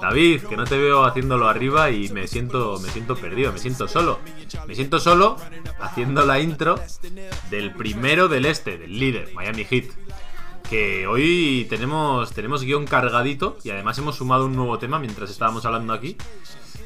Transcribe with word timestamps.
David, 0.00 0.42
que 0.42 0.56
no 0.56 0.64
te 0.64 0.76
veo 0.76 1.04
haciéndolo 1.04 1.48
arriba 1.48 1.90
y 1.90 2.08
me 2.10 2.26
siento, 2.26 2.78
me 2.80 2.88
siento 2.90 3.16
perdido, 3.16 3.52
me 3.52 3.58
siento 3.58 3.88
solo. 3.88 4.20
Me 4.66 4.74
siento 4.74 5.00
solo 5.00 5.36
haciendo 5.80 6.24
la 6.24 6.40
intro 6.40 6.76
del 7.50 7.72
primero 7.72 8.28
del 8.28 8.46
este, 8.46 8.78
del 8.78 8.98
líder, 8.98 9.32
Miami 9.34 9.64
Heat. 9.64 9.84
Que 10.68 11.06
hoy 11.06 11.66
tenemos, 11.68 12.32
tenemos 12.32 12.62
guion 12.62 12.86
cargadito 12.86 13.58
y 13.62 13.70
además 13.70 13.98
hemos 13.98 14.16
sumado 14.16 14.46
un 14.46 14.56
nuevo 14.56 14.78
tema 14.78 14.98
mientras 14.98 15.30
estábamos 15.30 15.64
hablando 15.66 15.92
aquí. 15.92 16.16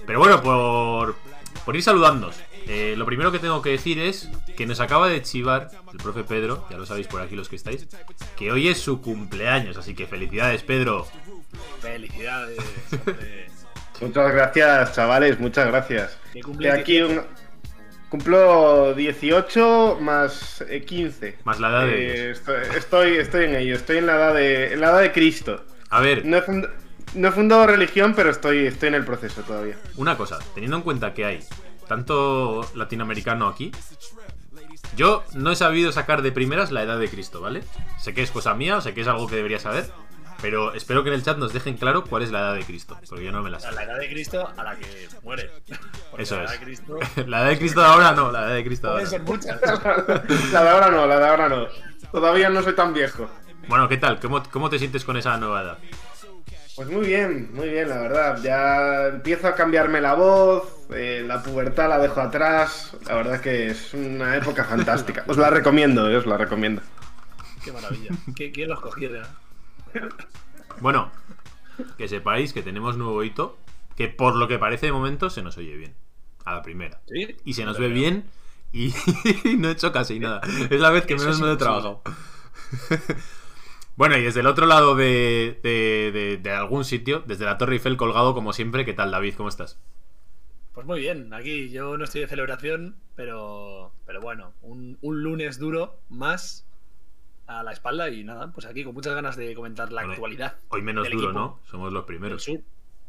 Pero 0.07 0.19
bueno, 0.19 0.43
por, 0.43 1.17
por 1.65 1.77
ir 1.77 1.83
saludándonos. 1.83 2.37
Eh, 2.69 2.95
lo 2.99 3.07
primero 3.07 3.33
que 3.33 3.39
tengo 3.39 3.63
que 3.63 3.71
decir 3.71 3.99
es 3.99 4.29
que 4.57 4.67
nos 4.67 4.81
acaba 4.81 5.09
de 5.09 5.23
chivar 5.23 5.69
el 5.91 5.99
profe 5.99 6.23
Pedro, 6.23 6.67
ya 6.71 6.77
lo 6.77 6.85
sabéis 6.85 7.07
por 7.07 7.23
aquí 7.23 7.35
los 7.35 7.49
que 7.49 7.57
estáis, 7.57 7.89
que 8.37 8.53
hoy 8.53 8.69
es 8.69 8.79
su 8.79 9.01
cumpleaños, 9.01 9.77
así 9.79 9.95
que 9.95 10.07
felicidades 10.07 10.63
Pedro. 10.63 11.07
Felicidades. 11.81 12.59
Muchas 14.01 14.33
gracias, 14.33 14.95
chavales, 14.95 15.41
muchas 15.41 15.67
gracias. 15.69 16.19
¿Qué 16.33 16.35
Que 16.35 16.41
cumple 16.43 16.71
aquí 16.71 17.01
un- 17.01 17.23
cumplo 18.11 18.95
18 18.95 19.99
más 20.01 20.63
eh, 20.69 20.83
15. 20.85 21.39
Más 21.45 21.59
la 21.61 21.69
edad 21.71 21.87
de 21.87 22.29
Eh, 22.29 22.31
estoy, 22.33 22.55
estoy, 22.77 23.17
estoy 23.17 23.45
en 23.47 23.55
ello, 23.57 23.75
estoy 23.75 23.97
en 23.99 24.07
la 24.07 24.17
edad 24.17 24.35
de, 24.35 24.73
en 24.75 24.81
la 24.81 24.91
edad 24.91 25.01
de 25.01 25.13
Cristo. 25.13 25.65
A 25.91 26.01
ver, 26.01 26.25
No 26.27 26.37
he, 26.37 26.43
fund- 26.43 26.69
no 27.15 27.29
he 27.29 27.33
fundado 27.33 27.67
religión, 27.67 28.13
pero 28.15 28.31
estoy, 28.31 28.67
estoy 28.67 28.89
en 28.89 28.95
el 28.95 29.05
proceso 29.05 29.43
todavía. 29.43 29.77
una 29.97 30.17
cosa, 30.17 30.39
teniendo 30.55 30.77
en 30.77 30.83
cuenta 30.83 31.13
que 31.15 31.25
hay 31.25 31.41
tanto 31.89 32.69
latinoamericano 32.75 33.49
aquí, 33.49 33.73
yo 34.97 35.25
no 35.35 35.51
he 35.53 35.57
sabido 35.57 35.93
sacar 35.93 36.23
de 36.23 36.33
primeras 36.33 36.71
la 36.71 36.83
edad 36.83 36.99
de 36.99 37.09
Cristo, 37.09 37.41
¿vale? 37.41 37.63
Sé 37.99 38.15
que 38.15 38.23
es 38.23 38.31
cosa 38.31 38.55
mía, 38.55 38.81
sé 38.81 38.95
que 38.95 39.01
es 39.01 39.09
algo 39.09 39.27
que 39.27 39.37
debería 39.37 39.59
saber, 39.59 39.91
pero 40.41 40.73
espero 40.75 41.03
que 41.03 41.09
en 41.11 41.15
el 41.15 41.23
chat 41.23 41.37
nos 41.37 41.53
dejen 41.53 41.77
claro 41.77 42.05
cuál 42.05 42.23
es 42.23 42.31
la 42.31 42.41
edad 42.41 42.55
de 42.55 42.65
Cristo, 42.65 42.99
porque 43.09 43.25
yo 43.25 43.33
no 43.33 43.43
me 43.43 43.51
la 43.51 43.61
sé. 43.61 43.71
La 43.73 43.85
edad 43.85 43.99
de 43.99 44.09
Cristo 44.09 44.49
a 44.57 44.63
la 44.63 44.77
que 44.77 45.09
muere. 45.23 45.51
Porque 46.11 46.23
Eso 46.23 46.37
la 46.37 46.45
es. 46.45 46.51
edad 46.51 46.59
de 46.59 46.65
Cristo 46.65 46.99
La 47.27 47.41
edad 47.41 47.49
de 47.49 47.59
Cristo 47.59 47.81
de 47.81 47.87
ahora 47.87 48.13
no, 48.13 48.31
la 48.33 48.47
edad 48.47 48.55
de 48.55 48.65
Cristo 48.65 48.87
de 48.89 48.93
ahora. 48.95 49.07
ser 49.07 49.23
muchas. 49.23 49.61
la 50.53 50.63
de 50.63 50.69
ahora 50.71 50.91
no, 50.91 51.07
la 51.07 51.19
de 51.19 51.27
ahora 51.29 51.49
no. 51.49 51.67
Todavía 52.13 52.49
no 52.51 52.63
soy 52.63 52.75
tan 52.75 52.93
viejo. 52.95 53.29
Bueno, 53.69 53.89
¿qué 53.89 53.99
tal? 53.99 54.19
¿Cómo, 54.21 54.43
cómo 54.51 54.71
te 54.71 54.79
sientes 54.79 55.05
con 55.05 55.17
esa 55.17 55.37
nueva 55.37 55.63
edad? 55.63 55.79
Pues 56.79 56.89
muy 56.91 57.07
bien, 57.09 57.51
muy 57.55 57.69
bien, 57.71 57.89
la 57.89 57.99
verdad. 57.99 58.41
Ya 58.41 59.09
empiezo 59.09 59.49
a 59.49 59.57
cambiarme 59.57 60.01
la 60.01 60.15
voz, 60.15 60.87
eh, 60.95 61.25
la 61.27 61.43
pubertad 61.43 61.89
la 61.89 61.99
dejo 61.99 62.21
atrás. 62.21 62.97
La 63.09 63.17
verdad 63.17 63.35
es 63.35 63.41
que 63.41 63.67
es 63.67 63.95
una 63.95 64.37
época 64.37 64.63
fantástica. 64.63 65.25
Os 65.27 65.37
la 65.37 65.51
recomiendo, 65.51 66.09
eh, 66.09 66.17
os 66.17 66.27
la 66.27 66.37
recomiendo. 66.37 66.81
Qué 67.65 67.73
maravilla. 67.73 68.11
¿Qui- 68.29 68.53
¿Quién 68.55 68.69
los 68.69 68.81
cogiera? 68.81 69.29
Bueno, 70.79 71.11
que 71.97 72.07
sepáis 72.07 72.53
que 72.53 72.63
tenemos 72.63 72.97
nuevo 72.97 73.25
hito, 73.25 73.59
que 73.97 74.07
por 74.07 74.37
lo 74.37 74.47
que 74.47 74.61
parece 74.61 74.87
de 74.87 74.93
momento 74.93 75.31
se 75.31 75.43
nos 75.43 75.57
oye 75.59 75.75
bien. 75.77 75.97
A 76.45 76.55
la 76.55 76.63
primera. 76.63 77.01
¿Sí? 77.09 77.37
Y 77.45 77.55
se 77.55 77.65
nos 77.65 77.77
ve 77.81 77.89
bien 77.89 78.25
y 78.73 78.95
no 79.59 79.69
he 79.69 79.73
hecho 79.73 79.91
casi 79.91 80.21
nada. 80.21 80.43
Es 80.71 80.81
la 80.81 80.91
vez 80.91 81.07
que 81.07 81.15
Eso 81.15 81.25
menos 81.25 81.41
lo 81.41 81.49
he 81.49 81.53
sí. 81.55 81.59
trabajado. 81.59 82.03
Bueno, 83.99 84.17
y 84.17 84.23
desde 84.23 84.41
el 84.41 84.47
otro 84.47 84.65
lado 84.67 84.95
de, 84.95 85.59
de- 85.63 86.11
de- 86.13 86.37
de 86.39 86.51
algún 86.53 86.85
sitio, 86.85 87.23
desde 87.27 87.45
la 87.45 87.59
Torre 87.59 87.75
Eiffel 87.75 87.97
colgado 87.97 88.33
como 88.35 88.53
siempre, 88.53 88.85
¿qué 88.85 88.95
tal 88.95 89.11
David? 89.11 89.35
¿Cómo 89.37 89.49
estás? 89.51 89.79
Pues 90.73 90.87
muy 90.87 91.01
bien, 91.01 91.35
aquí 91.35 91.69
yo 91.71 91.97
no 91.99 92.05
estoy 92.05 92.21
de 92.23 92.29
celebración, 92.29 92.95
pero, 93.17 93.93
pero 94.07 94.21
bueno, 94.21 94.53
un, 94.63 94.97
un 95.03 95.23
lunes 95.25 95.59
duro 95.59 95.99
más 96.09 96.65
a 97.49 97.63
la 97.65 97.73
espalda 97.73 98.09
y 98.11 98.23
nada, 98.23 98.53
pues 98.53 98.65
aquí 98.67 98.85
con 98.85 98.95
muchas 98.95 99.15
ganas 99.15 99.37
de 99.37 99.55
comentar 99.55 99.91
la 99.91 100.03
Bueno, 100.03 100.13
actualidad 100.13 100.57
Hoy 100.69 100.83
menos 100.83 101.05
Del 101.09 101.15
duro. 101.19 101.33
¿no? 101.33 101.59
Somos 101.69 101.93
los 101.93 102.03
del 102.05 102.07
primeros. 102.07 102.45
sur 102.45 102.61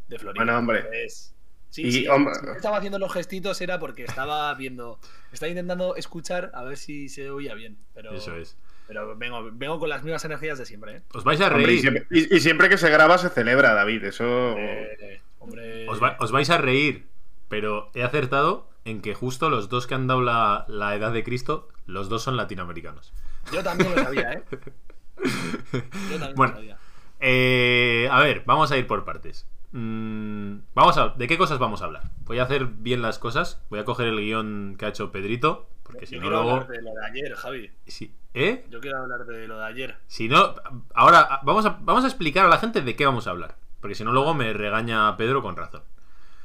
de 0.08 0.18
Florida. 0.18 0.44
Bueno, 0.44 0.58
hombre. 0.58 0.82
Pues, 0.84 1.36
sí, 1.70 1.84
Y, 1.84 1.92
sí, 1.92 2.08
hombre- 2.08 2.34
si 2.34 2.48
estaba 2.56 2.78
haciendo 2.78 2.98
los 2.98 3.14
gestitos 3.14 3.62
era 3.62 3.78
porque 3.80 4.04
estaba 4.06 4.52
viendo, 4.56 4.98
estaba 5.32 5.50
intentando 5.50 5.96
escuchar 5.96 6.52
a 6.56 6.64
ver 6.64 6.78
si 6.78 7.10
se 7.10 7.30
oía 7.30 7.54
bien, 7.54 7.78
pero, 7.94 8.14
Eso 8.14 8.36
es. 8.36 8.58
Pero 8.90 9.16
vengo, 9.16 9.48
vengo 9.54 9.78
con 9.80 9.88
las 9.88 10.04
mismas 10.04 10.26
energías 10.26 10.58
de 10.58 10.66
siempre, 10.66 10.98
¿eh? 10.98 11.02
Os 11.14 11.24
vais 11.24 11.40
a 11.42 11.48
Hombre, 11.48 11.62
y, 11.62 11.66
reír. 11.68 11.80
siempre, 11.82 12.08
y- 12.10 12.36
y 12.36 12.40
siempre 12.40 12.68
que 12.70 12.78
se 12.80 12.90
graba 12.90 13.18
se 13.20 13.30
celebra, 13.30 13.74
David. 13.76 14.04
Eso. 14.04 14.26
Eh, 14.58 15.22
hombre, 15.38 15.88
Os, 15.88 16.02
va- 16.04 16.18
os 16.20 16.32
vais 16.32 16.50
a 16.50 16.58
reír, 16.58 17.06
pero 17.48 17.92
he 17.94 18.02
acertado 18.04 18.68
en 18.86 19.02
que 19.02 19.14
justo 19.14 19.50
los 19.52 19.70
dos 19.70 19.86
que 19.86 19.94
han 19.94 20.08
dado 20.08 20.22
la, 20.24 20.66
la 20.68 20.96
edad 20.96 21.14
de 21.14 21.24
Cristo, 21.24 21.70
los 21.86 22.10
dos 22.10 22.24
son 22.24 22.36
latinoamericanos. 22.36 23.14
yo 23.54 23.62
también 23.64 23.96
lo 23.96 24.02
sabía, 24.04 24.34
¿eh? 24.34 24.44
Yo 25.24 26.18
también 26.18 26.36
Bueno. 26.36 26.54
lo 26.54 26.60
sabía. 26.60 26.78
Eh, 27.20 28.08
a 28.12 28.20
ver, 28.22 28.44
vamos 28.46 28.72
a 28.72 28.78
ir 28.78 28.88
por 28.88 29.06
partes. 29.06 29.46
Mm, 29.72 30.60
vamos 30.74 30.98
a, 30.98 31.10
¿De 31.10 31.28
qué 31.28 31.38
cosas 31.38 31.60
vamos 31.60 31.82
a 31.82 31.86
hablar? 31.86 32.04
Voy 32.26 32.40
a 32.40 32.44
hacer 32.44 32.66
bien 32.66 33.02
las 33.02 33.20
cosas. 33.20 33.62
Voy 33.70 33.80
a 33.80 33.86
coger 33.86 34.08
el 34.08 34.20
guion 34.20 34.76
que 34.80 34.86
ha 34.86 34.90
hecho 34.90 35.12
Pedrito. 35.12 35.70
Porque 35.84 36.06
si 36.06 36.16
Yo 36.16 36.22
no, 36.22 36.30
luego. 36.30 36.60
de 36.66 36.82
lo 36.82 36.92
de 36.94 37.06
ayer, 37.06 37.34
Javi. 37.36 37.72
Si, 37.88 38.14
¿Eh? 38.34 38.66
Yo 38.70 38.80
quiero 38.80 39.00
hablar 39.00 39.26
de 39.26 39.48
lo 39.48 39.58
de 39.58 39.66
ayer. 39.66 39.98
Si 40.08 40.28
no. 40.30 40.56
Ahora, 40.94 41.40
vamos 41.44 41.66
a, 41.66 41.80
vamos 41.82 42.04
a 42.04 42.08
explicar 42.08 42.46
a 42.46 42.50
la 42.50 42.60
gente 42.60 42.82
de 42.82 42.96
qué 42.96 43.06
vamos 43.06 43.28
a 43.28 43.32
hablar. 43.32 43.58
Porque 43.82 43.96
si 43.96 44.04
no, 44.04 44.12
luego 44.12 44.34
me 44.34 44.54
regaña 44.54 45.16
Pedro 45.18 45.42
con 45.42 45.56
razón. 45.56 45.84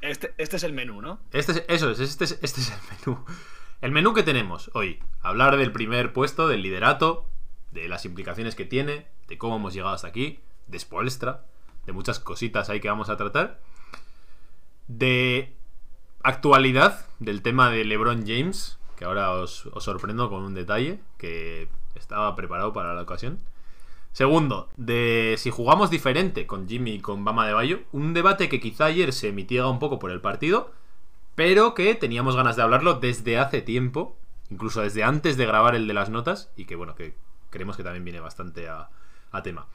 Este, 0.01 0.35
este 0.39 0.57
es 0.57 0.63
el 0.65 0.73
menú, 0.73 1.03
¿no? 1.03 1.21
Este 1.33 1.53
es, 1.53 1.65
eso 1.69 1.91
es, 1.91 2.01
este 2.01 2.25
es, 2.25 2.39
este 2.43 2.61
es 2.61 2.71
el 2.71 2.79
menú. 2.99 3.25
El 3.81 3.91
menú 3.91 4.15
que 4.15 4.23
tenemos 4.23 4.71
hoy. 4.75 5.03
Hablar 5.21 5.57
del 5.57 5.73
primer 5.73 6.13
puesto, 6.13 6.49
del 6.49 6.63
liderato, 6.63 7.29
de 7.71 7.89
las 7.89 8.05
implicaciones 8.05 8.55
que 8.55 8.65
tiene, 8.65 9.07
de 9.29 9.37
cómo 9.39 9.57
hemos 9.57 9.75
llegado 9.75 9.95
hasta 9.95 10.09
aquí, 10.09 10.41
de 10.69 10.79
Spoelstra, 10.79 11.45
de 11.87 11.93
muchas 11.93 12.19
cositas 12.19 12.71
ahí 12.71 12.81
que 12.81 12.89
vamos 12.89 13.11
a 13.11 13.17
tratar. 13.17 13.61
De 14.87 15.55
actualidad 16.23 17.07
del 17.19 17.43
tema 17.43 17.71
de 17.71 17.85
LeBron 17.85 18.27
James, 18.27 18.79
que 18.97 19.05
ahora 19.05 19.33
os, 19.33 19.69
sorprendo 19.79 20.31
con 20.31 20.43
un 20.43 20.55
detalle 20.55 21.01
que 21.19 21.69
estaba 21.95 22.35
preparado 22.37 22.73
para 22.73 22.95
la 22.95 23.03
ocasión. 23.03 23.39
Segundo, 24.13 24.69
de 24.77 25.35
si 25.39 25.51
jugamos 25.51 25.91
diferente 25.91 26.47
con 26.47 26.69
Jimmy 26.69 26.93
y 26.93 27.01
con 27.01 27.25
Bama 27.25 27.47
de 27.47 27.53
Bayo. 27.53 27.81
Un 27.93 28.15
debate 28.15 28.49
que 28.49 28.61
quizá 28.61 28.87
ayer 28.87 29.13
se 29.13 29.33
mitiga 29.33 29.69
un 29.69 29.79
poco 29.79 29.99
por 29.99 30.11
el 30.11 30.21
partido, 30.21 30.73
pero 31.35 31.75
que 31.75 31.95
teníamos 31.95 32.37
ganas 32.37 32.57
de 32.57 32.63
hablarlo 32.63 32.95
desde 32.95 33.39
hace 33.39 33.61
tiempo, 33.61 34.17
incluso 34.51 34.83
desde 34.83 35.03
antes 35.03 35.37
de 35.37 35.47
grabar 35.47 35.75
el 35.75 35.89
de 35.89 35.95
las 35.95 36.11
notas, 36.11 36.51
y 36.57 36.65
que 36.65 36.77
bueno, 36.77 36.95
que 36.95 37.15
creemos 37.51 37.77
que 37.77 37.83
también 37.83 38.05
viene 38.05 38.21
bastante 38.21 38.69
a 38.69 38.89
tema. 39.43 39.67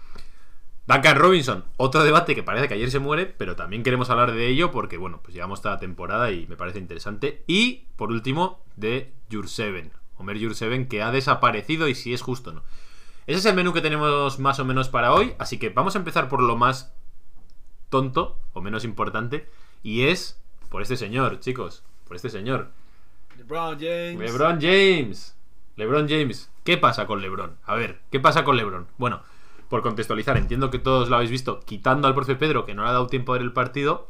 Duncan 0.89 1.17
Robinson, 1.17 1.65
otro 1.77 2.03
debate 2.03 2.33
que 2.33 2.41
parece 2.41 2.67
que 2.67 2.73
ayer 2.73 2.89
se 2.89 2.97
muere, 2.97 3.27
pero 3.27 3.55
también 3.55 3.83
queremos 3.83 4.09
hablar 4.09 4.31
de 4.31 4.47
ello 4.47 4.71
porque, 4.71 4.97
bueno, 4.97 5.19
pues 5.21 5.35
llevamos 5.35 5.61
toda 5.61 5.75
la 5.75 5.79
temporada 5.79 6.31
y 6.31 6.47
me 6.47 6.57
parece 6.57 6.79
interesante. 6.79 7.43
Y, 7.45 7.85
por 7.95 8.09
último, 8.09 8.63
de 8.75 9.13
Jurseven, 9.31 9.91
Homer 10.17 10.41
Jurseven, 10.41 10.87
que 10.87 11.03
ha 11.03 11.11
desaparecido 11.11 11.87
y 11.87 11.93
si 11.93 12.11
es 12.11 12.23
justo 12.23 12.49
o 12.49 12.53
no. 12.53 12.63
Ese 13.27 13.37
es 13.37 13.45
el 13.45 13.55
menú 13.55 13.71
que 13.71 13.81
tenemos 13.81 14.39
más 14.39 14.57
o 14.57 14.65
menos 14.65 14.89
para 14.89 15.13
hoy, 15.13 15.35
así 15.37 15.59
que 15.59 15.69
vamos 15.69 15.93
a 15.93 15.99
empezar 15.99 16.27
por 16.27 16.41
lo 16.41 16.57
más 16.57 16.91
tonto 17.89 18.39
o 18.53 18.61
menos 18.61 18.83
importante, 18.83 19.47
y 19.83 20.05
es 20.07 20.41
por 20.69 20.81
este 20.81 20.97
señor, 20.97 21.39
chicos, 21.39 21.83
por 22.07 22.15
este 22.15 22.31
señor. 22.31 22.71
LeBron 23.37 23.77
James. 23.79 24.19
LeBron 24.19 24.59
James. 24.59 25.37
LeBron 25.75 26.09
James. 26.09 26.49
¿Qué 26.63 26.77
pasa 26.77 27.05
con 27.05 27.21
LeBron? 27.21 27.57
A 27.63 27.75
ver, 27.75 27.99
¿qué 28.09 28.19
pasa 28.19 28.43
con 28.43 28.57
LeBron? 28.57 28.87
Bueno, 28.97 29.21
por 29.69 29.83
contextualizar, 29.83 30.35
entiendo 30.37 30.71
que 30.71 30.79
todos 30.79 31.09
lo 31.09 31.15
habéis 31.15 31.31
visto, 31.31 31.59
quitando 31.61 32.07
al 32.07 32.15
profe 32.15 32.35
Pedro, 32.35 32.65
que 32.65 32.73
no 32.73 32.83
le 32.83 32.89
ha 32.89 32.93
dado 32.93 33.07
tiempo 33.07 33.31
a 33.31 33.37
ver 33.37 33.43
el 33.43 33.53
partido. 33.53 34.09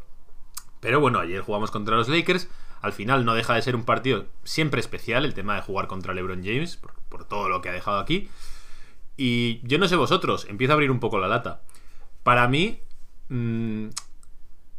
Pero 0.80 1.02
bueno, 1.02 1.20
ayer 1.20 1.42
jugamos 1.42 1.70
contra 1.70 1.98
los 1.98 2.08
Lakers. 2.08 2.50
Al 2.82 2.94
final 2.94 3.26
no 3.26 3.34
deja 3.34 3.56
de 3.56 3.62
ser 3.62 3.76
un 3.76 3.84
partido 3.84 4.28
siempre 4.44 4.80
especial 4.80 5.26
el 5.26 5.34
tema 5.34 5.56
de 5.56 5.62
jugar 5.62 5.88
contra 5.88 6.14
LeBron 6.14 6.44
James, 6.44 6.78
por, 7.10 7.26
todo 7.26 7.50
lo 7.50 7.62
que 7.62 7.68
ha 7.68 7.74
dejado 7.74 8.00
aquí. 8.00 8.30
Y 9.18 9.60
yo 9.68 9.78
no 9.78 9.88
sé 9.90 9.98
vosotros, 9.98 10.48
empiezo 10.50 10.72
a 10.72 10.76
abrir 10.76 10.92
un 10.92 11.02
poco 11.02 11.20
la 11.20 11.28
lata. 11.28 11.62
Para 12.24 12.48
mí, 12.48 12.80
mm, 13.28 13.88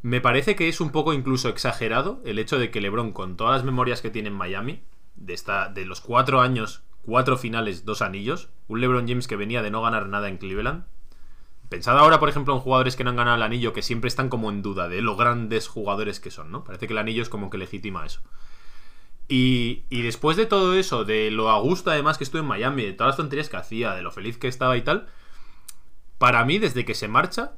me 0.00 0.20
parece 0.22 0.56
que 0.56 0.70
es 0.70 0.80
un 0.80 0.90
poco 0.92 1.12
incluso 1.12 1.50
exagerado 1.50 2.22
el 2.24 2.38
hecho 2.38 2.58
de 2.58 2.70
que 2.70 2.80
LeBron, 2.80 3.12
con 3.12 3.36
todas 3.36 3.56
las 3.56 3.64
memorias 3.64 4.00
que 4.00 4.08
tiene 4.08 4.28
en 4.28 4.34
Miami, 4.34 4.82
de, 5.16 5.34
esta, 5.34 5.68
de 5.68 5.84
los 5.84 6.00
cuatro 6.00 6.40
años, 6.40 6.82
cuatro 7.04 7.36
finales, 7.36 7.84
dos 7.84 8.02
anillos, 8.02 8.48
un 8.68 8.80
LeBron 8.80 9.08
James 9.08 9.28
que 9.28 9.36
venía 9.36 9.62
de 9.62 9.70
no 9.70 9.82
ganar 9.82 10.08
nada 10.08 10.28
en 10.28 10.38
Cleveland. 10.38 10.84
Pensad 11.68 11.98
ahora, 11.98 12.18
por 12.18 12.28
ejemplo, 12.28 12.54
en 12.54 12.60
jugadores 12.60 12.96
que 12.96 13.04
no 13.04 13.10
han 13.10 13.16
ganado 13.16 13.36
el 13.36 13.42
anillo, 13.42 13.72
que 13.72 13.82
siempre 13.82 14.08
están 14.08 14.28
como 14.28 14.50
en 14.50 14.62
duda 14.62 14.88
de 14.88 15.02
lo 15.02 15.16
grandes 15.16 15.68
jugadores 15.68 16.18
que 16.18 16.30
son, 16.30 16.50
¿no? 16.50 16.64
Parece 16.64 16.86
que 16.86 16.92
el 16.92 16.98
anillo 16.98 17.22
es 17.22 17.28
como 17.28 17.48
que 17.48 17.58
legitima 17.58 18.04
eso. 18.04 18.20
Y, 19.28 19.84
y 19.88 20.02
después 20.02 20.36
de 20.36 20.46
todo 20.46 20.74
eso, 20.74 21.04
de 21.04 21.30
lo 21.30 21.50
a 21.50 21.60
gusto 21.60 21.90
además 21.90 22.18
que 22.18 22.24
estuve 22.24 22.40
en 22.40 22.48
Miami, 22.48 22.84
de 22.84 22.92
todas 22.92 23.10
las 23.10 23.16
tonterías 23.16 23.48
que 23.48 23.56
hacía, 23.56 23.94
de 23.94 24.02
lo 24.02 24.10
feliz 24.10 24.36
que 24.38 24.48
estaba 24.48 24.76
y 24.76 24.82
tal, 24.82 25.08
para 26.18 26.44
mí, 26.44 26.58
desde 26.58 26.84
que 26.84 26.94
se 26.94 27.06
marcha, 27.06 27.52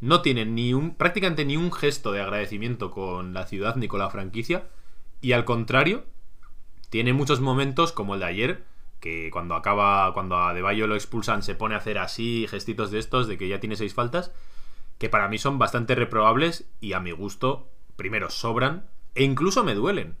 no 0.00 0.22
tiene 0.22 0.44
ni 0.44 0.74
un, 0.74 0.96
prácticamente 0.96 1.44
ni 1.44 1.56
un 1.56 1.70
gesto 1.70 2.10
de 2.10 2.20
agradecimiento 2.20 2.90
con 2.90 3.34
la 3.34 3.46
ciudad 3.46 3.76
ni 3.76 3.86
con 3.86 4.00
la 4.00 4.10
franquicia. 4.10 4.66
Y 5.20 5.32
al 5.32 5.44
contrario, 5.44 6.04
tiene 6.90 7.12
muchos 7.12 7.40
momentos 7.40 7.92
como 7.92 8.14
el 8.14 8.20
de 8.20 8.26
ayer, 8.26 8.64
que 9.02 9.30
cuando 9.32 9.56
acaba, 9.56 10.14
cuando 10.14 10.38
a 10.38 10.54
De 10.54 10.62
Bayo 10.62 10.86
lo 10.86 10.94
expulsan, 10.94 11.42
se 11.42 11.56
pone 11.56 11.74
a 11.74 11.78
hacer 11.78 11.98
así, 11.98 12.46
gestitos 12.48 12.92
de 12.92 13.00
estos, 13.00 13.26
de 13.26 13.36
que 13.36 13.48
ya 13.48 13.58
tiene 13.58 13.74
seis 13.74 13.94
faltas, 13.94 14.32
que 14.98 15.08
para 15.08 15.26
mí 15.26 15.38
son 15.38 15.58
bastante 15.58 15.96
reprobables 15.96 16.70
y 16.80 16.92
a 16.92 17.00
mi 17.00 17.10
gusto, 17.10 17.68
primero, 17.96 18.30
sobran 18.30 18.86
e 19.16 19.24
incluso 19.24 19.64
me 19.64 19.74
duelen. 19.74 20.14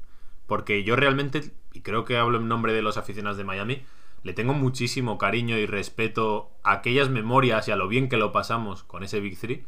Porque 0.48 0.82
yo 0.82 0.96
realmente, 0.96 1.52
y 1.72 1.82
creo 1.82 2.04
que 2.04 2.16
hablo 2.16 2.38
en 2.38 2.48
nombre 2.48 2.72
de 2.72 2.82
los 2.82 2.96
aficionados 2.96 3.38
de 3.38 3.44
Miami, 3.44 3.82
le 4.24 4.32
tengo 4.32 4.52
muchísimo 4.52 5.16
cariño 5.16 5.56
y 5.58 5.66
respeto 5.66 6.50
a 6.64 6.72
aquellas 6.72 7.08
memorias 7.08 7.68
y 7.68 7.70
a 7.70 7.76
lo 7.76 7.86
bien 7.86 8.08
que 8.08 8.16
lo 8.16 8.32
pasamos 8.32 8.82
con 8.82 9.04
ese 9.04 9.20
Big 9.20 9.38
Three. 9.38 9.64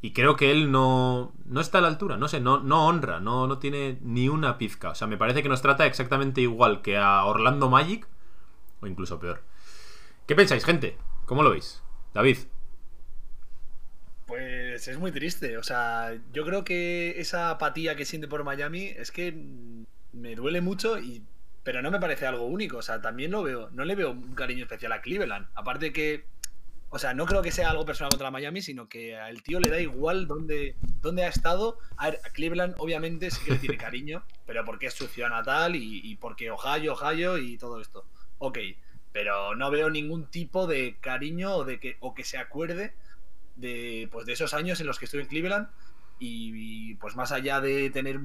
Y 0.00 0.12
creo 0.14 0.36
que 0.36 0.50
él 0.50 0.72
no, 0.72 1.34
no 1.44 1.60
está 1.60 1.78
a 1.78 1.80
la 1.82 1.88
altura, 1.88 2.16
no 2.16 2.28
sé, 2.28 2.40
no, 2.40 2.60
no 2.60 2.86
honra, 2.86 3.20
no, 3.20 3.46
no 3.46 3.58
tiene 3.58 3.98
ni 4.00 4.30
una 4.30 4.56
pizca. 4.56 4.90
O 4.90 4.94
sea, 4.94 5.06
me 5.06 5.18
parece 5.18 5.42
que 5.42 5.50
nos 5.50 5.60
trata 5.60 5.84
exactamente 5.84 6.40
igual 6.40 6.80
que 6.80 6.96
a 6.96 7.26
Orlando 7.26 7.68
Magic, 7.68 8.06
o 8.84 8.86
incluso 8.86 9.18
peor. 9.18 9.42
¿Qué 10.26 10.34
pensáis, 10.34 10.64
gente? 10.64 10.96
¿Cómo 11.26 11.42
lo 11.42 11.50
veis? 11.50 11.82
David. 12.14 12.38
Pues 14.26 14.88
es 14.88 14.98
muy 14.98 15.12
triste. 15.12 15.58
O 15.58 15.62
sea, 15.62 16.16
yo 16.32 16.44
creo 16.44 16.64
que 16.64 17.20
esa 17.20 17.50
apatía 17.50 17.96
que 17.96 18.04
siente 18.04 18.28
por 18.28 18.44
Miami 18.44 18.86
es 18.96 19.10
que 19.10 19.34
me 20.12 20.34
duele 20.34 20.60
mucho 20.60 20.98
y 20.98 21.22
pero 21.64 21.80
no 21.80 21.90
me 21.90 21.98
parece 21.98 22.26
algo 22.26 22.44
único. 22.44 22.76
O 22.78 22.82
sea, 22.82 23.00
también 23.00 23.30
lo 23.32 23.42
veo. 23.42 23.70
No 23.72 23.84
le 23.84 23.96
veo 23.96 24.10
un 24.12 24.34
cariño 24.34 24.64
especial 24.64 24.92
a 24.92 25.00
Cleveland. 25.00 25.48
Aparte 25.54 25.92
que. 25.92 26.26
O 26.90 26.98
sea, 26.98 27.12
no 27.12 27.26
creo 27.26 27.42
que 27.42 27.50
sea 27.50 27.70
algo 27.70 27.84
personal 27.84 28.10
contra 28.10 28.30
Miami, 28.30 28.62
sino 28.62 28.88
que 28.88 29.16
al 29.16 29.42
tío 29.42 29.58
le 29.58 29.68
da 29.68 29.80
igual 29.80 30.28
dónde, 30.28 30.76
dónde 31.00 31.24
ha 31.24 31.28
estado. 31.28 31.78
A 31.96 32.10
ver, 32.10 32.20
Cleveland 32.32 32.76
obviamente 32.78 33.32
sí 33.32 33.42
que 33.44 33.52
le 33.52 33.58
tiene 33.58 33.76
cariño, 33.76 34.24
pero 34.46 34.64
porque 34.64 34.86
es 34.86 34.94
su 34.94 35.08
ciudad 35.08 35.30
natal 35.30 35.74
y, 35.74 36.00
y 36.04 36.14
porque 36.16 36.52
Ohio, 36.52 36.92
Ohio 36.92 37.36
y 37.38 37.58
todo 37.58 37.80
esto. 37.80 38.06
Ok, 38.38 38.58
pero 39.12 39.54
no 39.54 39.70
veo 39.70 39.90
ningún 39.90 40.26
tipo 40.26 40.66
de 40.66 40.96
cariño 41.00 41.54
o 41.54 41.64
de 41.64 41.78
que, 41.78 41.96
o 42.00 42.14
que 42.14 42.24
se 42.24 42.38
acuerde 42.38 42.94
de, 43.56 44.08
pues, 44.10 44.26
de 44.26 44.32
esos 44.32 44.54
años 44.54 44.80
en 44.80 44.86
los 44.86 44.98
que 44.98 45.04
estuve 45.04 45.22
en 45.22 45.28
Cleveland 45.28 45.68
y, 46.18 46.94
pues 46.96 47.16
más 47.16 47.32
allá 47.32 47.60
de 47.60 47.90
tener 47.90 48.20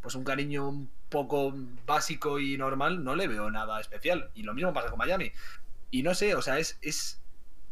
pues 0.00 0.14
un 0.14 0.24
cariño 0.24 0.68
un 0.68 0.90
poco 1.10 1.52
básico 1.86 2.38
y 2.38 2.56
normal, 2.56 3.04
no 3.04 3.14
le 3.14 3.28
veo 3.28 3.50
nada 3.50 3.80
especial. 3.80 4.30
Y 4.34 4.42
lo 4.42 4.54
mismo 4.54 4.72
pasa 4.72 4.88
con 4.88 4.98
Miami. 4.98 5.32
Y 5.90 6.02
no 6.02 6.14
sé, 6.14 6.34
o 6.34 6.42
sea, 6.42 6.58
es, 6.58 6.78
es, 6.82 7.20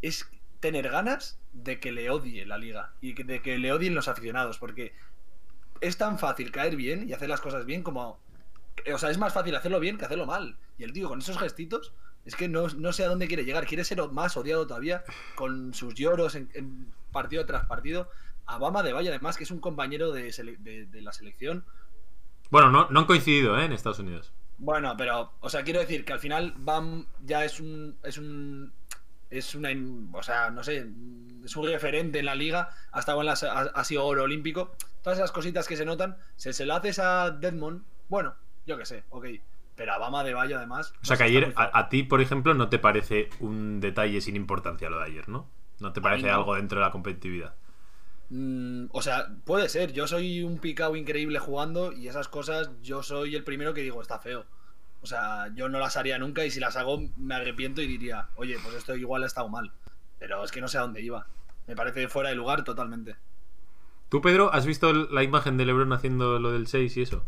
es 0.02 0.28
tener 0.60 0.90
ganas 0.90 1.38
de 1.52 1.80
que 1.80 1.92
le 1.92 2.10
odie 2.10 2.44
la 2.44 2.58
liga 2.58 2.92
y 3.00 3.14
de 3.22 3.40
que 3.40 3.58
le 3.58 3.72
odien 3.72 3.94
los 3.94 4.08
aficionados, 4.08 4.58
porque 4.58 4.92
es 5.80 5.96
tan 5.96 6.18
fácil 6.18 6.50
caer 6.50 6.76
bien 6.76 7.08
y 7.08 7.12
hacer 7.12 7.28
las 7.28 7.40
cosas 7.40 7.64
bien 7.64 7.82
como... 7.82 8.20
O 8.92 8.98
sea, 8.98 9.10
es 9.10 9.18
más 9.18 9.32
fácil 9.32 9.54
hacerlo 9.54 9.80
bien 9.80 9.98
que 9.98 10.04
hacerlo 10.04 10.26
mal. 10.26 10.56
Y 10.78 10.84
el 10.84 10.92
tío 10.92 11.08
con 11.08 11.18
esos 11.18 11.38
gestitos 11.38 11.92
es 12.24 12.36
que 12.36 12.48
no, 12.48 12.68
no 12.68 12.92
sé 12.92 13.04
a 13.04 13.08
dónde 13.08 13.26
quiere 13.28 13.44
llegar. 13.44 13.66
Quiere 13.66 13.84
ser 13.84 14.00
más 14.10 14.36
odiado 14.36 14.66
todavía 14.66 15.04
con 15.34 15.74
sus 15.74 15.94
lloros 15.94 16.34
en, 16.34 16.50
en 16.54 16.92
partido 17.12 17.44
tras 17.46 17.66
partido. 17.66 18.08
A 18.46 18.58
Bama 18.58 18.82
de 18.82 18.92
Valle, 18.92 19.10
además, 19.10 19.36
que 19.36 19.44
es 19.44 19.50
un 19.50 19.60
compañero 19.60 20.12
de, 20.12 20.32
de- 20.60 20.86
de 20.86 21.02
la 21.02 21.12
selección. 21.12 21.64
Bueno, 22.50 22.70
no, 22.70 22.88
no 22.90 23.00
han 23.00 23.06
coincidido, 23.06 23.58
¿eh? 23.58 23.64
En 23.66 23.72
Estados 23.72 23.98
Unidos. 23.98 24.32
Bueno, 24.56 24.94
pero, 24.96 25.32
o 25.40 25.50
sea, 25.50 25.62
quiero 25.64 25.80
decir 25.80 26.04
que 26.04 26.12
al 26.14 26.18
final 26.18 26.54
Bam 26.56 27.06
ya 27.24 27.44
es 27.44 27.60
un. 27.60 27.96
Es 28.02 28.16
un. 28.18 28.72
Es 29.30 29.54
una. 29.54 29.68
O 30.12 30.22
sea, 30.22 30.50
no 30.50 30.62
sé. 30.64 30.86
Es 31.44 31.54
un 31.56 31.66
referente 31.66 32.18
en 32.20 32.24
la 32.26 32.34
liga. 32.34 32.70
Ha 32.92 33.00
estado 33.00 33.20
en 33.20 33.26
las. 33.26 33.42
Ha, 33.42 33.60
ha 33.60 33.84
sido 33.84 34.04
oro 34.06 34.22
olímpico. 34.22 34.74
Todas 35.02 35.18
esas 35.18 35.30
cositas 35.32 35.68
que 35.68 35.76
se 35.76 35.84
notan. 35.84 36.16
Se, 36.36 36.52
se 36.54 36.64
lo 36.64 36.74
haces 36.74 36.98
a 36.98 37.30
Deadmond. 37.30 37.82
Bueno, 38.08 38.34
yo 38.66 38.78
qué 38.78 38.86
sé, 38.86 39.04
ok. 39.10 39.26
Pero 39.78 39.92
a 39.92 39.98
Bama 39.98 40.24
de 40.24 40.34
Valle, 40.34 40.56
además. 40.56 40.92
O 41.00 41.04
sea 41.04 41.16
que 41.16 41.22
ayer, 41.22 41.54
a, 41.54 41.78
a 41.78 41.88
ti, 41.88 42.02
por 42.02 42.20
ejemplo, 42.20 42.52
no 42.52 42.68
te 42.68 42.80
parece 42.80 43.30
un 43.38 43.78
detalle 43.78 44.20
sin 44.20 44.34
importancia 44.34 44.90
lo 44.90 44.98
de 44.98 45.04
ayer, 45.04 45.28
¿no? 45.28 45.48
No 45.78 45.92
te 45.92 46.00
parece 46.00 46.26
no. 46.26 46.34
algo 46.34 46.56
dentro 46.56 46.80
de 46.80 46.84
la 46.84 46.90
competitividad. 46.90 47.54
Mm, 48.30 48.86
o 48.90 49.00
sea, 49.02 49.28
puede 49.44 49.68
ser. 49.68 49.92
Yo 49.92 50.08
soy 50.08 50.42
un 50.42 50.58
picao 50.58 50.96
increíble 50.96 51.38
jugando 51.38 51.92
y 51.92 52.08
esas 52.08 52.26
cosas 52.26 52.70
yo 52.82 53.04
soy 53.04 53.36
el 53.36 53.44
primero 53.44 53.72
que 53.72 53.82
digo, 53.82 54.02
está 54.02 54.18
feo. 54.18 54.46
O 55.00 55.06
sea, 55.06 55.46
yo 55.54 55.68
no 55.68 55.78
las 55.78 55.96
haría 55.96 56.18
nunca 56.18 56.44
y 56.44 56.50
si 56.50 56.58
las 56.58 56.76
hago 56.76 57.00
me 57.16 57.36
arrepiento 57.36 57.80
y 57.80 57.86
diría, 57.86 58.30
oye, 58.34 58.58
pues 58.60 58.74
esto 58.74 58.96
igual 58.96 59.22
ha 59.22 59.26
estado 59.26 59.48
mal. 59.48 59.70
Pero 60.18 60.42
es 60.42 60.50
que 60.50 60.60
no 60.60 60.66
sé 60.66 60.78
a 60.78 60.80
dónde 60.80 61.02
iba. 61.02 61.24
Me 61.68 61.76
parece 61.76 62.08
fuera 62.08 62.30
de 62.30 62.34
lugar 62.34 62.64
totalmente. 62.64 63.14
¿Tú, 64.08 64.20
Pedro, 64.20 64.52
has 64.52 64.66
visto 64.66 64.92
la 64.92 65.22
imagen 65.22 65.56
de 65.56 65.66
LeBron 65.66 65.92
haciendo 65.92 66.40
lo 66.40 66.50
del 66.50 66.66
6 66.66 66.96
y 66.96 67.02
eso? 67.02 67.24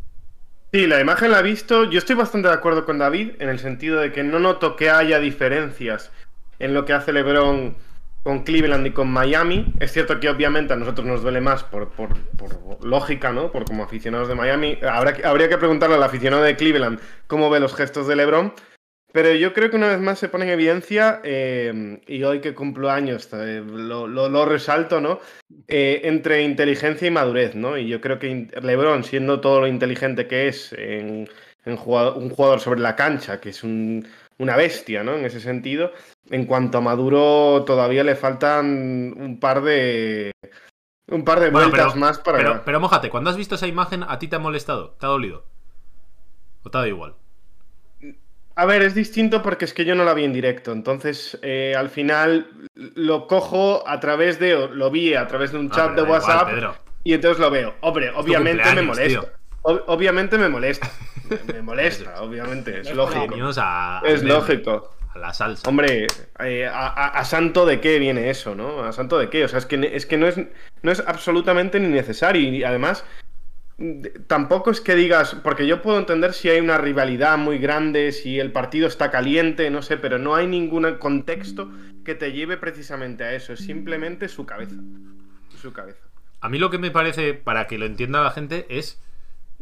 Sí, 0.72 0.86
la 0.86 1.00
imagen 1.00 1.32
la 1.32 1.40
he 1.40 1.42
visto. 1.42 1.84
Yo 1.84 1.98
estoy 1.98 2.14
bastante 2.16 2.48
de 2.48 2.54
acuerdo 2.54 2.84
con 2.84 2.98
David 2.98 3.32
en 3.40 3.48
el 3.48 3.58
sentido 3.58 3.98
de 4.00 4.12
que 4.12 4.22
no 4.22 4.38
noto 4.38 4.76
que 4.76 4.88
haya 4.90 5.18
diferencias 5.18 6.12
en 6.60 6.74
lo 6.74 6.84
que 6.84 6.92
hace 6.92 7.12
LeBron 7.12 7.76
con 8.22 8.44
Cleveland 8.44 8.86
y 8.86 8.90
con 8.92 9.10
Miami. 9.10 9.74
Es 9.80 9.92
cierto 9.92 10.20
que 10.20 10.28
obviamente 10.28 10.72
a 10.72 10.76
nosotros 10.76 11.06
nos 11.06 11.22
duele 11.22 11.40
más 11.40 11.64
por, 11.64 11.88
por- 11.90 12.16
por 12.36 12.84
lógica, 12.84 13.32
¿no? 13.32 13.50
Por 13.50 13.64
como 13.64 13.82
aficionados 13.82 14.28
de 14.28 14.36
Miami. 14.36 14.78
Habrá 14.88 15.16
habría 15.28 15.48
que 15.48 15.58
preguntarle 15.58 15.96
al 15.96 16.02
aficionado 16.04 16.42
de 16.44 16.54
Cleveland 16.56 17.00
cómo 17.26 17.50
ve 17.50 17.58
los 17.58 17.74
gestos 17.74 18.06
de 18.06 18.14
LeBron. 18.16 18.52
Pero 19.12 19.32
yo 19.34 19.52
creo 19.52 19.70
que 19.70 19.76
una 19.76 19.88
vez 19.88 19.98
más 20.00 20.18
se 20.18 20.28
pone 20.28 20.44
en 20.44 20.50
evidencia, 20.52 21.20
eh, 21.24 22.00
y 22.06 22.22
hoy 22.22 22.40
que 22.40 22.54
cumplo 22.54 22.90
años 22.90 23.28
eh, 23.32 23.62
lo, 23.66 24.06
lo- 24.06 24.28
lo 24.28 24.44
resalto, 24.44 25.00
¿no? 25.00 25.18
Eh, 25.66 26.02
entre 26.04 26.42
inteligencia 26.42 27.08
y 27.08 27.10
madurez, 27.10 27.54
¿no? 27.56 27.76
Y 27.76 27.88
yo 27.88 28.00
creo 28.00 28.18
que 28.20 28.48
LeBron, 28.62 29.02
siendo 29.02 29.40
todo 29.40 29.60
lo 29.60 29.66
inteligente 29.66 30.26
que 30.28 30.46
es 30.48 30.72
en, 30.74 31.28
un 31.66 31.76
jugador 31.76 32.60
sobre 32.60 32.80
la 32.80 32.94
cancha, 32.94 33.40
que 33.40 33.48
es 33.50 33.64
un- 33.64 34.06
una 34.38 34.56
bestia, 34.56 35.02
¿no? 35.02 35.14
En 35.16 35.24
ese 35.24 35.40
sentido, 35.40 35.92
en 36.30 36.46
cuanto 36.46 36.78
a 36.78 36.80
Maduro, 36.80 37.64
todavía 37.66 38.04
le 38.04 38.14
faltan 38.14 39.12
un 39.16 39.38
par 39.40 39.62
de. 39.62 40.30
Un 41.08 41.24
par 41.24 41.40
de 41.40 41.50
Bueno, 41.50 41.68
vueltas 41.68 41.92
pero- 41.94 42.00
más 42.00 42.18
para. 42.20 42.38
Pero, 42.38 42.62
pero 42.64 42.80
mójate, 42.80 43.10
cuando 43.10 43.28
has 43.30 43.36
visto 43.36 43.56
esa 43.56 43.66
imagen, 43.66 44.04
¿a 44.06 44.18
ti 44.20 44.28
te 44.28 44.36
ha 44.36 44.38
molestado? 44.38 44.90
¿Te 45.00 45.06
ha 45.06 45.08
dolido? 45.08 45.44
¿O 46.62 46.70
te 46.70 46.78
ha 46.78 46.80
dado 46.80 46.88
igual? 46.88 47.14
A 48.56 48.66
ver, 48.66 48.82
es 48.82 48.94
distinto 48.94 49.42
porque 49.42 49.64
es 49.64 49.72
que 49.72 49.84
yo 49.84 49.94
no 49.94 50.04
la 50.04 50.12
vi 50.14 50.24
en 50.24 50.32
directo. 50.32 50.72
Entonces, 50.72 51.38
eh, 51.42 51.74
al 51.76 51.88
final 51.88 52.48
lo 52.74 53.26
cojo 53.26 53.82
a 53.88 54.00
través 54.00 54.38
de. 54.38 54.68
Lo 54.72 54.90
vi 54.90 55.14
a 55.14 55.26
través 55.28 55.52
de 55.52 55.58
un 55.58 55.68
Ah, 55.72 55.74
chat 55.76 55.94
de 55.94 56.02
igual, 56.02 56.20
WhatsApp. 56.20 56.76
Y 57.04 57.14
entonces 57.14 57.38
lo 57.40 57.50
veo. 57.50 57.74
Hombre, 57.80 58.10
obviamente 58.14 58.74
me 58.74 58.82
molesta. 58.82 59.20
tío. 59.20 59.28
Obviamente 59.62 60.38
me 60.38 60.48
molesta. 60.48 60.90
Me- 61.52 61.60
molesta, 61.62 62.22
obviamente. 62.22 62.80
Es 62.80 62.94
lógico. 62.94 63.34
A, 63.58 64.00
Es 64.06 64.22
lógico. 64.22 64.90
a 65.14 65.18
la 65.18 65.34
salsa. 65.34 65.68
Hombre, 65.68 66.06
eh, 66.38 66.66
a, 66.66 66.86
a- 66.88 67.08
a 67.08 67.24
santo 67.26 67.66
de 67.66 67.78
qué 67.80 67.98
viene 67.98 68.30
eso, 68.30 68.54
¿no? 68.54 68.82
A 68.84 68.92
santo 68.92 69.18
de 69.18 69.28
qué. 69.28 69.44
O 69.44 69.48
sea, 69.48 69.58
es 69.58 69.66
que, 69.66 69.90
es 69.94 70.06
que 70.06 70.16
no, 70.16 70.26
es, 70.26 70.36
no 70.82 70.90
es 70.90 71.02
absolutamente 71.06 71.78
ni 71.78 71.88
necesario. 71.88 72.40
Y 72.50 72.64
además, 72.64 73.04
de- 73.04 73.29
tampoco 74.26 74.70
es 74.70 74.80
que 74.80 74.94
digas, 74.94 75.34
porque 75.42 75.66
yo 75.66 75.80
puedo 75.80 75.98
entender 75.98 76.34
si 76.34 76.48
hay 76.48 76.60
una 76.60 76.78
rivalidad 76.78 77.38
muy 77.38 77.58
grande, 77.58 78.12
si 78.12 78.38
el 78.38 78.52
partido 78.52 78.86
está 78.86 79.10
caliente, 79.10 79.70
no 79.70 79.82
sé, 79.82 79.96
pero 79.96 80.18
no 80.18 80.34
hay 80.34 80.46
ningún 80.46 80.96
contexto 80.98 81.70
que 82.04 82.14
te 82.14 82.32
lleve 82.32 82.56
precisamente 82.56 83.24
a 83.24 83.34
eso. 83.34 83.52
Es 83.52 83.60
simplemente 83.60 84.28
su 84.28 84.44
cabeza. 84.44 84.76
Su 85.60 85.72
cabeza. 85.72 86.00
A 86.40 86.48
mí 86.48 86.58
lo 86.58 86.70
que 86.70 86.78
me 86.78 86.90
parece, 86.90 87.34
para 87.34 87.66
que 87.66 87.78
lo 87.78 87.86
entienda 87.86 88.22
la 88.22 88.30
gente, 88.30 88.66
es. 88.68 89.02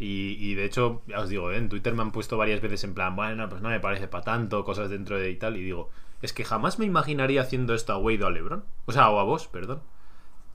Y, 0.01 0.55
de 0.55 0.65
hecho, 0.65 1.03
ya 1.09 1.19
os 1.19 1.29
digo, 1.29 1.51
¿eh? 1.51 1.57
en 1.57 1.69
Twitter 1.69 1.93
me 1.93 2.03
han 2.03 2.13
puesto 2.13 2.37
varias 2.37 2.61
veces 2.61 2.85
en 2.85 2.95
plan, 2.95 3.17
bueno, 3.17 3.49
pues 3.49 3.63
no 3.63 3.69
me 3.69 3.81
parece 3.81 4.07
para 4.07 4.23
tanto, 4.23 4.65
cosas 4.65 4.91
dentro 4.91 5.19
de 5.19 5.31
y 5.31 5.37
tal. 5.37 5.57
Y 5.57 5.63
digo, 5.63 5.91
es 6.23 6.33
que 6.33 6.45
jamás 6.45 6.79
me 6.79 6.87
imaginaría 6.87 7.43
haciendo 7.43 7.75
esto 7.75 7.93
a 7.93 7.99
Wade 7.99 8.23
o 8.23 8.27
a 8.29 8.31
LeBron. 8.31 8.65
O 8.87 8.93
sea, 8.93 9.11
o 9.11 9.19
a 9.19 9.25
vos, 9.25 9.49
perdón. 9.49 9.83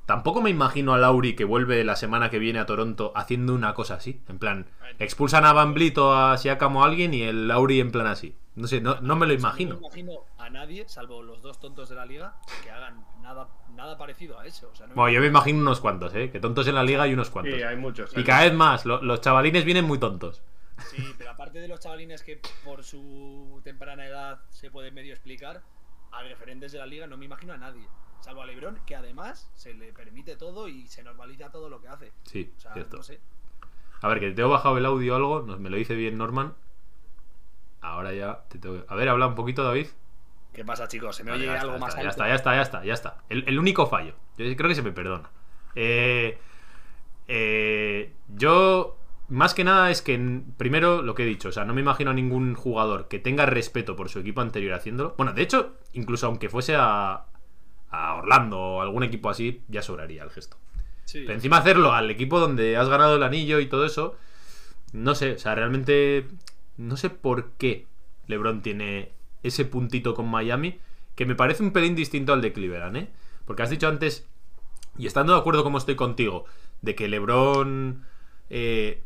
Tampoco 0.06 0.42
me 0.42 0.50
imagino 0.50 0.94
a 0.94 0.98
Lauri 0.98 1.36
que 1.36 1.46
vuelve 1.46 1.84
la 1.84 1.96
semana 1.96 2.30
que 2.30 2.38
viene 2.40 2.60
a 2.60 2.66
Toronto 2.66 3.14
haciendo 3.16 3.54
una 3.54 3.74
cosa 3.74 3.96
así. 3.96 4.22
En 4.28 4.38
plan, 4.38 4.68
expulsan 5.00 5.46
a 5.46 5.54
Van 5.54 5.74
Vliet 5.74 5.98
o 5.98 6.14
a 6.14 6.38
Siakam 6.38 6.76
o 6.76 6.84
a 6.84 6.88
alguien 6.88 7.14
y 7.14 7.22
el 7.24 7.48
Lauri 7.48 7.80
en 7.80 7.92
plan 7.92 8.08
así. 8.08 8.36
No 8.56 8.68
sé, 8.68 8.82
no, 8.82 9.00
no 9.02 9.16
me 9.16 9.26
lo 9.26 9.34
imagino. 9.34 9.76
No 9.76 9.80
me 9.80 9.88
imagino 9.88 10.12
a 10.38 10.50
nadie, 10.50 10.88
salvo 10.88 11.24
los 11.24 11.42
dos 11.42 11.60
tontos 11.60 11.90
de 11.90 11.96
la 11.96 12.06
liga, 12.06 12.36
que 12.64 12.70
hagan 12.70 13.04
nada, 13.22 13.48
nada 13.76 13.98
parecido 13.98 14.38
a 14.40 14.46
eso. 14.46 14.70
O 14.72 14.76
sea, 14.76 14.86
no 14.88 14.92
me 14.94 14.96
Bueno, 15.02 15.16
yo 15.16 15.22
me 15.22 15.28
imagino 15.28 15.60
unos 15.62 15.80
cuantos, 15.80 16.14
¿eh? 16.16 16.30
Que 16.30 16.40
tontos 16.40 16.68
en 16.68 16.76
la 16.76 16.84
liga 16.84 17.04
hay 17.04 17.14
unos 17.14 17.30
cuantos. 17.32 17.56
Sí, 17.56 17.64
hay 17.64 17.78
muchos. 17.78 18.16
Y 18.16 18.24
cada 18.24 18.42
vez 18.44 18.54
más, 18.54 18.86
lo- 18.86 19.02
los 19.02 19.22
chavalines 19.22 19.64
vienen 19.66 19.86
muy 19.86 19.98
tontos. 20.00 20.44
Sí, 20.92 21.16
pero 21.18 21.32
aparte 21.32 21.60
de 21.60 21.68
los 21.68 21.80
chavalines 21.80 22.22
que 22.24 22.42
por 22.66 22.84
su 22.84 23.62
temprana 23.64 24.06
edad 24.06 24.42
se 24.50 24.70
puede 24.70 24.92
medio 24.92 25.14
explicar, 25.14 25.62
a 26.12 26.22
referentes 26.24 26.72
de 26.74 26.78
la 26.80 26.86
liga 26.86 27.08
no 27.08 27.18
me 27.18 27.26
imagino 27.26 27.54
a 27.54 27.58
nadie. 27.58 27.88
Salvo 28.24 28.42
a 28.42 28.46
Lebron, 28.46 28.80
que 28.86 28.96
además 28.96 29.50
se 29.54 29.74
le 29.74 29.92
permite 29.92 30.36
todo 30.38 30.68
y 30.70 30.88
se 30.88 31.04
normaliza 31.04 31.52
todo 31.52 31.70
lo 31.70 31.82
que 31.82 31.90
hace. 31.90 32.12
Sí, 32.24 32.52
O 32.58 32.60
sea, 32.62 32.74
cierto. 32.74 32.98
no 32.98 33.04
sé. 33.04 33.20
A 34.02 34.08
ver, 34.08 34.20
que 34.20 34.30
te 34.30 34.36
tengo 34.36 34.50
bajado 34.50 34.78
el 34.78 34.86
audio 34.86 35.14
o 35.14 35.16
algo, 35.18 35.42
nos- 35.42 35.60
me 35.60 35.70
lo 35.70 35.78
dice 35.78 35.94
bien 35.96 36.18
Norman. 36.18 36.54
Ahora 37.82 38.14
ya 38.14 38.44
te 38.50 38.60
tengo... 38.60 38.84
A 38.88 38.96
ver, 38.96 39.10
habla 39.10 39.28
un 39.28 39.36
poquito, 39.36 39.64
David. 39.64 39.88
¿Qué 40.54 40.64
pasa, 40.64 40.88
chicos? 40.88 41.16
¿Se 41.18 41.24
me 41.24 41.32
Vale, 41.32 41.44
oye 41.44 41.54
está, 41.54 41.66
algo 41.68 41.80
más 41.80 41.94
alto? 41.96 42.04
ya 42.04 42.10
está, 42.10 42.28
ya 42.30 42.36
está, 42.36 42.56
ya 42.56 42.62
está, 42.62 42.86
ya 42.86 42.94
está. 42.94 43.18
El, 43.30 43.44
el 43.48 43.60
único 43.60 43.88
fallo. 43.88 44.14
Yo 44.38 44.56
creo 44.56 44.70
que 44.70 44.76
se 44.76 44.84
me 44.84 44.92
perdona. 44.92 45.30
Eh, 45.76 46.38
eh, 47.28 48.14
yo, 48.30 48.98
más 49.30 49.54
que 49.54 49.64
nada, 49.64 49.90
es 49.92 50.02
que 50.02 50.42
primero 50.58 51.02
lo 51.02 51.16
que 51.16 51.24
he 51.24 51.26
dicho, 51.26 51.50
o 51.50 51.52
sea, 51.52 51.66
no 51.66 51.74
me 51.74 51.82
imagino 51.82 52.12
a 52.12 52.14
ningún 52.14 52.54
jugador 52.56 53.08
que 53.08 53.20
tenga 53.20 53.46
respeto 53.46 53.96
por 53.96 54.10
su 54.10 54.20
equipo 54.20 54.42
anterior 54.42 54.74
haciéndolo. 54.76 55.16
Bueno, 55.18 55.34
de 55.34 55.42
hecho, 55.42 55.76
incluso 55.94 56.28
aunque 56.28 56.50
fuese 56.50 56.76
a, 56.78 57.26
a 57.94 58.16
Orlando 58.16 58.60
o 58.60 58.82
algún 58.82 59.04
equipo 59.04 59.30
así, 59.30 59.62
ya 59.70 59.82
sobraría 59.82 60.24
el 60.24 60.32
gesto. 60.32 60.58
Sí. 61.06 61.20
Pero 61.22 61.34
encima 61.34 61.58
hacerlo 61.58 61.94
al 61.94 62.10
equipo 62.10 62.40
donde 62.40 62.76
has 62.76 62.90
ganado 62.90 63.16
el 63.16 63.24
anillo 63.24 63.60
y 63.60 63.68
todo 63.68 63.86
eso, 63.86 64.18
no 64.94 65.16
sé, 65.16 65.34
o 65.34 65.40
sea, 65.40 65.54
realmente 65.54 66.28
no 66.78 66.98
sé 66.98 67.12
por 67.12 67.52
qué 67.52 67.86
LeBron 68.28 68.62
tiene 68.62 69.12
ese 69.44 69.66
puntito 69.66 70.16
con 70.16 70.28
Miami, 70.28 70.80
que 71.16 71.26
me 71.26 71.36
parece 71.36 71.62
un 71.62 71.72
pelín 71.72 71.96
distinto 71.96 72.34
al 72.34 72.42
de 72.42 72.52
Cleveland, 72.52 72.98
¿eh? 72.98 73.10
Porque 73.46 73.62
has 73.62 73.70
dicho 73.70 73.88
antes, 73.88 74.28
y 74.98 75.06
estando 75.06 75.34
de 75.34 75.40
acuerdo 75.40 75.64
como 75.64 75.78
estoy 75.78 75.96
contigo, 75.96 76.46
de 76.82 76.96
que 76.96 77.08
LeBron 77.08 78.06
eh, 78.50 79.04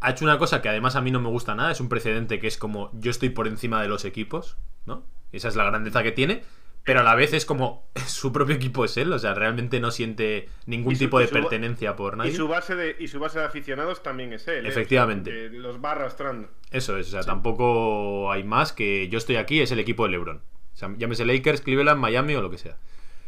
ha 0.00 0.10
hecho 0.10 0.24
una 0.24 0.38
cosa 0.38 0.62
que 0.62 0.70
además 0.70 0.96
a 0.96 1.02
mí 1.02 1.10
no 1.10 1.20
me 1.20 1.28
gusta 1.28 1.54
nada, 1.54 1.72
es 1.72 1.80
un 1.80 1.90
precedente 1.90 2.40
que 2.40 2.46
es 2.46 2.56
como 2.56 2.90
yo 2.94 3.10
estoy 3.10 3.28
por 3.28 3.46
encima 3.46 3.82
de 3.82 3.88
los 3.88 4.06
equipos, 4.06 4.56
¿no? 4.86 5.04
Esa 5.32 5.48
es 5.48 5.56
la 5.56 5.64
grandeza 5.64 6.02
que 6.02 6.12
tiene. 6.12 6.42
Pero 6.82 7.00
a 7.00 7.02
la 7.02 7.14
vez 7.14 7.32
es 7.34 7.44
como 7.44 7.88
su 8.06 8.32
propio 8.32 8.56
equipo 8.56 8.84
es 8.84 8.96
él, 8.96 9.12
o 9.12 9.18
sea, 9.18 9.34
realmente 9.34 9.80
no 9.80 9.90
siente 9.90 10.48
ningún 10.66 10.94
su- 10.96 11.00
tipo 11.00 11.18
de 11.18 11.26
su- 11.26 11.34
pertenencia 11.34 11.94
por 11.96 12.16
nadie. 12.16 12.30
Y 12.32 12.34
su 12.34 12.48
base 12.48 12.74
de, 12.74 12.96
y 12.98 13.08
su 13.08 13.18
base 13.20 13.38
de 13.38 13.44
aficionados 13.44 14.02
también 14.02 14.32
es 14.32 14.48
él. 14.48 14.64
¿eh? 14.66 14.68
Efectivamente. 14.68 15.30
O 15.30 15.34
sea, 15.40 15.50
que 15.50 15.56
los 15.58 15.78
va 15.84 15.92
arrastrando. 15.92 16.48
Eso 16.70 16.96
es, 16.96 17.08
o 17.08 17.10
sea, 17.10 17.22
tampoco 17.22 18.32
hay 18.32 18.44
más 18.44 18.72
que 18.72 19.08
yo 19.08 19.18
estoy 19.18 19.36
aquí, 19.36 19.60
es 19.60 19.70
el 19.72 19.78
equipo 19.78 20.04
de 20.04 20.10
LeBron. 20.12 20.38
O 20.38 20.76
sea, 20.76 20.90
llámese 20.96 21.24
Lakers, 21.24 21.60
Cleveland, 21.60 22.00
Miami 22.00 22.34
o 22.34 22.42
lo 22.42 22.50
que 22.50 22.58
sea. 22.58 22.76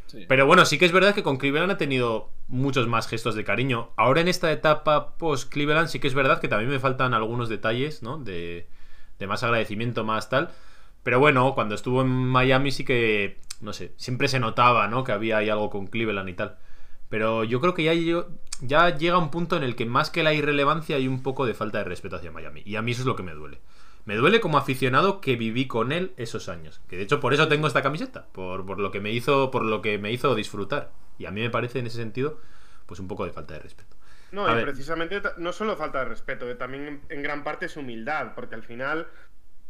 Sí. 0.06 0.24
Pero 0.28 0.46
bueno, 0.46 0.64
sí 0.66 0.78
que 0.78 0.84
es 0.84 0.92
verdad 0.92 1.14
que 1.14 1.22
con 1.22 1.38
Cleveland 1.38 1.72
ha 1.72 1.78
tenido 1.78 2.30
muchos 2.48 2.86
más 2.86 3.08
gestos 3.08 3.34
de 3.34 3.44
cariño. 3.44 3.90
Ahora 3.96 4.20
en 4.20 4.28
esta 4.28 4.52
etapa 4.52 5.16
post-Cleveland 5.16 5.88
sí 5.88 6.00
que 6.00 6.06
es 6.06 6.14
verdad 6.14 6.40
que 6.40 6.48
también 6.48 6.70
me 6.70 6.78
faltan 6.78 7.14
algunos 7.14 7.48
detalles, 7.48 8.02
¿no? 8.02 8.18
De, 8.18 8.66
de 9.18 9.26
más 9.26 9.42
agradecimiento, 9.42 10.04
más 10.04 10.28
tal. 10.28 10.50
Pero 11.02 11.18
bueno, 11.18 11.54
cuando 11.54 11.74
estuvo 11.74 12.02
en 12.02 12.08
Miami 12.08 12.70
sí 12.70 12.84
que, 12.84 13.38
no 13.62 13.72
sé, 13.72 13.92
siempre 13.96 14.28
se 14.28 14.40
notaba, 14.40 14.88
¿no? 14.88 15.04
Que 15.04 15.12
había 15.12 15.38
ahí 15.38 15.48
algo 15.50 15.70
con 15.70 15.86
Cleveland 15.86 16.28
y 16.28 16.34
tal. 16.34 16.58
Pero 17.08 17.44
yo 17.44 17.60
creo 17.60 17.74
que 17.74 17.84
ya, 17.84 17.94
yo- 17.94 18.28
ya 18.60 18.96
llega 18.96 19.18
un 19.18 19.30
punto 19.30 19.56
en 19.56 19.62
el 19.62 19.76
que 19.76 19.86
más 19.86 20.10
que 20.10 20.22
la 20.22 20.32
irrelevancia 20.34 20.96
hay 20.96 21.08
un 21.08 21.22
poco 21.22 21.46
de 21.46 21.54
falta 21.54 21.78
de 21.78 21.84
respeto 21.84 22.16
hacia 22.16 22.30
Miami. 22.32 22.62
Y 22.64 22.76
a 22.76 22.82
mí 22.82 22.92
eso 22.92 23.02
es 23.02 23.06
lo 23.06 23.16
que 23.16 23.22
me 23.22 23.32
duele. 23.34 23.60
Me 24.04 24.16
duele 24.16 24.40
como 24.40 24.58
aficionado 24.58 25.20
que 25.20 25.36
viví 25.36 25.66
con 25.68 25.92
él 25.92 26.12
esos 26.16 26.48
años. 26.48 26.80
Que 26.88 26.96
de 26.96 27.02
hecho 27.04 27.20
por 27.20 27.34
eso 27.34 27.48
tengo 27.48 27.66
esta 27.68 27.82
camiseta. 27.82 28.26
Por, 28.32 28.66
por 28.66 28.80
lo 28.80 28.90
que 28.90 29.00
me 29.00 29.12
hizo. 29.12 29.50
Por 29.50 29.64
lo 29.64 29.80
que 29.82 29.98
me 29.98 30.10
hizo 30.10 30.34
disfrutar. 30.34 30.90
Y 31.18 31.26
a 31.26 31.30
mí 31.30 31.40
me 31.40 31.50
parece 31.50 31.78
en 31.78 31.86
ese 31.86 31.98
sentido. 31.98 32.40
Pues 32.86 32.98
un 32.98 33.06
poco 33.08 33.24
de 33.26 33.32
falta 33.32 33.54
de 33.54 33.60
respeto. 33.60 33.94
No, 34.32 34.46
A 34.46 34.52
y 34.52 34.54
ver. 34.56 34.64
precisamente 34.64 35.20
no 35.36 35.52
solo 35.52 35.76
falta 35.76 35.98
de 35.98 36.06
respeto, 36.06 36.48
eh, 36.50 36.54
también 36.54 37.02
en 37.10 37.22
gran 37.22 37.44
parte 37.44 37.66
es 37.66 37.76
humildad, 37.76 38.32
porque 38.34 38.54
al 38.54 38.62
final 38.62 39.06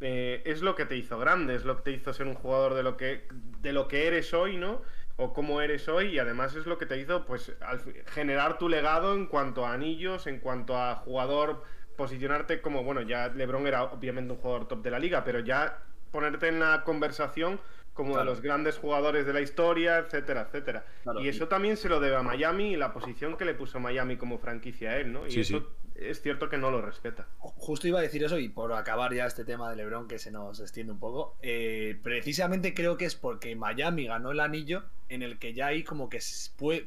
eh, 0.03 0.43
es 0.45 0.61
lo 0.63 0.75
que 0.75 0.85
te 0.85 0.97
hizo 0.97 1.19
grande, 1.19 1.55
es 1.55 1.65
lo 1.65 1.77
que 1.77 1.83
te 1.83 1.91
hizo 1.93 2.13
ser 2.13 2.27
un 2.27 2.35
jugador 2.35 2.75
de 2.75 2.83
lo 2.83 2.97
que, 2.97 3.27
de 3.61 3.73
lo 3.73 3.89
que 3.89 4.07
eres 4.07 4.35
hoy, 4.35 4.57
¿no? 4.57 4.83
O 5.17 5.33
cómo 5.33 5.61
eres 5.61 5.89
hoy, 5.89 6.09
y 6.15 6.19
además 6.19 6.55
es 6.57 6.67
lo 6.67 6.79
que 6.79 6.87
te 6.87 6.99
hizo 6.99 7.25
pues 7.25 7.53
al 7.61 7.81
generar 8.07 8.59
tu 8.59 8.69
legado 8.69 9.15
en 9.15 9.27
cuanto 9.27 9.65
a 9.65 9.73
anillos, 9.73 10.27
en 10.27 10.41
cuanto 10.41 10.77
a 10.77 10.97
jugador, 10.97 11.63
posicionarte 11.97 12.61
como, 12.61 12.83
bueno, 12.83 13.03
ya 13.03 13.29
LeBron 13.29 13.67
era 13.67 13.85
obviamente 13.85 14.33
un 14.33 14.39
jugador 14.39 14.67
top 14.69 14.83
de 14.83 14.91
la 14.91 14.99
liga, 14.99 15.23
pero 15.25 15.41
ya 15.41 15.79
ponerte 16.11 16.49
en 16.49 16.61
la 16.61 16.83
conversación 16.85 17.61
como 17.93 18.15
Claro. 18.15 18.25
de 18.25 18.31
los 18.31 18.41
grandes 18.43 18.79
jugadores 18.79 19.27
de 19.27 19.35
la 19.35 19.43
historia, 19.43 19.99
etcétera, 19.99 20.47
etcétera. 20.49 20.85
Claro. 21.03 21.21
Y 21.21 21.29
eso 21.29 21.47
también 21.47 21.77
se 21.77 21.91
lo 21.91 22.01
debe 22.01 22.17
a 22.17 22.23
Miami 22.23 22.73
y 22.73 22.77
la 22.77 22.93
posición 22.93 23.37
que 23.37 23.45
le 23.45 23.53
puso 23.55 23.79
Miami 23.81 24.17
como 24.17 24.39
franquicia 24.39 24.93
a 24.93 24.97
él, 24.97 25.13
¿no? 25.13 25.27
Y 25.27 25.31
Sí, 25.31 25.41
eso 25.41 25.59
sí. 25.59 25.67
Es 25.95 26.23
cierto 26.23 26.49
que 26.49 26.59
no 26.59 26.71
lo 26.71 26.83
respeta. 26.83 27.27
Justo 27.39 27.89
iba 27.89 27.99
a 27.99 28.03
decir 28.03 28.25
eso 28.25 28.39
y 28.39 28.49
por 28.49 28.73
acabar 28.73 29.15
ya 29.15 29.27
este 29.27 29.45
tema 29.45 29.71
de 29.71 29.77
LeBron 29.77 30.09
que 30.09 30.19
se 30.19 30.31
nos 30.31 30.61
extiende 30.61 30.93
un 30.93 30.99
poco, 30.99 31.37
eh, 31.43 31.99
precisamente 32.03 32.75
creo 32.75 32.97
que 32.97 33.05
es 33.05 33.15
porque 33.15 33.55
Miami 33.57 34.07
ganó 34.07 34.33
el 34.33 34.41
anillo 34.41 34.85
en 35.09 35.23
el 35.23 35.39
que 35.39 35.55
ya 35.55 35.67
ahí 35.67 35.85
como 35.85 36.09
que 36.09 36.21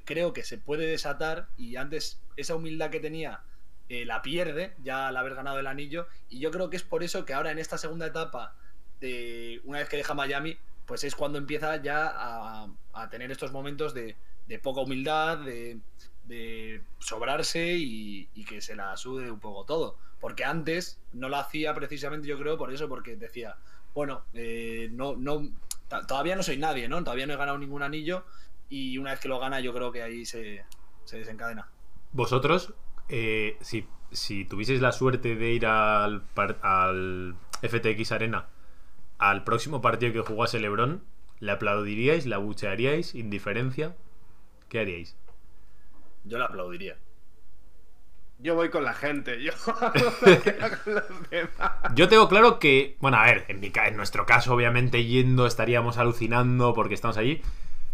creo 0.04 0.34
que 0.34 0.44
se 0.44 0.58
puede 0.58 0.88
desatar 0.88 1.48
y 1.58 1.76
antes 1.76 2.22
esa 2.38 2.56
humildad 2.56 2.90
que 2.90 3.00
tenía 3.00 3.42
eh, 3.90 4.06
la 4.06 4.22
pierde 4.22 4.74
ya 4.84 5.08
al 5.08 5.18
haber 5.18 5.36
ganado 5.36 5.60
el 5.60 5.68
anillo 5.68 6.08
y 6.30 6.40
yo 6.40 6.50
creo 6.52 6.70
que 6.70 6.78
es 6.78 6.84
por 6.84 7.04
eso 7.04 7.26
que 7.26 7.34
ahora 7.34 7.52
en 7.52 7.60
esta 7.60 7.78
segunda 7.78 8.08
etapa 8.08 8.56
de 9.00 9.62
una 9.64 9.80
vez 9.80 9.90
que 9.90 9.98
deja 9.98 10.16
Miami 10.16 10.58
pues 10.88 11.04
es 11.04 11.16
cuando 11.16 11.38
empieza 11.38 11.76
ya 11.78 12.08
a, 12.08 12.68
a 12.94 13.10
tener 13.10 13.32
estos 13.32 13.52
momentos 13.52 13.94
de, 13.94 14.16
de 14.48 14.60
poca 14.60 14.82
humildad, 14.82 15.40
de, 15.40 15.80
de 16.28 16.82
sobrarse 17.00 17.76
y, 17.78 18.28
que 18.48 18.62
se 18.62 18.76
la 18.76 18.96
sude 18.98 19.32
un 19.32 19.40
poco 19.40 19.66
todo. 19.66 19.98
Porque 20.20 20.46
antes 20.46 21.00
no 21.14 21.30
lo 21.30 21.38
hacía 21.38 21.74
precisamente, 21.74 22.28
yo 22.28 22.38
creo, 22.38 22.58
por 22.58 22.74
eso, 22.74 22.88
porque 22.88 23.16
decía, 23.16 23.58
bueno, 23.94 24.24
eh, 24.34 24.90
no, 24.92 25.16
no, 25.16 25.50
todavía 26.08 26.36
no 26.36 26.44
soy 26.44 26.58
nadie, 26.58 26.88
¿no? 26.88 27.04
Todavía 27.04 27.28
no 27.28 27.34
he 27.34 27.38
ganado 27.38 27.58
ningún 27.58 27.84
anillo 27.84 28.26
y 28.70 28.98
una 28.98 29.12
vez 29.12 29.20
que 29.20 29.28
lo 29.28 29.40
gana, 29.40 29.60
yo 29.60 29.74
creo 29.74 29.92
que 29.92 30.02
ahí 30.02 30.26
se, 30.26 30.66
se 31.04 31.18
desencadena. 31.18 31.70
Vosotros, 32.12 32.74
eh, 33.10 33.58
si, 33.62 33.88
si 34.12 34.46
tuvieseis 34.46 34.82
la 34.82 34.92
suerte 34.92 35.36
de 35.36 35.54
ir 35.54 35.66
al, 35.66 36.24
al 36.62 37.36
FTX 37.62 38.12
Arena 38.12 38.48
al 39.18 39.44
próximo 39.44 39.82
partido 39.82 40.12
que 40.14 40.20
jugase 40.20 40.60
LeBron, 40.60 41.02
¿le 41.40 41.52
aplaudiríais? 41.52 42.26
¿Le 42.26 42.36
abuchearíais? 42.36 43.16
¿Indiferencia? 43.16 43.96
¿Qué 44.70 44.80
haríais? 44.80 45.16
Yo 46.26 46.38
lo 46.38 46.46
aplaudiría. 46.46 46.98
Yo 48.38 48.54
voy 48.56 48.70
con 48.70 48.84
la 48.84 48.94
gente, 48.94 49.42
yo 49.42 49.54
no 49.68 50.42
quiero 50.44 50.68
con 50.84 50.94
los 50.96 51.30
demás. 51.30 51.72
Yo 51.96 52.10
tengo 52.10 52.28
claro 52.28 52.60
que, 52.60 52.98
bueno, 53.00 53.18
a 53.18 53.26
ver, 53.26 53.46
en, 53.48 53.62
mi 53.62 53.72
ca- 53.72 53.88
en 53.88 53.96
nuestro 53.96 54.26
caso, 54.26 54.54
obviamente, 54.54 55.06
yendo 55.06 55.46
estaríamos 55.48 55.98
alucinando 55.98 56.74
porque 56.74 56.96
estamos 56.96 57.18
allí. 57.18 57.42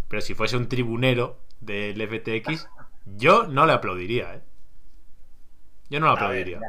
Pero 0.08 0.22
si 0.22 0.34
fuese 0.34 0.58
un 0.58 0.68
tribunero 0.68 1.38
del 1.62 2.02
FTX, 2.02 2.68
yo 3.06 3.44
no 3.48 3.66
le 3.68 3.74
aplaudiría, 3.74 4.36
¿eh? 4.36 4.42
Yo 5.90 6.00
no 6.00 6.08
le 6.08 6.14
ver, 6.14 6.24
aplaudiría. 6.24 6.60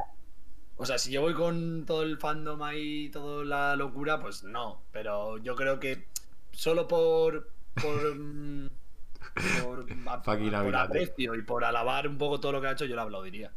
O 0.77 0.85
sea, 0.85 0.99
si 0.99 1.11
yo 1.13 1.23
voy 1.23 1.35
con 1.35 1.87
todo 1.87 2.03
el 2.03 2.19
fandom 2.19 2.63
ahí, 2.63 3.09
toda 3.11 3.45
la 3.45 3.77
locura, 3.77 4.21
pues 4.21 4.43
no. 4.45 4.83
Pero 4.93 5.39
yo 5.39 5.57
creo 5.57 5.81
que 5.81 6.09
solo 6.53 6.87
por. 6.89 7.49
por. 7.81 8.17
por, 9.65 9.87
por 10.25 10.37
tío. 10.39 10.79
aprecio 10.79 11.35
y 11.35 11.43
por 11.43 11.65
alabar 11.65 12.07
un 12.09 12.19
poco 12.19 12.41
todo 12.41 12.53
lo 12.53 12.61
que 12.61 12.69
ha 12.69 12.73
hecho, 12.73 12.85
yo 12.85 12.97
lo 12.97 13.03
aplaudiría. 13.03 13.51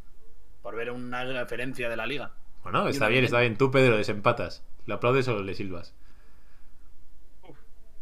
Por 0.62 0.76
ver 0.76 0.92
una 0.92 1.24
referencia 1.26 1.90
de 1.90 1.96
la 1.98 2.06
liga. 2.08 2.32
Bueno, 2.64 2.88
Y 2.88 2.92
está 2.92 3.08
bien, 3.08 3.24
está 3.24 3.40
bien. 3.42 3.58
Tú, 3.58 3.70
Pedro, 3.72 3.98
desempatas. 3.98 4.64
¿Le 4.88 4.94
aplaudes 4.96 5.28
o 5.28 5.42
le 5.44 5.54
silbas? 5.54 5.94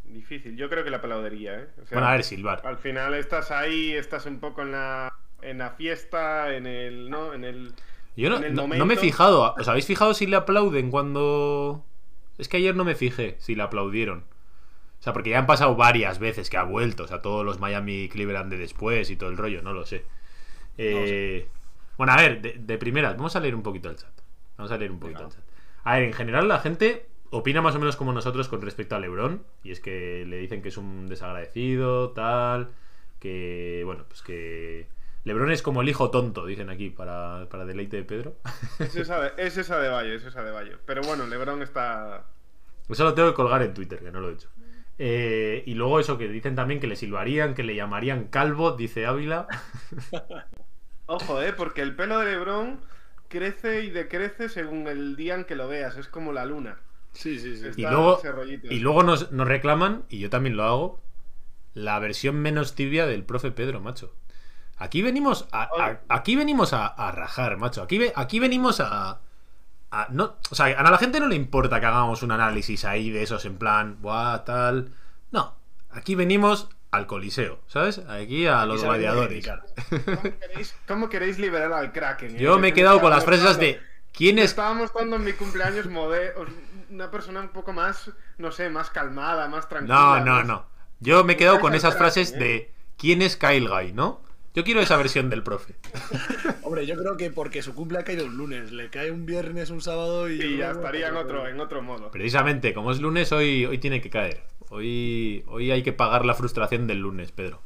Difícil, 0.06 0.56
yo 0.56 0.70
creo 0.70 0.84
que 0.84 0.90
le 0.92 0.98
aplaudiría, 0.98 1.56
¿eh? 1.60 1.68
O 1.82 1.86
sea, 1.88 1.96
Bueno, 1.98 2.08
a 2.08 2.12
ver, 2.12 2.24
silbar. 2.24 2.62
Al 2.66 2.78
final 2.78 3.16
estás 3.16 3.50
ahí, 3.52 3.94
estás 3.94 4.26
un 4.28 4.40
poco 4.40 4.62
en 4.62 4.72
la, 4.72 5.12
en 5.42 5.58
la 5.58 5.72
fiesta, 5.72 6.54
en 6.56 6.68
el, 6.68 7.10
¿no? 7.10 7.34
En 7.34 7.44
el... 7.44 7.74
Yo 8.16 8.30
no, 8.30 8.38
en 8.38 8.44
el 8.44 8.54
no- 8.54 8.68
me 8.86 8.94
he 8.94 8.98
fijado. 8.98 9.56
¿Os 9.58 9.68
habéis 9.68 9.88
fijado 9.88 10.14
si 10.14 10.28
le 10.28 10.36
aplauden 10.36 10.92
cuando.? 10.92 11.84
Es 12.38 12.48
que 12.48 12.58
ayer 12.58 12.76
no 12.76 12.84
me 12.84 12.94
fijé 12.96 13.36
si 13.40 13.56
le 13.56 13.64
aplaudieron. 13.64 14.26
O 15.04 15.06
sea, 15.06 15.12
porque 15.12 15.32
ya 15.32 15.40
han 15.40 15.48
pasado 15.48 15.76
varias 15.76 16.18
veces 16.18 16.50
que 16.50 16.56
ha 16.56 16.64
vuelto. 16.64 17.04
O 17.04 17.08
sea, 17.08 17.22
todos 17.22 17.44
los 17.46 17.60
Miami 17.60 18.08
Cleveland 18.08 18.50
de 18.50 18.58
después 18.58 19.10
y 19.10 19.18
todo 19.18 19.30
el 19.30 19.36
rollo, 19.36 19.62
no 19.62 19.74
lo 19.74 19.86
sé. 19.86 20.06
Eh, 20.78 21.46
Bueno, 21.98 22.14
a 22.14 22.16
ver, 22.16 22.42
de, 22.42 22.54
de 22.58 22.78
primeras, 22.78 23.18
vamos 23.18 23.36
a 23.36 23.42
leer 23.42 23.54
un 23.54 23.64
poquito 23.64 23.90
el 23.90 23.98
chat. 23.98 24.14
Vamos 24.56 24.72
a 24.72 24.78
leer 24.78 24.92
un 24.92 25.02
poquito 25.02 25.20
Venga. 25.20 25.36
el 25.36 25.36
chat. 25.36 25.46
A 25.84 25.96
ver, 25.96 26.04
en 26.04 26.14
general 26.14 26.48
la 26.48 26.60
gente 26.60 27.06
opina 27.32 27.62
más 27.62 27.76
o 27.76 27.80
menos 27.80 27.98
como 27.98 28.14
nosotros 28.14 28.48
con 28.48 28.62
respecto 28.62 28.96
a 28.96 29.00
LeBron. 29.00 29.44
Y 29.62 29.72
es 29.72 29.82
que 29.82 30.24
le 30.26 30.38
dicen 30.38 30.62
que 30.62 30.70
es 30.70 30.78
un 30.78 31.08
desagradecido, 31.10 32.12
tal. 32.12 32.70
Que, 33.20 33.82
bueno, 33.84 34.06
pues 34.08 34.22
que. 34.22 34.88
LeBron 35.26 35.52
es 35.52 35.62
como 35.62 35.82
el 35.82 35.90
hijo 35.90 36.12
tonto, 36.12 36.46
dicen 36.46 36.70
aquí, 36.70 36.90
para, 36.92 37.48
para 37.50 37.66
deleite 37.66 37.98
de 37.98 38.04
Pedro. 38.04 38.36
Es 38.80 38.96
esa 38.96 39.20
de, 39.20 39.34
es 39.38 39.58
esa 39.58 39.80
de 39.80 39.90
Bayo, 39.90 40.14
es 40.14 40.24
esa 40.24 40.44
de 40.44 40.52
Bayo. 40.52 40.80
Pero 40.86 41.02
bueno, 41.02 41.28
Lebron 41.28 41.62
está... 41.62 42.26
Eso 42.90 43.04
lo 43.04 43.14
tengo 43.14 43.30
que 43.30 43.36
colgar 43.36 43.62
en 43.64 43.74
Twitter, 43.74 44.00
que 44.00 44.12
no 44.12 44.22
lo 44.22 44.30
he 44.30 44.34
hecho. 44.34 44.50
Eh, 45.00 45.64
y 45.66 45.74
luego 45.74 46.00
eso 46.00 46.18
que 46.18 46.28
dicen 46.28 46.56
también 46.56 46.80
que 46.80 46.88
le 46.88 46.96
silbarían, 46.96 47.56
que 47.56 47.64
le 47.64 47.76
llamarían 47.76 48.26
calvo, 48.28 48.72
dice 48.74 49.06
Ávila. 49.06 49.48
Ojo, 51.06 51.42
¿eh? 51.42 51.54
Porque 51.54 51.82
el 51.82 51.96
pelo 51.96 52.20
de 52.20 52.26
Lebron 52.32 52.82
crece 53.30 53.84
y 53.86 53.90
decrece 53.90 54.50
según 54.50 54.88
el 54.88 55.16
día 55.16 55.36
en 55.36 55.46
que 55.46 55.56
lo 55.56 55.68
veas. 55.68 55.98
Es 55.98 56.08
como 56.08 56.34
la 56.34 56.46
luna. 56.46 56.80
Sí, 57.14 57.40
sí, 57.40 57.56
sí. 57.58 57.68
Está 57.68 57.82
Y 57.82 57.86
luego, 57.86 58.20
ese 58.20 58.32
rollito. 58.32 58.68
y 58.68 58.80
luego 58.80 59.04
nos, 59.04 59.32
nos 59.32 59.48
reclaman, 59.48 60.06
y 60.10 60.20
yo 60.20 60.30
también 60.30 60.56
lo 60.58 60.64
hago, 60.64 61.02
la 61.74 62.00
versión 62.00 62.38
menos 62.38 62.76
tibia 62.76 63.08
del 63.08 63.26
profe 63.26 63.52
Pedro, 63.52 63.82
macho. 63.82 64.14
Aquí 64.78 65.02
venimos 65.02 65.48
a, 65.52 65.64
a- 65.64 66.02
aquí 66.10 66.36
venimos 66.36 66.74
a, 66.74 66.88
a 66.88 67.12
rajar, 67.12 67.58
macho. 67.58 67.84
Aquí, 67.84 67.98
ve- 68.00 68.14
aquí 68.16 68.40
venimos 68.40 68.80
a, 68.82 69.22
a- 70.02 70.08
no, 70.12 70.36
o 70.50 70.56
sea, 70.56 70.66
a 70.80 70.90
la 70.92 70.98
gente 70.98 71.20
no 71.20 71.28
le 71.28 71.36
importa 71.36 71.80
que 71.80 71.86
hagamos 71.86 72.24
un 72.24 72.32
análisis 72.32 72.84
ahí 72.86 73.10
de 73.12 73.24
esos 73.24 73.46
en 73.46 73.58
plan, 73.58 73.98
buah, 74.02 74.44
tal. 74.46 74.90
No, 75.32 75.56
aquí 75.92 76.16
venimos 76.16 76.70
al 76.92 77.08
coliseo, 77.08 77.60
¿sabes? 77.68 78.00
Aquí 78.08 78.46
a 78.46 78.66
los 78.66 78.84
gladiadores. 78.84 79.48
¿Cómo 80.06 80.22
queréis, 80.40 80.76
cómo 80.88 81.10
queréis 81.10 81.40
liberar 81.40 81.74
al 81.74 81.92
Kraken? 81.92 82.38
Yo 82.38 82.56
eh? 82.56 82.60
me 82.60 82.68
he 82.68 82.72
Que 82.74 82.82
quedado 82.82 83.02
con 83.02 83.10
las 83.10 83.26
frases 83.26 83.58
de 83.58 83.80
quién 84.12 84.38
es 84.40 84.46
Estaba 84.52 84.74
mostrando 84.74 85.16
en 85.16 85.24
mi 85.24 85.34
cumpleaños 85.34 85.88
mode- 85.90 86.34
una 86.90 87.10
persona 87.10 87.40
un 87.40 87.50
poco 87.50 87.74
más, 87.74 88.12
no 88.38 88.52
sé, 88.52 88.70
más 88.70 88.90
calmada, 88.92 89.48
más 89.48 89.68
tranquila. 89.70 89.96
No, 89.96 90.26
no, 90.26 90.32
más- 90.36 90.46
no. 90.46 90.66
Yo 91.00 91.24
me 91.24 91.34
he 91.34 91.38
quedado 91.38 91.60
con 91.60 91.74
esas 91.74 91.96
Kraken, 91.96 92.00
frases 92.14 92.32
¿eh? 92.34 92.38
de 92.40 92.74
quién 92.98 93.22
es 93.22 93.36
Kyle 93.38 93.68
Guy, 93.68 93.92
¿no? 93.94 94.22
Yo 94.56 94.64
quiero 94.64 94.82
esa 94.82 94.98
versión 94.98 95.30
del 95.30 95.42
profe. 95.44 95.76
Hombre, 96.64 96.86
yo 96.86 96.96
creo 96.96 97.18
que 97.18 97.32
porque 97.32 97.62
su 97.64 97.74
cumple 97.74 97.98
ha 98.00 98.04
caído 98.04 98.26
un 98.26 98.38
lunes, 98.38 98.72
le 98.72 98.90
cae 98.90 99.10
un 99.12 99.26
viernes, 99.26 99.70
un 99.72 99.82
sábado 99.82 100.30
y. 100.30 100.42
Y 100.42 100.58
ya 100.58 100.72
estaría 100.72 101.08
en 101.08 101.16
otro, 101.18 101.48
en 101.48 101.60
otro 101.60 101.82
modo. 101.82 102.12
Precisamente, 102.12 102.74
como 102.74 102.92
es 102.92 103.00
lunes, 103.02 103.32
hoy, 103.32 103.66
hoy 103.66 103.78
tiene 103.80 104.00
que 104.02 104.10
caer. 104.10 104.44
Hoy, 104.70 105.44
hoy 105.48 105.72
hay 105.72 105.82
que 105.84 105.94
pagar 105.94 106.26
la 106.26 106.34
frustración 106.36 106.86
del 106.88 107.00
lunes, 107.00 107.32
Pedro. 107.32 107.62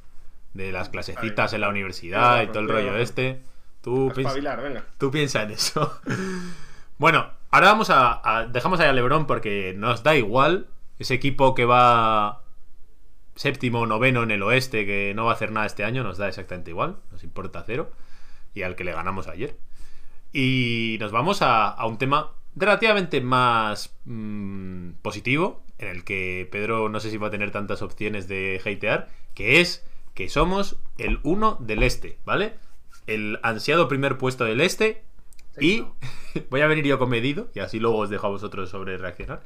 De 0.54 0.72
las 0.72 0.90
clasecitas 0.90 1.54
en 1.54 1.62
la 1.62 1.70
universidad 1.70 2.42
y 2.44 2.48
todo 2.48 2.60
el 2.60 2.70
rollo 2.70 2.98
este. 2.98 3.42
Tú, 3.82 4.12
espabilar, 4.16 4.62
venga. 4.64 4.84
tú 4.98 5.12
piensa 5.12 5.44
en 5.44 5.52
eso. 5.52 6.00
Bueno, 7.00 7.30
ahora 7.52 7.68
vamos 7.68 7.92
a, 7.92 8.20
a- 8.24 8.48
Dejamos 8.48 8.80
ahí 8.80 8.88
a 8.88 8.94
Lebron 8.94 9.28
porque 9.28 9.76
nos 9.78 10.02
da 10.02 10.16
igual. 10.16 10.68
Ese 10.98 11.14
equipo 11.14 11.54
que 11.54 11.64
va 11.64 12.42
séptimo 13.38 13.80
o 13.82 13.86
noveno 13.86 14.24
en 14.24 14.32
el 14.32 14.44
oeste, 14.44 14.86
que 14.86 15.14
no 15.16 15.24
va 15.24 15.32
a 15.32 15.36
hacer 15.36 15.52
nada 15.52 15.66
este 15.66 15.86
año, 15.86 16.04
nos 16.04 16.18
da 16.18 16.28
exactamente 16.28 16.72
igual. 16.72 16.98
Nos 17.12 17.24
importa 17.24 17.64
cero. 17.66 17.92
Y 18.54 18.64
al 18.64 18.76
que 18.76 18.84
le 18.84 18.92
ganamos 18.92 19.28
ayer. 19.28 19.56
Y 20.34 20.98
nos 21.00 21.12
vamos 21.14 21.42
a, 21.42 21.70
a 21.70 21.86
un 21.86 21.98
tema 21.98 22.32
relativamente 22.56 23.22
más 23.22 23.96
mm, 24.06 24.92
positivo, 25.02 25.62
en 25.78 25.88
el 25.88 26.04
que 26.04 26.48
Pedro 26.52 26.90
no 26.90 27.00
sé 27.00 27.12
si 27.12 27.18
va 27.18 27.28
a 27.28 27.32
tener 27.32 27.52
tantas 27.52 27.82
opciones 27.82 28.28
de 28.28 28.60
hatear, 28.66 29.10
que 29.36 29.62
es 29.62 29.86
que 30.16 30.30
somos 30.30 30.78
el 30.98 31.20
uno 31.24 31.58
del 31.60 31.84
este, 31.84 32.18
¿vale? 32.26 32.56
El 33.06 33.40
ansiado 33.44 33.88
primer 33.88 34.18
puesto 34.18 34.44
del 34.44 34.62
este. 34.62 35.04
Y 35.60 35.86
voy 36.50 36.62
a 36.62 36.68
venir 36.68 36.86
yo 36.86 37.00
comedido, 37.00 37.50
y 37.54 37.60
así 37.60 37.80
luego 37.80 37.98
os 38.00 38.10
dejo 38.10 38.28
a 38.28 38.32
vosotros 38.32 38.70
sobre 38.70 38.98
reaccionar. 38.98 39.42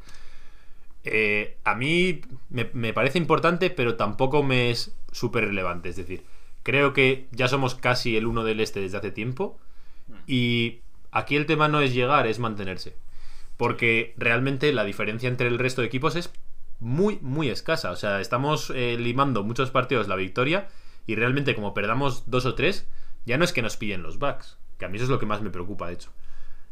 Eh, 1.04 1.58
a 1.64 1.76
mí 1.76 2.22
me, 2.50 2.70
me 2.74 2.94
parece 2.94 3.18
importante, 3.18 3.70
pero 3.70 3.96
tampoco 3.96 4.44
me 4.44 4.72
es 4.72 4.96
súper 5.12 5.46
relevante. 5.46 5.90
Es 5.90 5.96
decir, 5.96 6.24
creo 6.64 6.94
que 6.94 7.28
ya 7.32 7.48
somos 7.48 7.76
casi 7.76 8.18
el 8.18 8.28
uno 8.28 8.44
del 8.44 8.60
este 8.60 8.82
desde 8.82 8.98
hace 8.98 9.12
tiempo. 9.12 9.60
Y 10.28 10.80
aquí 11.12 11.36
el 11.36 11.46
tema 11.46 11.68
no 11.68 11.82
es 11.82 11.94
llegar, 11.94 12.28
es 12.28 12.40
mantenerse. 12.40 12.96
Porque 13.58 14.14
realmente 14.18 14.74
la 14.74 14.84
diferencia 14.84 15.30
entre 15.30 15.48
el 15.48 15.60
resto 15.60 15.82
de 15.82 15.88
equipos 15.88 16.16
es 16.16 16.32
muy, 16.80 17.20
muy 17.22 17.50
escasa. 17.50 17.92
O 17.92 17.96
sea, 17.96 18.20
estamos 18.20 18.72
eh, 18.76 18.98
limando 19.00 19.44
muchos 19.44 19.72
partidos 19.72 20.08
la 20.08 20.16
victoria. 20.16 20.68
Y 21.08 21.16
realmente, 21.16 21.56
como 21.56 21.74
perdamos 21.74 22.30
dos 22.30 22.46
o 22.46 22.56
tres, 22.56 22.88
ya 23.26 23.38
no 23.38 23.44
es 23.44 23.54
que 23.54 23.62
nos 23.62 23.78
pillen 23.78 24.04
los 24.04 24.20
backs. 24.20 24.58
Que 24.78 24.86
a 24.86 24.90
mí 24.90 24.98
eso 24.98 25.06
es 25.06 25.10
lo 25.10 25.20
que 25.20 25.26
más 25.26 25.42
me 25.42 25.50
preocupa, 25.50 25.88
de 25.88 25.94
hecho. 25.94 26.12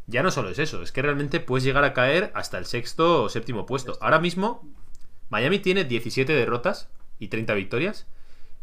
Ya 0.09 0.23
no 0.23 0.31
solo 0.31 0.49
es 0.49 0.57
eso, 0.57 0.81
es 0.81 0.91
que 0.91 1.03
realmente 1.03 1.39
puedes 1.39 1.63
llegar 1.63 1.83
a 1.83 1.93
caer 1.93 2.31
hasta 2.33 2.57
el 2.57 2.65
sexto 2.65 3.23
o 3.23 3.29
séptimo 3.29 3.67
puesto. 3.67 3.95
Ahora 4.01 4.19
mismo, 4.19 4.67
Miami 5.29 5.59
tiene 5.59 5.83
17 5.83 6.33
derrotas 6.33 6.89
y 7.19 7.27
30 7.27 7.53
victorias. 7.53 8.07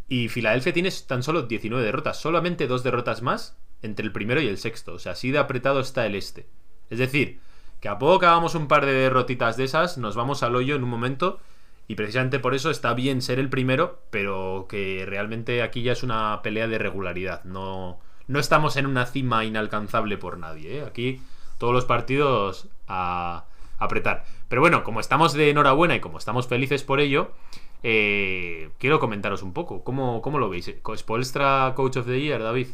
Y 0.09 0.29
Filadelfia 0.29 0.73
tiene 0.73 0.91
tan 1.07 1.23
solo 1.23 1.43
19 1.43 1.85
derrotas, 1.85 2.21
solamente 2.21 2.67
dos 2.67 2.83
derrotas 2.83 3.23
más 3.23 3.57
entre 3.83 4.05
el 4.05 4.13
primero 4.13 4.41
y 4.41 4.49
el 4.49 4.59
sexto. 4.59 4.95
O 4.95 4.99
sea, 4.99 5.13
así 5.13 5.31
de 5.31 5.39
apretado 5.39 5.79
está 5.79 6.05
el 6.07 6.17
este. 6.17 6.49
Es 6.91 6.99
decir, 6.99 7.39
que 7.81 7.89
a 7.89 7.99
poco 7.99 8.19
que 8.19 8.27
hagamos 8.27 8.57
un 8.57 8.67
par 8.67 8.85
de 8.85 8.93
derrotitas 8.93 9.57
de 9.57 9.65
esas, 9.65 9.99
nos 9.99 10.17
vamos 10.17 10.43
al 10.43 10.57
hoyo 10.57 10.75
en 10.75 10.83
un 10.83 10.91
momento. 10.91 11.39
Y 11.87 11.95
precisamente 11.95 12.41
por 12.41 12.57
eso 12.57 12.71
está 12.71 12.93
bien 12.95 13.23
ser 13.23 13.39
el 13.39 13.49
primero, 13.49 14.03
pero 14.11 14.67
que 14.69 15.05
realmente 15.07 15.63
aquí 15.63 15.83
ya 15.83 15.93
es 15.93 16.03
una 16.03 16.43
pelea 16.43 16.67
de 16.67 16.79
regularidad. 16.79 17.45
No, 17.45 18.01
no 18.27 18.41
estamos 18.41 18.77
en 18.77 18.87
una 18.87 19.07
cima 19.07 19.45
inalcanzable 19.45 20.19
por 20.19 20.39
nadie. 20.39 20.79
¿eh? 20.79 20.83
Aquí 20.83 21.21
todos 21.59 21.73
los 21.73 21.85
partidos 21.85 22.69
a 22.89 23.45
apretar. 23.79 24.25
Pero 24.49 24.61
bueno, 24.61 24.85
como 24.85 25.01
estamos 25.01 25.33
de 25.33 25.51
enhorabuena 25.51 25.97
y 25.97 26.01
como 26.01 26.19
estamos 26.19 26.47
felices 26.47 26.83
por 26.85 27.01
ello, 27.01 27.33
eh, 27.83 28.71
quiero 28.79 28.99
comentaros 29.01 29.43
un 29.43 29.53
poco. 29.53 29.85
¿Cómo, 29.85 30.23
cómo 30.23 30.39
lo 30.39 30.49
veis? 30.49 30.73
¿Spolstra 30.97 31.73
Coach 31.77 31.99
of 31.99 32.07
the 32.07 32.21
Year, 32.21 32.43
David? 32.43 32.69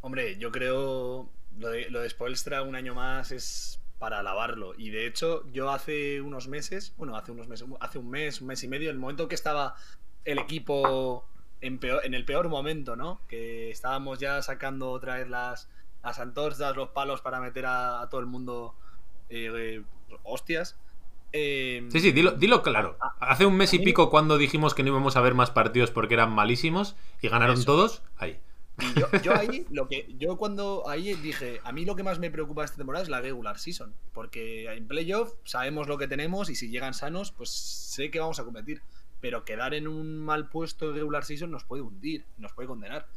Hombre, 0.00 0.36
yo 0.38 0.52
creo 0.52 1.28
lo 1.58 1.68
de, 1.70 1.90
lo 1.90 2.08
Spoelstra 2.08 2.62
un 2.62 2.76
año 2.76 2.94
más 2.94 3.32
es 3.32 3.80
para 3.98 4.20
alabarlo. 4.20 4.74
Y 4.76 4.90
de 4.90 5.06
hecho, 5.06 5.44
yo 5.52 5.70
hace 5.70 6.20
unos 6.20 6.48
meses, 6.48 6.94
bueno, 6.96 7.16
hace 7.16 7.32
unos 7.32 7.48
meses, 7.48 7.66
hace 7.80 7.98
un 7.98 8.10
mes, 8.10 8.40
un 8.40 8.48
mes 8.48 8.62
y 8.62 8.68
medio, 8.68 8.90
el 8.90 8.98
momento 8.98 9.26
que 9.26 9.34
estaba 9.34 9.74
el 10.24 10.38
equipo 10.38 11.24
en, 11.60 11.80
peor- 11.80 12.02
en 12.04 12.14
el 12.14 12.24
peor 12.24 12.48
momento, 12.48 12.94
¿no? 12.94 13.20
Que 13.26 13.70
estábamos 13.70 14.18
ya 14.18 14.42
sacando 14.42 14.90
otra 14.90 15.16
vez 15.16 15.28
las, 15.28 15.68
las 16.06 16.20
antorchas, 16.20 16.76
los 16.76 16.90
palos 16.90 17.20
para 17.20 17.40
meter 17.40 17.66
a, 17.66 18.00
a 18.00 18.08
todo 18.08 18.20
el 18.20 18.26
mundo 18.26 18.74
eh, 19.28 19.50
eh, 19.54 19.84
hostias. 20.22 20.78
Eh, 21.32 21.86
Sí, 21.90 22.00
sí, 22.00 22.12
dilo, 22.12 22.30
dilo 22.32 22.62
claro. 22.62 22.96
Hace 23.18 23.44
un 23.44 23.56
mes 23.56 23.74
y 23.74 23.78
a 23.78 23.82
pico 23.82 24.08
cuando 24.08 24.38
dijimos 24.38 24.74
que 24.74 24.82
no 24.84 24.90
íbamos 24.90 25.16
a 25.16 25.20
ver 25.20 25.34
más 25.34 25.50
partidos 25.50 25.90
porque 25.90 26.14
eran 26.14 26.30
malísimos 26.30 26.94
y 27.20 27.28
ganaron 27.28 27.56
Eso. 27.56 27.64
todos, 27.66 28.02
ahí. 28.16 28.38
Y 28.78 29.00
yo, 29.00 29.08
yo 29.22 29.34
ahí, 29.34 29.66
lo 29.70 29.88
que, 29.88 30.06
yo 30.18 30.36
cuando 30.36 30.88
ahí 30.88 31.14
dije, 31.14 31.60
a 31.64 31.72
mí 31.72 31.84
lo 31.84 31.96
que 31.96 32.02
más 32.04 32.18
me 32.20 32.30
preocupa 32.30 32.64
esta 32.64 32.76
temporada 32.76 33.02
es 33.02 33.08
la 33.08 33.20
regular 33.20 33.58
season, 33.58 33.94
porque 34.12 34.70
en 34.72 34.86
playoff 34.86 35.32
sabemos 35.44 35.88
lo 35.88 35.98
que 35.98 36.06
tenemos 36.06 36.50
y 36.50 36.54
si 36.54 36.68
llegan 36.68 36.94
sanos, 36.94 37.32
pues 37.32 37.50
sé 37.50 38.10
que 38.10 38.20
vamos 38.20 38.38
a 38.38 38.44
competir. 38.44 38.82
Pero 39.20 39.44
quedar 39.44 39.72
en 39.74 39.88
un 39.88 40.18
mal 40.18 40.48
puesto 40.50 40.88
de 40.88 40.94
regular 40.94 41.24
season 41.24 41.50
nos 41.50 41.64
puede 41.64 41.82
hundir, 41.82 42.26
nos 42.36 42.52
puede 42.52 42.68
condenar. 42.68 43.08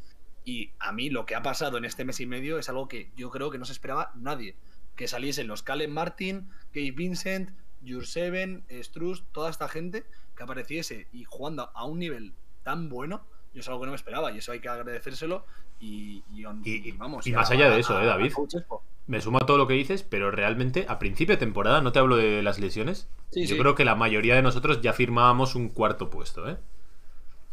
Y 0.46 0.72
a 0.80 0.92
mí 0.92 1.10
lo 1.10 1.26
que 1.26 1.36
ha 1.36 1.44
pasado 1.44 1.78
en 1.78 1.86
este 1.86 2.06
mes 2.06 2.20
y 2.20 2.26
medio 2.26 2.58
es 2.60 2.70
algo 2.70 2.88
que 2.88 3.12
yo 3.16 3.30
creo 3.30 3.50
que 3.52 3.58
no 3.58 3.66
se 3.66 3.74
esperaba 3.74 4.12
nadie. 4.16 4.56
Que 4.96 5.08
saliesen 5.08 5.48
los 5.48 5.64
Calen 5.64 5.92
Martin, 5.92 6.50
Gabe 6.74 6.92
Vincent, 6.92 7.52
Jurseven, 7.88 8.66
Struz, 8.82 9.24
toda 9.32 9.50
esta 9.50 9.68
gente 9.70 10.06
que 10.36 10.44
apareciese 10.44 11.08
y 11.12 11.24
jugando 11.24 11.72
a 11.74 11.86
un 11.86 12.00
nivel 12.00 12.34
tan 12.64 12.90
bueno, 12.90 13.26
yo 13.54 13.62
es 13.62 13.68
algo 13.68 13.80
que 13.82 13.86
no 13.88 13.92
me 13.92 13.96
esperaba 13.96 14.32
y 14.32 14.38
eso 14.38 14.52
hay 14.52 14.60
que 14.60 14.70
agradecérselo 14.70 15.46
y, 15.80 16.24
y, 16.34 16.44
Y- 16.66 16.90
y 16.90 16.92
vamos. 16.94 17.26
y 17.26 17.34
a- 17.34 17.38
más 17.38 17.52
allá 17.52 17.70
de 17.70 17.80
eso, 17.80 17.98
a- 17.98 18.04
¿eh, 18.04 18.06
David? 18.06 18.26
Expo. 18.26 18.84
Me 19.08 19.22
sumo 19.22 19.40
a 19.42 19.46
todo 19.46 19.58
lo 19.58 19.66
que 19.68 19.74
dices, 19.74 20.04
pero 20.04 20.30
realmente 20.30 20.86
a 20.88 21.00
principio 21.00 21.34
de 21.36 21.40
temporada, 21.40 21.82
no 21.82 21.92
te 21.92 21.98
hablo 22.00 22.16
de 22.16 22.44
las 22.44 22.60
lesiones, 22.60 23.10
Sí, 23.32 23.48
yo 23.48 23.56
sí. 23.56 23.60
creo 23.60 23.74
que 23.76 23.84
la 23.86 23.96
mayoría 23.96 24.36
de 24.36 24.44
nosotros 24.44 24.82
ya 24.82 24.94
firmábamos 24.94 25.56
un 25.56 25.70
cuarto 25.70 26.10
puesto, 26.12 26.48
¿eh? 26.48 26.58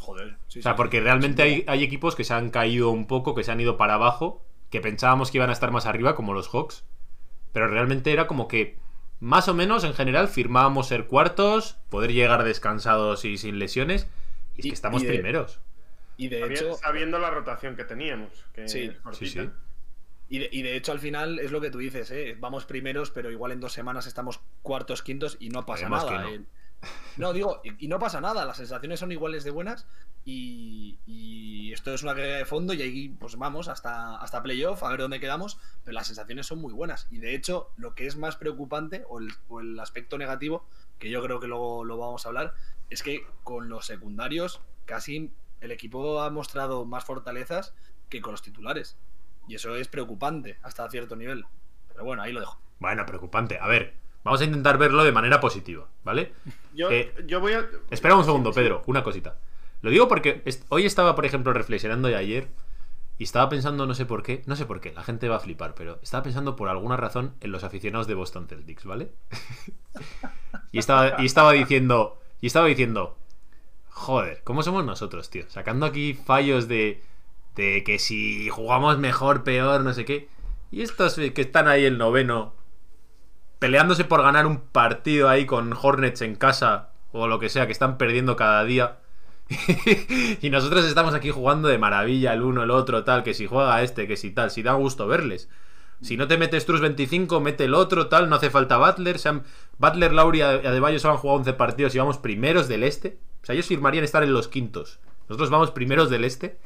Joder. 0.06 0.36
sí, 0.48 0.60
O 0.60 0.62
sea, 0.62 0.72
sí, 0.72 0.76
porque 0.76 0.98
sí. 0.98 1.02
realmente 1.04 1.42
hay, 1.42 1.64
hay 1.66 1.82
equipos 1.84 2.14
que 2.14 2.24
se 2.24 2.32
han 2.34 2.50
caído 2.50 2.90
un 2.90 3.06
poco, 3.06 3.34
que 3.34 3.42
se 3.44 3.50
han 3.52 3.60
ido 3.60 3.76
para 3.76 3.94
abajo, 3.94 4.42
que 4.70 4.80
pensábamos 4.80 5.30
que 5.30 5.38
iban 5.38 5.50
a 5.50 5.52
estar 5.52 5.70
más 5.70 5.86
arriba, 5.86 6.14
como 6.14 6.32
los 6.32 6.48
Hawks. 6.48 6.84
Pero 7.52 7.68
realmente 7.68 8.12
era 8.12 8.26
como 8.26 8.48
que, 8.48 8.76
más 9.20 9.48
o 9.48 9.54
menos, 9.54 9.84
en 9.84 9.94
general, 9.94 10.28
firmábamos 10.28 10.88
ser 10.88 11.06
cuartos, 11.06 11.78
poder 11.90 12.12
llegar 12.12 12.44
descansados 12.44 13.24
y 13.24 13.38
sin 13.38 13.58
lesiones. 13.58 14.06
Y 14.56 14.60
es 14.60 14.66
Y- 14.66 14.68
que 14.70 14.74
estamos 14.74 15.02
y 15.02 15.06
de- 15.06 15.12
primeros. 15.12 15.60
Y 16.18 16.28
de 16.28 16.46
hecho, 16.46 16.74
Sabiendo 16.74 17.18
la 17.18 17.30
rotación 17.30 17.76
que 17.76 17.84
teníamos. 17.84 18.30
Que 18.54 18.68
Sí, 18.68 18.90
Sí, 19.12 19.26
sí. 19.26 19.50
Y 20.28 20.38
de, 20.40 20.48
y 20.50 20.62
de 20.62 20.76
hecho, 20.76 20.90
al 20.92 20.98
final 20.98 21.38
es 21.38 21.52
lo 21.52 21.60
que 21.60 21.70
tú 21.70 21.78
dices, 21.78 22.10
¿eh? 22.10 22.36
vamos 22.40 22.64
primeros, 22.66 23.10
pero 23.10 23.30
igual 23.30 23.52
en 23.52 23.60
dos 23.60 23.72
semanas 23.74 24.06
estamos 24.06 24.40
cuartos, 24.62 25.02
quintos 25.02 25.36
y 25.40 25.50
no 25.50 25.64
pasa 25.66 25.88
nada. 25.88 26.22
que 26.28 26.38
no. 26.38 26.44
No, 27.16 27.32
digo, 27.32 27.62
y, 27.64 27.88
no 27.88 27.98
pasa 27.98 28.20
nada, 28.20 28.44
las 28.44 28.58
sensaciones 28.58 29.00
son 29.00 29.10
iguales 29.10 29.42
de 29.44 29.50
buenas 29.50 29.86
y, 30.24 30.98
y 31.06 31.72
esto 31.72 31.94
es 31.94 32.02
una 32.02 32.14
carrera 32.14 32.38
de 32.38 32.44
fondo 32.44 32.74
y 32.74 32.82
ahí 32.82 33.08
pues 33.08 33.36
vamos 33.36 33.68
hasta, 33.68 34.16
hasta 34.16 34.42
playoff 34.42 34.82
a 34.82 34.90
ver 34.90 35.00
dónde 35.00 35.20
quedamos, 35.20 35.58
pero 35.82 35.94
las 35.94 36.06
sensaciones 36.06 36.46
son 36.46 36.60
muy 36.60 36.72
buenas. 36.72 37.06
Y 37.10 37.18
de 37.18 37.34
hecho, 37.34 37.70
lo 37.76 37.94
que 37.94 38.06
es 38.06 38.16
más 38.16 38.36
preocupante 38.36 39.04
o 39.08 39.18
el, 39.18 39.32
o 39.48 39.60
el 39.60 39.78
aspecto 39.80 40.18
negativo, 40.18 40.66
que 40.98 41.10
yo 41.10 41.22
creo 41.22 41.40
que 41.40 41.46
luego 41.46 41.84
lo 41.84 41.96
vamos 41.96 42.26
a 42.26 42.28
hablar, 42.28 42.54
es 42.90 43.02
que 43.02 43.26
con 43.44 43.68
los 43.68 43.86
secundarios 43.86 44.60
casi 44.84 45.32
el 45.60 45.70
equipo 45.70 46.20
ha 46.20 46.30
mostrado 46.30 46.84
más 46.84 47.04
fortalezas 47.04 47.74
que 48.08 48.20
con 48.20 48.32
los 48.32 48.42
titulares. 48.42 48.96
Y 49.48 49.54
eso 49.54 49.76
es 49.76 49.88
preocupante 49.88 50.58
hasta 50.62 50.88
cierto 50.90 51.16
nivel. 51.16 51.46
Pero 51.88 52.04
bueno, 52.04 52.22
ahí 52.22 52.32
lo 52.32 52.40
dejo. 52.40 52.60
Bueno, 52.78 53.06
preocupante. 53.06 53.58
A 53.60 53.68
ver, 53.68 53.94
vamos 54.26 54.40
a 54.42 54.44
intentar 54.44 54.76
verlo 54.78 55.02
de 55.04 55.12
manera 55.12 55.40
positiva, 55.40 55.86
¿vale? 56.04 56.32
Yo, 56.74 56.90
Eh, 56.90 57.14
yo 57.26 57.40
voy 57.40 57.54
a. 57.54 57.66
Espera 57.90 58.14
un 58.14 58.24
segundo. 58.24 58.52
Pedro, 58.52 58.82
una 58.86 59.02
cosita. 59.02 59.38
Lo 59.82 59.90
digo 59.90 60.08
porque 60.08 60.42
est- 60.44 60.64
hoy 60.68 60.84
estaba, 60.86 61.14
por 61.14 61.24
ejemplo, 61.26 61.52
reflexionando 61.52 62.08
de 62.08 62.16
ayer 62.16 62.48
y 63.18 63.24
estaba 63.24 63.48
pensando, 63.48 63.86
no 63.86 63.94
sé 63.94 64.04
por 64.04 64.22
qué, 64.22 64.42
no 64.46 64.56
sé 64.56 64.66
por 64.66 64.80
qué, 64.80 64.92
la 64.92 65.02
gente 65.02 65.28
va 65.28 65.36
a 65.36 65.40
flipar, 65.40 65.74
pero 65.74 65.98
estaba 66.02 66.22
pensando 66.22 66.54
por 66.56 66.68
alguna 66.68 66.96
razón 66.98 67.34
en 67.40 67.50
los 67.52 67.64
aficionados 67.64 68.06
de 68.06 68.14
Boston 68.14 68.46
Celtics, 68.48 68.84
¿vale? 68.84 69.10
y, 70.72 70.78
estaba, 70.78 71.20
y 71.22 71.26
estaba 71.26 71.52
diciendo, 71.52 72.18
y 72.40 72.46
estaba 72.48 72.66
diciendo, 72.66 73.16
joder, 73.90 74.42
¿cómo 74.44 74.62
somos 74.62 74.84
nosotros, 74.84 75.30
tío? 75.30 75.44
Sacando 75.48 75.86
aquí 75.86 76.14
fallos 76.14 76.68
de, 76.68 77.02
de 77.54 77.84
que 77.84 77.98
si 77.98 78.48
jugamos 78.50 78.98
mejor, 78.98 79.44
peor, 79.44 79.82
no 79.82 79.92
sé 79.94 80.04
qué. 80.04 80.28
Y 80.70 80.82
estos 80.82 81.14
que 81.14 81.40
están 81.40 81.68
ahí 81.68 81.84
el 81.84 81.96
noveno, 81.98 82.54
peleándose 83.58 84.04
por 84.04 84.22
ganar 84.22 84.46
un 84.46 84.60
partido 84.60 85.28
ahí 85.28 85.46
con 85.46 85.72
Hornets 85.72 86.22
en 86.22 86.36
casa 86.36 86.90
o 87.12 87.26
lo 87.26 87.38
que 87.38 87.48
sea, 87.48 87.66
que 87.66 87.72
están 87.72 87.98
perdiendo 87.98 88.36
cada 88.36 88.64
día. 88.64 88.98
y 90.42 90.50
nosotros 90.50 90.84
estamos 90.84 91.14
aquí 91.14 91.30
jugando 91.30 91.68
de 91.68 91.78
maravilla 91.78 92.32
el 92.32 92.42
uno, 92.42 92.62
el 92.64 92.70
otro, 92.70 93.04
tal, 93.04 93.22
que 93.22 93.34
si 93.34 93.46
juega 93.46 93.82
este, 93.82 94.06
que 94.06 94.16
si 94.16 94.30
tal, 94.30 94.50
si 94.50 94.62
da 94.62 94.72
gusto 94.74 95.06
verles. 95.06 95.48
Si 96.02 96.16
no 96.16 96.28
te 96.28 96.36
metes 96.36 96.66
Trus 96.66 96.80
25, 96.80 97.40
mete 97.40 97.64
el 97.64 97.74
otro, 97.74 98.08
tal, 98.08 98.28
no 98.28 98.36
hace 98.36 98.50
falta 98.50 98.76
Butler. 98.76 99.18
Butler, 99.78 100.12
Lauria 100.12 100.60
y 100.62 100.66
Adebayo 100.66 100.98
solo 100.98 101.14
han 101.14 101.20
jugado 101.20 101.38
11 101.38 101.52
partidos 101.54 101.94
y 101.94 101.98
vamos 101.98 102.18
primeros 102.18 102.68
del 102.68 102.82
este. 102.82 103.18
O 103.42 103.46
sea, 103.46 103.54
ellos 103.54 103.66
firmarían 103.66 104.04
estar 104.04 104.22
en 104.22 104.32
los 104.32 104.48
quintos. 104.48 104.98
Nosotros 105.28 105.48
vamos 105.48 105.70
primeros 105.70 106.10
del 106.10 106.24
este. 106.24 106.58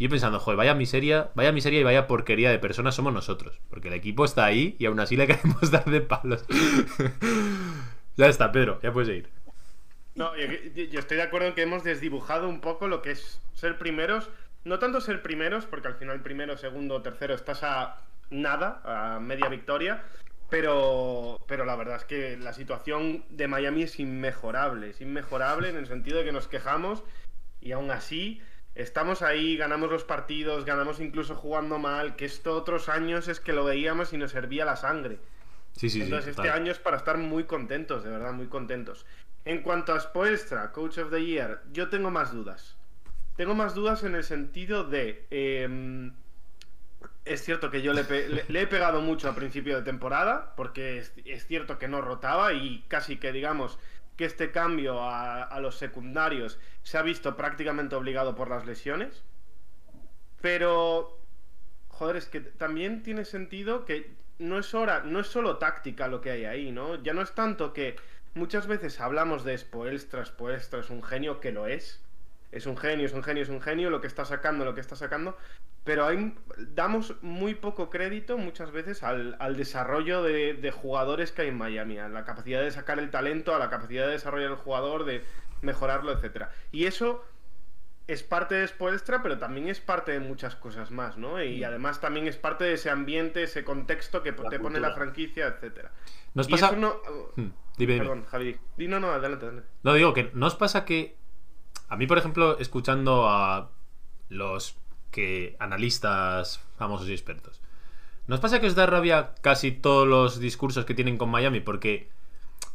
Y 0.00 0.04
yo 0.04 0.08
pensando, 0.08 0.40
joder, 0.40 0.56
vaya 0.56 0.74
miseria, 0.74 1.30
vaya 1.34 1.52
miseria 1.52 1.80
y 1.80 1.82
vaya 1.82 2.06
porquería 2.06 2.50
de 2.50 2.58
personas 2.58 2.94
somos 2.94 3.12
nosotros. 3.12 3.60
Porque 3.68 3.88
el 3.88 3.94
equipo 3.94 4.24
está 4.24 4.46
ahí 4.46 4.74
y 4.78 4.86
aún 4.86 4.98
así 4.98 5.14
le 5.14 5.26
queremos 5.28 5.70
dar 5.70 5.84
de 5.84 6.00
palos. 6.00 6.46
ya 8.16 8.26
está, 8.26 8.50
Pedro, 8.50 8.80
ya 8.82 8.94
puedes 8.94 9.10
ir. 9.10 9.28
No, 10.14 10.34
yo, 10.38 10.46
yo 10.46 10.98
estoy 10.98 11.18
de 11.18 11.22
acuerdo 11.24 11.48
en 11.48 11.54
que 11.54 11.60
hemos 11.60 11.84
desdibujado 11.84 12.48
un 12.48 12.62
poco 12.62 12.88
lo 12.88 13.02
que 13.02 13.10
es 13.10 13.42
ser 13.52 13.76
primeros. 13.76 14.30
No 14.64 14.78
tanto 14.78 15.02
ser 15.02 15.20
primeros, 15.20 15.66
porque 15.66 15.88
al 15.88 15.96
final 15.96 16.22
primero, 16.22 16.56
segundo, 16.56 17.02
tercero 17.02 17.34
estás 17.34 17.62
a 17.62 18.00
nada, 18.30 18.80
a 18.84 19.20
media 19.20 19.50
victoria. 19.50 20.02
Pero, 20.48 21.44
pero 21.46 21.66
la 21.66 21.76
verdad 21.76 21.96
es 21.96 22.04
que 22.04 22.38
la 22.38 22.54
situación 22.54 23.26
de 23.28 23.48
Miami 23.48 23.82
es 23.82 24.00
inmejorable. 24.00 24.88
Es 24.88 25.02
inmejorable 25.02 25.68
en 25.68 25.76
el 25.76 25.86
sentido 25.86 26.20
de 26.20 26.24
que 26.24 26.32
nos 26.32 26.48
quejamos 26.48 27.04
y 27.60 27.72
aún 27.72 27.90
así 27.90 28.40
estamos 28.74 29.22
ahí, 29.22 29.56
ganamos 29.56 29.90
los 29.90 30.04
partidos, 30.04 30.64
ganamos 30.64 31.00
incluso 31.00 31.34
jugando 31.34 31.78
mal. 31.78 32.16
Que 32.16 32.24
esto 32.24 32.54
otros 32.56 32.88
años 32.88 33.28
es 33.28 33.40
que 33.40 33.52
lo 33.52 33.64
veíamos 33.64 34.12
y 34.12 34.16
nos 34.16 34.30
servía 34.32 34.64
la 34.64 34.76
sangre. 34.76 35.18
Sí, 35.72 35.88
sí, 35.88 36.02
Entonces 36.02 36.34
sí, 36.34 36.40
este 36.40 36.50
año 36.50 36.72
es 36.72 36.78
para 36.78 36.96
estar 36.96 37.16
muy 37.18 37.44
contentos, 37.44 38.02
de 38.04 38.10
verdad, 38.10 38.32
muy 38.32 38.46
contentos. 38.46 39.06
En 39.44 39.62
cuanto 39.62 39.92
a 39.94 40.00
Spoelstra, 40.00 40.72
Coach 40.72 40.98
of 40.98 41.10
the 41.10 41.24
Year, 41.24 41.62
yo 41.72 41.88
tengo 41.88 42.10
más 42.10 42.32
dudas. 42.32 42.76
Tengo 43.36 43.54
más 43.54 43.74
dudas 43.74 44.02
en 44.04 44.14
el 44.14 44.24
sentido 44.24 44.84
de... 44.84 45.26
em, 45.30 46.12
es 47.24 47.42
cierto 47.44 47.70
que 47.70 47.82
yo 47.82 47.92
le, 47.92 48.04
pe- 48.04 48.28
le- 48.28 48.44
le 48.48 48.62
he 48.62 48.66
pegado 48.66 49.00
mucho 49.00 49.28
a 49.28 49.34
principio 49.34 49.76
de 49.76 49.82
temporada, 49.82 50.54
porque 50.56 50.98
es, 50.98 51.12
es 51.24 51.46
cierto 51.46 51.78
que 51.78 51.88
no 51.88 52.00
rotaba 52.00 52.52
y 52.52 52.84
casi 52.88 53.16
que 53.18 53.32
digamos 53.32 53.78
que 54.20 54.26
este 54.26 54.50
cambio 54.50 55.00
a, 55.02 55.58
los 55.60 55.76
secundarios 55.76 56.58
se 56.82 56.98
ha 56.98 57.02
visto 57.02 57.38
prácticamente 57.38 57.96
obligado 57.96 58.34
por 58.34 58.50
las 58.50 58.66
lesiones. 58.66 59.22
Pero, 60.42 61.18
joder, 61.88 62.16
es 62.16 62.26
que 62.26 62.42
también 62.42 63.02
tiene 63.02 63.24
sentido 63.24 63.86
que 63.86 64.12
no 64.38 64.58
es 64.58 64.74
hora, 64.74 65.04
no 65.06 65.20
es 65.20 65.26
solo 65.26 65.56
táctica 65.56 66.06
lo 66.06 66.20
que 66.20 66.32
hay 66.32 66.44
ahí, 66.44 66.70
¿no? 66.70 67.02
Ya 67.02 67.14
no 67.14 67.22
es 67.22 67.32
tanto 67.32 67.72
que 67.72 67.96
muchas 68.34 68.66
veces 68.66 69.00
hablamos 69.00 69.42
de 69.42 69.56
Spoelstra, 69.56 70.22
Spoelstra 70.22 70.80
es 70.80 70.90
un 70.90 71.02
genio, 71.02 71.40
que 71.40 71.50
lo 71.50 71.66
es. 71.66 72.04
Es 72.52 72.66
un 72.66 72.76
genio, 72.76 73.06
es 73.06 73.14
un 73.14 73.22
genio, 73.22 73.42
es 73.42 73.48
un 73.48 73.62
genio, 73.62 73.88
lo 73.88 74.02
que 74.02 74.06
está 74.06 74.26
sacando, 74.26 74.66
lo 74.66 74.74
que 74.74 74.82
está 74.82 74.96
sacando. 74.96 75.34
Pero 75.84 76.06
hay, 76.06 76.34
damos 76.58 77.14
muy 77.22 77.54
poco 77.54 77.88
crédito 77.88 78.36
muchas 78.36 78.70
veces 78.70 79.02
al, 79.02 79.36
al 79.40 79.56
desarrollo 79.56 80.22
de, 80.22 80.54
de 80.54 80.70
jugadores 80.70 81.32
que 81.32 81.42
hay 81.42 81.48
en 81.48 81.56
Miami, 81.58 81.98
a 81.98 82.08
la 82.08 82.24
capacidad 82.24 82.60
de 82.60 82.70
sacar 82.70 82.98
el 82.98 83.10
talento, 83.10 83.54
a 83.54 83.58
la 83.58 83.70
capacidad 83.70 84.06
de 84.06 84.12
desarrollar 84.12 84.50
el 84.50 84.56
jugador, 84.56 85.04
de 85.04 85.24
mejorarlo, 85.62 86.12
etcétera. 86.12 86.50
Y 86.70 86.84
eso 86.84 87.24
es 88.06 88.22
parte 88.22 88.56
de 88.56 88.66
Spoelstra, 88.66 89.22
pero 89.22 89.38
también 89.38 89.68
es 89.68 89.80
parte 89.80 90.12
de 90.12 90.20
muchas 90.20 90.56
cosas 90.56 90.90
más, 90.90 91.16
¿no? 91.16 91.42
Y 91.42 91.62
además 91.64 92.00
también 92.00 92.26
es 92.26 92.36
parte 92.36 92.64
de 92.64 92.74
ese 92.74 92.90
ambiente, 92.90 93.44
ese 93.44 93.64
contexto 93.64 94.22
que 94.22 94.32
La 94.32 94.50
te 94.50 94.58
pone 94.58 94.80
la 94.80 94.92
franquicia, 94.92 95.46
etcétera. 95.46 95.92
¿Nos 96.34 96.48
Y 96.48 96.52
pasa...? 96.52 96.66
eso 96.66 96.76
no... 96.76 96.96
Hmm, 97.36 97.50
dime, 97.78 97.94
dime. 97.94 97.98
Perdón, 97.98 98.24
Javi. 98.26 98.58
Di, 98.76 98.88
no, 98.88 98.98
no, 99.00 99.12
adelante, 99.12 99.46
adelante. 99.46 99.68
No, 99.82 99.94
digo 99.94 100.12
que 100.12 100.30
¿no 100.34 100.46
os 100.46 100.56
pasa 100.56 100.84
que 100.84 101.16
a 101.88 101.96
mí, 101.96 102.06
por 102.06 102.18
ejemplo, 102.18 102.58
escuchando 102.58 103.28
a 103.28 103.70
los 104.28 104.76
que 105.10 105.56
analistas 105.58 106.60
famosos 106.76 107.08
y 107.08 107.12
expertos, 107.12 107.60
¿nos 108.26 108.40
pasa 108.40 108.60
que 108.60 108.66
os 108.66 108.74
da 108.74 108.86
rabia 108.86 109.34
casi 109.40 109.72
todos 109.72 110.06
los 110.06 110.40
discursos 110.40 110.84
que 110.84 110.94
tienen 110.94 111.18
con 111.18 111.30
Miami? 111.30 111.60
Porque 111.60 112.08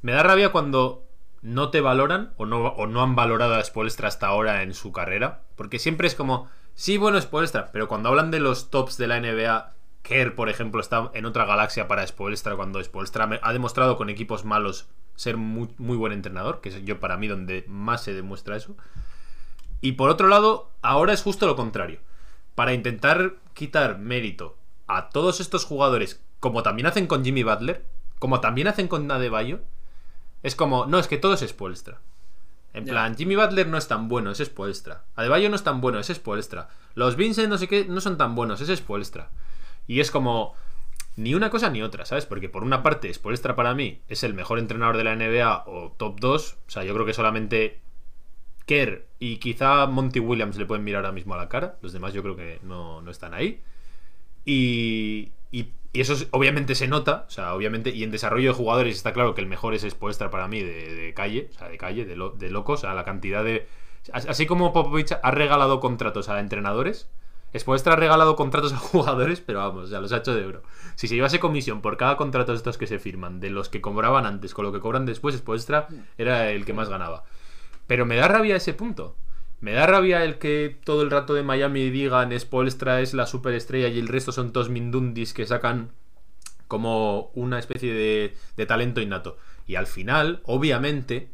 me 0.02 0.12
da 0.12 0.24
rabia 0.24 0.52
cuando 0.52 1.06
no 1.42 1.70
te 1.70 1.80
valoran 1.80 2.34
o 2.38 2.46
no, 2.46 3.02
han 3.02 3.16
valorado 3.16 3.56
a 3.56 3.64
Spoelstra 3.64 4.08
hasta 4.08 4.28
ahora 4.28 4.64
en 4.64 4.74
su 4.74 4.92
carrera. 4.92 5.44
Porque 5.56 5.80
siempre 5.80 6.08
es 6.08 6.16
como, 6.16 6.50
sí, 6.74 6.98
bueno, 6.98 7.22
Spoelstra, 7.22 7.72
pero 7.72 7.88
cuando 7.88 8.10
hablan 8.10 8.32
de 8.32 8.40
los 8.40 8.72
tops 8.72 8.98
de 8.98 9.08
la 9.08 9.20
NBA, 9.20 9.74
Kerr, 10.02 10.36
por 10.36 10.50
ejemplo, 10.50 10.82
está 10.82 11.12
en 11.14 11.26
otra 11.26 11.46
galaxia 11.46 11.88
para 11.88 12.06
Spoelstra, 12.06 12.56
cuando 12.56 12.84
Spoelstra 12.84 13.40
ha 13.42 13.54
demostrado 13.54 13.96
con 13.96 14.10
equipos 14.10 14.44
malos 14.44 14.88
ser 15.16 15.38
muy, 15.38 15.70
muy 15.78 15.98
buen 15.98 16.14
entrenador, 16.14 16.62
que 16.62 16.70
es 16.70 16.84
yo 16.84 17.00
para 17.00 17.18
mí 17.18 17.28
donde 17.28 17.64
más 17.68 18.04
se 18.04 18.14
demuestra 18.14 18.58
eso. 18.58 18.76
Y 19.82 19.94
por 19.94 20.10
otro 20.10 20.28
lado, 20.28 20.72
ahora 20.82 21.14
es 21.14 21.22
justo 21.22 21.46
lo 21.46 21.56
contrario. 21.56 22.00
Para 22.56 22.74
intentar 22.74 23.36
quitar 23.54 24.00
mérito 24.00 24.58
a 24.88 25.10
todos 25.10 25.40
estos 25.40 25.66
jugadores, 25.66 26.22
como 26.40 26.64
también 26.64 26.88
hacen 26.88 27.08
con 27.08 27.24
Jimmy 27.24 27.44
Butler, 27.44 27.86
como 28.20 28.40
también 28.40 28.68
hacen 28.68 28.88
con 28.88 29.10
Adebayo, 29.12 29.60
es 30.44 30.56
como, 30.56 30.86
no, 30.86 31.00
es 31.00 31.08
que 31.08 31.18
todo 31.18 31.34
es 31.34 31.42
Spoelstra. 31.42 32.00
En 32.74 32.86
plan, 32.86 33.16
Jimmy 33.16 33.38
Butler 33.38 33.68
no 33.68 33.78
es 33.78 33.88
tan 33.88 34.10
bueno, 34.10 34.32
es 34.32 34.40
Spoelstra. 34.40 35.06
Adebayo 35.16 35.50
no 35.50 35.56
es 35.56 35.64
tan 35.64 35.80
bueno, 35.80 35.98
es 35.98 36.08
Spoelstra. 36.08 36.68
Los 36.94 37.16
Vincent 37.16 37.48
no 37.48 37.58
sé 37.58 37.70
qué 37.70 37.86
no 37.86 38.02
son 38.02 38.18
tan 38.18 38.36
buenos, 38.36 38.60
es 38.60 38.78
Spoelstra. 38.78 39.30
Y 39.88 40.02
es 40.02 40.12
como 40.12 40.56
ni 41.16 41.34
una 41.34 41.50
cosa 41.50 41.70
ni 41.70 41.82
otra, 41.82 42.06
¿sabes? 42.06 42.26
Porque 42.26 42.50
por 42.50 42.64
una 42.64 42.84
parte, 42.84 43.14
Spoelstra 43.14 43.56
para 43.56 43.74
mí 43.74 44.02
es 44.10 44.24
el 44.24 44.34
mejor 44.34 44.60
entrenador 44.60 44.98
de 44.98 45.06
la 45.06 45.16
NBA 45.16 45.64
o 45.68 45.94
top 45.98 46.20
2. 46.20 46.58
O 46.68 46.70
sea, 46.70 46.84
yo 46.84 46.94
creo 46.94 47.06
que 47.06 47.14
solamente 47.14 47.80
Kerr 48.66 49.06
y 49.20 49.38
quizá 49.38 49.86
Monty 49.88 50.20
Williams 50.20 50.58
le 50.58 50.66
pueden 50.66 50.84
mirar 50.84 51.06
ahora 51.06 51.14
mismo 51.14 51.34
a 51.36 51.38
la 51.38 51.50
cara. 51.50 51.78
Los 51.82 51.94
demás 51.94 52.14
yo 52.14 52.24
creo 52.24 52.36
que 52.36 52.60
no, 52.64 53.02
no 53.02 53.12
están 53.12 53.34
ahí. 53.34 53.62
Y, 54.46 55.32
y, 55.52 55.70
y 55.94 56.02
eso 56.02 56.14
es- 56.14 56.28
obviamente 56.32 56.76
se 56.76 56.88
nota, 56.88 57.26
o 57.28 57.32
sea, 57.32 57.54
obviamente, 57.56 57.90
y 57.92 58.04
en 58.04 58.12
desarrollo 58.12 58.50
de 58.52 58.56
jugadores 58.56 58.96
está 58.96 59.14
claro 59.14 59.34
que 59.34 59.42
el 59.42 59.48
mejor 59.48 59.74
es 59.74 59.84
Spoelstra 59.90 60.30
para 60.30 60.48
mí 60.48 60.62
de, 60.62 60.94
de 60.94 61.14
calle, 61.14 61.50
o 61.52 61.58
sea, 61.58 61.70
de 61.70 61.78
calle, 61.78 62.06
de, 62.06 62.16
lo- 62.16 62.30
de 62.32 62.50
locos, 62.50 62.84
a 62.84 62.94
la 62.94 63.06
cantidad 63.06 63.44
de... 63.44 63.68
Así 64.14 64.46
como 64.46 64.72
Popovich 64.72 65.14
ha 65.24 65.32
regalado 65.32 65.80
contratos 65.80 66.30
a 66.30 66.40
entrenadores, 66.40 67.10
Spoelstra 67.58 67.94
ha 67.94 67.96
regalado 67.96 68.36
contratos 68.36 68.74
a 68.74 68.78
jugadores, 68.78 69.42
pero 69.42 69.60
vamos, 69.60 69.86
o 69.86 69.88
sea, 69.88 70.00
los 70.00 70.12
ha 70.14 70.18
hecho 70.18 70.36
de 70.36 70.46
oro. 70.46 70.62
Si 70.96 71.08
se 71.08 71.16
llevase 71.16 71.40
comisión 71.40 71.82
por 71.82 71.98
cada 71.98 72.18
contrato 72.18 72.52
de 72.52 72.58
estos 72.58 72.78
que 72.78 72.86
se 72.86 73.00
firman, 73.00 73.40
de 73.40 73.50
los 73.50 73.70
que 73.70 73.82
cobraban 73.82 74.26
antes 74.28 74.54
con 74.54 74.66
lo 74.66 74.72
que 74.72 74.80
cobran 74.80 75.06
después, 75.08 75.36
Spoelstra 75.36 75.88
era 76.20 76.52
el 76.52 76.66
que 76.66 76.74
más 76.74 76.90
ganaba. 76.90 77.24
Pero 77.88 78.06
me 78.06 78.16
da 78.16 78.28
rabia 78.28 78.56
ese 78.56 78.74
punto. 78.74 79.16
Me 79.62 79.74
da 79.74 79.88
rabia 79.88 80.24
el 80.24 80.38
que 80.38 80.78
todo 80.84 81.02
el 81.02 81.12
rato 81.12 81.34
de 81.34 81.44
Miami 81.44 81.90
digan 81.90 82.38
Spoelstra 82.38 83.02
es 83.02 83.14
la 83.14 83.26
superestrella 83.26 83.88
y 83.88 84.00
el 84.00 84.08
resto 84.08 84.32
son 84.32 84.52
todos 84.52 84.70
mindundis 84.70 85.34
que 85.34 85.46
sacan 85.46 85.92
como 86.68 87.32
una 87.36 87.60
especie 87.60 87.94
de, 87.94 88.36
de 88.58 88.66
talento 88.66 89.02
innato. 89.02 89.38
Y 89.66 89.76
al 89.76 89.88
final, 89.88 90.42
obviamente, 90.44 91.30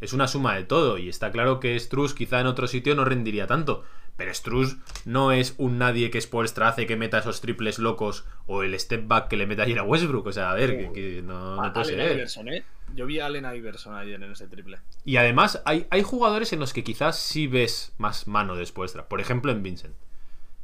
es 0.00 0.12
una 0.12 0.28
suma 0.28 0.54
de 0.54 0.64
todo. 0.64 0.98
Y 0.98 1.08
está 1.08 1.30
claro 1.30 1.60
que 1.60 1.78
Struz 1.78 2.14
quizá 2.14 2.40
en 2.40 2.46
otro 2.46 2.66
sitio 2.66 2.94
no 2.94 3.04
rendiría 3.04 3.46
tanto. 3.46 3.84
Pero 4.16 4.32
Struz 4.32 4.78
no 5.04 5.30
es 5.32 5.54
un 5.58 5.78
nadie 5.78 6.10
que 6.10 6.20
Spoelstra 6.20 6.68
hace 6.68 6.86
que 6.86 6.96
meta 6.96 7.18
esos 7.18 7.40
triples 7.40 7.78
locos 7.78 8.24
o 8.46 8.62
el 8.62 8.78
step 8.80 9.06
back 9.06 9.28
que 9.28 9.36
le 9.36 9.46
meta 9.46 9.64
ayer 9.64 9.78
a 9.78 9.82
Westbrook. 9.82 10.26
O 10.26 10.32
sea, 10.32 10.50
a 10.50 10.54
ver, 10.54 10.78
que, 10.78 10.92
que 10.92 11.22
no, 11.22 11.56
no 11.56 11.72
puede 11.72 11.94
Allen 11.94 12.06
ser. 12.06 12.16
Iverson, 12.16 12.48
¿eh? 12.48 12.64
Yo 12.94 13.04
vi 13.04 13.20
a 13.20 13.26
Allen 13.26 13.44
Iverson 13.54 13.94
ayer 13.94 14.22
en 14.22 14.32
ese 14.32 14.46
triple. 14.46 14.78
Y 15.04 15.16
además 15.16 15.60
hay, 15.66 15.86
hay 15.90 16.02
jugadores 16.02 16.52
en 16.52 16.60
los 16.60 16.72
que 16.72 16.84
quizás 16.84 17.18
sí 17.18 17.46
ves 17.46 17.92
más 17.98 18.26
mano 18.26 18.56
de 18.56 18.64
Spoelstra. 18.64 19.08
Por 19.08 19.20
ejemplo, 19.20 19.52
en 19.52 19.62
Vincent. 19.62 19.94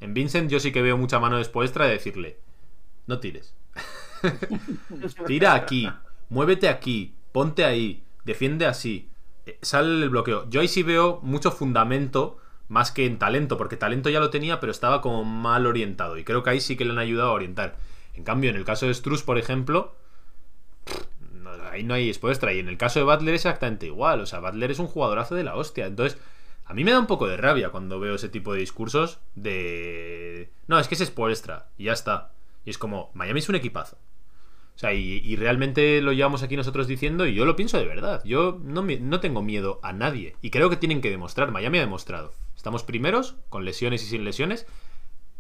En 0.01 0.15
Vincent 0.15 0.51
yo 0.51 0.59
sí 0.59 0.73
que 0.73 0.83
veo 0.83 0.97
mucha 0.97 1.21
mano 1.21 1.37
de 1.37 1.45
Spoelstra 1.45 1.87
de 1.87 1.93
decirle, 1.93 2.39
no 3.07 3.21
tires. 3.21 3.55
Tira 5.27 5.55
aquí, 5.55 5.89
muévete 6.29 6.69
aquí, 6.69 7.15
ponte 7.33 7.65
ahí, 7.65 8.03
defiende 8.25 8.67
así, 8.67 9.11
eh, 9.47 9.59
sale 9.63 10.03
el 10.03 10.11
bloqueo. 10.11 10.49
Yo 10.49 10.61
ahí 10.61 10.69
sí 10.69 10.83
veo 10.83 11.21
mucho 11.23 11.53
fundamento 11.53 12.39
más 12.73 12.91
que 12.91 13.05
en 13.05 13.19
talento, 13.19 13.59
porque 13.59 13.77
talento 13.77 14.09
ya 14.09 14.19
lo 14.19 14.31
tenía, 14.31 14.59
pero 14.59 14.73
estaba 14.73 15.03
como 15.03 15.25
mal 15.25 15.67
orientado. 15.67 16.17
Y 16.17 16.25
creo 16.25 16.43
que 16.43 16.51
ahí 16.51 16.61
sí 16.61 16.75
que 16.75 16.87
le 16.87 16.93
han 16.93 16.99
ayudado 16.99 17.29
a 17.29 17.35
orientar. 17.35 17.77
En 18.15 18.25
cambio, 18.25 18.49
en 18.49 18.57
el 18.57 18.65
caso 18.65 18.87
de 18.87 18.95
Struz, 18.95 19.23
por 19.23 19.37
ejemplo, 19.37 19.95
ahí 21.71 21.83
no 21.85 21.93
hay 21.93 22.13
Spoelstra. 22.13 22.55
Y 22.55 22.61
en 22.61 22.69
el 22.69 22.79
caso 22.79 22.99
de 22.99 23.05
Butler 23.05 23.35
es 23.35 23.45
exactamente 23.45 23.85
igual. 23.87 24.23
O 24.23 24.27
sea, 24.27 24.41
Butler 24.41 24.71
es 24.71 24.79
un 24.79 24.87
jugadorazo 24.87 25.35
de 25.35 25.45
la 25.45 25.55
hostia. 25.55 25.85
Entonces, 25.85 26.19
a 26.65 26.73
mí 26.73 26.83
me 26.83 26.93
da 26.93 26.99
un 26.99 27.07
poco 27.07 27.29
de 27.29 27.37
rabia 27.37 27.69
cuando 27.69 28.01
veo 28.01 28.15
ese 28.15 28.31
tipo 28.31 28.55
de 28.55 28.61
discursos 28.61 29.19
de... 29.35 30.51
No, 30.67 30.79
es 30.79 30.89
que 30.89 30.95
es 30.95 31.05
Spoelstra. 31.05 31.69
Y 31.77 31.85
ya 31.85 31.93
está. 31.93 32.33
Y 32.65 32.71
es 32.71 32.79
como, 32.79 33.11
Miami 33.13 33.41
es 33.41 33.51
un 33.51 33.57
equipazo. 33.57 33.99
O 34.75 34.79
sea, 34.79 34.95
y, 34.95 35.21
y 35.23 35.37
realmente 35.37 36.01
lo 36.01 36.15
llevamos 36.15 36.43
aquí 36.43 36.57
nosotros 36.57 36.87
diciendo 36.87 37.27
y 37.27 37.35
yo 37.35 37.45
lo 37.45 37.55
pienso 37.55 37.77
de 37.77 37.85
verdad. 37.85 38.23
Yo 38.25 38.59
no, 38.65 38.83
no 38.83 39.21
tengo 39.21 39.43
miedo 39.43 39.79
a 39.83 39.93
nadie. 39.93 40.37
Y 40.41 40.49
creo 40.49 40.71
que 40.71 40.79
tienen 40.79 41.03
que 41.03 41.11
demostrar. 41.11 41.51
Miami 41.51 41.77
ha 41.77 41.83
demostrado. 41.83 42.33
Estamos 42.63 42.85
primeros, 42.85 43.35
con 43.49 43.65
lesiones 43.65 44.05
y 44.05 44.07
sin 44.07 44.25
lesiones. 44.25 44.69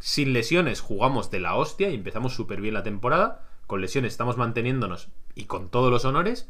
sin 0.01 0.33
lesiones 0.33 0.81
jugamos 0.81 1.31
de 1.31 1.39
la 1.39 1.55
hostia 1.55 1.89
y 1.91 1.95
empezamos 1.95 2.35
súper 2.35 2.61
bien 2.61 2.75
la 2.75 2.83
temporada. 2.83 3.47
Con 3.69 3.81
lesiones 3.81 4.11
estamos 4.11 4.37
manteniéndonos 4.37 5.09
y 5.37 5.45
con 5.45 5.69
todos 5.69 5.93
los 5.93 6.05
honores. 6.05 6.49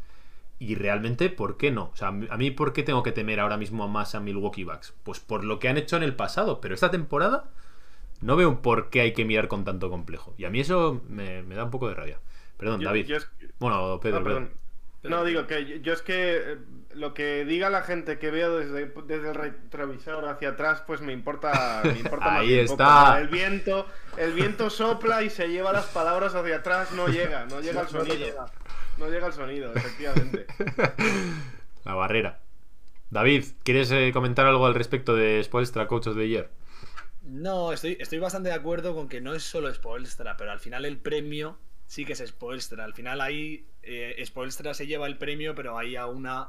Y 0.58 0.74
realmente, 0.76 1.28
¿por 1.28 1.58
qué 1.58 1.70
no? 1.70 1.90
O 1.92 1.96
sea, 1.96 2.08
a 2.08 2.12
mí, 2.38 2.50
¿por 2.50 2.72
qué 2.72 2.82
tengo 2.82 3.02
que 3.02 3.12
temer 3.12 3.38
ahora 3.40 3.58
mismo 3.58 3.87
más 3.87 4.14
a 4.14 4.20
Milwaukee 4.20 4.64
Bucks? 4.64 4.94
Pues 5.02 5.20
por 5.20 5.44
lo 5.44 5.58
que 5.58 5.68
han 5.68 5.76
hecho 5.76 5.98
en 5.98 6.04
el 6.04 6.16
pasado. 6.16 6.62
Pero 6.62 6.74
esta 6.74 6.90
temporada 6.90 7.50
no 8.22 8.37
veo 8.37 8.62
por 8.62 8.88
qué 8.88 9.02
hay 9.02 9.12
que 9.12 9.26
mirar 9.26 9.48
con 9.48 9.64
tanto 9.66 9.90
complejo. 9.90 10.32
Y 10.38 10.46
a 10.46 10.50
mí 10.50 10.58
eso 10.61 11.02
me, 11.06 11.42
me 11.42 11.54
da 11.54 11.64
un 11.64 11.70
poco 11.70 11.88
de 11.88 11.94
rabia. 11.96 12.18
Perdón, 12.56 12.80
Yo- 12.80 12.88
David. 12.88 13.04
yo 13.08 13.16
es- 13.16 13.28
Bueno, 13.58 14.00
Pedro, 14.00 14.20
No, 14.20 14.24
perdón. 14.24 14.50
No, 15.02 15.24
digo 15.24 15.46
que 15.46 15.64
yo- 15.66 15.76
yo 15.76 15.92
es 15.92 16.02
que 16.02 16.36
eh, 16.36 16.58
lo 16.94 17.12
que 17.14 17.44
diga 17.44 17.70
la 17.70 17.82
gente 17.82 18.18
que 18.18 18.30
veo 18.30 18.56
desde, 18.58 18.86
desde 19.06 19.28
el 19.30 19.34
retrovisor 19.34 20.24
hacia 20.28 20.50
atrás, 20.50 20.82
pues 20.86 21.00
me 21.00 21.12
importa, 21.12 21.80
me 21.84 21.98
importa 21.98 22.38
Ahí 22.38 22.54
está. 22.58 23.06
poco. 23.06 23.16
El 23.18 23.28
viento, 23.28 23.86
el 24.16 24.32
viento 24.32 24.70
sopla 24.70 25.22
y 25.22 25.30
se 25.30 25.48
lleva 25.48 25.72
las 25.72 25.86
palabras 25.86 26.34
hacia 26.34 26.56
atrás, 26.56 26.92
no 26.92 27.08
llega, 27.08 27.46
no 27.46 27.60
llega 27.60 27.80
el 27.80 27.86
No 27.92 28.00
sonido. 28.00 28.14
llega. 28.16 28.46
No 28.98 29.08
llega 29.08 29.26
el 29.26 29.32
sonido, 29.32 29.72
efectivamente. 29.74 30.46
La 31.84 31.94
barrera. 31.94 32.38
David, 33.10 33.44
¿quieres 33.64 33.90
eh, 33.90 34.10
comentar 34.12 34.46
algo 34.46 34.66
al 34.66 34.74
respecto 34.74 35.14
de 35.16 35.42
Spoelstra, 35.42 35.86
Coach 35.86 36.06
of 36.08 36.16
the 36.16 36.28
Year? 36.28 36.48
No, 37.22 37.72
estoy, 37.72 37.96
estoy 38.00 38.18
bastante 38.18 38.48
de 38.50 38.54
acuerdo 38.54 38.94
con 38.94 39.08
que 39.08 39.20
no 39.20 39.34
es 39.34 39.42
solo 39.42 39.72
Spoelstra, 39.72 40.36
pero 40.36 40.50
al 40.52 40.60
final 40.60 40.84
el 40.84 40.98
premio 40.98 41.58
sí 41.92 42.07
que 42.07 42.14
es 42.14 42.24
Spoelstra. 42.26 42.85
Al 42.85 42.94
final 42.94 43.20
ahí 43.20 43.66
eh, 43.83 44.16
Spoelstra 44.24 44.72
se 44.72 44.87
lleva 44.87 45.07
el 45.07 45.18
premio, 45.18 45.55
pero 45.55 45.76
ahí 45.76 45.94
a 45.94 46.07
una 46.07 46.48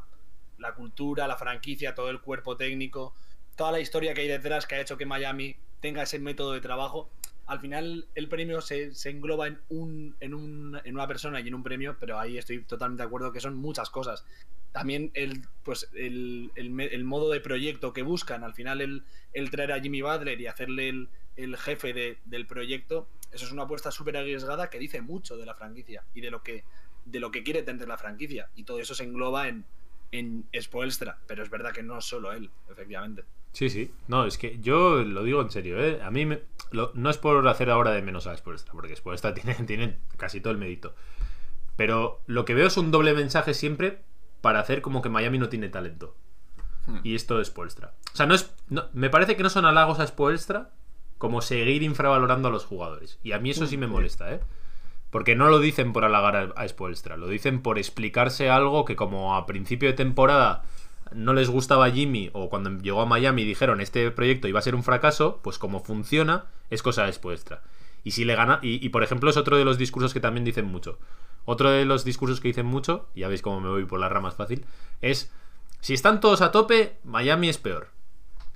la 0.57 0.73
cultura, 0.73 1.27
la 1.27 1.35
franquicia, 1.35 1.95
todo 1.95 2.09
el 2.09 2.21
cuerpo 2.21 2.55
técnico, 2.55 3.13
toda 3.57 3.73
la 3.73 3.81
historia 3.81 4.13
que 4.13 4.21
hay 4.21 4.29
detrás 4.29 4.65
que 4.65 4.75
ha 4.75 4.79
hecho 4.79 4.95
que 4.97 5.05
Miami 5.05 5.57
tenga 5.81 6.03
ese 6.03 6.17
método 6.17 6.53
de 6.53 6.61
trabajo. 6.61 7.09
Al 7.45 7.59
final 7.59 8.07
el 8.15 8.29
premio 8.29 8.61
se, 8.61 8.93
engloba 9.03 9.47
en, 9.47 9.59
un, 9.67 10.15
en, 10.21 10.33
un, 10.33 10.79
en 10.81 10.95
una 10.95 11.07
persona 11.09 11.41
y 11.41 11.49
en 11.49 11.55
un 11.55 11.63
premio, 11.63 11.97
pero 11.99 12.17
ahí 12.17 12.37
estoy 12.37 12.63
totalmente 12.63 13.03
de 13.03 13.07
acuerdo 13.07 13.33
que 13.33 13.41
son 13.41 13.57
muchas 13.57 13.89
cosas. 13.89 14.23
También 14.71 15.11
el, 15.13 15.41
pues 15.63 15.89
el, 15.93 16.51
modo 17.03 17.29
de 17.29 17.41
proyecto 17.41 17.91
que 17.91 18.01
buscan, 18.01 18.45
al 18.45 18.53
final 18.53 18.79
el, 18.79 19.03
el 19.33 19.51
traer 19.51 19.73
a 19.73 19.81
Jimmy 19.81 20.01
Butler 20.01 20.39
y 20.39 20.47
hacerle 20.47 20.87
el, 20.87 21.09
el 21.35 21.57
jefe 21.57 21.91
de- 21.91 22.17
del 22.23 22.47
proyecto, 22.47 23.09
eso 23.33 23.45
es 23.45 23.51
una 23.51 23.63
apuesta 23.63 23.91
súper 23.91 24.17
arriesgada 24.17 24.69
que 24.69 24.79
dice 24.79 25.01
mucho 25.01 25.35
de 25.37 25.45
la 25.45 25.53
franquicia 25.55 26.03
y 26.13 26.21
de 26.21 26.31
lo 26.31 26.43
que, 26.43 26.63
de 27.05 27.19
lo 27.19 27.31
que 27.31 27.43
quiere 27.43 27.63
tener 27.63 27.87
la 27.87 27.97
franquicia. 27.97 28.49
Y 28.55 28.63
todo 28.63 28.79
eso 28.79 28.93
se 28.95 29.03
engloba 29.03 29.47
en, 29.47 29.65
en 30.11 30.45
Spoelstra, 30.59 31.17
pero 31.27 31.43
es 31.43 31.49
verdad 31.49 31.71
que 31.73 31.83
no 31.83 31.99
solo 32.01 32.31
él, 32.33 32.49
efectivamente. 32.69 33.23
Sí, 33.51 33.69
sí. 33.69 33.91
No, 34.07 34.25
es 34.25 34.37
que 34.37 34.57
yo 34.59 35.03
lo 35.03 35.23
digo 35.23 35.41
en 35.41 35.51
serio, 35.51 35.79
¿eh? 35.83 36.01
A 36.01 36.09
mí 36.11 36.25
me- 36.25 36.41
lo- 36.71 36.91
no 36.95 37.09
es 37.09 37.17
por 37.17 37.47
hacer 37.47 37.69
ahora 37.69 37.91
de 37.91 38.01
menos 38.01 38.25
a 38.27 38.35
Spoelstra, 38.35 38.73
porque 38.73 38.95
Spoelstra 38.95 39.33
tiene, 39.35 39.53
tiene 39.55 39.99
casi 40.17 40.41
todo 40.41 40.51
el 40.51 40.57
mérito. 40.59 40.95
Pero 41.75 42.21
lo 42.27 42.45
que 42.45 42.53
veo 42.53 42.67
es 42.67 42.77
un 42.77 42.91
doble 42.91 43.13
mensaje 43.13 43.53
siempre 43.53 44.01
para 44.41 44.59
hacer 44.59 44.81
como 44.81 45.01
que 45.01 45.09
Miami 45.09 45.39
no 45.39 45.49
tiene 45.49 45.69
talento. 45.69 46.15
Hmm. 46.85 46.99
Y 47.03 47.15
esto 47.15 47.39
es 47.39 47.47
Spoelstra. 47.47 47.93
O 48.13 48.15
sea, 48.15 48.25
no 48.25 48.35
es, 48.35 48.53
no- 48.69 48.89
me 48.93 49.09
parece 49.09 49.35
que 49.35 49.43
no 49.43 49.49
son 49.49 49.65
halagos 49.65 49.99
a 49.99 50.07
Spoelstra 50.07 50.71
como 51.23 51.41
seguir 51.41 51.83
infravalorando 51.83 52.49
a 52.49 52.51
los 52.51 52.65
jugadores. 52.65 53.17
Y 53.23 53.31
a 53.31 53.39
mí 53.39 53.49
eso 53.49 53.65
sí 53.65 53.77
me 53.77 53.87
molesta, 53.87 54.33
¿eh? 54.33 54.41
Porque 55.09 55.37
no 55.37 55.47
lo 55.47 55.59
dicen 55.59 55.93
por 55.93 56.03
halagar 56.03 56.51
a, 56.53 56.67
Spoelstra, 56.67 57.15
lo 57.15 57.29
dicen 57.29 57.61
por 57.61 57.77
explicarse 57.77 58.49
algo 58.49 58.83
que 58.83 58.97
como 58.97 59.33
a 59.37 59.45
principio 59.45 59.87
de 59.87 59.95
temporada 59.95 60.65
no 61.13 61.33
les 61.33 61.49
gustaba 61.49 61.89
Jimmy 61.89 62.29
o 62.33 62.49
cuando 62.49 62.71
llegó 62.71 62.99
a 62.99 63.05
Miami 63.05 63.45
dijeron 63.45 63.79
este 63.79 64.11
proyecto 64.11 64.49
iba 64.49 64.59
a 64.59 64.63
ser 64.63 64.75
un 64.75 64.83
fracaso, 64.83 65.39
pues 65.41 65.57
como 65.57 65.79
funciona 65.79 66.47
es 66.69 66.83
cosa 66.83 67.05
de 67.05 67.13
Spoelstra. 67.13 67.61
Y 68.03 68.11
si 68.11 68.25
le 68.25 68.35
gana 68.35 68.59
y, 68.61 68.85
y, 68.85 68.89
por 68.89 69.01
ejemplo 69.01 69.29
es 69.29 69.37
otro 69.37 69.55
de 69.55 69.63
los 69.63 69.77
discursos 69.77 70.13
que 70.13 70.19
también 70.19 70.43
dicen 70.43 70.65
mucho. 70.65 70.99
Otro 71.45 71.71
de 71.71 71.85
los 71.85 72.03
discursos 72.03 72.41
que 72.41 72.49
dicen 72.49 72.65
mucho, 72.65 73.07
ya 73.15 73.29
veis 73.29 73.41
cómo 73.41 73.61
me 73.61 73.69
voy 73.69 73.85
por 73.85 74.01
las 74.01 74.11
ramas 74.11 74.35
fácil, 74.35 74.65
es 74.99 75.31
si 75.79 75.93
están 75.93 76.19
todos 76.19 76.41
a 76.41 76.51
tope, 76.51 76.97
Miami 77.05 77.47
es 77.47 77.59
peor. 77.59 77.93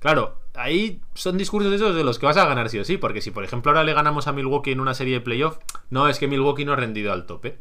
Claro, 0.00 0.40
ahí 0.54 1.00
son 1.14 1.38
discursos 1.38 1.72
esos 1.72 1.94
de 1.94 2.04
los 2.04 2.18
que 2.18 2.26
vas 2.26 2.36
a 2.36 2.46
ganar 2.46 2.68
sí 2.68 2.78
o 2.78 2.84
sí, 2.84 2.98
porque 2.98 3.20
si 3.20 3.30
por 3.30 3.44
ejemplo 3.44 3.70
ahora 3.70 3.84
le 3.84 3.94
ganamos 3.94 4.28
a 4.28 4.32
Milwaukee 4.32 4.72
en 4.72 4.80
una 4.80 4.94
serie 4.94 5.14
de 5.14 5.20
playoff, 5.20 5.58
no 5.90 6.08
es 6.08 6.18
que 6.18 6.28
Milwaukee 6.28 6.64
no 6.64 6.72
ha 6.72 6.76
rendido 6.76 7.12
al 7.12 7.26
tope. 7.26 7.58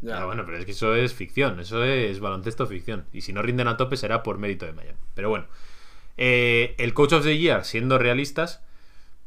Ya. 0.00 0.20
Ah, 0.20 0.26
bueno, 0.26 0.44
pero 0.44 0.58
es 0.58 0.64
que 0.66 0.72
eso 0.72 0.94
es 0.94 1.14
ficción, 1.14 1.60
eso 1.60 1.82
es 1.82 2.20
baloncesto 2.20 2.66
ficción. 2.66 3.06
Y 3.12 3.22
si 3.22 3.32
no 3.32 3.40
rinden 3.40 3.68
a 3.68 3.76
tope 3.76 3.96
será 3.96 4.22
por 4.22 4.38
mérito 4.38 4.66
de 4.66 4.72
Miami. 4.72 4.98
Pero 5.14 5.30
bueno, 5.30 5.46
eh, 6.16 6.74
el 6.78 6.92
Coach 6.92 7.14
of 7.14 7.24
the 7.24 7.38
Year, 7.38 7.64
siendo 7.64 7.98
realistas, 7.98 8.62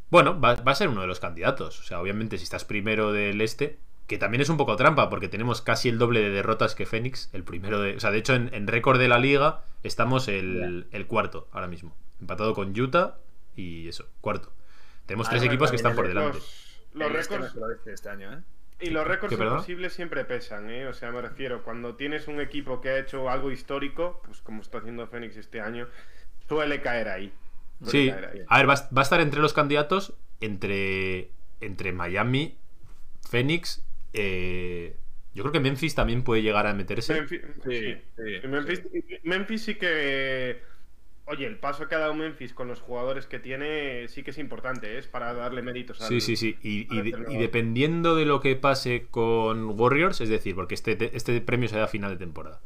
bueno, 0.10 0.40
va, 0.40 0.56
va 0.56 0.74
a 0.74 0.76
ser 0.76 0.90
uno 0.90 1.02
de 1.02 1.08
los 1.08 1.20
candidatos. 1.20 1.80
O 1.80 1.84
sea, 1.84 2.00
obviamente 2.00 2.38
si 2.38 2.44
estás 2.44 2.66
primero 2.66 3.12
del 3.12 3.42
este, 3.42 3.80
que 4.06 4.18
también 4.18 4.42
es 4.42 4.50
un 4.50 4.58
poco 4.58 4.76
trampa, 4.76 5.10
porque 5.10 5.30
tenemos 5.30 5.62
casi 5.62 5.90
el 5.90 5.98
doble 5.98 6.22
de 6.22 6.30
derrotas 6.30 6.76
que 6.76 6.86
Phoenix, 6.86 7.30
el 7.34 7.44
primero 7.44 7.82
de... 7.82 7.96
O 7.96 8.00
sea, 8.00 8.12
de 8.12 8.20
hecho, 8.20 8.36
en, 8.36 8.54
en 8.54 8.68
récord 8.68 9.00
de 9.00 9.08
la 9.08 9.18
liga 9.18 9.64
estamos 9.84 10.28
el, 10.28 10.88
el 10.92 11.08
cuarto 11.08 11.48
ahora 11.52 11.68
mismo. 11.68 11.96
Empatado 12.20 12.54
con 12.54 12.78
Utah 12.80 13.18
y 13.56 13.88
eso, 13.88 14.08
cuarto. 14.22 14.52
Tenemos 15.06 15.28
Ah, 15.28 15.32
tres 15.32 15.42
bueno, 15.42 15.54
equipos 15.54 15.70
que 15.70 15.76
están 15.78 15.96
por 15.96 16.06
el- 16.06 16.14
delante. 16.14 16.38
Los, 16.94 17.08
este 17.10 17.10
récords 17.10 17.40
no 17.40 17.46
es 17.48 17.56
el 17.56 17.64
oeste 17.64 17.94
este 17.94 18.10
año, 18.10 18.34
¿eh? 18.34 18.42
y 18.80 18.90
los 18.92 19.08
récords 19.08 19.34
imposibles 19.34 19.94
siempre 19.94 20.24
pesan, 20.26 20.70
¿eh? 20.70 20.86
O 20.88 20.94
sea, 20.94 21.12
me 21.12 21.22
refiero, 21.22 21.64
cuando 21.64 21.96
tienes 21.96 22.28
un 22.28 22.40
equipo 22.40 22.80
que 22.82 22.90
ha 22.90 23.00
hecho 23.00 23.30
algo 23.30 23.52
histórico, 23.52 24.22
pues 24.26 24.42
como 24.42 24.62
está 24.62 24.78
haciendo 24.80 25.08
Phoenix 25.08 25.36
este 25.38 25.62
año, 25.62 25.88
suele 26.48 26.82
caer 26.82 27.08
ahí. 27.10 27.34
Suele 27.84 27.92
Sí, 27.92 28.10
caer 28.12 28.26
ahí. 28.26 28.42
a 28.48 28.58
ver, 28.58 28.70
va, 28.70 28.74
a- 28.74 28.90
va 28.96 29.02
a 29.02 29.04
estar 29.04 29.20
entre 29.22 29.40
los 29.40 29.54
candidatos 29.54 30.14
entre, 30.42 31.32
entre 31.62 31.92
Miami, 31.92 32.58
Phoenix. 33.30 33.84
eh, 34.14 34.96
yo 35.34 35.44
creo 35.44 35.52
que 35.54 35.60
Memphis 35.60 35.94
también 35.94 36.24
puede 36.24 36.42
llegar 36.42 36.66
a 36.68 36.74
meterse. 36.74 37.14
Memphis, 37.14 37.42
Sí, 37.64 37.72
sí. 38.16 38.40
sí, 38.42 38.48
Memphis, 38.48 38.82
Memphis 39.24 39.64
sí 39.64 39.76
que. 39.76 40.62
Oye, 41.30 41.46
el 41.46 41.58
paso 41.58 41.88
que 41.88 41.96
ha 41.96 42.00
dado 42.00 42.14
Memphis 42.14 42.54
con 42.54 42.70
los 42.70 42.80
jugadores 42.80 43.26
que 43.28 43.38
tiene 43.40 44.08
sí 44.08 44.24
que 44.24 44.32
es 44.32 44.38
importante, 44.38 44.96
¿eh? 44.96 44.98
es 44.98 45.08
para 45.08 45.34
darle 45.34 45.62
méritos 45.62 46.02
al- 46.02 46.08
Sí, 46.08 46.22
sí, 46.22 46.36
sí. 46.38 46.56
Y, 46.64 46.88
y 46.94 46.98
al 46.98 47.04
de- 47.04 47.10
entrenador. 47.10 47.34
y 47.36 47.38
dependiendo 47.38 48.16
de 48.16 48.26
lo 48.26 48.40
que 48.40 48.56
pase 48.56 49.08
con 49.12 49.78
Warriors, 49.80 50.22
es 50.22 50.30
decir, 50.30 50.56
porque 50.56 50.74
este, 50.76 51.16
este 51.18 51.40
premio 51.42 51.68
se 51.68 51.78
da 51.78 51.84
a 51.84 51.88
final 51.88 52.12
de 52.12 52.18
temporada. 52.18 52.60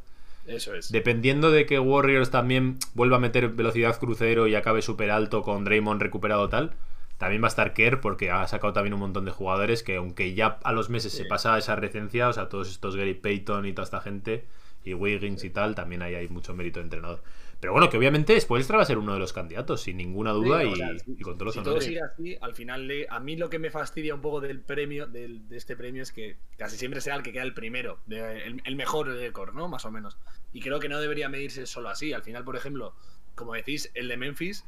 Eso 0.45 0.75
es. 0.75 0.91
Dependiendo 0.91 1.49
de 1.51 1.65
que 1.65 1.79
Warriors 1.79 2.29
también 2.29 2.77
vuelva 2.93 3.17
a 3.17 3.19
meter 3.19 3.49
velocidad 3.49 3.97
crucero 3.99 4.47
y 4.47 4.55
acabe 4.55 4.81
súper 4.81 5.09
alto 5.11 5.41
con 5.41 5.63
Draymond 5.63 6.01
recuperado 6.01 6.47
tal, 6.49 6.73
también 7.17 7.41
va 7.41 7.47
a 7.47 7.49
estar 7.49 7.73
Kerr 7.73 7.99
porque 7.99 8.31
ha 8.31 8.47
sacado 8.47 8.73
también 8.73 8.93
un 8.95 8.99
montón 8.99 9.25
de 9.25 9.31
jugadores 9.31 9.81
que 9.83 9.95
aunque 9.95 10.33
ya 10.33 10.59
a 10.63 10.71
los 10.71 10.89
meses 10.89 11.13
se 11.13 11.25
pasa 11.25 11.57
esa 11.57 11.75
recencia, 11.75 12.27
o 12.29 12.33
sea, 12.33 12.49
todos 12.49 12.69
estos 12.69 12.95
Gary 12.95 13.13
Payton 13.15 13.65
y 13.65 13.73
toda 13.73 13.85
esta 13.85 14.01
gente 14.01 14.45
y 14.83 14.93
Wiggins 14.95 15.43
y 15.43 15.51
tal, 15.51 15.75
también 15.75 16.01
ahí 16.01 16.15
hay 16.15 16.27
mucho 16.29 16.55
mérito 16.55 16.79
de 16.79 16.85
entrenador. 16.85 17.21
Pero 17.61 17.71
bueno, 17.73 17.89
que 17.89 17.97
obviamente 17.97 18.37
Spoelstra 18.41 18.75
va 18.77 18.83
a 18.83 18.85
ser 18.87 18.97
uno 18.97 19.13
de 19.13 19.19
los 19.19 19.31
candidatos, 19.33 19.81
sin 19.83 19.95
ninguna 19.97 20.31
duda 20.31 20.61
Sí, 20.61 20.67
y, 20.67 20.71
o 20.73 20.75
sea, 20.75 20.89
y 21.19 21.21
con 21.21 21.35
todos 21.37 21.45
los 21.45 21.53
si 21.53 21.59
todo 21.61 21.69
honores. 21.75 21.85
sigue 21.87 22.01
así, 22.01 22.37
al 22.41 22.55
final 22.55 22.87
le- 22.87 23.05
a 23.07 23.19
mí 23.19 23.35
lo 23.37 23.49
que 23.51 23.59
me 23.59 23.69
fastidia 23.69 24.15
un 24.15 24.21
poco 24.21 24.41
del 24.41 24.59
premio, 24.59 25.05
del- 25.07 25.47
de 25.47 25.57
este 25.57 25.77
premio, 25.77 26.01
es 26.01 26.11
que 26.11 26.37
casi 26.57 26.75
siempre 26.75 26.99
sea 27.01 27.15
el 27.15 27.21
que 27.23 27.31
queda 27.31 27.43
el 27.43 27.53
primero, 27.53 27.99
de- 28.07 28.45
el, 28.47 28.61
el 28.65 28.75
mejor 28.75 29.07
récord, 29.07 29.53
¿no? 29.53 29.67
Más 29.67 29.85
o 29.85 29.91
menos. 29.91 30.17
Y 30.51 30.59
creo 30.59 30.79
que 30.79 30.89
no 30.89 30.99
debería 30.99 31.29
medirse 31.29 31.67
solo 31.67 31.89
así. 31.89 32.11
Al 32.13 32.23
final, 32.23 32.43
por 32.43 32.55
ejemplo, 32.55 32.95
como 33.35 33.53
decís, 33.53 33.91
el 33.93 34.07
de 34.07 34.17
Memphis, 34.17 34.65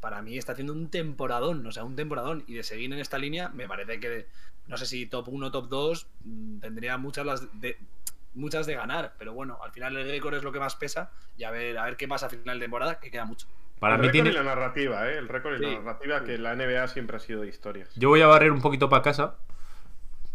para 0.00 0.20
mí 0.20 0.36
está 0.36 0.52
haciendo 0.52 0.72
un 0.72 0.90
temporadón, 0.90 1.64
o 1.64 1.70
sea, 1.72 1.84
un 1.84 1.94
temporadón. 1.96 2.42
Y 2.48 2.54
de 2.54 2.64
seguir 2.64 2.92
en 2.92 2.98
esta 2.98 3.18
línea, 3.18 3.50
me 3.50 3.68
parece 3.68 4.00
que, 4.00 4.26
no 4.66 4.76
sé 4.76 4.86
si 4.86 5.06
top 5.06 5.28
1 5.28 5.52
top 5.52 5.68
2, 5.68 6.08
mm, 6.24 6.58
tendría 6.58 6.98
muchas 6.98 7.24
las 7.24 7.60
de, 7.60 7.76
muchas 8.36 8.66
de 8.66 8.74
ganar. 8.74 9.14
Pero 9.18 9.32
bueno, 9.32 9.58
al 9.62 9.72
final 9.72 9.96
el 9.96 10.08
récord 10.08 10.34
es 10.34 10.44
lo 10.44 10.52
que 10.52 10.60
más 10.60 10.76
pesa. 10.76 11.10
Y 11.36 11.44
a 11.44 11.50
ver, 11.50 11.76
a 11.78 11.84
ver 11.84 11.96
qué 11.96 12.06
pasa 12.06 12.26
a 12.26 12.28
final 12.30 12.58
de 12.58 12.64
temporada, 12.66 13.00
que 13.00 13.10
queda 13.10 13.24
mucho. 13.24 13.48
Para 13.80 13.96
el 13.96 14.00
mí 14.02 14.06
récord 14.06 14.12
tiene... 14.24 14.30
y 14.30 14.32
la 14.34 14.42
narrativa, 14.42 15.08
¿eh? 15.10 15.18
El 15.18 15.28
récord 15.28 15.56
y 15.56 15.62
la 15.62 15.68
Sí. 15.68 15.74
narrativa 15.76 16.24
que 16.24 16.38
la 16.38 16.54
NBA 16.54 16.88
siempre 16.88 17.16
ha 17.16 17.20
sido 17.20 17.42
de 17.42 17.48
historias. 17.48 17.90
Yo 17.96 18.08
voy 18.08 18.22
a 18.22 18.26
barrer 18.26 18.52
un 18.52 18.60
poquito 18.62 18.88
para 18.88 19.02
casa 19.02 19.34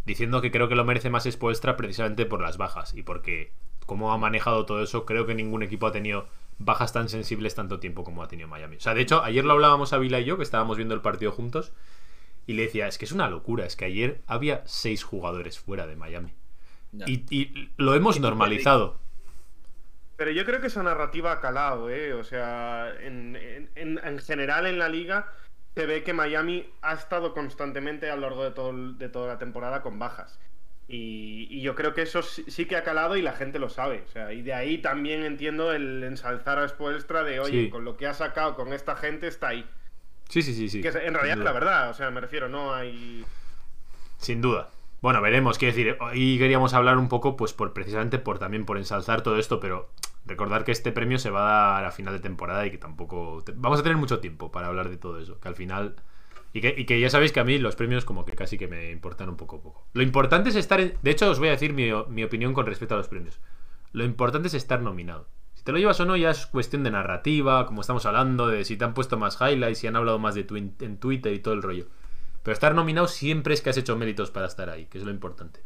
diciendo 0.05 0.41
que 0.41 0.51
creo 0.51 0.67
que 0.67 0.75
lo 0.75 0.83
merece 0.83 1.09
más 1.09 1.23
Spoelstra 1.29 1.77
precisamente 1.77 2.25
por 2.25 2.41
las 2.41 2.57
bajas 2.57 2.93
y 2.95 3.03
porque 3.03 3.51
como 3.85 4.11
ha 4.13 4.17
manejado 4.17 4.65
todo 4.65 4.81
eso, 4.83 5.05
creo 5.05 5.25
que 5.25 5.35
ningún 5.35 5.63
equipo 5.63 5.87
ha 5.87 5.91
tenido 5.91 6.27
bajas 6.59 6.93
tan 6.93 7.09
sensibles 7.09 7.55
tanto 7.55 7.79
tiempo 7.79 8.03
como 8.03 8.23
ha 8.23 8.27
tenido 8.27 8.47
Miami. 8.47 8.77
O 8.77 8.79
sea, 8.79 8.93
de 8.93 9.01
hecho, 9.01 9.23
ayer 9.23 9.43
lo 9.43 9.53
hablábamos 9.53 9.91
a 9.93 9.97
Vila 9.97 10.19
y 10.19 10.25
yo, 10.25 10.37
que 10.37 10.43
estábamos 10.43 10.77
viendo 10.77 10.93
el 10.95 11.01
partido 11.01 11.31
juntos, 11.31 11.73
y 12.47 12.53
le 12.53 12.63
decía, 12.63 12.87
es 12.87 12.97
que 12.97 13.05
es 13.05 13.11
una 13.11 13.29
locura, 13.29 13.65
es 13.65 13.75
que 13.75 13.85
ayer 13.85 14.21
había 14.27 14.61
seis 14.65 15.03
jugadores 15.03 15.59
fuera 15.59 15.87
de 15.87 15.95
Miami. 15.95 16.33
Y, 17.05 17.25
y 17.29 17.69
lo 17.77 17.95
hemos 17.95 18.19
normalizado. 18.19 18.99
Pero 20.17 20.31
yo 20.31 20.45
creo 20.45 20.61
que 20.61 20.67
esa 20.67 20.83
narrativa 20.83 21.31
ha 21.31 21.39
calado, 21.41 21.89
¿eh? 21.89 22.13
O 22.13 22.23
sea, 22.23 22.93
en, 23.01 23.35
en- 23.35 23.69
en- 23.75 23.99
en 24.03 24.19
general 24.19 24.67
en 24.67 24.77
la 24.77 24.89
liga 24.89 25.31
se 25.73 25.85
ve 25.85 26.03
que 26.03 26.13
Miami 26.13 26.67
ha 26.81 26.93
estado 26.93 27.33
constantemente 27.33 28.11
a 28.11 28.15
lo 28.15 28.21
largo 28.23 28.43
de, 28.43 28.51
todo, 28.51 28.73
de 28.93 29.09
toda 29.09 29.27
la 29.27 29.39
temporada 29.39 29.81
con 29.81 29.97
bajas. 29.99 30.37
Y, 30.87 31.47
y 31.49 31.61
yo 31.61 31.73
creo 31.75 31.93
que 31.93 32.01
eso 32.01 32.21
sí, 32.21 32.43
sí 32.49 32.65
que 32.65 32.75
ha 32.75 32.83
calado 32.83 33.15
y 33.15 33.21
la 33.21 33.31
gente 33.33 33.57
lo 33.57 33.69
sabe. 33.69 34.03
O 34.05 34.11
sea, 34.11 34.33
y 34.33 34.41
de 34.41 34.53
ahí 34.53 34.77
también 34.79 35.23
entiendo 35.23 35.71
el 35.71 36.03
ensalzar 36.03 36.59
a 36.59 36.67
Spoelstra 36.67 37.23
de, 37.23 37.39
oye, 37.39 37.65
Sí. 37.65 37.69
con 37.69 37.85
lo 37.85 37.95
que 37.95 38.07
ha 38.07 38.13
sacado 38.13 38.55
con 38.55 38.73
esta 38.73 38.97
gente 38.97 39.27
está 39.27 39.47
ahí. 39.47 39.65
Sí, 40.27 40.41
sí, 40.41 40.53
sí, 40.53 40.69
sí. 40.69 40.81
Que 40.81 40.89
es- 40.89 40.95
en 40.95 41.13
realidad, 41.13 41.35
Sin 41.35 41.43
la 41.45 41.51
verdad, 41.53 41.89
o 41.89 41.93
sea, 41.93 42.11
me 42.11 42.19
refiero, 42.21 42.49
no 42.49 42.73
hay. 42.73 43.25
Sin 44.17 44.41
duda. 44.41 44.69
Bueno, 45.01 45.19
veremos, 45.19 45.57
quiero 45.57 45.75
decir, 45.75 45.97
hoy 45.99 46.37
queríamos 46.37 46.75
hablar 46.75 46.99
un 46.99 47.07
poco, 47.09 47.35
pues 47.35 47.53
por 47.53 47.73
precisamente 47.73 48.19
por 48.19 48.37
también 48.37 48.65
por 48.65 48.77
ensalzar 48.77 49.23
todo 49.23 49.39
esto, 49.39 49.59
pero 49.59 49.89
recordar 50.25 50.63
que 50.63 50.71
este 50.71 50.91
premio 50.91 51.17
se 51.17 51.31
va 51.31 51.41
a 51.41 51.73
dar 51.73 51.85
a 51.85 51.91
final 51.91 52.13
de 52.13 52.19
temporada 52.19 52.67
y 52.67 52.71
que 52.71 52.77
tampoco. 52.77 53.43
Vamos 53.55 53.79
a 53.79 53.83
tener 53.83 53.97
mucho 53.97 54.19
tiempo 54.19 54.51
para 54.51 54.67
hablar 54.67 54.89
de 54.89 54.97
todo 54.97 55.19
eso. 55.19 55.39
Que 55.39 55.47
al 55.47 55.55
final. 55.55 55.95
Y 56.53 56.61
que, 56.61 56.75
y 56.77 56.85
que 56.85 56.99
ya 56.99 57.09
sabéis 57.09 57.31
que 57.31 57.39
a 57.39 57.43
mí 57.43 57.57
los 57.57 57.75
premios 57.75 58.05
como 58.05 58.25
que 58.25 58.33
casi 58.33 58.59
que 58.59 58.67
me 58.67 58.91
importan 58.91 59.29
un 59.29 59.37
poco 59.37 59.61
poco. 59.61 59.87
Lo 59.93 60.03
importante 60.03 60.49
es 60.49 60.55
estar 60.55 60.79
en... 60.79 60.95
De 61.01 61.09
hecho, 61.09 61.31
os 61.31 61.39
voy 61.39 61.47
a 61.47 61.51
decir 61.51 61.73
mi, 61.73 61.89
mi 62.09 62.23
opinión 62.23 62.53
con 62.53 62.67
respecto 62.67 62.93
a 62.93 62.97
los 62.97 63.07
premios. 63.07 63.39
Lo 63.93 64.03
importante 64.03 64.49
es 64.49 64.53
estar 64.53 64.81
nominado. 64.81 65.27
Si 65.55 65.63
te 65.63 65.71
lo 65.71 65.79
llevas 65.79 65.99
o 65.99 66.05
no 66.05 66.15
ya 66.15 66.29
es 66.29 66.45
cuestión 66.45 66.83
de 66.83 66.91
narrativa, 66.91 67.65
como 67.65 67.81
estamos 67.81 68.05
hablando, 68.05 68.47
de 68.47 68.65
si 68.65 68.77
te 68.77 68.85
han 68.85 68.93
puesto 68.93 69.17
más 69.17 69.39
highlights, 69.41 69.79
si 69.79 69.87
han 69.87 69.95
hablado 69.95 70.19
más 70.19 70.35
de 70.35 70.43
tu 70.43 70.57
en 70.57 70.97
Twitter 70.99 71.33
y 71.33 71.39
todo 71.39 71.55
el 71.55 71.63
rollo. 71.63 71.87
Pero 72.43 72.53
estar 72.53 72.73
nominado 72.75 73.07
siempre 73.07 73.53
es 73.53 73.61
que 73.61 73.69
has 73.69 73.77
hecho 73.77 73.95
méritos 73.95 74.31
para 74.31 74.47
estar 74.47 74.69
ahí, 74.69 74.85
que 74.87 74.97
es 74.97 75.03
lo 75.03 75.11
importante. 75.11 75.61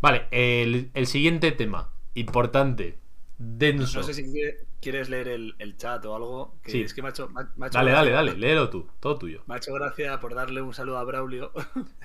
Vale, 0.00 0.26
el, 0.30 0.90
el 0.94 1.06
siguiente 1.06 1.52
tema. 1.52 1.90
Importante. 2.14 2.98
Denso. 3.38 3.98
No 4.00 4.04
sé 4.04 4.14
si 4.14 4.24
quiere- 4.30 4.58
quieres 4.80 5.08
leer 5.08 5.28
el, 5.28 5.54
el 5.58 5.76
chat 5.76 6.04
o 6.04 6.14
algo. 6.16 6.54
Que 6.62 6.72
Sí. 6.72 6.82
es 6.82 6.92
que 6.94 7.02
me 7.02 7.08
ha 7.08 7.10
hecho, 7.12 7.28
me 7.28 7.42
ha- 7.42 7.50
me 7.56 7.66
ha 7.66 7.68
hecho 7.68 7.78
Dale, 7.78 7.92
dale, 7.92 8.10
dale, 8.10 8.34
léelo 8.34 8.68
tú, 8.68 8.88
todo 9.00 9.16
tuyo. 9.18 9.42
Me 9.46 9.54
ha 9.54 9.58
hecho 9.58 9.72
gracia 9.74 10.18
por 10.20 10.34
darle 10.34 10.60
un 10.60 10.74
saludo 10.74 10.98
a 10.98 11.04
Braulio. 11.04 11.52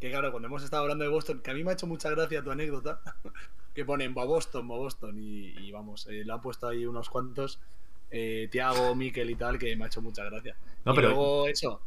que 0.00 0.10
claro, 0.10 0.30
cuando 0.30 0.46
hemos 0.48 0.62
estado 0.62 0.82
hablando 0.82 1.04
de 1.04 1.10
Boston, 1.10 1.40
que 1.40 1.50
a 1.50 1.54
mí 1.54 1.62
me 1.64 1.70
ha 1.70 1.74
hecho 1.74 1.86
mucha 1.86 2.08
gracia 2.10 2.42
tu 2.42 2.50
anécdota. 2.50 3.00
que 3.74 3.84
ponen 3.84 4.14
Bo 4.14 4.26
Boston, 4.26 4.66
Bo 4.68 4.78
Boston. 4.78 5.18
Y, 5.18 5.48
y 5.58 5.72
vamos, 5.72 6.06
eh, 6.08 6.22
le 6.24 6.32
han 6.32 6.40
puesto 6.40 6.68
ahí 6.68 6.86
unos 6.86 7.08
cuantos. 7.10 7.60
Eh, 8.12 8.48
Tiago, 8.50 8.94
Miquel 8.94 9.30
y 9.30 9.34
tal, 9.36 9.58
que 9.58 9.74
me 9.76 9.84
ha 9.84 9.86
hecho 9.88 10.02
mucha 10.02 10.24
gracia. 10.24 10.56
No, 10.84 10.92
Y 10.92 10.96
pero- 10.96 11.08
luego 11.08 11.46
eso. 11.48 11.82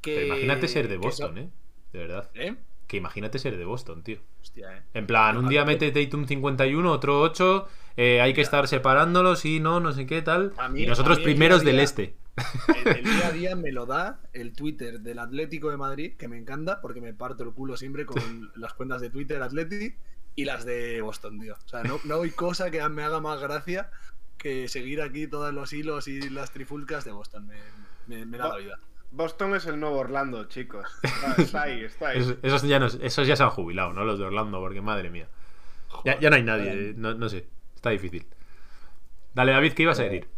Que, 0.00 0.14
Pero 0.14 0.26
imagínate 0.28 0.68
ser 0.68 0.88
de 0.88 0.96
Boston, 0.96 1.38
¿eh? 1.38 1.50
De 1.92 1.98
verdad. 1.98 2.30
¿Eh? 2.34 2.56
Que 2.86 2.96
imagínate 2.96 3.38
ser 3.38 3.56
de 3.56 3.64
Boston, 3.64 4.02
tío. 4.02 4.18
Hostia, 4.40 4.78
eh. 4.78 4.82
En 4.94 5.06
plan, 5.06 5.36
un 5.36 5.48
día 5.48 5.64
mete 5.64 5.92
Tatum 5.92 6.26
51, 6.26 6.90
otro 6.90 7.20
8, 7.20 7.68
eh, 7.96 8.20
hay 8.20 8.32
que 8.34 8.40
estar 8.40 8.66
separándolos 8.66 9.44
y 9.44 9.60
no, 9.60 9.78
no 9.80 9.92
sé 9.92 10.06
qué 10.06 10.22
tal. 10.22 10.52
Mí- 10.70 10.82
y 10.82 10.86
nosotros 10.86 11.18
primeros 11.20 11.62
día 11.62 11.72
del 11.72 11.80
este. 11.80 12.16
El, 12.84 12.96
el 12.98 13.04
día 13.04 13.26
a 13.28 13.32
día 13.32 13.56
me 13.56 13.70
lo 13.72 13.86
da 13.86 14.20
el 14.32 14.52
Twitter 14.54 15.00
del 15.00 15.18
Atlético 15.18 15.70
de 15.70 15.76
Madrid, 15.76 16.16
que 16.16 16.26
me 16.28 16.38
encanta, 16.38 16.80
porque 16.80 17.00
me 17.00 17.12
parto 17.14 17.44
el 17.44 17.52
culo 17.52 17.76
siempre 17.76 18.06
con 18.06 18.50
las 18.56 18.72
cuentas 18.74 19.00
de 19.00 19.10
Twitter 19.10 19.40
Atleti 19.42 19.94
y 20.34 20.44
las 20.44 20.64
de 20.64 21.00
Boston, 21.02 21.38
tío. 21.38 21.54
O 21.64 21.68
sea, 21.68 21.82
no, 21.82 22.00
no 22.04 22.22
hay 22.22 22.30
cosa 22.30 22.70
que 22.70 22.86
me 22.88 23.02
haga 23.02 23.20
más 23.20 23.40
gracia 23.40 23.90
que 24.38 24.68
seguir 24.68 25.02
aquí 25.02 25.26
todos 25.26 25.52
los 25.52 25.72
hilos 25.72 26.08
y 26.08 26.30
las 26.30 26.50
trifulcas 26.52 27.04
de 27.04 27.12
Boston. 27.12 27.46
Me, 27.46 27.56
me- 28.06 28.26
me 28.26 28.38
da 28.38 28.48
la 28.48 28.56
vida. 28.56 28.78
Boston 29.12 29.54
es 29.56 29.66
el 29.66 29.80
nuevo 29.80 29.98
Orlando, 29.98 30.44
chicos. 30.44 30.86
Está, 31.02 31.42
está 31.42 31.62
ahí, 31.62 31.84
está 31.84 32.08
ahí. 32.10 32.18
Esos, 32.18 32.36
esos 32.42 32.62
ya 32.62 32.78
no- 32.78 32.86
esos 32.86 33.26
ya 33.26 33.36
se 33.36 33.42
han 33.42 33.50
jubilado, 33.50 33.92
¿no? 33.92 34.04
Los 34.04 34.18
de 34.18 34.24
Orlando, 34.26 34.60
porque 34.60 34.80
madre 34.80 35.10
mía. 35.10 35.28
Ya, 36.04 36.18
ya 36.20 36.30
no 36.30 36.36
hay 36.36 36.42
nadie, 36.44 36.90
eh, 36.90 36.94
no, 36.96 37.14
no 37.14 37.28
sé. 37.28 37.48
Está 37.74 37.90
difícil. 37.90 38.26
Dale, 39.34 39.52
David, 39.52 39.72
¿qué 39.72 39.82
ibas 39.82 39.98
a 39.98 40.04
decir? 40.04 40.28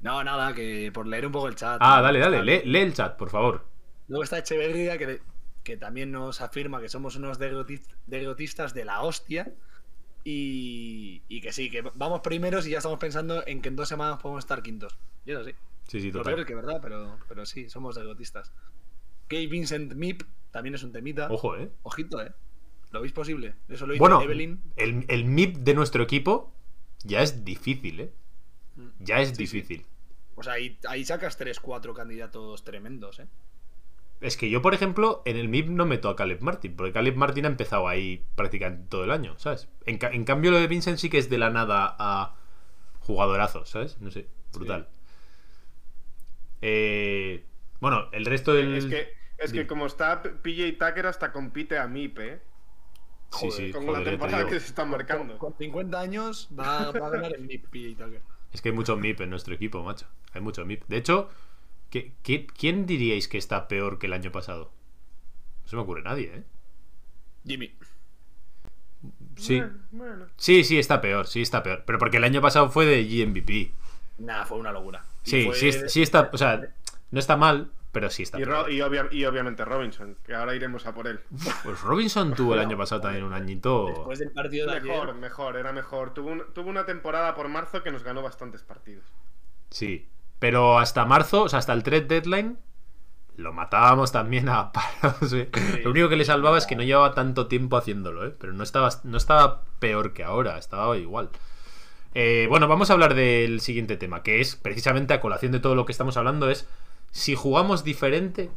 No, 0.00 0.22
nada, 0.24 0.52
que 0.54 0.90
por 0.92 1.06
leer 1.06 1.26
un 1.26 1.32
poco 1.32 1.48
el 1.48 1.54
chat. 1.54 1.78
Ah, 1.80 2.00
dale, 2.00 2.18
dale, 2.18 2.42
lee, 2.42 2.62
lee 2.64 2.80
el 2.80 2.94
chat, 2.94 3.16
por 3.16 3.30
favor. 3.30 3.64
Luego 4.08 4.24
está 4.24 4.38
Echeverría, 4.38 4.96
que, 4.98 5.20
que 5.62 5.76
también 5.76 6.10
nos 6.12 6.40
afirma 6.40 6.80
que 6.80 6.88
somos 6.88 7.16
unos 7.16 7.38
derrotis- 7.40 7.86
derrotistas 8.06 8.74
de 8.74 8.84
la 8.84 9.02
hostia. 9.02 9.52
Y, 10.24 11.22
y 11.28 11.40
que 11.40 11.52
sí, 11.52 11.70
que 11.70 11.82
vamos 11.94 12.20
primeros 12.20 12.66
y 12.66 12.70
ya 12.70 12.78
estamos 12.78 12.98
pensando 12.98 13.44
en 13.46 13.62
que 13.62 13.68
en 13.68 13.76
dos 13.76 13.88
semanas 13.88 14.18
podemos 14.20 14.44
estar 14.44 14.62
quintos. 14.62 14.98
Y 15.24 15.30
eso 15.32 15.44
sí. 15.44 15.54
Sí, 15.88 16.00
sí, 16.00 16.06
Lo 16.12 16.20
total. 16.20 16.34
peor 16.34 16.40
es 16.40 16.46
que 16.46 16.54
verdad, 16.54 16.78
pero, 16.80 17.18
pero 17.28 17.44
sí, 17.44 17.68
somos 17.68 17.96
derrotistas. 17.96 18.52
Gay 19.28 19.46
Vincent 19.48 19.94
Mip 19.94 20.22
también 20.52 20.74
es 20.76 20.82
un 20.84 20.92
temita. 20.92 21.28
Ojo, 21.30 21.56
¿eh? 21.56 21.70
Ojito, 21.82 22.22
¿eh? 22.22 22.32
¿Lo 22.92 23.00
veis 23.00 23.12
posible? 23.12 23.54
Eso 23.68 23.86
lo 23.86 23.94
hizo 23.94 24.00
Bueno, 24.00 24.22
Evelyn. 24.22 24.62
el, 24.76 25.04
el 25.08 25.24
MIP 25.24 25.56
de 25.58 25.74
nuestro 25.74 26.02
equipo 26.02 26.52
ya 27.04 27.20
es 27.22 27.44
difícil, 27.44 28.00
¿eh? 28.00 28.12
Mm. 28.76 28.88
Ya 29.00 29.20
es 29.20 29.36
difícil. 29.36 29.84
O 30.36 30.42
sea, 30.42 30.54
ahí, 30.54 30.78
ahí 30.88 31.04
sacas 31.04 31.38
3-4 31.38 31.92
candidatos 31.94 32.62
tremendos, 32.64 33.18
¿eh? 33.18 33.26
Es 34.20 34.36
que 34.36 34.48
yo, 34.50 34.62
por 34.62 34.72
ejemplo, 34.74 35.22
en 35.26 35.36
el 35.36 35.48
MIP 35.48 35.68
no 35.68 35.84
meto 35.86 36.08
a 36.08 36.16
Caleb 36.16 36.40
Martin, 36.40 36.74
porque 36.76 36.92
Caleb 36.92 37.16
Martin 37.16 37.44
ha 37.44 37.48
empezado 37.48 37.86
ahí 37.88 38.24
prácticamente 38.34 38.86
todo 38.88 39.04
el 39.04 39.10
año, 39.10 39.38
¿sabes? 39.38 39.68
En, 39.86 39.98
ca- 39.98 40.10
en 40.10 40.24
cambio, 40.24 40.50
lo 40.50 40.58
de 40.58 40.66
Vincent 40.66 40.98
sí 40.98 41.08
que 41.10 41.18
es 41.18 41.28
de 41.30 41.38
la 41.38 41.50
nada 41.50 41.94
a 41.98 42.34
jugadorazo, 43.00 43.64
¿sabes? 43.66 44.00
No 44.00 44.10
sé, 44.10 44.28
brutal. 44.52 44.88
Eh, 46.62 47.44
bueno, 47.80 48.08
el 48.12 48.24
resto 48.26 48.54
del. 48.54 48.76
Es 48.76 48.86
que, 48.86 49.12
es 49.38 49.52
que 49.52 49.66
como 49.66 49.86
está 49.86 50.22
PJ 50.22 50.72
Tucker, 50.78 51.06
hasta 51.06 51.32
compite 51.32 51.78
a 51.78 51.86
MIP, 51.86 52.18
¿eh? 52.18 52.40
Joder, 53.30 53.52
sí, 53.66 53.72
Con 53.72 53.84
joder, 53.86 53.98
la 54.04 54.10
temporada 54.10 54.46
que 54.46 54.58
se 54.60 54.66
está 54.66 54.84
marcando. 54.84 55.38
Con 55.38 55.54
50 55.56 56.00
años 56.00 56.48
va, 56.58 56.90
va 56.92 57.06
a 57.08 57.10
ganar 57.10 57.34
el 57.34 57.42
Mip 57.42 57.66
PJ 57.68 58.02
Tucker. 58.04 58.22
Es 58.52 58.62
que 58.62 58.70
hay 58.70 58.74
mucho 58.74 58.96
MIP 58.96 59.20
en 59.20 59.30
nuestro 59.30 59.54
equipo, 59.54 59.82
macho. 59.82 60.06
Hay 60.32 60.40
mucho 60.40 60.64
MIP. 60.64 60.84
De 60.88 60.96
hecho, 60.96 61.28
¿qué- 61.90 62.14
qué- 62.22 62.46
quién 62.46 62.86
diríais 62.86 63.28
que 63.28 63.36
está 63.36 63.68
peor 63.68 63.98
que 63.98 64.06
el 64.06 64.14
año 64.14 64.32
pasado? 64.32 64.72
No 65.64 65.68
se 65.68 65.76
me 65.76 65.82
ocurre 65.82 66.02
nadie, 66.02 66.32
¿eh? 66.34 66.42
Jimmy. 67.46 67.76
Sí. 69.36 69.58
Bueno, 69.60 69.78
bueno. 69.92 70.26
Sí, 70.36 70.64
sí, 70.64 70.78
está 70.78 71.00
peor, 71.00 71.26
sí, 71.26 71.42
está 71.42 71.62
peor. 71.62 71.84
Pero 71.86 71.98
porque 71.98 72.16
el 72.16 72.24
año 72.24 72.40
pasado 72.40 72.70
fue 72.70 72.86
de 72.86 73.04
GMVP. 73.04 73.72
Nada, 74.18 74.44
fue 74.46 74.58
una 74.58 74.72
locura. 74.72 75.04
Y 75.28 75.42
Sí, 75.42 75.44
fue- 75.46 75.54
sí, 75.54 75.72
sí 75.88 76.02
está. 76.02 76.30
O 76.32 76.38
sea, 76.38 76.60
no 77.10 77.18
está 77.18 77.36
mal, 77.36 77.70
pero 77.92 78.10
sí 78.10 78.22
está 78.22 78.38
Y, 78.38 78.44
Ro- 78.44 78.68
y 78.68 78.80
obvia- 78.80 79.08
y 79.10 79.24
obviamente 79.24 79.64
Robinson, 79.64 80.16
que 80.24 80.34
ahora 80.34 80.54
iremos 80.54 80.86
a 80.86 80.94
por 80.94 81.06
él. 81.06 81.20
Pues 81.64 81.80
Robinson 81.82 82.34
tuvo 82.34 82.54
el 82.54 82.60
año 82.60 82.76
pasado 82.76 83.00
también 83.02 83.24
un 83.24 83.32
añito. 83.32 83.86
Después 83.88 84.18
del 84.18 84.30
partido 84.32 84.70
de 84.70 84.80
Mejor, 84.80 85.08
ayer. 85.10 85.14
mejor, 85.20 85.56
era 85.56 85.72
mejor. 85.72 86.14
Tuvo, 86.14 86.30
un- 86.30 86.44
tuvo 86.54 86.68
una 86.70 86.84
temporada 86.84 87.34
por 87.34 87.48
marzo 87.48 87.82
que 87.82 87.90
nos 87.90 88.02
ganó 88.04 88.22
bastantes 88.22 88.62
partidos. 88.62 89.04
Sí. 89.70 90.08
Pero 90.38 90.78
hasta 90.78 91.04
marzo, 91.04 91.44
o 91.44 91.48
sea, 91.48 91.58
hasta 91.58 91.72
el 91.72 91.82
trade 91.82 92.02
deadline, 92.06 92.58
lo 93.36 93.52
matábamos 93.52 94.12
también 94.12 94.48
a 94.48 94.70
palos. 95.00 95.32
¿eh? 95.32 95.50
Lo 95.84 95.90
único 95.90 96.08
que 96.08 96.16
le 96.16 96.24
salvaba 96.24 96.58
es 96.58 96.66
que 96.66 96.76
no 96.76 96.82
llevaba 96.82 97.14
tanto 97.14 97.46
tiempo 97.48 97.76
haciéndolo, 97.76 98.26
¿eh? 98.26 98.34
Pero 98.38 98.52
no 98.52 98.62
estaba, 98.62 98.90
no 99.04 99.16
estaba 99.16 99.62
peor 99.78 100.12
que 100.12 100.24
ahora, 100.24 100.58
estaba 100.58 100.96
igual. 100.96 101.30
Eh, 102.14 102.46
bueno, 102.48 102.68
vamos 102.68 102.90
a 102.90 102.94
hablar 102.94 103.14
del 103.14 103.60
siguiente 103.60 103.96
tema, 103.96 104.22
que 104.22 104.40
es 104.40 104.56
precisamente 104.56 105.14
a 105.14 105.20
colación 105.20 105.52
de 105.52 105.60
todo 105.60 105.74
lo 105.74 105.84
que 105.86 105.92
estamos 105.92 106.16
hablando, 106.16 106.50
es 106.50 106.68
si 107.10 107.34
jugamos 107.34 107.84
diferente 107.84 108.50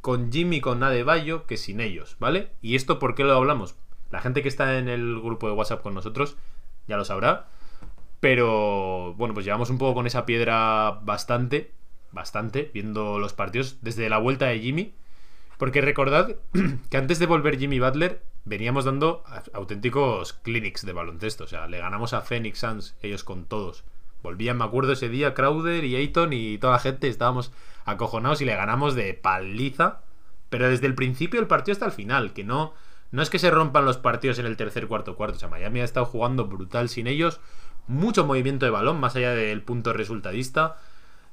con 0.00 0.32
Jimmy 0.32 0.56
y 0.56 0.60
con 0.60 0.82
Adebayo 0.82 1.46
que 1.46 1.56
sin 1.56 1.80
ellos, 1.80 2.16
¿vale? 2.18 2.50
¿Y 2.62 2.74
esto 2.76 2.98
por 2.98 3.14
qué 3.14 3.24
lo 3.24 3.34
hablamos? 3.34 3.76
La 4.10 4.20
gente 4.20 4.42
que 4.42 4.48
está 4.48 4.78
en 4.78 4.88
el 4.88 5.20
grupo 5.20 5.46
de 5.46 5.54
WhatsApp 5.54 5.82
con 5.82 5.94
nosotros 5.94 6.36
ya 6.88 6.96
lo 6.96 7.04
sabrá. 7.04 7.48
Pero 8.20 9.14
bueno, 9.14 9.32
pues 9.32 9.46
llevamos 9.46 9.70
un 9.70 9.78
poco 9.78 9.94
con 9.94 10.06
esa 10.06 10.26
piedra 10.26 11.00
bastante, 11.02 11.72
bastante, 12.12 12.70
viendo 12.74 13.18
los 13.18 13.32
partidos 13.32 13.78
desde 13.80 14.10
la 14.10 14.18
vuelta 14.18 14.46
de 14.46 14.60
Jimmy. 14.60 14.94
Porque 15.58 15.80
recordad 15.80 16.36
que 16.90 16.96
antes 16.96 17.18
de 17.18 17.26
volver 17.26 17.58
Jimmy 17.58 17.80
Butler, 17.80 18.22
veníamos 18.44 18.84
dando 18.84 19.22
auténticos 19.52 20.32
clinics 20.32 20.84
de 20.84 20.92
baloncesto. 20.92 21.44
O 21.44 21.46
sea, 21.46 21.66
le 21.66 21.78
ganamos 21.78 22.12
a 22.12 22.22
Phoenix 22.22 22.58
Suns, 22.58 22.96
ellos 23.02 23.24
con 23.24 23.44
todos. 23.44 23.84
Volvían, 24.22 24.58
me 24.58 24.64
acuerdo 24.64 24.92
ese 24.92 25.08
día, 25.08 25.34
Crowder 25.34 25.84
y 25.84 25.96
Ayton 25.96 26.32
y 26.32 26.58
toda 26.58 26.74
la 26.74 26.78
gente, 26.78 27.08
estábamos 27.08 27.52
acojonados 27.84 28.40
y 28.40 28.44
le 28.44 28.54
ganamos 28.54 28.94
de 28.94 29.14
paliza. 29.14 30.00
Pero 30.50 30.68
desde 30.68 30.86
el 30.86 30.94
principio 30.94 31.40
del 31.40 31.46
partido 31.46 31.72
hasta 31.72 31.86
el 31.86 31.92
final, 31.92 32.32
que 32.32 32.44
no, 32.44 32.74
no 33.12 33.22
es 33.22 33.30
que 33.30 33.38
se 33.38 33.50
rompan 33.50 33.84
los 33.84 33.98
partidos 33.98 34.38
en 34.38 34.46
el 34.46 34.56
tercer, 34.56 34.88
cuarto, 34.88 35.16
cuarto. 35.16 35.36
O 35.36 35.40
sea, 35.40 35.48
Miami 35.48 35.80
ha 35.80 35.84
estado 35.84 36.06
jugando 36.06 36.46
brutal 36.46 36.88
sin 36.88 37.06
ellos. 37.06 37.40
Mucho 37.86 38.26
movimiento 38.26 38.66
de 38.66 38.70
balón, 38.70 39.00
más 39.00 39.16
allá 39.16 39.34
del 39.34 39.62
punto 39.62 39.92
resultadista. 39.92 40.76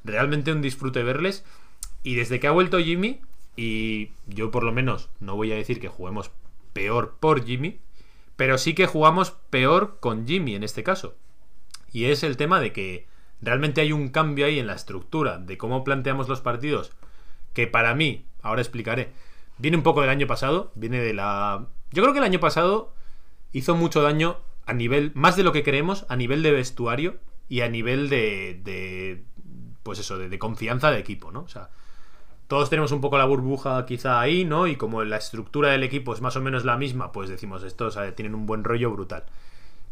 Realmente 0.04 0.52
un 0.52 0.62
disfrute 0.62 1.04
verles. 1.04 1.44
Y 2.04 2.16
desde 2.16 2.40
que 2.40 2.48
ha 2.48 2.52
vuelto 2.52 2.80
Jimmy, 2.80 3.22
y 3.56 4.12
yo 4.28 4.52
por 4.52 4.64
lo 4.64 4.72
menos 4.72 5.10
no 5.20 5.36
voy 5.36 5.52
a 5.52 5.56
decir 5.56 5.82
que 5.82 5.88
juguemos 5.88 6.32
peor 6.78 7.18
por 7.20 7.44
Jimmy, 7.44 7.80
pero 8.36 8.60
sí 8.60 8.76
que 8.76 8.86
jugamos 8.86 9.32
peor 9.50 9.98
con 10.00 10.28
Jimmy 10.28 10.54
en 10.54 10.64
este 10.64 10.84
caso. 10.84 11.16
Y 11.92 12.06
es 12.06 12.22
el 12.22 12.38
tema 12.38 12.60
de 12.60 12.72
que 12.72 13.08
realmente 13.42 13.82
hay 13.82 13.92
un 13.92 14.10
cambio 14.10 14.46
ahí 14.46 14.60
en 14.60 14.68
la 14.68 14.76
estructura 14.76 15.40
de 15.40 15.58
cómo 15.58 15.84
planteamos 15.84 16.30
los 16.30 16.42
partidos, 16.42 16.92
que 17.54 17.66
para 17.66 17.96
mí, 17.96 18.28
ahora 18.44 18.62
explicaré, 18.62 19.10
viene 19.58 19.76
un 19.76 19.82
poco 19.82 20.02
del 20.02 20.12
año 20.12 20.28
pasado, 20.28 20.72
viene 20.76 21.00
de 21.00 21.16
la... 21.16 21.66
Yo 21.92 22.04
creo 22.04 22.14
que 22.14 22.20
el 22.20 22.26
año 22.26 22.40
pasado 22.40 22.94
hizo 23.54 23.76
mucho 23.76 24.04
daño 24.04 24.38
a 24.68 24.74
nivel, 24.74 25.12
más 25.16 25.36
de 25.36 25.42
lo 25.42 25.54
que 25.54 25.64
creemos, 25.64 26.06
a 26.10 26.16
nivel 26.16 26.44
de 26.44 26.52
vestuario 26.52 27.18
y 27.50 27.62
a 27.62 27.70
nivel 27.70 28.08
de, 28.08 28.62
de 28.64 29.24
pues 29.82 29.98
eso, 29.98 30.20
de, 30.20 30.30
de 30.30 30.38
confianza 30.38 30.92
de 30.92 31.00
equipo, 31.00 31.32
¿no? 31.32 31.40
O 31.40 31.48
sea, 31.48 31.72
todos 32.48 32.70
tenemos 32.70 32.92
un 32.92 33.02
poco 33.02 33.18
la 33.18 33.26
burbuja 33.26 33.86
quizá 33.86 34.20
ahí, 34.20 34.46
¿no? 34.46 34.68
Y 34.68 34.76
como 34.76 35.04
la 35.04 35.18
estructura 35.18 35.70
del 35.72 35.84
equipo 35.84 36.14
es 36.14 36.22
más 36.22 36.36
o 36.36 36.42
menos 36.42 36.66
la 36.66 36.78
misma, 36.78 37.12
pues 37.12 37.30
decimos, 37.30 37.64
estos 37.64 37.98
eh, 37.98 38.12
tienen 38.14 38.36
un 38.36 38.46
buen 38.46 38.64
rollo 38.64 38.92
brutal. 38.92 39.24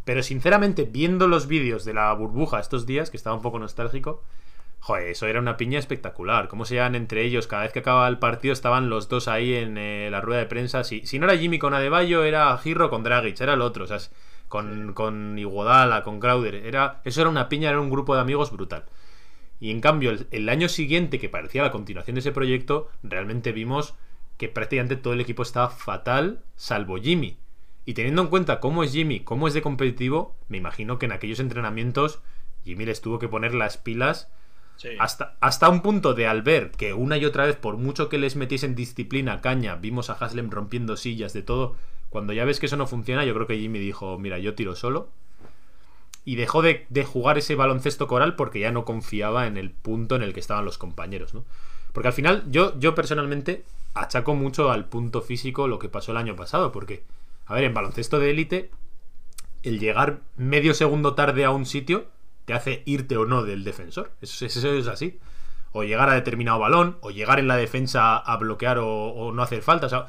Pero 0.05 0.23
sinceramente, 0.23 0.83
viendo 0.83 1.27
los 1.27 1.47
vídeos 1.47 1.83
de 1.85 1.93
la 1.93 2.13
burbuja 2.13 2.59
estos 2.59 2.85
días, 2.85 3.09
que 3.09 3.17
estaba 3.17 3.35
un 3.35 3.41
poco 3.41 3.59
nostálgico, 3.59 4.23
Joder, 4.85 5.07
eso 5.07 5.25
era 5.25 5.39
una 5.39 5.57
piña 5.57 5.79
espectacular. 5.79 6.47
¿Cómo 6.47 6.63
se 6.63 6.75
llaman 6.75 6.93
entre 6.93 7.23
ellos? 7.23 7.47
Cada 7.47 7.63
vez 7.63 7.71
que 7.71 7.79
acababa 7.79 8.07
el 8.07 8.19
partido 8.19 8.53
estaban 8.53 8.87
los 8.87 9.09
dos 9.09 9.27
ahí 9.27 9.55
en 9.55 9.79
eh, 9.79 10.09
la 10.11 10.21
rueda 10.21 10.41
de 10.41 10.45
prensa. 10.45 10.83
Si, 10.83 11.07
si 11.07 11.17
no 11.17 11.25
era 11.25 11.35
Jimmy 11.35 11.57
con 11.57 11.73
Adebayo, 11.73 12.23
era 12.23 12.55
Girro 12.59 12.91
con 12.91 13.01
Dragic, 13.01 13.41
era 13.41 13.53
el 13.53 13.61
otro. 13.61 13.85
O 13.85 13.87
sea, 13.87 13.97
con, 14.47 14.93
con 14.93 15.39
Iguodala, 15.39 16.03
con 16.03 16.19
Crowder. 16.19 16.53
Era, 16.53 17.01
eso 17.03 17.21
era 17.21 17.31
una 17.31 17.49
piña, 17.49 17.71
era 17.71 17.79
un 17.81 17.89
grupo 17.89 18.13
de 18.13 18.21
amigos 18.21 18.51
brutal. 18.51 18.85
Y 19.59 19.71
en 19.71 19.81
cambio, 19.81 20.11
el, 20.11 20.27
el 20.31 20.49
año 20.49 20.67
siguiente, 20.69 21.19
que 21.19 21.29
parecía 21.29 21.63
la 21.63 21.71
continuación 21.71 22.15
de 22.15 22.19
ese 22.19 22.31
proyecto, 22.31 22.89
realmente 23.03 23.51
vimos 23.51 23.95
que 24.37 24.49
prácticamente 24.49 24.95
todo 24.97 25.13
el 25.13 25.21
equipo 25.21 25.43
estaba 25.43 25.69
fatal, 25.69 26.43
salvo 26.55 26.97
Jimmy. 26.97 27.37
Y 27.85 27.93
teniendo 27.93 28.21
en 28.23 28.27
cuenta 28.29 28.59
cómo 28.59 28.83
es 28.83 28.91
Jimmy, 28.91 29.21
cómo 29.21 29.47
es 29.47 29.53
de 29.53 29.61
competitivo, 29.61 30.35
me 30.49 30.57
imagino 30.57 30.99
que 30.99 31.05
en 31.05 31.11
aquellos 31.13 31.39
entrenamientos 31.39 32.19
Jimmy 32.63 32.85
les 32.85 33.01
tuvo 33.01 33.19
que 33.19 33.29
poner 33.29 33.53
las 33.53 33.77
pilas 33.77 34.29
Sí. 34.77 34.89
hasta, 34.99 35.37
hasta 35.39 35.69
un 35.69 35.81
punto 35.81 36.13
de 36.13 36.27
al 36.27 36.41
ver 36.41 36.71
que 36.71 36.93
una 36.93 37.15
y 37.17 37.23
otra 37.23 37.45
vez, 37.45 37.55
por 37.55 37.77
mucho 37.77 38.09
que 38.09 38.17
les 38.17 38.35
metiesen 38.35 38.75
disciplina, 38.75 39.39
caña, 39.39 39.75
vimos 39.75 40.09
a 40.09 40.13
Haslem 40.13 40.49
rompiendo 40.49 40.97
sillas, 40.97 41.31
de 41.31 41.43
todo. 41.43 41.77
Cuando 42.09 42.33
ya 42.33 42.43
ves 42.43 42.59
que 42.59 42.65
eso 42.65 42.75
no 42.75 42.85
funciona, 42.85 43.23
yo 43.23 43.33
creo 43.33 43.47
que 43.47 43.57
Jimmy 43.57 43.79
dijo, 43.79 44.17
mira, 44.19 44.37
yo 44.37 44.53
tiro 44.53 44.75
solo. 44.75 45.11
Y 46.25 46.35
dejó 46.35 46.61
de, 46.61 46.85
de 46.89 47.05
jugar 47.05 47.37
ese 47.37 47.55
baloncesto 47.55 48.07
coral 48.07 48.35
porque 48.35 48.59
ya 48.59 48.71
no 48.71 48.83
confiaba 48.85 49.47
en 49.47 49.57
el 49.57 49.71
punto 49.71 50.15
en 50.15 50.23
el 50.23 50.33
que 50.33 50.39
estaban 50.41 50.65
los 50.65 50.77
compañeros, 50.79 51.33
¿no? 51.33 51.45
Porque 51.93 52.07
al 52.09 52.13
final, 52.13 52.43
yo, 52.51 52.77
yo 52.79 52.95
personalmente 52.95 53.63
achaco 53.93 54.35
mucho 54.35 54.71
al 54.71 54.85
punto 54.85 55.21
físico 55.21 55.67
lo 55.67 55.79
que 55.79 55.87
pasó 55.89 56.11
el 56.11 56.17
año 56.17 56.35
pasado, 56.35 56.71
porque, 56.71 57.03
a 57.45 57.53
ver, 57.53 57.63
en 57.63 57.73
baloncesto 57.73 58.19
de 58.19 58.31
élite, 58.31 58.71
el 59.63 59.79
llegar 59.79 60.21
medio 60.37 60.73
segundo 60.73 61.15
tarde 61.15 61.45
a 61.45 61.51
un 61.51 61.65
sitio 61.65 62.07
te 62.45 62.53
hace 62.53 62.83
irte 62.85 63.17
o 63.17 63.25
no 63.25 63.43
del 63.43 63.63
defensor. 63.63 64.11
Eso, 64.21 64.45
es- 64.45 64.55
eso 64.57 64.71
es 64.73 64.87
así. 64.87 65.19
O 65.71 65.83
llegar 65.83 66.09
a 66.09 66.13
determinado 66.15 66.59
balón, 66.59 66.97
o 67.01 67.11
llegar 67.11 67.39
en 67.39 67.47
la 67.47 67.57
defensa 67.57 68.17
a 68.17 68.37
bloquear 68.37 68.77
o, 68.77 68.87
o 69.09 69.31
no 69.33 69.41
hacer 69.41 69.61
falta. 69.61 69.87
O 69.87 69.89
sea, 69.89 70.07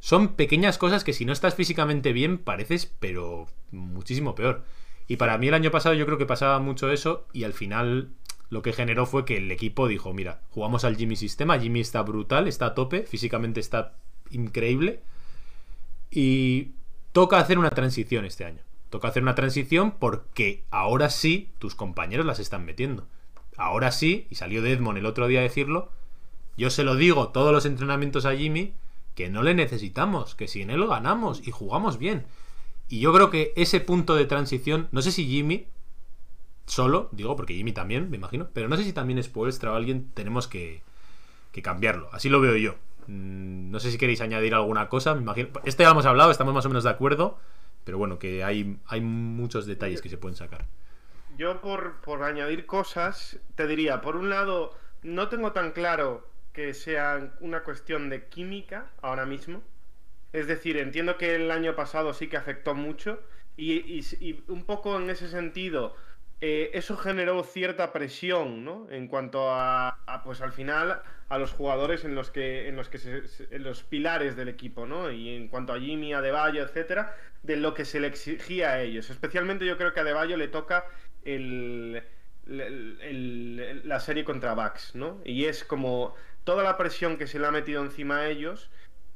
son 0.00 0.28
pequeñas 0.36 0.78
cosas 0.78 1.04
que 1.04 1.12
si 1.12 1.24
no 1.24 1.32
estás 1.32 1.54
físicamente 1.54 2.12
bien 2.12 2.38
pareces, 2.38 2.92
pero 3.00 3.46
muchísimo 3.72 4.34
peor. 4.34 4.64
Y 5.08 5.16
para 5.16 5.38
mí 5.38 5.48
el 5.48 5.54
año 5.54 5.70
pasado 5.70 5.94
yo 5.94 6.06
creo 6.06 6.18
que 6.18 6.26
pasaba 6.26 6.58
mucho 6.60 6.92
eso 6.92 7.26
y 7.32 7.44
al 7.44 7.54
final 7.54 8.10
lo 8.50 8.62
que 8.62 8.72
generó 8.72 9.06
fue 9.06 9.24
que 9.24 9.38
el 9.38 9.50
equipo 9.50 9.88
dijo, 9.88 10.12
mira, 10.12 10.42
jugamos 10.50 10.84
al 10.84 10.96
Jimmy 10.96 11.16
sistema, 11.16 11.58
Jimmy 11.58 11.80
está 11.80 12.02
brutal, 12.02 12.46
está 12.46 12.66
a 12.66 12.74
tope, 12.74 13.04
físicamente 13.04 13.58
está 13.58 13.96
increíble 14.30 15.02
y 16.10 16.72
toca 17.12 17.38
hacer 17.38 17.58
una 17.58 17.70
transición 17.70 18.24
este 18.24 18.44
año. 18.44 18.62
Toca 18.90 19.08
hacer 19.08 19.22
una 19.22 19.34
transición 19.34 19.92
porque 19.98 20.64
ahora 20.70 21.10
sí 21.10 21.52
tus 21.58 21.74
compañeros 21.74 22.24
las 22.24 22.38
están 22.38 22.64
metiendo. 22.64 23.06
Ahora 23.56 23.92
sí, 23.92 24.26
y 24.30 24.36
salió 24.36 24.64
Edmond 24.64 24.98
el 24.98 25.06
otro 25.06 25.26
día 25.26 25.40
a 25.40 25.42
decirlo, 25.42 25.90
yo 26.56 26.70
se 26.70 26.84
lo 26.84 26.96
digo 26.96 27.28
todos 27.28 27.52
los 27.52 27.66
entrenamientos 27.66 28.24
a 28.24 28.34
Jimmy, 28.34 28.74
que 29.14 29.28
no 29.28 29.42
le 29.42 29.54
necesitamos, 29.54 30.34
que 30.34 30.48
sin 30.48 30.70
él 30.70 30.86
ganamos 30.86 31.46
y 31.46 31.50
jugamos 31.50 31.98
bien. 31.98 32.24
Y 32.88 33.00
yo 33.00 33.12
creo 33.12 33.30
que 33.30 33.52
ese 33.56 33.80
punto 33.80 34.14
de 34.16 34.26
transición, 34.26 34.88
no 34.92 35.02
sé 35.02 35.12
si 35.12 35.26
Jimmy 35.26 35.66
solo, 36.66 37.08
digo, 37.12 37.36
porque 37.36 37.54
Jimmy 37.54 37.72
también, 37.72 38.10
me 38.10 38.16
imagino, 38.16 38.48
pero 38.52 38.68
no 38.68 38.76
sé 38.76 38.84
si 38.84 38.92
también 38.92 39.18
es 39.18 39.28
Poelstra 39.28 39.72
o 39.72 39.74
alguien, 39.76 40.10
tenemos 40.14 40.48
que, 40.48 40.82
que 41.52 41.62
cambiarlo. 41.62 42.10
Así 42.12 42.28
lo 42.28 42.40
veo 42.40 42.56
yo. 42.56 42.76
Mm, 43.08 43.70
No 43.70 43.80
sé 43.80 43.90
si 43.90 43.98
queréis 43.98 44.20
añadir 44.22 44.54
alguna 44.54 44.88
cosa, 44.88 45.14
me 45.14 45.22
imagino. 45.22 45.48
Este 45.64 45.84
ya 45.84 45.90
lo 45.90 45.92
hemos 45.94 46.06
hablado, 46.06 46.30
estamos 46.30 46.54
más 46.54 46.66
o 46.66 46.68
menos 46.70 46.84
de 46.84 46.90
acuerdo, 46.90 47.38
pero 47.84 47.98
bueno, 47.98 48.18
que 48.18 48.44
hay, 48.44 48.78
hay 48.86 49.00
muchos 49.00 49.66
detalles 49.66 50.02
que 50.02 50.08
se 50.10 50.18
pueden 50.18 50.36
sacar. 50.36 50.66
Yo 51.28 51.60
por, 51.60 52.00
por 52.00 52.22
añadir 52.24 52.66
cosas, 52.66 53.38
te 53.54 53.66
diría, 53.66 54.00
por 54.00 54.16
un 54.16 54.28
lado, 54.30 54.74
no 55.02 55.28
tengo 55.28 55.52
tan 55.52 55.70
claro 55.72 56.28
que 56.52 56.74
sea 56.74 57.32
una 57.40 57.62
cuestión 57.62 58.08
de 58.10 58.28
química 58.28 58.90
ahora 59.00 59.24
mismo. 59.26 59.62
Es 60.32 60.46
decir, 60.46 60.76
entiendo 60.76 61.16
que 61.16 61.34
el 61.34 61.50
año 61.50 61.74
pasado 61.74 62.12
sí 62.14 62.28
que 62.28 62.36
afectó 62.36 62.74
mucho 62.74 63.22
y, 63.56 64.04
un 64.48 64.64
poco 64.64 64.96
en 64.98 65.10
ese 65.10 65.28
sentido 65.28 65.96
eh, 66.40 66.70
eso 66.74 66.96
generó 66.96 67.42
cierta 67.42 67.92
presión, 67.92 68.64
¿no? 68.64 68.88
En 68.90 69.08
cuanto 69.08 69.50
a, 69.50 69.88
a, 70.06 70.22
pues 70.22 70.40
al 70.40 70.52
final 70.52 71.02
a 71.28 71.38
los 71.38 71.52
jugadores 71.52 72.04
en 72.04 72.14
los 72.14 72.30
que 72.30 72.68
en 72.68 72.76
los 72.76 72.88
que 72.88 72.98
se- 72.98 73.22
en 73.50 73.62
los 73.64 73.82
pilares 73.82 74.36
del 74.36 74.48
equipo, 74.48 74.86
¿no? 74.86 75.10
Y 75.10 75.34
en 75.34 75.48
cuanto 75.48 75.72
a 75.72 75.80
Jimmy, 75.80 76.12
a 76.12 76.18
Adebayo, 76.18 76.62
etcétera, 76.62 77.16
de 77.42 77.56
lo 77.56 77.74
que 77.74 77.84
se 77.84 77.98
le 78.00 78.06
exigía 78.08 78.70
a 78.72 78.80
ellos. 78.82 79.10
Especialmente 79.10 79.66
yo 79.66 79.76
creo 79.76 79.92
que 79.92 80.00
a 80.00 80.02
Adebayo 80.04 80.36
le 80.36 80.48
toca 80.48 80.84
el- 81.24 82.02
el- 82.46 83.82
la 83.88 84.00
serie 84.00 84.24
contra 84.24 84.54
Bucks, 84.54 84.94
¿no? 84.94 85.20
Y 85.24 85.44
es 85.46 85.64
como 85.64 86.14
toda 86.44 86.62
la 86.62 86.76
presión 86.76 87.16
que 87.18 87.26
se 87.26 87.38
le 87.38 87.46
ha 87.46 87.50
metido 87.50 87.82
encima 87.84 88.18
a 88.18 88.28
ellos, 88.28 88.70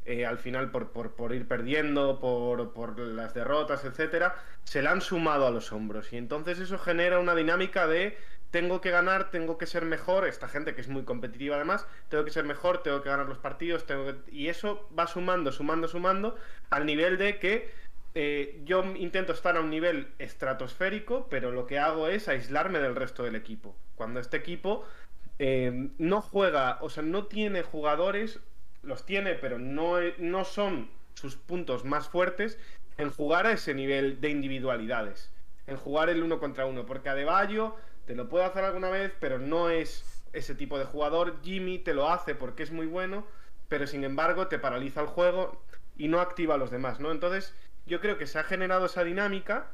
eh, 0.04 0.26
al 0.26 0.38
final 0.38 0.70
por, 0.70 0.90
por- 0.92 1.14
por 1.14 1.32
ir 1.34 1.46
perdiendo, 1.48 2.18
por, 2.20 2.72
por 2.72 2.98
las 2.98 3.34
derrotas, 3.34 3.84
etcétera, 3.84 4.34
se 4.64 4.82
la 4.82 4.90
han 4.92 5.00
sumado 5.00 5.46
a 5.46 5.50
los 5.50 5.72
hombros. 5.72 6.12
Y 6.12 6.16
entonces 6.16 6.58
eso 6.58 6.78
genera 6.78 7.18
una 7.20 7.34
dinámica 7.34 7.86
de 7.86 8.16
tengo 8.50 8.80
que 8.82 8.90
ganar, 8.90 9.30
tengo 9.30 9.56
que 9.58 9.66
ser 9.66 9.84
mejor. 9.84 10.26
Esta 10.26 10.48
gente 10.48 10.74
que 10.74 10.80
es 10.82 10.88
muy 10.88 11.04
competitiva 11.04 11.56
además, 11.56 11.86
tengo 12.08 12.24
que 12.24 12.30
ser 12.30 12.44
mejor, 12.44 12.82
tengo 12.82 13.02
que 13.02 13.08
ganar 13.08 13.28
los 13.28 13.38
partidos, 13.38 13.86
tengo 13.86 14.06
que- 14.06 14.30
y 14.30 14.48
eso 14.48 14.88
va 14.98 15.06
sumando, 15.06 15.52
sumando, 15.52 15.88
sumando, 15.88 16.36
al 16.70 16.86
nivel 16.86 17.18
de 17.18 17.38
que 17.38 17.70
eh, 18.14 18.60
yo 18.64 18.84
intento 18.96 19.32
estar 19.32 19.56
a 19.56 19.60
un 19.60 19.70
nivel 19.70 20.08
estratosférico, 20.18 21.28
pero 21.30 21.50
lo 21.50 21.66
que 21.66 21.78
hago 21.78 22.08
es 22.08 22.28
aislarme 22.28 22.78
del 22.78 22.94
resto 22.94 23.22
del 23.24 23.36
equipo. 23.36 23.74
Cuando 23.94 24.20
este 24.20 24.36
equipo 24.36 24.84
eh, 25.38 25.90
no 25.98 26.20
juega, 26.22 26.78
o 26.82 26.90
sea, 26.90 27.02
no 27.02 27.26
tiene 27.26 27.62
jugadores, 27.62 28.40
los 28.82 29.04
tiene, 29.06 29.34
pero 29.34 29.58
no, 29.58 29.96
no 30.18 30.44
son 30.44 30.90
sus 31.14 31.36
puntos 31.36 31.84
más 31.84 32.08
fuertes 32.08 32.58
en 32.98 33.10
jugar 33.10 33.46
a 33.46 33.52
ese 33.52 33.74
nivel 33.74 34.20
de 34.20 34.30
individualidades, 34.30 35.30
en 35.66 35.76
jugar 35.76 36.08
el 36.08 36.22
uno 36.22 36.38
contra 36.38 36.66
uno, 36.66 36.84
porque 36.86 37.08
Adebayo 37.08 37.76
te 38.06 38.14
lo 38.14 38.28
puede 38.28 38.44
hacer 38.44 38.64
alguna 38.64 38.90
vez, 38.90 39.12
pero 39.20 39.38
no 39.38 39.70
es 39.70 40.24
ese 40.32 40.54
tipo 40.54 40.78
de 40.78 40.84
jugador. 40.84 41.40
Jimmy 41.42 41.78
te 41.78 41.94
lo 41.94 42.08
hace 42.08 42.34
porque 42.34 42.62
es 42.62 42.70
muy 42.70 42.86
bueno, 42.86 43.26
pero 43.68 43.86
sin 43.86 44.04
embargo 44.04 44.48
te 44.48 44.58
paraliza 44.58 45.00
el 45.00 45.06
juego 45.06 45.62
y 45.96 46.08
no 46.08 46.20
activa 46.20 46.54
a 46.54 46.58
los 46.58 46.70
demás, 46.70 47.00
¿no? 47.00 47.12
Entonces, 47.12 47.54
yo 47.86 48.00
creo 48.00 48.18
que 48.18 48.26
se 48.26 48.38
ha 48.38 48.44
generado 48.44 48.86
esa 48.86 49.04
dinámica 49.04 49.70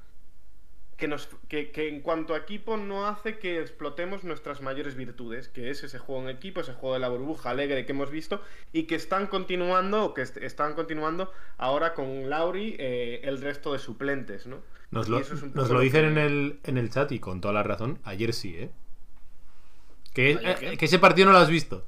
que, 0.99 1.09
nos, 1.09 1.28
que, 1.49 1.70
que 1.70 1.88
en 1.88 2.01
cuanto 2.03 2.34
a 2.34 2.38
equipo 2.38 2.76
no 2.76 3.07
hace 3.07 3.38
que 3.38 3.61
explotemos 3.61 4.24
nuestras 4.24 4.61
mayores 4.61 4.94
virtudes, 4.96 5.49
que 5.49 5.70
es 5.70 5.82
ese 5.84 5.99
juego 5.99 6.22
en 6.22 6.28
equipo, 6.36 6.61
ese 6.61 6.74
juego 6.74 6.94
de 6.94 7.01
la 7.01 7.09
burbuja 7.09 7.51
alegre 7.51 7.86
que 7.86 7.92
hemos 7.92 8.11
visto 8.11 8.42
y 8.72 8.82
que 8.82 8.96
están 8.96 9.28
continuando, 9.28 10.05
o 10.05 10.12
que 10.14 10.22
est- 10.22 10.36
están 10.38 10.74
continuando 10.74 11.32
ahora 11.57 11.94
con 11.94 12.28
Lauri 12.28 12.76
eh, 12.78 13.20
el 13.22 13.40
resto 13.40 13.72
de 13.72 13.78
suplentes, 13.78 14.46
¿no? 14.46 14.59
Nos 14.90 15.09
lo, 15.09 15.18
es 15.20 15.30
nos 15.55 15.70
lo 15.70 15.80
dicen 15.80 16.05
en 16.07 16.18
el, 16.18 16.59
en 16.64 16.78
el 16.78 16.90
chat 16.90 17.12
y 17.12 17.18
con 17.20 17.40
toda 17.40 17.55
la 17.55 17.62
razón. 17.62 17.99
Ayer 18.05 18.32
sí, 18.34 18.57
¿eh? 18.57 18.70
Que, 20.14 20.36
¿Ayer 20.38 20.57
qué? 20.59 20.72
eh, 20.72 20.76
que 20.78 20.84
ese 20.86 20.99
partido 20.99 21.26
no 21.26 21.32
lo 21.32 21.38
has 21.38 21.51
visto. 21.51 21.86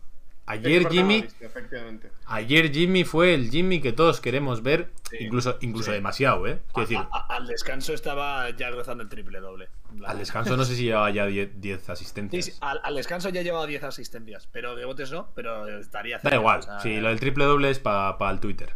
Ayer 0.50 0.88
Jimmy, 0.90 1.24
efectivamente. 1.40 2.10
ayer 2.26 2.72
Jimmy 2.72 3.04
fue 3.04 3.34
el 3.34 3.50
Jimmy 3.50 3.80
que 3.80 3.92
todos 3.92 4.20
queremos 4.20 4.62
ver, 4.62 4.90
Sí, 5.10 5.16
incluso, 5.20 5.56
incluso 5.60 5.86
sí. 5.90 5.92
demasiado, 5.92 6.46
¿eh? 6.46 6.60
Quiero 6.72 6.88
decir, 6.88 6.96
A- 6.98 7.08
a- 7.12 7.36
al 7.36 7.46
descanso 7.46 7.92
estaba 7.94 8.48
ya 8.50 8.70
rozando 8.70 9.02
el 9.02 9.08
triple 9.08 9.40
doble. 9.40 9.68
al 10.06 10.18
descanso 10.18 10.56
no 10.56 10.64
sé 10.64 10.76
si 10.76 10.84
llevaba 10.84 11.10
ya 11.10 11.26
10 11.26 11.60
10 11.60 11.82
Sí, 11.84 11.92
asistencias. 11.92 12.44
sí, 12.44 12.52
al, 12.60 12.80
al 12.84 12.94
descanso 12.94 13.28
ya 13.28 13.42
llevaba 13.42 13.66
10 13.66 13.82
asistencias, 13.84 14.48
pero 14.52 14.74
de 14.76 14.84
botes 14.84 15.10
no, 15.12 15.28
pero 15.34 15.66
estaría 15.78 16.18
Da 16.22 16.34
igual, 16.34 16.60
o 16.60 16.62
sea, 16.62 16.80
sí, 16.80 17.00
lo 17.00 17.08
del 17.08 17.20
triple 17.20 17.44
doble 17.44 17.70
es 17.70 17.78
para 17.78 18.16
el 18.30 18.40
Twitter. 18.40 18.74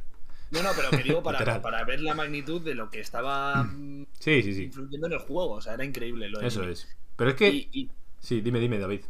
No, 0.50 0.62
no, 0.62 0.70
pero 0.76 0.90
que 0.90 1.02
digo 1.02 1.22
para, 1.22 1.60
para 1.62 1.84
ver 1.84 2.00
la 2.00 2.14
magnitud 2.14 2.60
de 2.62 2.74
lo 2.74 2.90
que 2.90 3.00
estaba 3.00 3.68
Sí, 4.20 4.42
sí, 4.42 4.54
sí. 4.54 4.64
influyendo 4.64 5.06
en 5.08 5.12
el 5.14 5.18
juego, 5.18 5.52
o 5.54 5.60
sea, 5.60 5.74
era 5.74 5.84
increíble 5.84 6.28
lo 6.28 6.38
de 6.40 6.46
Eso 6.46 6.60
Jimmy. 6.60 6.72
es. 6.72 6.88
Pero 7.16 7.30
es 7.30 7.36
que. 7.36 7.48
Y- 7.48 7.68
y- 7.72 7.90
Sí, 8.20 8.40
dime, 8.40 8.58
dime, 8.58 8.78
David. 8.78 9.02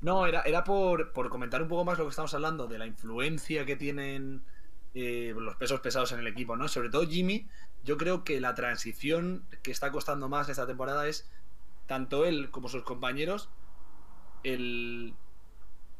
No, 0.00 0.26
era, 0.26 0.42
era 0.42 0.64
por, 0.64 1.12
por 1.12 1.28
comentar 1.28 1.62
un 1.62 1.68
poco 1.68 1.84
más 1.84 1.98
lo 1.98 2.04
que 2.04 2.10
estamos 2.10 2.32
hablando 2.34 2.66
de 2.66 2.78
la 2.78 2.86
influencia 2.86 3.66
que 3.66 3.76
tienen 3.76 4.42
eh, 4.94 5.34
los 5.36 5.56
pesos 5.56 5.80
pesados 5.80 6.12
en 6.12 6.20
el 6.20 6.26
equipo, 6.26 6.56
¿no? 6.56 6.68
Sobre 6.68 6.88
todo 6.88 7.06
Jimmy, 7.06 7.48
yo 7.84 7.96
creo 7.96 8.24
que 8.24 8.40
la 8.40 8.54
transición 8.54 9.44
que 9.62 9.70
está 9.70 9.90
costando 9.90 10.28
más 10.28 10.48
esta 10.48 10.66
temporada 10.66 11.06
es 11.08 11.28
tanto 11.86 12.24
él 12.26 12.50
como 12.50 12.68
sus 12.68 12.82
compañeros, 12.82 13.48
el... 14.44 15.14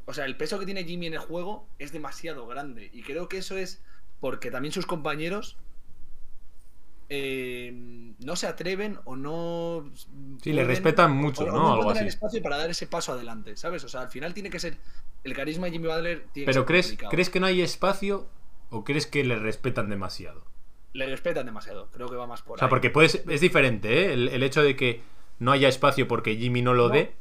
O 0.07 0.15
sea, 0.15 0.25
el 0.25 0.37
peso 0.37 0.59
que 0.59 0.65
tiene 0.65 0.85
Jimmy 0.85 1.07
en 1.07 1.15
el 1.15 1.19
juego 1.19 1.69
es 1.79 1.93
demasiado 1.93 2.47
grande. 2.47 2.89
Y 2.95 3.03
creo 3.03 3.29
que 3.29 3.39
eso 3.39 3.59
es 3.59 3.83
porque 4.21 4.51
también 4.51 4.73
sus 4.73 4.87
compañeros 4.87 5.59
eh, 7.09 7.73
no 8.19 8.37
se 8.37 8.47
atreven 8.47 8.99
o 9.05 9.17
no... 9.17 9.91
Sí, 10.43 10.53
le 10.53 10.65
respetan 10.65 11.13
mucho, 11.13 11.45
o- 11.45 11.49
o 11.49 11.53
¿no? 11.53 11.73
Algo 11.73 11.83
encuentran 11.83 11.99
el 11.99 12.09
así. 12.09 12.09
espacio 12.09 12.43
para 12.43 12.59
dar 12.59 12.71
ese 12.71 12.87
paso 12.87 13.13
adelante, 13.13 13.57
¿sabes? 13.57 13.85
O 13.85 13.89
sea, 13.89 14.03
al 14.03 14.11
final 14.11 14.35
tiene 14.35 14.51
que 14.51 14.61
ser... 14.61 14.79
El 15.25 15.35
carisma 15.35 15.67
de 15.67 15.73
Jimmy 15.73 15.89
Butler 15.89 16.29
tiene 16.33 16.49
que 16.53 16.53
Pero 16.53 16.61
ser 16.61 16.67
¿crees, 16.67 16.87
complicado. 16.87 17.11
¿crees 17.11 17.31
que 17.31 17.41
no 17.41 17.47
hay 17.47 17.61
espacio 17.63 18.29
o 18.71 18.85
crees 18.85 19.07
que 19.07 19.25
le 19.25 19.37
respetan 19.37 19.89
demasiado? 19.91 20.45
Le 20.93 21.07
respetan 21.07 21.47
demasiado. 21.47 21.91
Creo 21.93 22.09
que 22.09 22.17
va 22.17 22.27
más 22.27 22.43
por 22.43 22.57
O 22.57 22.59
sea, 22.59 22.67
ahí. 22.67 22.71
porque 22.71 22.91
puede 22.91 23.09
ser- 23.09 23.25
es 23.29 23.41
diferente, 23.41 24.07
¿eh? 24.07 24.13
El, 24.13 24.29
el 24.29 24.43
hecho 24.43 24.63
de 24.63 24.77
que 24.77 25.03
no 25.39 25.53
haya 25.53 25.69
espacio 25.69 26.09
porque 26.09 26.37
Jimmy 26.37 26.63
no 26.63 26.75
lo 26.75 26.89
No. 26.89 26.95
dé. 26.95 27.15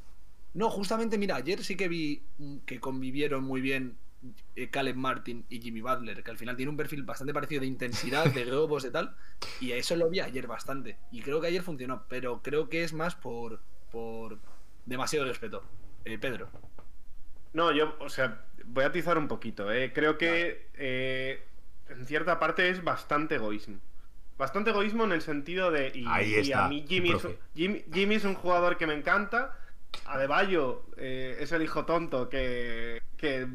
No, 0.54 0.70
justamente, 0.70 1.18
mira, 1.18 1.36
ayer 1.36 1.64
sí 1.64 1.76
que 1.76 1.88
vi 1.88 2.24
que 2.66 2.80
convivieron 2.80 3.44
muy 3.44 3.62
bien 3.62 3.96
Caleb 4.72 4.96
Martin 4.96 5.46
y 5.50 5.62
Jimmy 5.62 5.82
Butler, 5.82 6.24
que 6.24 6.32
al 6.32 6.38
final 6.38 6.56
tiene 6.56 6.70
un 6.70 6.78
perfil 6.78 7.04
bastante 7.04 7.34
parecido 7.34 7.62
de 7.62 7.68
intensidad, 7.68 8.26
de 8.26 8.44
globos 8.46 8.86
y 8.86 8.92
tal. 8.92 9.16
Y 9.60 9.72
a 9.72 9.78
eso 9.78 9.96
lo 9.96 10.10
vi 10.10 10.20
ayer 10.20 10.48
bastante. 10.48 10.98
Y 11.12 11.22
creo 11.22 11.42
que 11.42 11.48
ayer 11.48 11.62
funcionó, 11.62 12.04
pero 12.10 12.42
creo 12.42 12.70
que 12.70 12.84
es 12.84 12.94
más 12.94 13.16
por, 13.16 13.62
por 13.92 14.40
demasiado 14.86 15.26
respeto. 15.26 15.64
Eh, 16.06 16.18
Pedro. 16.18 16.50
No, 17.54 17.72
yo, 17.72 17.96
o 18.00 18.10
sea, 18.10 18.46
voy 18.66 18.84
a 18.84 18.88
atizar 18.88 19.18
un 19.18 19.28
poquito. 19.28 19.72
¿eh? 19.72 19.92
Creo 19.94 20.18
que 20.18 20.70
eh, 20.76 21.46
en 21.90 22.06
cierta 22.06 22.40
parte 22.40 22.70
es 22.70 22.84
bastante 22.84 23.36
egoísmo. 23.36 23.80
Bastante 24.38 24.70
egoísmo 24.70 25.04
en 25.06 25.12
el 25.12 25.22
sentido 25.22 25.72
de. 25.72 25.92
Y, 25.94 26.06
Ahí 26.08 26.30
y 26.30 26.36
está, 26.36 26.66
a 26.66 26.70
mí 26.70 26.86
Jimmy 26.88 27.12
es. 27.12 27.28
Jimmy, 27.56 27.84
Jimmy 27.92 28.16
es 28.16 28.24
un 28.24 28.36
jugador 28.36 28.78
que 28.78 28.86
me 28.86 28.94
encanta. 28.94 29.58
Adebayo 30.06 30.86
eh, 30.98 31.38
es 31.40 31.52
el 31.52 31.62
hijo 31.62 31.86
tonto 31.86 32.30
que. 32.30 33.02
Que, 33.18 33.48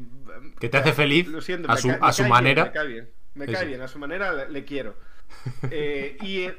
Que 0.59 0.69
te 0.69 0.77
hace 0.77 0.91
feliz 0.91 1.27
Lo 1.27 1.41
siento, 1.41 1.71
a 1.71 1.77
su, 1.77 1.89
a 1.89 2.07
me 2.07 2.13
su 2.13 2.25
manera. 2.25 2.63
Bien, 2.63 2.73
me 2.73 2.73
cae 2.73 2.87
bien. 2.87 3.09
Me 3.35 3.47
cae 3.47 3.65
bien, 3.65 3.81
a 3.81 3.87
su 3.87 3.99
manera 3.99 4.33
le, 4.33 4.49
le 4.49 4.65
quiero. 4.65 4.95
Eh, 5.71 6.17
y, 6.21 6.43
eh, 6.43 6.57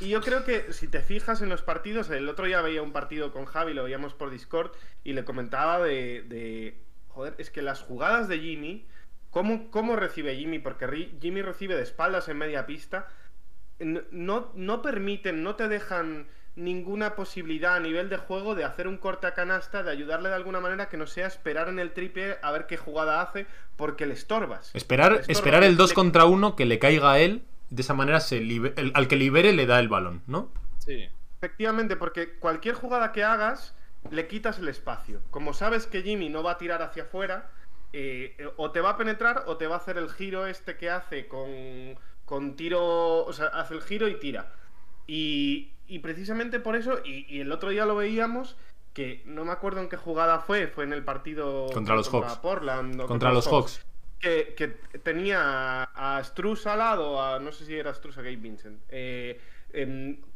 y 0.00 0.08
yo 0.08 0.20
creo 0.20 0.44
que 0.44 0.72
si 0.72 0.88
te 0.88 1.00
fijas 1.00 1.42
en 1.42 1.48
los 1.48 1.62
partidos, 1.62 2.10
el 2.10 2.28
otro 2.28 2.46
día 2.46 2.60
veía 2.60 2.82
un 2.82 2.92
partido 2.92 3.32
con 3.32 3.44
Javi, 3.44 3.72
lo 3.72 3.84
veíamos 3.84 4.14
por 4.14 4.30
Discord, 4.30 4.72
y 5.04 5.12
le 5.12 5.24
comentaba 5.24 5.78
de. 5.78 6.24
de, 6.28 6.76
joder, 7.08 7.34
es 7.38 7.50
que 7.50 7.62
las 7.62 7.80
jugadas 7.80 8.28
de 8.28 8.38
Jimmy. 8.40 8.86
¿Cómo, 9.30 9.70
cómo 9.70 9.96
recibe 9.96 10.36
Jimmy? 10.36 10.58
Porque 10.58 11.10
Jimmy 11.20 11.40
recibe 11.40 11.74
de 11.74 11.82
espaldas 11.82 12.28
en 12.28 12.36
media 12.36 12.66
pista. 12.66 13.08
No, 13.78 14.52
no 14.54 14.82
permiten, 14.82 15.42
no 15.42 15.56
te 15.56 15.68
dejan 15.68 16.26
ninguna 16.54 17.14
posibilidad 17.14 17.74
a 17.76 17.80
nivel 17.80 18.08
de 18.10 18.18
juego 18.18 18.54
de 18.54 18.64
hacer 18.64 18.86
un 18.86 18.98
corte 18.98 19.26
a 19.26 19.34
canasta, 19.34 19.82
de 19.82 19.90
ayudarle 19.90 20.28
de 20.28 20.34
alguna 20.34 20.60
manera 20.60 20.88
que 20.88 20.96
no 20.98 21.06
sea 21.06 21.26
esperar 21.26 21.68
en 21.68 21.78
el 21.78 21.92
triple 21.92 22.36
a 22.42 22.50
ver 22.52 22.66
qué 22.66 22.76
jugada 22.76 23.22
hace, 23.22 23.46
porque 23.76 24.04
le 24.06 24.14
estorbas. 24.14 24.70
Esperar, 24.74 25.12
Le 25.12 25.18
estorbas, 25.20 25.38
esperar 25.38 25.64
el 25.64 25.72
le- 25.72 25.76
2 25.76 25.90
le- 25.90 25.94
contra 25.94 26.24
1 26.26 26.54
que 26.56 26.66
le 26.66 26.78
caiga 26.78 27.12
a 27.12 27.18
él. 27.20 27.42
De 27.70 27.80
esa 27.82 27.94
manera 27.94 28.20
se 28.20 28.40
libe- 28.40 28.74
el- 28.76 28.92
al 28.94 29.08
que 29.08 29.16
libere 29.16 29.52
le 29.54 29.64
da 29.66 29.80
el 29.80 29.88
balón, 29.88 30.22
¿no? 30.26 30.50
Sí. 30.78 31.08
Efectivamente, 31.40 31.96
porque 31.96 32.34
cualquier 32.38 32.74
jugada 32.74 33.12
que 33.12 33.24
hagas, 33.24 33.74
le 34.10 34.26
quitas 34.28 34.58
el 34.58 34.68
espacio. 34.68 35.22
Como 35.30 35.54
sabes 35.54 35.86
que 35.86 36.02
Jimmy 36.02 36.28
no 36.28 36.42
va 36.42 36.52
a 36.52 36.58
tirar 36.58 36.82
hacia 36.82 37.04
afuera, 37.04 37.50
eh, 37.94 38.36
o 38.56 38.70
te 38.70 38.80
va 38.80 38.90
a 38.90 38.96
penetrar 38.98 39.44
o 39.46 39.56
te 39.56 39.66
va 39.66 39.76
a 39.76 39.78
hacer 39.78 39.96
el 39.96 40.10
giro 40.10 40.46
este 40.46 40.76
que 40.76 40.90
hace 40.90 41.26
con, 41.28 41.48
con 42.26 42.56
tiro, 42.56 43.24
o 43.24 43.32
sea, 43.32 43.46
hace 43.46 43.74
el 43.74 43.82
giro 43.82 44.06
y 44.08 44.18
tira. 44.18 44.52
Y, 45.06 45.71
y 45.86 45.98
precisamente 46.00 46.60
por 46.60 46.76
eso, 46.76 47.00
y, 47.04 47.26
y 47.28 47.40
el 47.40 47.52
otro 47.52 47.70
día 47.70 47.86
lo 47.86 47.96
veíamos, 47.96 48.56
que 48.92 49.22
no 49.24 49.44
me 49.44 49.52
acuerdo 49.52 49.80
en 49.80 49.88
qué 49.88 49.96
jugada 49.96 50.40
fue, 50.40 50.66
fue 50.66 50.84
en 50.84 50.92
el 50.92 51.04
partido 51.04 51.66
Contra 51.72 51.94
los 51.94 52.08
Hawks. 52.10 52.36
Portland 52.36 53.06
Contra 53.06 53.32
los 53.32 53.48
Hawks. 53.48 53.84
que, 54.20 54.54
que 54.56 54.68
tenía 54.98 55.84
a, 55.94 56.22
Struz 56.24 56.66
al 56.66 56.78
lado, 56.78 57.22
a, 57.22 57.38
no 57.38 57.52
sé 57.52 57.64
si 57.64 57.74
era 57.74 57.94
Struz 57.94 58.18
o 58.18 58.22
Gabe 58.22 58.36
Vincent, 58.36 58.80
eh, 58.90 59.40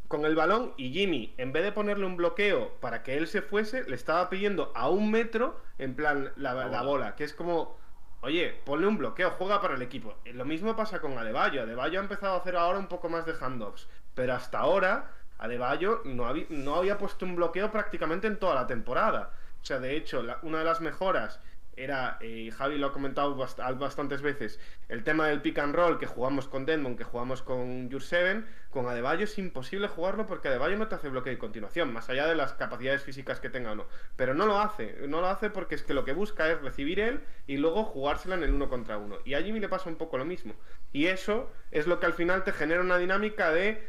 con 0.08 0.24
el 0.24 0.34
balón 0.34 0.72
y 0.76 0.90
Jimmy, 0.90 1.34
en 1.36 1.52
vez 1.52 1.64
de 1.64 1.72
ponerle 1.72 2.06
un 2.06 2.16
bloqueo 2.16 2.74
para 2.80 3.02
que 3.02 3.16
él 3.16 3.26
se 3.26 3.42
fuese, 3.42 3.84
le 3.88 3.96
estaba 3.96 4.30
pidiendo 4.30 4.72
a 4.74 4.88
un 4.88 5.10
metro, 5.10 5.60
en 5.78 5.94
plan, 5.94 6.32
la, 6.36 6.54
la 6.54 6.82
bola, 6.82 7.16
que 7.16 7.24
es 7.24 7.34
como, 7.34 7.76
oye, 8.20 8.54
ponle 8.64 8.86
un 8.86 8.98
bloqueo, 8.98 9.32
juega 9.32 9.60
para 9.60 9.74
el 9.74 9.82
equipo. 9.82 10.14
Lo 10.24 10.44
mismo 10.44 10.76
pasa 10.76 11.00
con 11.00 11.18
Adebayo. 11.18 11.62
Adebayo 11.62 11.98
ha 11.98 12.02
empezado 12.02 12.34
a 12.34 12.38
hacer 12.38 12.56
ahora 12.56 12.78
un 12.78 12.86
poco 12.86 13.08
más 13.08 13.26
de 13.26 13.34
handoffs, 13.38 13.88
pero 14.14 14.34
hasta 14.34 14.60
ahora 14.60 15.10
Adebayo 15.38 16.02
no, 16.04 16.26
había- 16.26 16.46
no 16.50 16.76
había 16.76 16.98
puesto 16.98 17.24
un 17.26 17.36
bloqueo 17.36 17.70
prácticamente 17.70 18.26
en 18.26 18.38
toda 18.38 18.54
la 18.54 18.66
temporada. 18.66 19.32
O 19.62 19.64
sea, 19.64 19.78
de 19.80 19.96
hecho, 19.96 20.24
una 20.42 20.58
de 20.58 20.64
las 20.64 20.80
mejoras 20.80 21.40
era, 21.78 22.16
eh, 22.22 22.50
Javi 22.56 22.78
lo 22.78 22.86
ha 22.86 22.92
comentado 22.92 23.36
bast- 23.36 23.78
bastantes 23.78 24.22
veces, 24.22 24.58
el 24.88 25.04
tema 25.04 25.26
del 25.28 25.42
pick 25.42 25.58
and 25.58 25.74
roll 25.74 25.98
que 25.98 26.06
jugamos 26.06 26.48
con 26.48 26.64
Denmon, 26.64 26.96
que 26.96 27.04
jugamos 27.04 27.42
con 27.42 27.90
Jurseven, 27.90 28.46
con 28.70 28.88
Adebayo 28.88 29.24
es 29.24 29.36
imposible 29.38 29.86
jugarlo 29.88 30.24
porque 30.24 30.48
Adebayo 30.48 30.78
no 30.78 30.88
te 30.88 30.94
hace 30.94 31.10
bloqueo 31.10 31.32
de 31.34 31.38
continuación, 31.38 31.92
más 31.92 32.08
allá 32.08 32.26
de 32.26 32.34
las 32.34 32.54
capacidades 32.54 33.02
físicas 33.02 33.40
que 33.40 33.50
tenga 33.50 33.72
o 33.72 33.74
no. 33.74 33.86
Pero 34.16 34.32
no 34.32 34.46
lo 34.46 34.58
hace, 34.58 34.96
no 35.06 35.20
lo 35.20 35.26
hace 35.26 35.50
porque 35.50 35.74
es 35.74 35.82
que 35.82 35.92
lo 35.92 36.06
que 36.06 36.14
busca 36.14 36.48
es 36.50 36.62
recibir 36.62 36.98
él 36.98 37.20
y 37.46 37.58
luego 37.58 37.84
jugársela 37.84 38.36
en 38.36 38.44
el 38.44 38.54
uno 38.54 38.70
contra 38.70 38.96
uno. 38.96 39.18
Y 39.26 39.34
a 39.34 39.42
Jimmy 39.42 39.60
le 39.60 39.68
pasa 39.68 39.90
un 39.90 39.96
poco 39.96 40.16
lo 40.16 40.24
mismo. 40.24 40.54
Y 40.92 41.06
eso 41.08 41.52
es 41.72 41.86
lo 41.86 42.00
que 42.00 42.06
al 42.06 42.14
final 42.14 42.42
te 42.42 42.52
genera 42.52 42.80
una 42.80 42.96
dinámica 42.96 43.50
de 43.50 43.86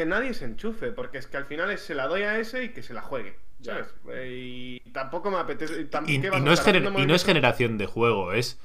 que 0.00 0.06
nadie 0.06 0.32
se 0.34 0.46
enchufe, 0.46 0.92
porque 0.92 1.18
es 1.18 1.26
que 1.26 1.36
al 1.36 1.44
final 1.46 1.70
es 1.70 1.82
se 1.82 1.94
la 1.94 2.06
doy 2.06 2.22
a 2.22 2.38
ese 2.38 2.64
y 2.64 2.68
que 2.70 2.82
se 2.82 2.94
la 2.94 3.02
juegue. 3.02 3.36
¿Sabes? 3.62 3.86
Eh, 4.10 4.80
Y 4.84 4.90
tampoco 4.92 5.30
me 5.30 5.36
apetece. 5.38 5.90
tam- 5.90 6.08
Y, 6.08 6.20
¿qué 6.20 6.28
y 6.28 6.30
vas 6.30 6.40
a 6.40 6.44
no 6.44 6.52
es 6.52 6.60
estar 6.60 6.74
gener- 6.74 6.78
haciendo 6.88 6.88
y 7.00 7.06
no 7.06 7.14
es 7.14 7.24
movimientos? 7.24 7.24
generación 7.24 7.78
de 7.78 7.86
juego, 7.86 8.32
es, 8.32 8.58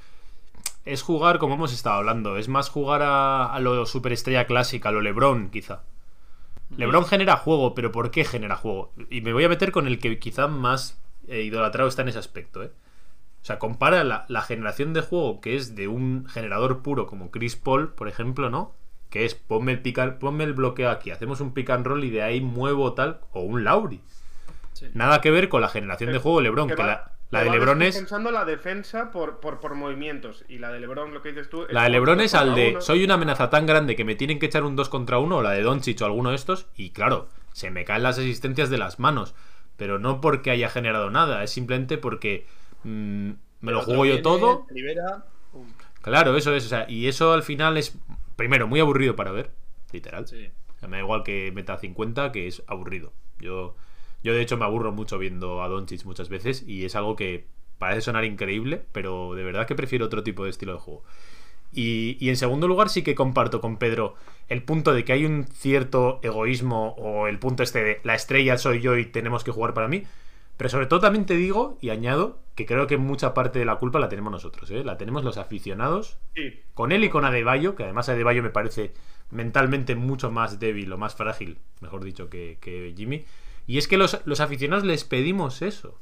es 0.86 1.02
jugar 1.02 1.38
como 1.38 1.54
hemos 1.54 1.72
estado 1.74 1.96
hablando. 1.96 2.36
Es 2.38 2.48
más 2.48 2.70
jugar 2.70 3.02
a, 3.02 3.52
a 3.52 3.60
lo 3.60 3.84
superestrella 3.86 4.46
clásica, 4.46 4.88
a 4.88 4.92
lo 4.92 5.02
Lebron, 5.02 5.50
quizá. 5.50 5.82
Lebron 6.76 7.04
genera 7.04 7.36
juego, 7.36 7.74
pero 7.74 7.92
¿por 7.92 8.10
qué 8.10 8.24
genera 8.24 8.56
juego? 8.56 8.92
Y 9.10 9.20
me 9.20 9.32
voy 9.32 9.44
a 9.44 9.48
meter 9.48 9.70
con 9.72 9.86
el 9.86 9.98
que 9.98 10.18
quizá 10.18 10.48
más 10.48 10.98
eh, 11.28 11.42
idolatrado 11.42 11.88
está 11.88 12.02
en 12.02 12.08
ese 12.08 12.18
aspecto, 12.18 12.62
¿eh? 12.62 12.72
O 13.42 13.44
sea, 13.46 13.58
compara 13.60 14.02
la, 14.02 14.24
la 14.28 14.42
generación 14.42 14.92
de 14.92 15.02
juego 15.02 15.40
que 15.40 15.54
es 15.56 15.76
de 15.76 15.86
un 15.88 16.26
generador 16.28 16.82
puro 16.82 17.06
como 17.06 17.30
Chris 17.30 17.54
Paul, 17.56 17.92
por 17.92 18.08
ejemplo, 18.08 18.50
¿no? 18.50 18.74
Que 19.10 19.24
es 19.24 19.34
ponme 19.34 19.80
el, 19.84 20.14
ponme 20.14 20.46
bloqueo 20.52 20.90
aquí, 20.90 21.10
hacemos 21.10 21.40
un 21.40 21.54
pick 21.54 21.70
and 21.70 21.86
roll 21.86 22.04
y 22.04 22.10
de 22.10 22.22
ahí 22.22 22.40
muevo 22.40 22.92
tal, 22.94 23.20
o 23.32 23.40
un 23.40 23.64
Lauri. 23.64 24.00
Sí. 24.72 24.86
Nada 24.94 25.20
que 25.20 25.30
ver 25.30 25.48
con 25.48 25.60
la 25.60 25.68
generación 25.68 26.12
de 26.12 26.18
juego 26.18 26.40
LeBron, 26.40 26.68
que, 26.68 26.74
va- 26.74 27.12
la, 27.30 27.42
de 27.42 27.50
LeBron 27.50 27.82
es 27.82 27.96
pensando 27.96 28.30
la 28.30 28.44
defensa 28.44 29.10
por, 29.10 29.40
por, 29.40 29.58
por 29.58 29.74
movimientos. 29.74 30.44
Y 30.48 30.58
la 30.58 30.70
de 30.70 30.80
LeBron, 30.80 31.12
lo 31.12 31.22
que 31.22 31.30
dices 31.30 31.48
tú. 31.48 31.66
La 31.70 31.84
de 31.84 31.90
LeBron 31.90 32.20
es 32.20 32.34
al 32.34 32.54
de 32.54 32.70
uno. 32.70 32.80
soy 32.80 33.04
una 33.04 33.14
amenaza 33.14 33.50
tan 33.50 33.66
grande 33.66 33.96
que 33.96 34.04
me 34.04 34.14
tienen 34.14 34.38
que 34.38 34.46
echar 34.46 34.64
un 34.64 34.76
2 34.76 34.88
contra 34.88 35.18
1 35.18 35.36
o 35.36 35.42
la 35.42 35.50
de 35.50 35.62
Doncic 35.62 36.00
o 36.02 36.04
alguno 36.04 36.30
de 36.30 36.36
estos 36.36 36.66
y 36.76 36.90
claro, 36.90 37.28
se 37.52 37.70
me 37.70 37.84
caen 37.84 38.04
las 38.04 38.18
asistencias 38.18 38.70
de 38.70 38.78
las 38.78 38.98
manos, 39.00 39.34
pero 39.76 39.98
no 39.98 40.20
porque 40.20 40.50
haya 40.50 40.68
generado 40.68 41.10
nada, 41.10 41.42
es 41.42 41.50
simplemente 41.50 41.98
porque 41.98 42.46
mm, 42.84 43.30
me 43.60 43.72
lo 43.72 43.82
juego 43.82 44.04
yo 44.06 44.22
todo. 44.22 44.66
Libera. 44.70 45.24
Claro, 46.02 46.36
eso 46.36 46.54
es, 46.54 46.66
o 46.66 46.68
sea, 46.68 46.88
y 46.88 47.08
eso 47.08 47.32
al 47.32 47.42
final 47.42 47.76
es 47.76 47.98
primero 48.36 48.66
muy 48.68 48.80
aburrido 48.80 49.16
para 49.16 49.32
ver, 49.32 49.50
literal. 49.92 50.26
Sí. 50.26 50.50
Me 50.82 50.98
da 50.98 51.02
igual 51.02 51.24
que 51.24 51.50
meta 51.52 51.78
50 51.78 52.30
que 52.32 52.46
es 52.46 52.62
aburrido. 52.66 53.12
Yo 53.40 53.74
yo 54.22 54.34
de 54.34 54.42
hecho 54.42 54.56
me 54.56 54.64
aburro 54.64 54.92
mucho 54.92 55.18
viendo 55.18 55.62
a 55.62 55.68
Doncic 55.68 56.04
muchas 56.04 56.28
veces 56.28 56.64
y 56.66 56.84
es 56.84 56.96
algo 56.96 57.16
que 57.16 57.46
parece 57.78 58.00
sonar 58.00 58.24
increíble, 58.24 58.82
pero 58.92 59.34
de 59.34 59.44
verdad 59.44 59.66
que 59.66 59.74
prefiero 59.74 60.06
otro 60.06 60.22
tipo 60.22 60.44
de 60.44 60.50
estilo 60.50 60.72
de 60.72 60.78
juego. 60.78 61.04
Y, 61.72 62.16
y 62.20 62.30
en 62.30 62.36
segundo 62.36 62.68
lugar 62.68 62.88
sí 62.88 63.02
que 63.02 63.14
comparto 63.14 63.60
con 63.60 63.76
Pedro 63.76 64.14
el 64.48 64.62
punto 64.62 64.94
de 64.94 65.04
que 65.04 65.12
hay 65.12 65.26
un 65.26 65.46
cierto 65.46 66.20
egoísmo 66.22 66.94
o 66.98 67.26
el 67.28 67.38
punto 67.38 67.62
este 67.62 67.84
de 67.84 68.00
la 68.04 68.14
estrella 68.14 68.58
soy 68.58 68.80
yo 68.80 68.96
y 68.96 69.04
tenemos 69.06 69.44
que 69.44 69.50
jugar 69.52 69.74
para 69.74 69.88
mí. 69.88 70.02
Pero 70.56 70.70
sobre 70.70 70.86
todo 70.86 71.00
también 71.00 71.26
te 71.26 71.34
digo 71.36 71.78
y 71.80 71.90
añado 71.90 72.40
que 72.54 72.64
creo 72.66 72.86
que 72.86 72.96
mucha 72.96 73.34
parte 73.34 73.58
de 73.58 73.64
la 73.66 73.76
culpa 73.76 73.98
la 73.98 74.08
tenemos 74.08 74.32
nosotros, 74.32 74.70
¿eh? 74.70 74.82
la 74.84 74.96
tenemos 74.96 75.22
los 75.24 75.36
aficionados 75.36 76.16
Sí. 76.34 76.60
con 76.74 76.92
él 76.92 77.04
y 77.04 77.10
con 77.10 77.24
Adebayo, 77.26 77.76
que 77.76 77.84
además 77.84 78.08
Adebayo 78.08 78.42
me 78.42 78.50
parece 78.50 78.92
mentalmente 79.30 79.94
mucho 79.96 80.30
más 80.30 80.58
débil 80.58 80.90
o 80.92 80.98
más 80.98 81.14
frágil, 81.14 81.58
mejor 81.80 82.02
dicho, 82.04 82.30
que, 82.30 82.58
que 82.60 82.94
Jimmy. 82.96 83.24
Y 83.66 83.78
es 83.78 83.88
que 83.88 83.98
los, 83.98 84.20
los 84.24 84.40
aficionados 84.40 84.84
les 84.84 85.04
pedimos 85.04 85.60
eso. 85.60 85.98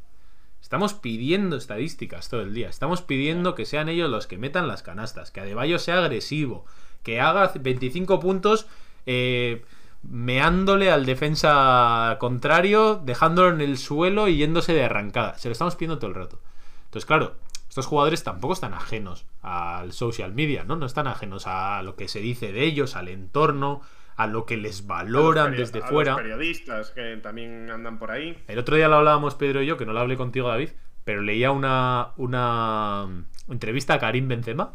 Estamos 0.61 0.95
pidiendo 0.95 1.57
estadísticas 1.57 2.29
todo 2.29 2.43
el 2.43 2.55
día. 2.55 2.69
Estamos 2.69 3.03
pidiendo 3.03 3.55
que 3.55 3.65
sean 3.67 3.89
ellos 3.89 4.09
los 4.11 4.27
que 4.27 4.39
metan 4.39 4.69
las 4.69 4.83
canastas, 4.83 5.31
que 5.31 5.41
Adebayo 5.41 5.79
sea 5.79 5.99
agresivo, 5.99 6.65
que 7.03 7.21
haga 7.21 7.53
25 7.59 8.21
puntos 8.21 8.67
eh, 9.07 9.63
meándole 10.09 10.91
al 10.91 11.07
defensa 11.07 12.17
contrario, 12.21 13.01
dejándolo 13.05 13.55
en 13.55 13.61
el 13.61 13.79
suelo 13.79 14.29
y 14.29 14.37
yéndose 14.37 14.73
de 14.75 14.85
arrancada. 14.85 15.39
Se 15.39 15.49
lo 15.49 15.53
estamos 15.53 15.77
pidiendo 15.77 15.99
todo 15.99 16.09
el 16.11 16.17
rato. 16.17 16.41
Entonces, 16.87 17.07
claro, 17.07 17.35
estos 17.69 17.87
jugadores 17.87 18.23
tampoco 18.23 18.55
están 18.55 18.75
ajenos 18.75 19.27
al 19.43 19.93
social 19.93 20.33
media, 20.33 20.65
¿no? 20.65 20.77
No 20.77 20.87
están 20.87 21.07
ajenos 21.07 21.47
a 21.47 21.83
lo 21.83 21.97
que 21.97 22.09
se 22.09 22.21
dice 22.21 22.53
de 22.53 22.65
ellos, 22.65 22.95
al 22.95 23.09
entorno, 23.09 23.83
a 24.17 24.27
lo 24.27 24.47
que 24.47 24.57
les 24.57 24.87
valoran 24.87 25.51
los 25.51 25.59
desde 25.59 25.79
a 25.79 25.83
los 25.83 25.91
fuera. 25.91 26.17
periodistas 26.17 26.91
que 26.93 27.17
también 27.17 27.71
andan 27.71 27.99
por 27.99 28.11
ahí. 28.11 28.39
El 28.47 28.59
otro 28.59 28.77
día 28.77 28.89
lo 28.89 28.97
hablábamos 28.97 29.35
Pedro 29.35 29.63
y 29.63 29.67
yo, 29.67 29.77
que 29.77 29.87
no 29.87 29.93
lo 29.93 30.01
hablé 30.01 30.17
contigo, 30.17 30.49
David, 30.49 30.71
pero 31.05 31.23
leía 31.23 31.51
una, 31.51 32.11
una 32.17 33.09
entrevista 33.49 33.95
a 33.95 33.99
Karim 33.99 34.29
Benzema 34.29 34.73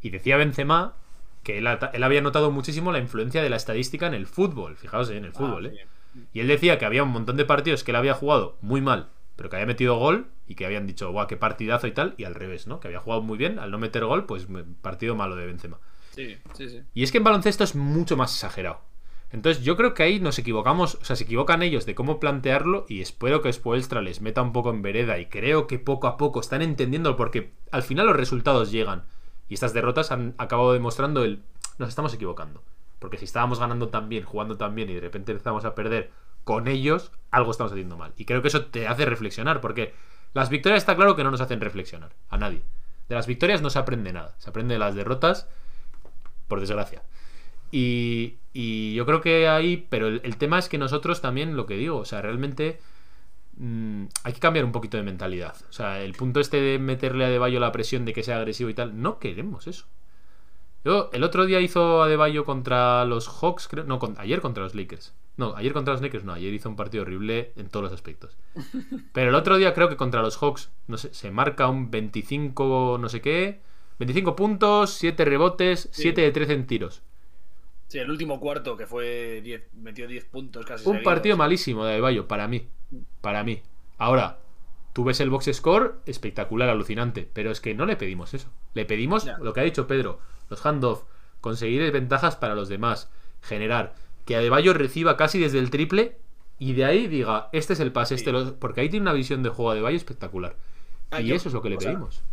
y 0.00 0.10
decía 0.10 0.36
Benzema 0.36 0.94
que 1.42 1.58
él, 1.58 1.66
ha- 1.66 1.90
él 1.94 2.02
había 2.02 2.20
notado 2.20 2.50
muchísimo 2.50 2.92
la 2.92 2.98
influencia 2.98 3.42
de 3.42 3.50
la 3.50 3.56
estadística 3.56 4.06
en 4.06 4.14
el 4.14 4.26
fútbol, 4.26 4.76
fijaos 4.76 5.10
eh, 5.10 5.16
en 5.16 5.24
el 5.24 5.32
fútbol, 5.32 5.66
Ah, 5.66 5.68
¿eh? 5.74 5.86
sí. 6.14 6.20
Y 6.34 6.40
él 6.40 6.48
decía 6.48 6.78
que 6.78 6.84
había 6.86 7.02
un 7.02 7.10
montón 7.10 7.36
de 7.36 7.44
partidos 7.44 7.84
que 7.84 7.92
él 7.92 7.96
había 7.96 8.14
jugado 8.14 8.58
muy 8.60 8.80
mal, 8.80 9.08
pero 9.36 9.48
que 9.48 9.56
había 9.56 9.66
metido 9.66 9.96
gol 9.96 10.26
y 10.46 10.54
que 10.56 10.66
habían 10.66 10.86
dicho, 10.86 11.10
guau, 11.12 11.26
qué 11.28 11.36
partidazo 11.36 11.86
y 11.86 11.92
tal, 11.92 12.14
y 12.18 12.24
al 12.24 12.34
revés, 12.34 12.66
¿no? 12.66 12.80
Que 12.80 12.88
había 12.88 12.98
jugado 13.00 13.22
muy 13.22 13.38
bien, 13.38 13.58
al 13.58 13.70
no 13.70 13.78
meter 13.78 14.04
gol, 14.04 14.26
pues 14.26 14.46
partido 14.82 15.14
malo 15.14 15.36
de 15.36 15.46
Benzema. 15.46 15.78
Sí, 16.10 16.36
sí, 16.54 16.68
sí. 16.68 16.82
Y 16.92 17.04
es 17.04 17.12
que 17.12 17.18
en 17.18 17.24
baloncesto 17.24 17.62
es 17.64 17.76
mucho 17.76 18.16
más 18.16 18.34
exagerado. 18.34 18.80
Entonces 19.32 19.62
yo 19.62 19.76
creo 19.76 19.94
que 19.94 20.02
ahí 20.02 20.18
nos 20.18 20.40
equivocamos, 20.40 20.96
o 20.96 21.04
sea, 21.04 21.14
se 21.14 21.22
equivocan 21.22 21.62
ellos 21.62 21.86
de 21.86 21.94
cómo 21.94 22.18
plantearlo 22.18 22.84
y 22.88 23.00
espero 23.00 23.40
que 23.42 23.52
Spoelstra 23.52 24.02
les 24.02 24.20
meta 24.20 24.42
un 24.42 24.52
poco 24.52 24.70
en 24.70 24.82
vereda 24.82 25.20
y 25.20 25.26
creo 25.26 25.68
que 25.68 25.78
poco 25.78 26.08
a 26.08 26.16
poco 26.16 26.40
están 26.40 26.62
entendiendo 26.62 27.16
porque 27.16 27.52
al 27.70 27.84
final 27.84 28.06
los 28.06 28.16
resultados 28.16 28.72
llegan 28.72 29.04
y 29.50 29.54
estas 29.54 29.74
derrotas 29.74 30.12
han 30.12 30.34
acabado 30.38 30.72
demostrando 30.72 31.24
el 31.24 31.42
nos 31.78 31.88
estamos 31.88 32.14
equivocando. 32.14 32.62
Porque 33.00 33.18
si 33.18 33.24
estábamos 33.24 33.58
ganando 33.58 33.88
tan 33.88 34.08
bien, 34.08 34.24
jugando 34.24 34.56
tan 34.56 34.74
bien 34.74 34.88
y 34.90 34.94
de 34.94 35.00
repente 35.00 35.32
empezamos 35.32 35.64
a 35.64 35.74
perder 35.74 36.10
con 36.44 36.68
ellos, 36.68 37.10
algo 37.30 37.50
estamos 37.50 37.72
haciendo 37.72 37.96
mal. 37.96 38.12
Y 38.16 38.26
creo 38.26 38.42
que 38.42 38.48
eso 38.48 38.66
te 38.66 38.86
hace 38.86 39.04
reflexionar 39.04 39.60
porque 39.60 39.92
las 40.34 40.50
victorias 40.50 40.82
está 40.82 40.94
claro 40.94 41.16
que 41.16 41.24
no 41.24 41.30
nos 41.30 41.40
hacen 41.40 41.60
reflexionar 41.60 42.12
a 42.28 42.38
nadie. 42.38 42.62
De 43.08 43.16
las 43.16 43.26
victorias 43.26 43.60
no 43.60 43.70
se 43.70 43.80
aprende 43.80 44.12
nada, 44.12 44.36
se 44.38 44.50
aprende 44.50 44.74
de 44.74 44.78
las 44.78 44.94
derrotas 44.94 45.48
por 46.46 46.60
desgracia. 46.60 47.02
Y, 47.72 48.36
y 48.52 48.94
yo 48.94 49.04
creo 49.04 49.20
que 49.20 49.48
ahí, 49.48 49.86
pero 49.90 50.06
el, 50.06 50.20
el, 50.22 50.36
tema 50.36 50.58
es 50.58 50.68
que 50.68 50.78
nosotros 50.78 51.20
también, 51.20 51.56
lo 51.56 51.66
que 51.66 51.74
digo, 51.74 51.98
o 51.98 52.04
sea, 52.04 52.22
realmente 52.22 52.80
mmm, 53.60 54.06
hay 54.24 54.32
que 54.32 54.40
cambiar 54.40 54.64
un 54.64 54.72
poquito 54.72 54.96
de 54.96 55.02
mentalidad. 55.02 55.54
O 55.68 55.72
sea, 55.72 56.02
el 56.02 56.14
punto 56.14 56.40
este 56.40 56.60
de 56.60 56.78
meterle 56.78 57.24
a 57.24 57.28
Deballo 57.28 57.60
la 57.60 57.72
presión 57.72 58.04
de 58.04 58.12
que 58.12 58.22
sea 58.22 58.38
agresivo 58.38 58.70
y 58.70 58.74
tal, 58.74 59.00
no 59.00 59.18
queremos 59.18 59.66
eso. 59.66 59.86
Yo, 60.82 61.10
el 61.12 61.24
otro 61.24 61.44
día 61.44 61.60
hizo 61.60 62.02
Adebayo 62.02 62.46
contra 62.46 63.04
los 63.04 63.28
Hawks, 63.28 63.68
creo. 63.68 63.84
No, 63.84 63.98
con, 63.98 64.14
ayer 64.18 64.40
contra 64.40 64.62
los 64.62 64.74
Lakers. 64.74 65.12
No, 65.36 65.54
ayer 65.54 65.74
contra 65.74 65.92
los 65.92 66.02
Lakers 66.02 66.24
no, 66.24 66.32
ayer 66.32 66.52
hizo 66.52 66.70
un 66.70 66.76
partido 66.76 67.02
horrible 67.02 67.52
en 67.56 67.68
todos 67.68 67.84
los 67.84 67.92
aspectos. 67.92 68.36
Pero 69.12 69.28
el 69.28 69.34
otro 69.34 69.58
día 69.58 69.74
creo 69.74 69.90
que 69.90 69.96
contra 69.96 70.22
los 70.22 70.38
Hawks, 70.38 70.70
no 70.86 70.96
sé, 70.96 71.12
se 71.12 71.30
marca 71.30 71.68
un 71.68 71.90
25, 71.90 72.96
no 72.98 73.08
sé 73.10 73.20
qué. 73.20 73.60
25 73.98 74.34
puntos, 74.34 74.94
7 74.94 75.22
rebotes, 75.26 75.90
sí. 75.92 76.02
7 76.02 76.22
de 76.22 76.32
13 76.32 76.52
en 76.54 76.66
tiros. 76.66 77.02
Sí, 77.88 77.98
el 77.98 78.10
último 78.10 78.40
cuarto 78.40 78.76
que 78.76 78.86
fue 78.86 79.42
10, 79.42 79.74
metió 79.74 80.08
10 80.08 80.24
puntos 80.26 80.64
casi. 80.64 80.88
Un 80.88 80.94
seguidos. 80.94 81.04
partido 81.04 81.36
malísimo 81.36 81.84
de 81.84 81.92
Adebayo, 81.92 82.26
para 82.26 82.48
mí. 82.48 82.66
Para 83.20 83.44
mí. 83.44 83.62
Ahora, 83.98 84.38
tú 84.92 85.04
ves 85.04 85.20
el 85.20 85.30
box 85.30 85.50
score, 85.52 86.00
espectacular, 86.06 86.68
alucinante. 86.68 87.28
Pero 87.32 87.50
es 87.50 87.60
que 87.60 87.74
no 87.74 87.86
le 87.86 87.96
pedimos 87.96 88.34
eso. 88.34 88.48
Le 88.74 88.84
pedimos 88.84 89.24
yeah. 89.24 89.38
lo 89.38 89.52
que 89.52 89.60
ha 89.60 89.64
dicho 89.64 89.86
Pedro 89.86 90.20
los 90.50 90.66
handoff, 90.66 91.04
conseguir 91.40 91.90
ventajas 91.92 92.36
para 92.36 92.54
los 92.54 92.68
demás, 92.68 93.08
generar 93.40 93.94
que 94.26 94.36
Adebayo 94.36 94.74
reciba 94.74 95.16
casi 95.16 95.38
desde 95.38 95.58
el 95.58 95.70
triple 95.70 96.18
y 96.58 96.74
de 96.74 96.84
ahí 96.84 97.06
diga, 97.06 97.48
este 97.52 97.72
es 97.72 97.80
el 97.80 97.92
pase, 97.92 98.16
sí. 98.16 98.20
este 98.20 98.32
lo... 98.32 98.56
porque 98.56 98.82
ahí 98.82 98.90
tiene 98.90 99.04
una 99.04 99.14
visión 99.14 99.42
de 99.42 99.48
juego 99.48 99.72
de 99.72 99.94
espectacular. 99.94 100.56
Ah, 101.10 101.22
y 101.22 101.28
yo, 101.28 101.34
eso 101.34 101.48
es 101.48 101.54
lo 101.54 101.62
que 101.62 101.70
le 101.70 101.78
pedimos. 101.78 102.16
Sea, 102.16 102.24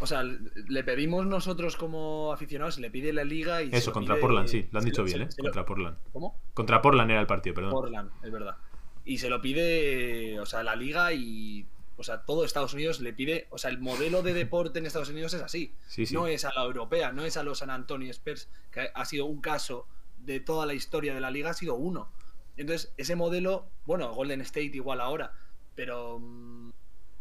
o 0.00 0.06
sea, 0.06 0.22
le 0.22 0.84
pedimos 0.84 1.26
nosotros 1.26 1.76
como 1.76 2.32
aficionados, 2.32 2.78
le 2.78 2.90
pide 2.90 3.12
la 3.12 3.24
liga 3.24 3.62
y... 3.62 3.70
Eso, 3.72 3.92
contra 3.92 4.14
pide... 4.14 4.20
Portland, 4.20 4.48
sí, 4.48 4.68
lo 4.70 4.78
han 4.78 4.84
dicho 4.84 5.02
bien, 5.04 5.22
¿eh? 5.22 5.28
contra 5.40 5.64
Portland. 5.64 5.96
¿Cómo? 6.12 6.38
Contra 6.52 6.82
Portland 6.82 7.10
era 7.10 7.20
el 7.20 7.26
partido, 7.26 7.54
perdón. 7.54 7.72
Portland, 7.72 8.10
es 8.22 8.30
verdad. 8.30 8.56
Y 9.04 9.18
se 9.18 9.28
lo 9.28 9.40
pide, 9.40 10.38
o 10.40 10.46
sea, 10.46 10.62
la 10.62 10.76
liga 10.76 11.12
y 11.12 11.66
o 12.00 12.02
sea, 12.02 12.22
todo 12.22 12.46
Estados 12.46 12.72
Unidos 12.72 13.00
le 13.00 13.12
pide, 13.12 13.46
o 13.50 13.58
sea, 13.58 13.70
el 13.70 13.78
modelo 13.78 14.22
de 14.22 14.32
deporte 14.32 14.78
en 14.78 14.86
Estados 14.86 15.10
Unidos 15.10 15.34
es 15.34 15.42
así. 15.42 15.74
Sí, 15.86 16.06
sí. 16.06 16.14
No 16.14 16.26
es 16.26 16.46
a 16.46 16.52
la 16.54 16.64
europea, 16.64 17.12
no 17.12 17.26
es 17.26 17.36
a 17.36 17.42
los 17.42 17.58
San 17.58 17.68
Antonio 17.68 18.10
Spurs, 18.10 18.48
que 18.70 18.88
ha 18.94 19.04
sido 19.04 19.26
un 19.26 19.42
caso 19.42 19.86
de 20.16 20.40
toda 20.40 20.64
la 20.64 20.72
historia 20.72 21.12
de 21.12 21.20
la 21.20 21.30
liga, 21.30 21.50
ha 21.50 21.54
sido 21.54 21.74
uno. 21.74 22.10
Entonces, 22.56 22.94
ese 22.96 23.16
modelo, 23.16 23.68
bueno, 23.84 24.14
Golden 24.14 24.40
State 24.40 24.70
igual 24.72 24.98
ahora, 24.98 25.34
pero 25.74 26.22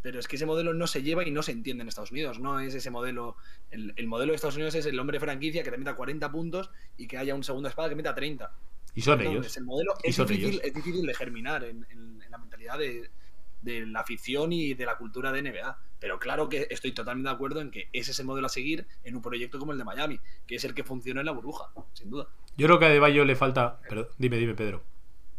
pero 0.02 0.18
es 0.18 0.30
que 0.30 0.38
ese 0.38 0.46
modelo 0.46 0.74
no 0.74 0.88
se 0.88 1.04
lleva 1.04 1.28
y 1.28 1.32
no 1.32 1.44
se 1.44 1.52
entiende 1.52 1.82
en 1.82 1.90
Estados 1.90 2.12
Unidos. 2.12 2.40
No 2.40 2.62
es 2.62 2.74
ese 2.74 2.90
modelo. 2.90 3.36
El, 3.72 3.94
el 3.98 4.08
modelo 4.08 4.32
de 4.32 4.38
Estados 4.38 4.56
Unidos 4.56 4.76
es 4.76 4.86
el 4.86 4.98
hombre 4.98 5.20
franquicia 5.20 5.62
que 5.62 5.72
te 5.72 5.78
meta 5.78 5.96
40 5.96 6.32
puntos 6.32 6.72
y 6.98 7.08
que 7.08 7.18
haya 7.18 7.36
un 7.36 7.44
segunda 7.44 7.68
espada 7.68 7.90
que 7.90 7.96
meta 7.96 8.16
30. 8.16 8.50
Y 8.96 9.02
son 9.02 9.22
ellos. 9.22 9.56
El 9.58 9.66
modelo 9.66 9.94
y 10.04 10.10
es 10.10 10.18
difícil, 10.18 10.62
es 10.64 10.74
difícil 10.74 11.06
de 11.06 11.14
germinar 11.14 11.64
en, 11.64 11.86
en, 11.90 12.22
en 12.22 12.32
la 12.32 12.38
mentalidad 12.38 12.78
de, 12.78 13.10
de 13.62 13.86
la 13.86 14.02
afición 14.02 14.54
y 14.54 14.74
de 14.74 14.86
la 14.86 14.98
cultura 14.98 15.32
de 15.32 15.42
NBA. 15.42 15.78
Pero 16.00 16.18
claro 16.18 16.48
que 16.48 16.68
estoy 16.70 16.94
totalmente 16.94 17.30
de 17.30 17.36
acuerdo 17.36 17.60
en 17.62 17.72
que 17.72 17.90
ese 17.92 18.12
es 18.12 18.20
el 18.20 18.26
modelo 18.26 18.48
a 18.48 18.50
seguir 18.50 18.88
en 19.04 19.16
un 19.16 19.22
proyecto 19.22 19.60
como 19.60 19.74
el 19.74 19.78
de 19.78 19.84
Miami, 19.84 20.20
que 20.48 20.56
es 20.56 20.64
el 20.64 20.74
que 20.74 20.84
funciona 20.84 21.22
en 21.22 21.26
la 21.26 21.34
burbuja, 21.34 21.72
sin 21.94 22.10
duda. 22.10 22.28
Yo 22.58 22.68
creo 22.68 22.80
que 22.80 22.86
a 22.86 22.90
Deballo 22.90 23.26
le 23.26 23.36
falta. 23.36 23.80
Pero, 23.90 24.10
dime, 24.18 24.38
dime, 24.38 24.54
Pedro. 24.54 24.84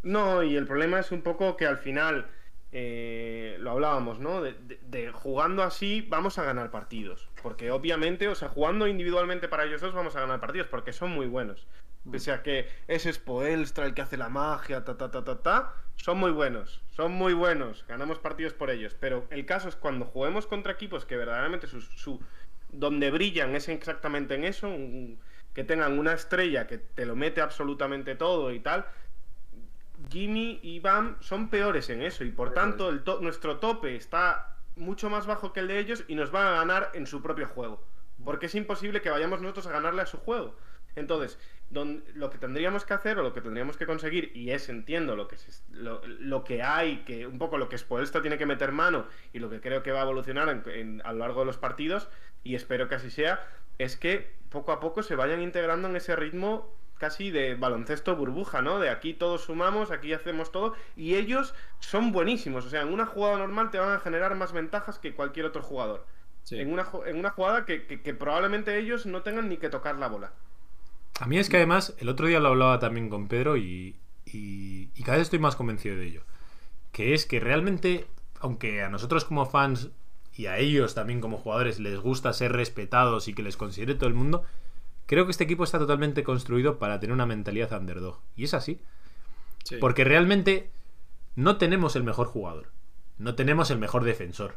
No, 0.03 0.42
y 0.42 0.57
el 0.57 0.66
problema 0.66 1.01
es 1.01 1.12
un 1.12 1.22
poco 1.22 1.57
que 1.57 1.66
al 1.66 1.78
final. 1.78 2.30
Eh, 2.72 3.57
lo 3.59 3.72
hablábamos, 3.72 4.20
¿no? 4.20 4.40
De, 4.40 4.53
de, 4.53 4.78
de, 4.86 5.11
jugando 5.11 5.64
así 5.64 6.07
vamos 6.09 6.38
a 6.38 6.44
ganar 6.44 6.70
partidos. 6.70 7.28
Porque 7.42 7.72
obviamente, 7.72 8.28
o 8.28 8.36
sea, 8.36 8.48
jugando 8.48 8.86
individualmente 8.86 9.48
para 9.48 9.64
ellos 9.64 9.80
dos 9.80 9.92
vamos 9.92 10.14
a 10.14 10.20
ganar 10.20 10.38
partidos 10.38 10.68
porque 10.68 10.92
son 10.92 11.11
muy 11.11 11.26
buenos. 11.26 11.66
Pese 12.11 12.32
a 12.32 12.42
que 12.42 12.68
ese 12.88 13.11
es 13.11 13.18
Poelstra 13.18 13.84
el 13.84 13.94
que 13.94 14.03
hace 14.03 14.16
la 14.16 14.28
magia, 14.28 14.84
ta, 14.84 14.96
ta, 14.96 15.11
ta, 15.11 15.22
ta, 15.22 15.42
ta, 15.42 15.74
son 15.96 16.18
muy 16.18 16.30
buenos, 16.30 16.80
son 16.90 17.12
muy 17.12 17.34
buenos, 17.34 17.84
ganamos 17.86 18.18
partidos 18.18 18.55
por 18.55 18.70
ellos. 18.70 18.96
Pero 18.98 19.26
el 19.30 19.44
caso 19.44 19.68
es 19.68 19.76
cuando 19.76 20.07
juguemos 20.07 20.46
contra 20.46 20.72
equipos 20.72 21.05
que 21.05 21.16
verdaderamente 21.16 21.66
su, 21.66 21.82
su 21.82 22.20
donde 22.72 23.11
brillan 23.11 23.55
es 23.55 23.68
exactamente 23.68 24.34
en 24.34 24.44
eso, 24.44 24.68
un, 24.68 25.18
que 25.55 25.64
tengan 25.64 25.98
una 25.98 26.12
estrella 26.12 26.66
que 26.66 26.78
te 26.78 27.05
lo 27.05 27.16
mete 27.16 27.40
absolutamente 27.40 28.14
todo 28.14 28.53
y 28.53 28.61
tal. 28.61 28.86
Jimmy 30.11 30.61
y 30.62 30.80
Bam 30.80 31.16
son 31.20 31.51
peores 31.51 31.90
en 31.90 32.03
eso 32.03 32.24
y 32.24 32.30
por 32.30 32.55
tanto 32.55 32.88
el 32.88 33.03
to 33.03 33.20
nuestro 33.20 33.59
tope 33.59 33.96
está 33.96 34.57
mucho 34.76 35.11
más 35.11 35.26
bajo 35.26 35.53
que 35.53 35.61
el 35.61 35.68
de 35.68 35.78
ellos 35.78 36.05
y 36.09 36.14
nos 36.14 36.30
van 36.30 36.46
a 36.46 36.57
ganar 36.57 36.90
en 36.94 37.07
su 37.07 37.20
propio 37.20 37.46
juego. 37.46 37.84
Porque 38.24 38.46
es 38.46 38.55
imposible 38.55 39.03
que 39.03 39.11
vayamos 39.11 39.40
nosotros 39.40 39.66
a 39.66 39.72
ganarle 39.72 40.03
a 40.03 40.07
su 40.07 40.18
juego. 40.18 40.57
Entonces, 40.97 41.38
don, 41.70 42.05
lo 42.14 42.30
que 42.30 42.38
tendríamos 42.38 42.84
que 42.84 42.95
hacer 42.95 43.18
o 43.18 43.22
lo 43.22 43.32
que 43.32 43.41
tendríamos 43.41 43.76
que 43.76 43.86
conseguir, 43.86 44.32
y 44.34 44.51
es, 44.51 44.68
entiendo, 44.68 45.16
lo 45.16 45.28
que, 45.28 45.36
se, 45.36 45.62
lo, 45.70 46.03
lo, 46.07 46.45
que 46.45 46.62
hay, 46.62 47.05
que 47.05 47.26
un 47.26 47.38
poco 47.38 47.59
lo 47.59 47.68
que 47.68 47.78
Spoelstra 47.78 48.20
tiene 48.20 48.38
que 48.38 48.47
meter 48.47 48.72
mano 48.72 49.07
y 49.32 49.38
lo 49.38 49.49
que 49.51 49.61
creo 49.61 49.82
que 49.82 49.93
va 49.93 50.01
a 50.01 50.03
evolucionar 50.03 50.49
en, 50.49 50.62
en, 50.72 51.03
a 51.05 51.12
lo 51.12 51.20
largo 51.20 51.41
de 51.41 51.47
los 51.47 51.59
partidos, 51.59 52.09
y 52.43 52.55
espero 52.55 52.88
que 52.88 52.97
así 52.97 53.11
sea, 53.11 53.47
es 53.78 53.97
que 53.97 54.32
poco 54.51 54.72
a 54.72 54.80
poco 54.80 55.03
se 55.03 55.14
vayan 55.14 55.41
integrando 55.43 55.88
en 55.88 55.97
ese 55.97 56.16
ritmo 56.16 56.74
casi 56.99 57.30
de 57.30 57.55
baloncesto 57.55 58.14
burbuja, 58.14 58.61
¿no? 58.61 58.78
De 58.78 58.91
aquí 58.91 59.14
todos 59.14 59.45
sumamos, 59.45 59.91
aquí 59.91 60.12
hacemos 60.12 60.53
todo, 60.53 60.74
y 60.97 61.14
ellos 61.14 61.55
son 61.78 62.12
buenísimos, 62.12 62.66
o 62.66 62.68
sea, 62.68 62.82
en 62.82 62.93
una 62.93 63.07
jugada 63.07 63.38
normal 63.38 63.70
te 63.70 63.78
van 63.78 63.93
a 63.93 64.01
generar 64.01 64.34
más 64.34 64.53
ventajas 64.53 64.99
que 64.99 65.14
cualquier 65.14 65.47
otro 65.47 65.62
jugador. 65.62 66.05
Sí. 66.43 66.59
En, 66.59 66.72
una, 66.72 66.86
en 67.07 67.18
una 67.18 67.30
jugada 67.30 67.64
que, 67.64 67.86
que, 67.86 68.03
que 68.03 68.14
probablemente 68.14 68.78
ellos 68.78 69.07
no 69.07 69.22
tengan 69.22 69.49
ni 69.49 69.57
que 69.57 69.70
tocar 69.70 69.97
la 69.97 70.09
bola. 70.09 70.32
A 71.21 71.27
mí 71.27 71.39
es 71.39 71.51
que 71.51 71.59
además, 71.59 71.95
el 71.99 72.09
otro 72.09 72.29
día 72.29 72.41
lo 72.41 72.49
hablaba 72.49 72.79
también 72.79 73.11
con 73.11 73.29
Pedro 73.29 73.59
y, 73.59 73.95
y, 74.25 74.89
y, 74.95 75.03
cada 75.03 75.18
vez 75.18 75.27
estoy 75.27 75.39
más 75.39 75.55
convencido 75.55 75.95
de 75.95 76.07
ello. 76.07 76.23
Que 76.93 77.12
es 77.12 77.27
que 77.27 77.41
realmente, 77.41 78.07
aunque 78.41 78.83
a 78.83 78.89
nosotros 78.89 79.27
como 79.27 79.45
fans 79.45 79.91
y 80.35 80.47
a 80.47 80.57
ellos 80.57 80.95
también 80.95 81.21
como 81.21 81.37
jugadores 81.37 81.79
les 81.79 82.01
gusta 82.01 82.33
ser 82.33 82.53
respetados 82.53 83.29
y 83.29 83.35
que 83.35 83.43
les 83.43 83.59
considere 83.59 83.97
todo 83.97 84.09
el 84.09 84.14
mundo, 84.14 84.45
creo 85.05 85.27
que 85.27 85.33
este 85.33 85.45
equipo 85.45 85.62
está 85.62 85.79
totalmente 85.79 86.25
construido 86.25 86.79
para 86.79 86.99
tener 87.01 87.12
una 87.12 87.27
mentalidad 87.27 87.79
underdog. 87.79 88.21
Y 88.35 88.45
es 88.45 88.55
así. 88.55 88.81
Sí. 89.62 89.77
Porque 89.77 90.05
realmente 90.05 90.71
no 91.37 91.59
tenemos 91.59 91.97
el 91.97 92.03
mejor 92.03 92.29
jugador. 92.29 92.71
No 93.18 93.35
tenemos 93.35 93.71
el 93.71 93.79
mejor 93.79 94.05
defensor. 94.05 94.57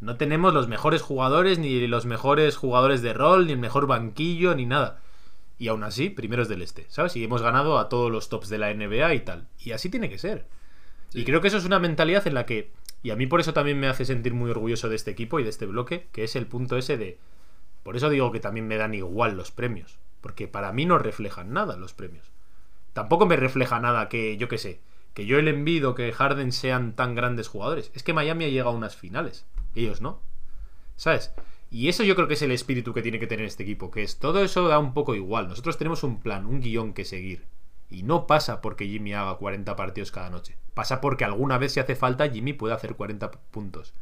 No 0.00 0.18
tenemos 0.18 0.52
los 0.52 0.68
mejores 0.68 1.00
jugadores, 1.00 1.58
ni 1.58 1.86
los 1.86 2.04
mejores 2.04 2.58
jugadores 2.58 3.00
de 3.00 3.14
rol, 3.14 3.46
ni 3.46 3.52
el 3.52 3.58
mejor 3.58 3.86
banquillo, 3.86 4.54
ni 4.54 4.66
nada 4.66 5.00
y 5.62 5.68
aún 5.68 5.84
así, 5.84 6.10
primeros 6.10 6.48
del 6.48 6.60
este, 6.60 6.86
¿sabes? 6.88 7.14
Y 7.14 7.22
hemos 7.22 7.40
ganado 7.40 7.78
a 7.78 7.88
todos 7.88 8.10
los 8.10 8.28
tops 8.28 8.48
de 8.48 8.58
la 8.58 8.74
NBA 8.74 9.14
y 9.14 9.20
tal. 9.20 9.46
Y 9.60 9.70
así 9.70 9.90
tiene 9.90 10.10
que 10.10 10.18
ser. 10.18 10.48
Sí. 11.10 11.20
Y 11.20 11.24
creo 11.24 11.40
que 11.40 11.46
eso 11.46 11.56
es 11.56 11.64
una 11.64 11.78
mentalidad 11.78 12.26
en 12.26 12.34
la 12.34 12.46
que, 12.46 12.72
y 13.00 13.10
a 13.10 13.16
mí 13.16 13.28
por 13.28 13.38
eso 13.38 13.52
también 13.52 13.78
me 13.78 13.86
hace 13.86 14.04
sentir 14.04 14.34
muy 14.34 14.50
orgulloso 14.50 14.88
de 14.88 14.96
este 14.96 15.12
equipo 15.12 15.38
y 15.38 15.44
de 15.44 15.50
este 15.50 15.66
bloque, 15.66 16.08
que 16.10 16.24
es 16.24 16.34
el 16.34 16.48
punto 16.48 16.76
ese 16.76 16.96
de... 16.96 17.16
Por 17.84 17.94
eso 17.94 18.10
digo 18.10 18.32
que 18.32 18.40
también 18.40 18.66
me 18.66 18.76
dan 18.76 18.92
igual 18.92 19.36
los 19.36 19.52
premios, 19.52 20.00
porque 20.20 20.48
para 20.48 20.72
mí 20.72 20.84
no 20.84 20.98
reflejan 20.98 21.52
nada 21.52 21.76
los 21.76 21.94
premios. 21.94 22.32
Tampoco 22.92 23.26
me 23.26 23.36
refleja 23.36 23.78
nada 23.78 24.08
que, 24.08 24.36
yo 24.38 24.48
qué 24.48 24.58
sé, 24.58 24.80
que 25.14 25.26
yo 25.26 25.38
el 25.38 25.46
envido 25.46 25.94
que 25.94 26.10
Harden 26.10 26.50
sean 26.50 26.96
tan 26.96 27.14
grandes 27.14 27.46
jugadores. 27.46 27.92
Es 27.94 28.02
que 28.02 28.14
Miami 28.14 28.46
ha 28.46 28.48
llegado 28.48 28.70
a 28.70 28.76
unas 28.76 28.96
finales, 28.96 29.46
ellos 29.76 30.00
no. 30.00 30.22
¿Sabes? 30.96 31.32
Y 31.72 31.88
eso 31.88 32.04
yo 32.04 32.14
creo 32.14 32.28
que 32.28 32.34
es 32.34 32.42
el 32.42 32.52
espíritu 32.52 32.92
que 32.92 33.00
tiene 33.00 33.18
que 33.18 33.26
tener 33.26 33.46
este 33.46 33.62
equipo, 33.62 33.90
que 33.90 34.02
es 34.02 34.18
todo 34.18 34.44
eso 34.44 34.68
da 34.68 34.78
un 34.78 34.92
poco 34.92 35.14
igual. 35.14 35.48
Nosotros 35.48 35.78
tenemos 35.78 36.04
un 36.04 36.20
plan, 36.20 36.44
un 36.44 36.60
guion 36.60 36.92
que 36.92 37.06
seguir. 37.06 37.46
Y 37.88 38.02
no 38.02 38.26
pasa 38.26 38.60
porque 38.60 38.86
Jimmy 38.86 39.14
haga 39.14 39.36
40 39.36 39.74
partidos 39.74 40.12
cada 40.12 40.28
noche. 40.28 40.58
Pasa 40.74 41.00
porque 41.00 41.24
alguna 41.24 41.56
vez 41.56 41.72
si 41.72 41.80
hace 41.80 41.96
falta 41.96 42.28
Jimmy 42.28 42.52
puede 42.52 42.74
hacer 42.74 42.94
40 42.94 43.30
puntos. 43.50 43.94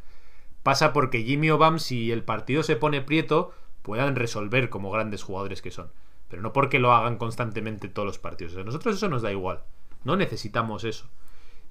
Pasa 0.63 0.91
porque 0.91 1.23
Jimmy 1.23 1.49
o 1.49 1.57
Bam, 1.57 1.79
si 1.79 2.11
el 2.11 2.25
partido 2.25 2.61
se 2.63 2.75
pone 2.75 2.99
prieto, 2.99 3.53
puedan 3.83 4.17
resolver 4.17 4.69
como 4.69 4.91
grandes 4.91 5.23
jugadores 5.23 5.61
que 5.61 5.71
son. 5.71 5.93
Pero 6.27 6.41
no 6.41 6.51
porque 6.51 6.77
lo 6.77 6.91
hagan 6.91 7.15
constantemente 7.15 7.87
todos 7.87 8.05
los 8.05 8.19
partidos. 8.19 8.57
A 8.57 8.65
nosotros 8.65 8.97
eso 8.97 9.07
nos 9.07 9.21
da 9.21 9.31
igual. 9.31 9.63
No 10.03 10.17
necesitamos 10.17 10.83
eso. 10.83 11.09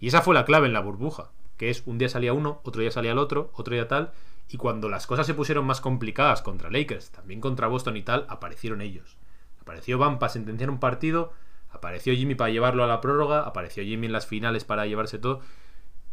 Y 0.00 0.08
esa 0.08 0.22
fue 0.22 0.34
la 0.34 0.46
clave 0.46 0.66
en 0.66 0.72
la 0.72 0.80
burbuja. 0.80 1.30
Que 1.58 1.68
es 1.68 1.82
un 1.84 1.98
día 1.98 2.08
salía 2.08 2.32
uno, 2.32 2.62
otro 2.64 2.80
día 2.80 2.90
salía 2.90 3.12
el 3.12 3.18
otro, 3.18 3.50
otro 3.52 3.74
día 3.74 3.86
tal. 3.86 4.14
Y 4.50 4.56
cuando 4.56 4.88
las 4.88 5.06
cosas 5.06 5.26
se 5.26 5.34
pusieron 5.34 5.64
más 5.64 5.80
complicadas 5.80 6.42
contra 6.42 6.70
Lakers, 6.70 7.10
también 7.10 7.40
contra 7.40 7.68
Boston 7.68 7.96
y 7.96 8.02
tal, 8.02 8.26
aparecieron 8.28 8.80
ellos. 8.80 9.16
Apareció 9.60 9.96
Bam 9.98 10.18
para 10.18 10.32
sentenciar 10.32 10.70
un 10.70 10.80
partido, 10.80 11.32
Apareció 11.72 12.14
Jimmy 12.14 12.34
para 12.34 12.50
llevarlo 12.50 12.84
a 12.84 12.88
la 12.88 13.00
prórroga, 13.00 13.40
apareció 13.40 13.84
Jimmy 13.84 14.06
en 14.06 14.12
las 14.12 14.26
finales 14.26 14.64
para 14.64 14.86
llevarse 14.86 15.18
todo. 15.18 15.40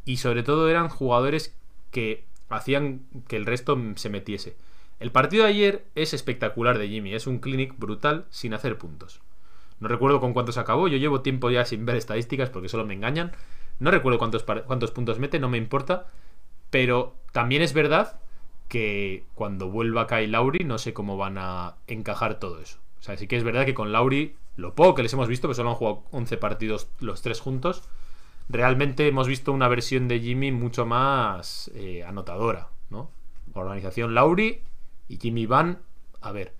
Y 0.05 0.17
sobre 0.17 0.43
todo 0.43 0.69
eran 0.69 0.89
jugadores 0.89 1.57
que 1.91 2.25
hacían 2.49 3.01
que 3.27 3.35
el 3.35 3.45
resto 3.45 3.77
se 3.95 4.09
metiese. 4.09 4.55
El 4.99 5.11
partido 5.11 5.43
de 5.43 5.49
ayer 5.49 5.85
es 5.95 6.13
espectacular 6.13 6.77
de 6.77 6.87
Jimmy, 6.87 7.13
es 7.13 7.27
un 7.27 7.39
clinic 7.39 7.77
brutal 7.77 8.25
sin 8.29 8.53
hacer 8.53 8.77
puntos. 8.77 9.21
No 9.79 9.87
recuerdo 9.87 10.19
con 10.19 10.33
cuántos 10.33 10.57
acabó, 10.57 10.87
yo 10.87 10.97
llevo 10.97 11.21
tiempo 11.21 11.51
ya 11.51 11.65
sin 11.65 11.85
ver 11.85 11.95
estadísticas 11.97 12.49
porque 12.49 12.69
solo 12.69 12.85
me 12.85 12.93
engañan. 12.93 13.31
No 13.79 13.91
recuerdo 13.91 14.17
cuántos, 14.17 14.43
cuántos 14.43 14.91
puntos 14.91 15.19
mete, 15.19 15.39
no 15.39 15.49
me 15.49 15.57
importa. 15.57 16.07
Pero 16.69 17.15
también 17.31 17.61
es 17.61 17.73
verdad 17.73 18.19
que 18.67 19.25
cuando 19.35 19.69
vuelva 19.69 20.07
Kai 20.07 20.27
Lauri 20.27 20.65
no 20.65 20.77
sé 20.77 20.93
cómo 20.93 21.17
van 21.17 21.37
a 21.37 21.75
encajar 21.87 22.39
todo 22.39 22.59
eso. 22.59 22.79
O 22.99 23.03
sea, 23.03 23.17
sí 23.17 23.27
que 23.27 23.37
es 23.37 23.43
verdad 23.43 23.65
que 23.65 23.73
con 23.73 23.91
Lauri, 23.91 24.35
lo 24.55 24.75
poco 24.75 24.95
que 24.95 25.03
les 25.03 25.13
hemos 25.13 25.27
visto, 25.27 25.47
que 25.47 25.53
solo 25.53 25.69
han 25.69 25.75
jugado 25.75 26.03
11 26.11 26.37
partidos 26.37 26.89
los 26.99 27.21
tres 27.21 27.39
juntos, 27.39 27.83
realmente 28.49 29.07
hemos 29.07 29.27
visto 29.27 29.51
una 29.51 29.67
versión 29.67 30.07
de 30.07 30.19
Jimmy 30.19 30.51
mucho 30.51 30.85
más 30.85 31.71
eh, 31.75 32.03
anotadora, 32.03 32.69
¿no? 32.89 33.11
Organización 33.53 34.13
Lauri 34.13 34.61
y 35.07 35.17
Jimmy 35.17 35.45
Van, 35.45 35.79
a 36.21 36.31
ver. 36.31 36.53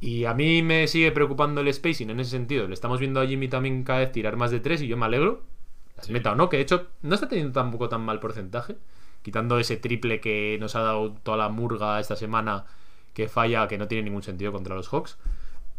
Y 0.00 0.24
a 0.24 0.34
mí 0.34 0.62
me 0.62 0.88
sigue 0.88 1.12
preocupando 1.12 1.60
el 1.60 1.72
spacing 1.72 2.10
en 2.10 2.20
ese 2.20 2.32
sentido. 2.32 2.66
Le 2.66 2.74
estamos 2.74 2.98
viendo 2.98 3.20
a 3.20 3.26
Jimmy 3.26 3.48
también 3.48 3.84
cada 3.84 4.00
vez 4.00 4.10
tirar 4.10 4.36
más 4.36 4.50
de 4.50 4.60
tres 4.60 4.82
y 4.82 4.88
yo 4.88 4.96
me 4.96 5.06
alegro. 5.06 5.42
Las 5.96 6.10
meta 6.10 6.32
o 6.32 6.34
no, 6.34 6.48
que 6.48 6.56
de 6.56 6.64
hecho 6.64 6.88
no 7.02 7.14
está 7.14 7.28
teniendo 7.28 7.52
tampoco 7.52 7.88
tan 7.88 8.00
mal 8.00 8.18
porcentaje. 8.18 8.76
Quitando 9.22 9.58
ese 9.58 9.76
triple 9.76 10.20
que 10.20 10.56
nos 10.60 10.76
ha 10.76 10.80
dado 10.80 11.12
toda 11.12 11.36
la 11.36 11.48
murga 11.48 12.00
esta 12.00 12.16
semana 12.16 12.66
que 13.14 13.28
falla, 13.28 13.68
que 13.68 13.78
no 13.78 13.88
tiene 13.88 14.04
ningún 14.04 14.22
sentido 14.22 14.52
contra 14.52 14.74
los 14.74 14.88
Hawks. 14.88 15.18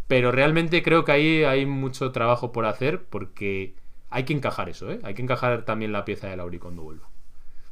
Pero 0.08 0.32
realmente 0.32 0.84
creo 0.84 1.06
que 1.06 1.12
ahí 1.12 1.44
hay 1.44 1.66
mucho 1.66 2.12
trabajo 2.12 2.52
por 2.52 2.66
hacer 2.66 3.04
porque 3.04 3.76
hay 4.10 4.26
que 4.26 4.34
encajar 4.34 4.70
eso, 4.70 4.92
¿eh? 4.92 5.00
Hay 5.04 5.14
que 5.14 5.22
encajar 5.22 5.66
también 5.66 5.92
la 5.92 6.06
pieza 6.06 6.28
de 6.28 6.38
Lauri 6.38 6.60
cuando 6.60 6.84
vuelva. 6.84 7.10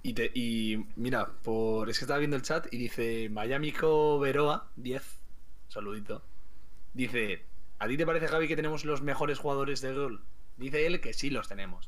Y, 0.04 0.14
te, 0.14 0.32
y 0.34 0.88
mira, 0.96 1.30
por 1.44 1.90
es 1.90 2.00
que 2.00 2.06
estaba 2.06 2.20
viendo 2.20 2.36
el 2.36 2.42
chat 2.42 2.74
y 2.74 2.78
dice 2.78 3.30
Miami 3.30 3.72
Veroa 4.20 4.70
10, 4.76 5.20
saludito. 5.68 6.24
Dice, 6.94 7.46
¿a 7.78 7.88
ti 7.88 7.98
te 7.98 8.06
parece, 8.06 8.28
Javi, 8.28 8.48
que 8.48 8.56
tenemos 8.56 8.86
los 8.86 9.02
mejores 9.02 9.38
jugadores 9.38 9.82
de 9.82 9.94
gol? 9.94 10.22
Dice 10.58 10.88
él 10.88 11.00
que 11.00 11.14
sí 11.14 11.30
los 11.30 11.48
tenemos. 11.48 11.88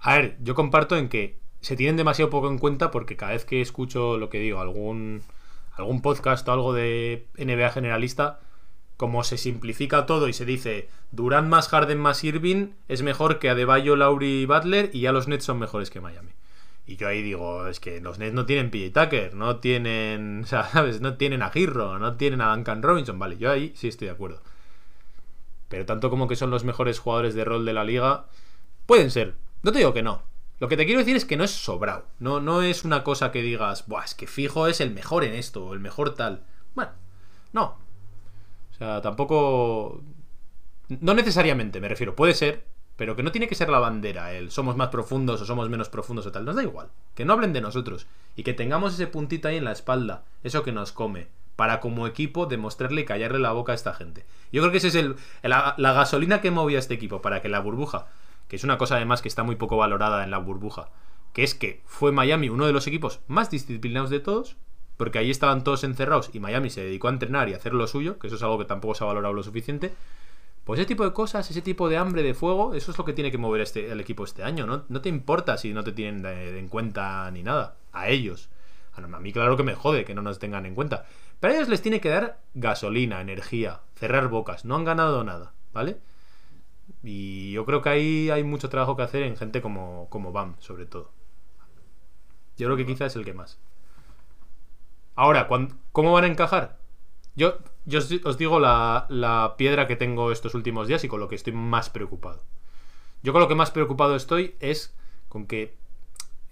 A 0.00 0.14
ver, 0.14 0.36
yo 0.40 0.54
comparto 0.54 0.96
en 0.96 1.08
que 1.08 1.38
se 1.60 1.76
tienen 1.76 1.96
demasiado 1.96 2.30
poco 2.30 2.48
en 2.48 2.58
cuenta 2.58 2.90
porque 2.90 3.16
cada 3.16 3.32
vez 3.32 3.44
que 3.44 3.60
escucho 3.60 4.18
lo 4.18 4.30
que 4.30 4.38
digo, 4.38 4.60
algún, 4.60 5.22
algún 5.72 6.02
podcast 6.02 6.46
o 6.48 6.52
algo 6.52 6.72
de 6.72 7.26
NBA 7.36 7.70
generalista, 7.70 8.40
como 8.96 9.24
se 9.24 9.38
simplifica 9.38 10.06
todo 10.06 10.28
y 10.28 10.32
se 10.32 10.44
dice 10.44 10.88
Durant 11.10 11.48
más 11.48 11.68
Harden 11.68 11.98
más 11.98 12.22
Irving 12.24 12.72
es 12.88 13.02
mejor 13.02 13.38
que 13.38 13.50
Adebayo, 13.50 13.96
Lauri 13.96 14.42
y 14.42 14.46
Butler 14.46 14.90
y 14.92 15.00
ya 15.00 15.12
los 15.12 15.28
Nets 15.28 15.44
son 15.44 15.58
mejores 15.58 15.90
que 15.90 16.00
Miami. 16.00 16.30
Y 16.86 16.96
yo 16.96 17.08
ahí 17.08 17.22
digo, 17.22 17.66
es 17.66 17.78
que 17.78 18.00
los 18.00 18.18
Nets 18.18 18.34
no 18.34 18.46
tienen 18.46 18.70
PJ 18.70 19.04
Tucker, 19.04 19.34
no 19.34 19.56
tienen, 19.56 20.40
o 20.44 20.46
sea, 20.46 20.64
¿sabes? 20.64 21.00
No 21.00 21.16
tienen 21.16 21.42
a 21.42 21.50
Girro, 21.50 21.98
no 21.98 22.16
tienen 22.16 22.40
a 22.40 22.54
Duncan 22.54 22.82
Robinson, 22.82 23.18
vale, 23.18 23.38
yo 23.38 23.50
ahí 23.50 23.72
sí 23.74 23.88
estoy 23.88 24.06
de 24.08 24.12
acuerdo. 24.12 24.42
Pero 25.68 25.86
tanto 25.86 26.10
como 26.10 26.26
que 26.26 26.36
son 26.36 26.50
los 26.50 26.64
mejores 26.64 26.98
jugadores 26.98 27.34
de 27.34 27.44
rol 27.44 27.64
de 27.64 27.72
la 27.72 27.84
liga, 27.84 28.26
pueden 28.86 29.10
ser. 29.10 29.34
No 29.62 29.72
te 29.72 29.78
digo 29.78 29.94
que 29.94 30.02
no, 30.02 30.22
lo 30.60 30.68
que 30.68 30.76
te 30.76 30.84
quiero 30.84 31.00
decir 31.00 31.16
es 31.16 31.24
que 31.24 31.38
no 31.38 31.44
es 31.44 31.50
sobrado. 31.50 32.04
No, 32.18 32.38
no 32.38 32.60
es 32.60 32.84
una 32.84 33.02
cosa 33.02 33.32
que 33.32 33.40
digas, 33.40 33.86
Buah, 33.86 34.04
es 34.04 34.14
que 34.14 34.26
fijo 34.26 34.66
es 34.66 34.82
el 34.82 34.92
mejor 34.92 35.24
en 35.24 35.32
esto, 35.32 35.64
o 35.64 35.72
el 35.72 35.80
mejor 35.80 36.14
tal. 36.14 36.44
Bueno, 36.74 36.92
no. 37.54 37.78
O 38.70 38.74
sea, 38.76 39.00
tampoco. 39.00 40.02
No 40.88 41.14
necesariamente, 41.14 41.80
me 41.80 41.88
refiero. 41.88 42.14
Puede 42.14 42.34
ser, 42.34 42.66
pero 42.96 43.16
que 43.16 43.22
no 43.22 43.32
tiene 43.32 43.48
que 43.48 43.54
ser 43.54 43.70
la 43.70 43.78
bandera, 43.78 44.34
el 44.34 44.50
somos 44.50 44.76
más 44.76 44.88
profundos 44.88 45.40
o 45.40 45.46
somos 45.46 45.70
menos 45.70 45.88
profundos 45.88 46.26
o 46.26 46.32
tal. 46.32 46.44
Nos 46.44 46.56
da 46.56 46.62
igual. 46.62 46.90
Que 47.14 47.24
no 47.24 47.32
hablen 47.32 47.54
de 47.54 47.62
nosotros. 47.62 48.06
Y 48.36 48.42
que 48.42 48.52
tengamos 48.52 48.92
ese 48.92 49.06
puntito 49.06 49.48
ahí 49.48 49.56
en 49.56 49.64
la 49.64 49.72
espalda, 49.72 50.24
eso 50.44 50.62
que 50.62 50.72
nos 50.72 50.92
come. 50.92 51.28
Para 51.56 51.80
como 51.80 52.06
equipo 52.06 52.44
demostrarle 52.44 53.00
y 53.00 53.04
callarle 53.06 53.38
la 53.38 53.52
boca 53.52 53.72
a 53.72 53.74
esta 53.74 53.94
gente. 53.94 54.26
Yo 54.52 54.60
creo 54.60 54.72
que 54.72 54.78
ese 54.78 54.88
es 54.88 54.94
el, 54.94 55.16
la, 55.42 55.74
la 55.78 55.94
gasolina 55.94 56.42
que 56.42 56.50
movía 56.50 56.78
este 56.78 56.94
equipo 56.94 57.22
para 57.22 57.40
que 57.40 57.48
la 57.48 57.60
burbuja 57.60 58.08
que 58.50 58.56
es 58.56 58.64
una 58.64 58.78
cosa 58.78 58.96
además 58.96 59.22
que 59.22 59.28
está 59.28 59.44
muy 59.44 59.54
poco 59.54 59.76
valorada 59.76 60.24
en 60.24 60.32
la 60.32 60.38
burbuja, 60.38 60.90
que 61.32 61.44
es 61.44 61.54
que 61.54 61.82
fue 61.86 62.10
Miami 62.10 62.48
uno 62.48 62.66
de 62.66 62.72
los 62.72 62.88
equipos 62.88 63.20
más 63.28 63.48
disciplinados 63.48 64.10
de 64.10 64.18
todos, 64.18 64.56
porque 64.96 65.20
ahí 65.20 65.30
estaban 65.30 65.62
todos 65.62 65.84
encerrados 65.84 66.30
y 66.32 66.40
Miami 66.40 66.68
se 66.68 66.82
dedicó 66.82 67.06
a 67.06 67.12
entrenar 67.12 67.48
y 67.48 67.54
hacer 67.54 67.72
lo 67.74 67.86
suyo, 67.86 68.18
que 68.18 68.26
eso 68.26 68.34
es 68.34 68.42
algo 68.42 68.58
que 68.58 68.64
tampoco 68.64 68.96
se 68.96 69.04
ha 69.04 69.06
valorado 69.06 69.32
lo 69.32 69.44
suficiente. 69.44 69.94
Pues 70.64 70.80
ese 70.80 70.88
tipo 70.88 71.04
de 71.04 71.12
cosas, 71.12 71.48
ese 71.48 71.62
tipo 71.62 71.88
de 71.88 71.96
hambre 71.96 72.24
de 72.24 72.34
fuego, 72.34 72.74
eso 72.74 72.90
es 72.90 72.98
lo 72.98 73.04
que 73.04 73.12
tiene 73.12 73.30
que 73.30 73.38
mover 73.38 73.60
este, 73.60 73.92
el 73.92 74.00
equipo 74.00 74.24
este 74.24 74.42
año. 74.42 74.66
No, 74.66 74.82
no 74.88 75.00
te 75.00 75.08
importa 75.08 75.56
si 75.56 75.72
no 75.72 75.84
te 75.84 75.92
tienen 75.92 76.26
en 76.26 76.68
cuenta 76.68 77.30
ni 77.30 77.44
nada. 77.44 77.76
A 77.92 78.08
ellos. 78.08 78.50
A 78.92 79.00
mí 79.00 79.32
claro 79.32 79.56
que 79.56 79.62
me 79.62 79.76
jode 79.76 80.04
que 80.04 80.14
no 80.14 80.22
nos 80.22 80.40
tengan 80.40 80.66
en 80.66 80.74
cuenta. 80.74 81.06
Pero 81.38 81.52
a 81.54 81.56
ellos 81.56 81.68
les 81.68 81.82
tiene 81.82 82.00
que 82.00 82.08
dar 82.08 82.40
gasolina, 82.54 83.20
energía, 83.20 83.80
cerrar 83.94 84.28
bocas. 84.28 84.64
No 84.64 84.74
han 84.74 84.84
ganado 84.84 85.22
nada, 85.22 85.54
¿vale? 85.72 85.98
Y 87.02 87.52
yo 87.52 87.64
creo 87.64 87.82
que 87.82 87.88
ahí 87.88 88.30
hay 88.30 88.44
mucho 88.44 88.68
trabajo 88.68 88.96
que 88.96 89.02
hacer 89.02 89.22
en 89.22 89.36
gente 89.36 89.62
como, 89.62 90.08
como 90.10 90.32
BAM, 90.32 90.56
sobre 90.58 90.86
todo. 90.86 91.10
Yo 92.56 92.66
creo 92.66 92.76
que 92.76 92.86
quizás 92.86 93.12
es 93.12 93.16
el 93.16 93.24
que 93.24 93.32
más. 93.32 93.58
Ahora, 95.14 95.48
¿cómo 95.92 96.12
van 96.12 96.24
a 96.24 96.28
encajar? 96.28 96.78
Yo, 97.36 97.58
yo 97.86 98.00
os 98.24 98.38
digo 98.38 98.60
la, 98.60 99.06
la, 99.08 99.54
piedra 99.56 99.86
que 99.86 99.96
tengo 99.96 100.32
estos 100.32 100.54
últimos 100.54 100.88
días 100.88 101.04
y 101.04 101.08
con 101.08 101.20
lo 101.20 101.28
que 101.28 101.36
estoy 101.36 101.52
más 101.52 101.90
preocupado. 101.90 102.42
Yo 103.22 103.32
con 103.32 103.40
lo 103.40 103.48
que 103.48 103.54
más 103.54 103.70
preocupado 103.70 104.16
estoy 104.16 104.54
es 104.60 104.94
con 105.28 105.46
que 105.46 105.74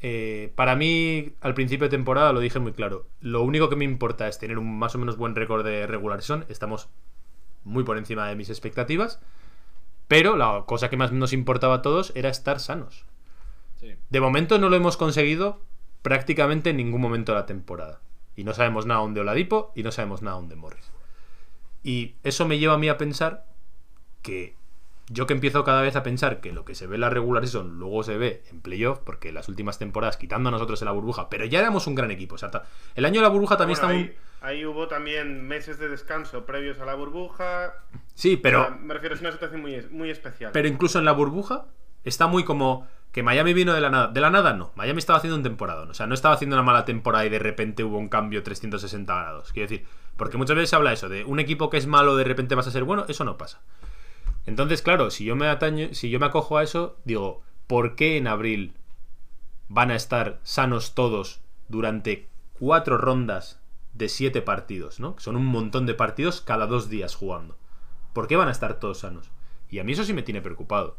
eh, 0.00 0.52
para 0.54 0.76
mí 0.76 1.32
al 1.40 1.54
principio 1.54 1.86
de 1.86 1.90
temporada 1.90 2.32
lo 2.32 2.40
dije 2.40 2.58
muy 2.58 2.72
claro. 2.72 3.06
Lo 3.20 3.42
único 3.42 3.68
que 3.68 3.76
me 3.76 3.84
importa 3.84 4.28
es 4.28 4.38
tener 4.38 4.58
un 4.58 4.78
más 4.78 4.94
o 4.94 4.98
menos 4.98 5.16
buen 5.16 5.34
récord 5.34 5.64
de 5.64 5.86
regularización. 5.86 6.44
Estamos 6.48 6.88
muy 7.64 7.84
por 7.84 7.98
encima 7.98 8.28
de 8.28 8.36
mis 8.36 8.50
expectativas. 8.50 9.20
Pero 10.08 10.36
la 10.36 10.64
cosa 10.66 10.90
que 10.90 10.96
más 10.96 11.12
nos 11.12 11.32
importaba 11.32 11.76
a 11.76 11.82
todos 11.82 12.12
era 12.14 12.30
estar 12.30 12.60
sanos. 12.60 13.04
De 14.10 14.20
momento 14.20 14.58
no 14.58 14.68
lo 14.68 14.76
hemos 14.76 14.96
conseguido 14.96 15.62
prácticamente 16.02 16.70
en 16.70 16.78
ningún 16.78 17.00
momento 17.00 17.32
de 17.32 17.38
la 17.38 17.46
temporada. 17.46 18.00
Y 18.34 18.44
no 18.44 18.54
sabemos 18.54 18.86
nada 18.86 19.00
aún 19.00 19.14
de 19.14 19.20
Oladipo 19.20 19.72
y 19.74 19.82
no 19.82 19.92
sabemos 19.92 20.22
nada 20.22 20.36
aún 20.36 20.48
de 20.48 20.56
Morris. 20.56 20.90
Y 21.82 22.16
eso 22.22 22.46
me 22.46 22.58
lleva 22.58 22.74
a 22.74 22.78
mí 22.78 22.88
a 22.88 22.98
pensar 22.98 23.46
que 24.22 24.56
yo 25.10 25.26
que 25.26 25.32
empiezo 25.32 25.64
cada 25.64 25.82
vez 25.82 25.96
a 25.96 26.02
pensar 26.02 26.40
que 26.40 26.52
lo 26.52 26.64
que 26.64 26.74
se 26.74 26.86
ve 26.86 26.96
en 26.96 27.00
la 27.00 27.10
regular 27.10 27.42
season 27.42 27.78
luego 27.78 28.02
se 28.02 28.18
ve 28.18 28.42
en 28.50 28.60
playoff, 28.60 28.98
porque 28.98 29.32
las 29.32 29.48
últimas 29.48 29.78
temporadas, 29.78 30.16
quitando 30.16 30.48
a 30.48 30.52
nosotros 30.52 30.80
en 30.82 30.86
la 30.86 30.92
burbuja, 30.92 31.28
pero 31.30 31.44
ya 31.46 31.60
éramos 31.60 31.86
un 31.86 31.94
gran 31.94 32.10
equipo. 32.10 32.34
O 32.34 32.38
sea, 32.38 32.50
el 32.94 33.04
año 33.04 33.20
de 33.20 33.26
la 33.26 33.28
burbuja 33.28 33.56
también 33.56 33.74
está 33.74 33.88
ahí, 33.88 34.14
ahí, 34.40 34.64
hubo 34.64 34.88
también 34.88 35.46
meses 35.46 35.78
de 35.78 35.88
descanso 35.88 36.44
previos 36.44 36.78
a 36.80 36.84
la 36.84 36.94
burbuja. 36.94 37.74
Sí, 38.14 38.36
pero. 38.36 38.76
me 38.80 38.94
refiero, 38.94 39.14
es 39.14 39.20
una 39.20 39.32
situación 39.32 39.60
muy, 39.60 39.80
muy 39.90 40.10
especial. 40.10 40.52
Pero 40.52 40.68
incluso 40.68 40.98
en 40.98 41.04
la 41.04 41.12
burbuja 41.12 41.66
está 42.04 42.26
muy 42.26 42.44
como. 42.44 42.86
Que 43.12 43.22
Miami 43.22 43.54
vino 43.54 43.72
de 43.72 43.80
la 43.80 43.88
nada. 43.88 44.08
De 44.08 44.20
la 44.20 44.30
nada 44.30 44.52
no. 44.52 44.70
Miami 44.76 44.98
estaba 44.98 45.16
haciendo 45.16 45.36
un 45.36 45.42
temporada. 45.42 45.84
O 45.84 45.94
sea, 45.94 46.06
no 46.06 46.14
estaba 46.14 46.34
haciendo 46.34 46.56
una 46.56 46.62
mala 46.62 46.84
temporada 46.84 47.24
y 47.24 47.30
de 47.30 47.38
repente 47.38 47.82
hubo 47.82 47.96
un 47.96 48.08
cambio 48.08 48.42
360 48.42 49.14
grados. 49.14 49.52
Quiero 49.52 49.68
decir, 49.68 49.86
porque 50.16 50.36
muchas 50.36 50.56
veces 50.56 50.70
se 50.70 50.76
habla 50.76 50.92
eso, 50.92 51.08
de 51.08 51.24
un 51.24 51.40
equipo 51.40 51.70
que 51.70 51.78
es 51.78 51.86
malo 51.86 52.16
de 52.16 52.24
repente 52.24 52.54
vas 52.54 52.66
a 52.66 52.70
ser 52.70 52.84
bueno. 52.84 53.06
Eso 53.08 53.24
no 53.24 53.38
pasa. 53.38 53.62
Entonces, 54.44 54.82
claro, 54.82 55.10
si 55.10 55.24
yo 55.24 55.36
me 55.36 55.48
ataño, 55.48 55.88
si 55.92 56.10
yo 56.10 56.20
me 56.20 56.26
acojo 56.26 56.58
a 56.58 56.62
eso, 56.62 56.98
digo, 57.04 57.42
¿por 57.66 57.96
qué 57.96 58.18
en 58.18 58.26
abril 58.26 58.74
van 59.68 59.90
a 59.90 59.96
estar 59.96 60.38
sanos 60.42 60.94
todos 60.94 61.40
durante 61.68 62.28
cuatro 62.58 62.98
rondas 62.98 63.60
de 63.94 64.08
siete 64.08 64.42
partidos, 64.42 65.00
¿no? 65.00 65.16
Son 65.18 65.36
un 65.36 65.46
montón 65.46 65.86
de 65.86 65.94
partidos 65.94 66.40
cada 66.40 66.66
dos 66.66 66.88
días 66.88 67.14
jugando. 67.14 67.56
¿Por 68.12 68.26
qué 68.26 68.36
van 68.36 68.48
a 68.48 68.52
estar 68.52 68.78
todos 68.80 68.98
sanos? 68.98 69.30
Y 69.70 69.78
a 69.78 69.84
mí 69.84 69.92
eso 69.92 70.04
sí 70.04 70.12
me 70.12 70.22
tiene 70.22 70.40
preocupado. 70.40 70.96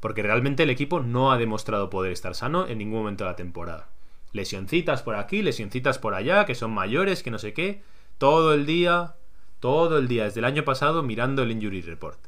Porque 0.00 0.22
realmente 0.22 0.62
el 0.62 0.70
equipo 0.70 1.00
no 1.00 1.32
ha 1.32 1.38
demostrado 1.38 1.90
poder 1.90 2.12
estar 2.12 2.34
sano 2.34 2.66
en 2.66 2.78
ningún 2.78 3.00
momento 3.00 3.24
de 3.24 3.30
la 3.30 3.36
temporada. 3.36 3.88
Lesioncitas 4.32 5.02
por 5.02 5.16
aquí, 5.16 5.42
lesioncitas 5.42 5.98
por 5.98 6.14
allá, 6.14 6.44
que 6.44 6.54
son 6.54 6.70
mayores, 6.70 7.22
que 7.22 7.30
no 7.30 7.38
sé 7.38 7.52
qué. 7.52 7.82
Todo 8.18 8.54
el 8.54 8.66
día, 8.66 9.16
todo 9.60 9.98
el 9.98 10.08
día, 10.08 10.24
desde 10.24 10.40
el 10.40 10.44
año 10.44 10.64
pasado, 10.64 11.02
mirando 11.02 11.42
el 11.42 11.50
Injury 11.50 11.82
Report. 11.82 12.18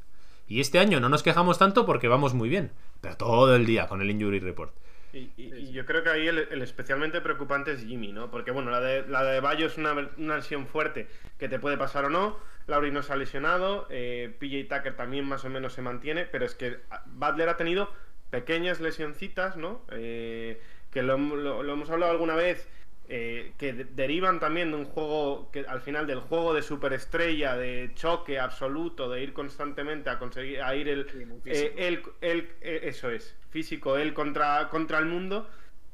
Y 0.50 0.58
este 0.58 0.80
año 0.80 0.98
no 0.98 1.08
nos 1.08 1.22
quejamos 1.22 1.58
tanto 1.58 1.86
porque 1.86 2.08
vamos 2.08 2.34
muy 2.34 2.48
bien, 2.48 2.72
pero 3.00 3.16
todo 3.16 3.54
el 3.54 3.66
día 3.66 3.86
con 3.86 4.02
el 4.02 4.10
injury 4.10 4.40
report. 4.40 4.74
Y, 5.12 5.72
yo 5.72 5.84
creo 5.86 6.02
que 6.02 6.10
ahí 6.10 6.28
el, 6.28 6.62
especialmente 6.62 7.20
preocupante 7.20 7.72
es 7.72 7.84
Jimmy, 7.84 8.12
¿no? 8.12 8.30
Porque 8.30 8.50
bueno, 8.50 8.70
la 8.70 8.80
de, 8.80 9.06
la 9.08 9.24
de 9.24 9.40
Bayo 9.40 9.66
es 9.66 9.76
una, 9.76 10.10
lesión 10.16 10.66
fuerte 10.66 11.08
que 11.38 11.48
te 11.48 11.58
puede 11.58 11.76
pasar 11.76 12.04
o 12.04 12.10
no. 12.10 12.38
Lauri 12.66 12.90
no 12.90 13.02
se 13.02 13.12
ha 13.12 13.16
lesionado, 13.16 13.86
eh, 13.90 14.36
PJ 14.38 14.74
Tucker 14.74 14.94
también 14.94 15.24
más 15.24 15.44
o 15.44 15.50
menos 15.50 15.72
se 15.72 15.82
mantiene, 15.82 16.26
pero 16.26 16.44
es 16.44 16.54
que 16.54 16.78
Butler 17.06 17.48
ha 17.48 17.56
tenido 17.56 17.92
pequeñas 18.30 18.80
lesioncitas, 18.80 19.56
¿no? 19.56 19.82
Eh, 19.90 20.60
que 20.90 21.02
lo, 21.02 21.14
hemos 21.14 21.90
hablado 21.90 22.12
alguna 22.12 22.34
vez 22.34 22.68
eh, 23.12 23.54
que 23.58 23.72
de- 23.72 23.84
derivan 23.84 24.40
también 24.40 24.70
de 24.70 24.76
un 24.78 24.86
juego 24.86 25.50
que 25.52 25.60
al 25.66 25.80
final 25.82 26.06
del 26.06 26.20
juego 26.20 26.54
de 26.54 26.62
superestrella, 26.62 27.56
de 27.56 27.92
choque 27.94 28.38
absoluto, 28.38 29.08
de 29.10 29.22
ir 29.22 29.32
constantemente 29.34 30.10
a 30.10 30.18
conseguir 30.18 30.62
a 30.62 30.74
ir 30.76 30.88
el, 30.88 31.06
Sí, 31.12 31.26
eh, 31.48 31.74
físico. 31.74 31.76
él, 31.78 32.02
él, 32.22 32.50
eh, 32.60 32.80
eso 32.84 33.10
es, 33.10 33.36
físico, 33.50 33.96
él 33.98 34.14
contra, 34.14 34.68
contra 34.70 34.98
el 34.98 35.06
mundo 35.06 35.48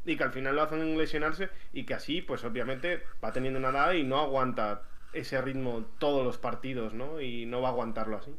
y 0.04 0.16
que 0.16 0.24
al 0.24 0.32
final 0.32 0.54
lo 0.56 0.62
hacen 0.62 0.96
lesionarse 0.98 1.50
y 1.72 1.84
que 1.86 1.94
así, 1.94 2.22
pues 2.22 2.44
obviamente 2.44 3.02
va 3.24 3.32
teniendo 3.32 3.58
una 3.58 3.70
edad 3.70 3.92
y 3.94 4.04
no 4.04 4.18
aguanta 4.20 4.82
ese 5.12 5.40
ritmo 5.42 5.86
todos 5.98 6.24
los 6.24 6.38
partidos, 6.38 6.92
¿no? 6.94 7.20
Y 7.20 7.46
no 7.46 7.60
va 7.62 7.68
a 7.68 7.72
aguantarlo 7.72 8.16
así. 8.18 8.34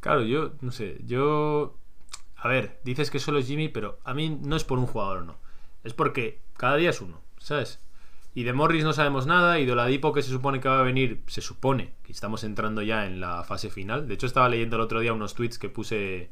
Claro, 0.00 0.22
yo 0.22 0.52
no 0.60 0.70
sé, 0.72 0.98
yo... 1.04 1.76
A 2.36 2.48
ver, 2.48 2.80
dices 2.84 3.10
que 3.10 3.18
solo 3.20 3.38
es 3.38 3.46
Jimmy, 3.48 3.68
pero 3.68 3.98
a 4.04 4.14
mí 4.14 4.30
no 4.30 4.56
es 4.56 4.64
por 4.64 4.78
un 4.78 4.86
jugador 4.86 5.18
o 5.18 5.24
no. 5.24 5.38
Es 5.84 5.94
porque 5.94 6.40
cada 6.58 6.76
día 6.76 6.90
es 6.90 7.00
uno, 7.00 7.22
¿sabes? 7.38 7.80
Y 8.34 8.44
de 8.44 8.52
Morris 8.52 8.84
no 8.84 8.92
sabemos 8.92 9.26
nada, 9.26 9.58
y 9.58 9.66
de 9.66 9.72
Oladipo 9.72 10.12
que 10.12 10.22
se 10.22 10.30
supone 10.30 10.60
que 10.60 10.68
va 10.68 10.80
a 10.80 10.82
venir, 10.82 11.22
se 11.26 11.40
supone 11.40 11.94
que 12.04 12.12
estamos 12.12 12.44
entrando 12.44 12.82
ya 12.82 13.06
en 13.06 13.20
la 13.20 13.42
fase 13.42 13.70
final. 13.70 14.06
De 14.06 14.14
hecho, 14.14 14.26
estaba 14.26 14.48
leyendo 14.48 14.76
el 14.76 14.82
otro 14.82 15.00
día 15.00 15.12
unos 15.12 15.34
tweets 15.34 15.58
que 15.58 15.68
puse, 15.68 16.30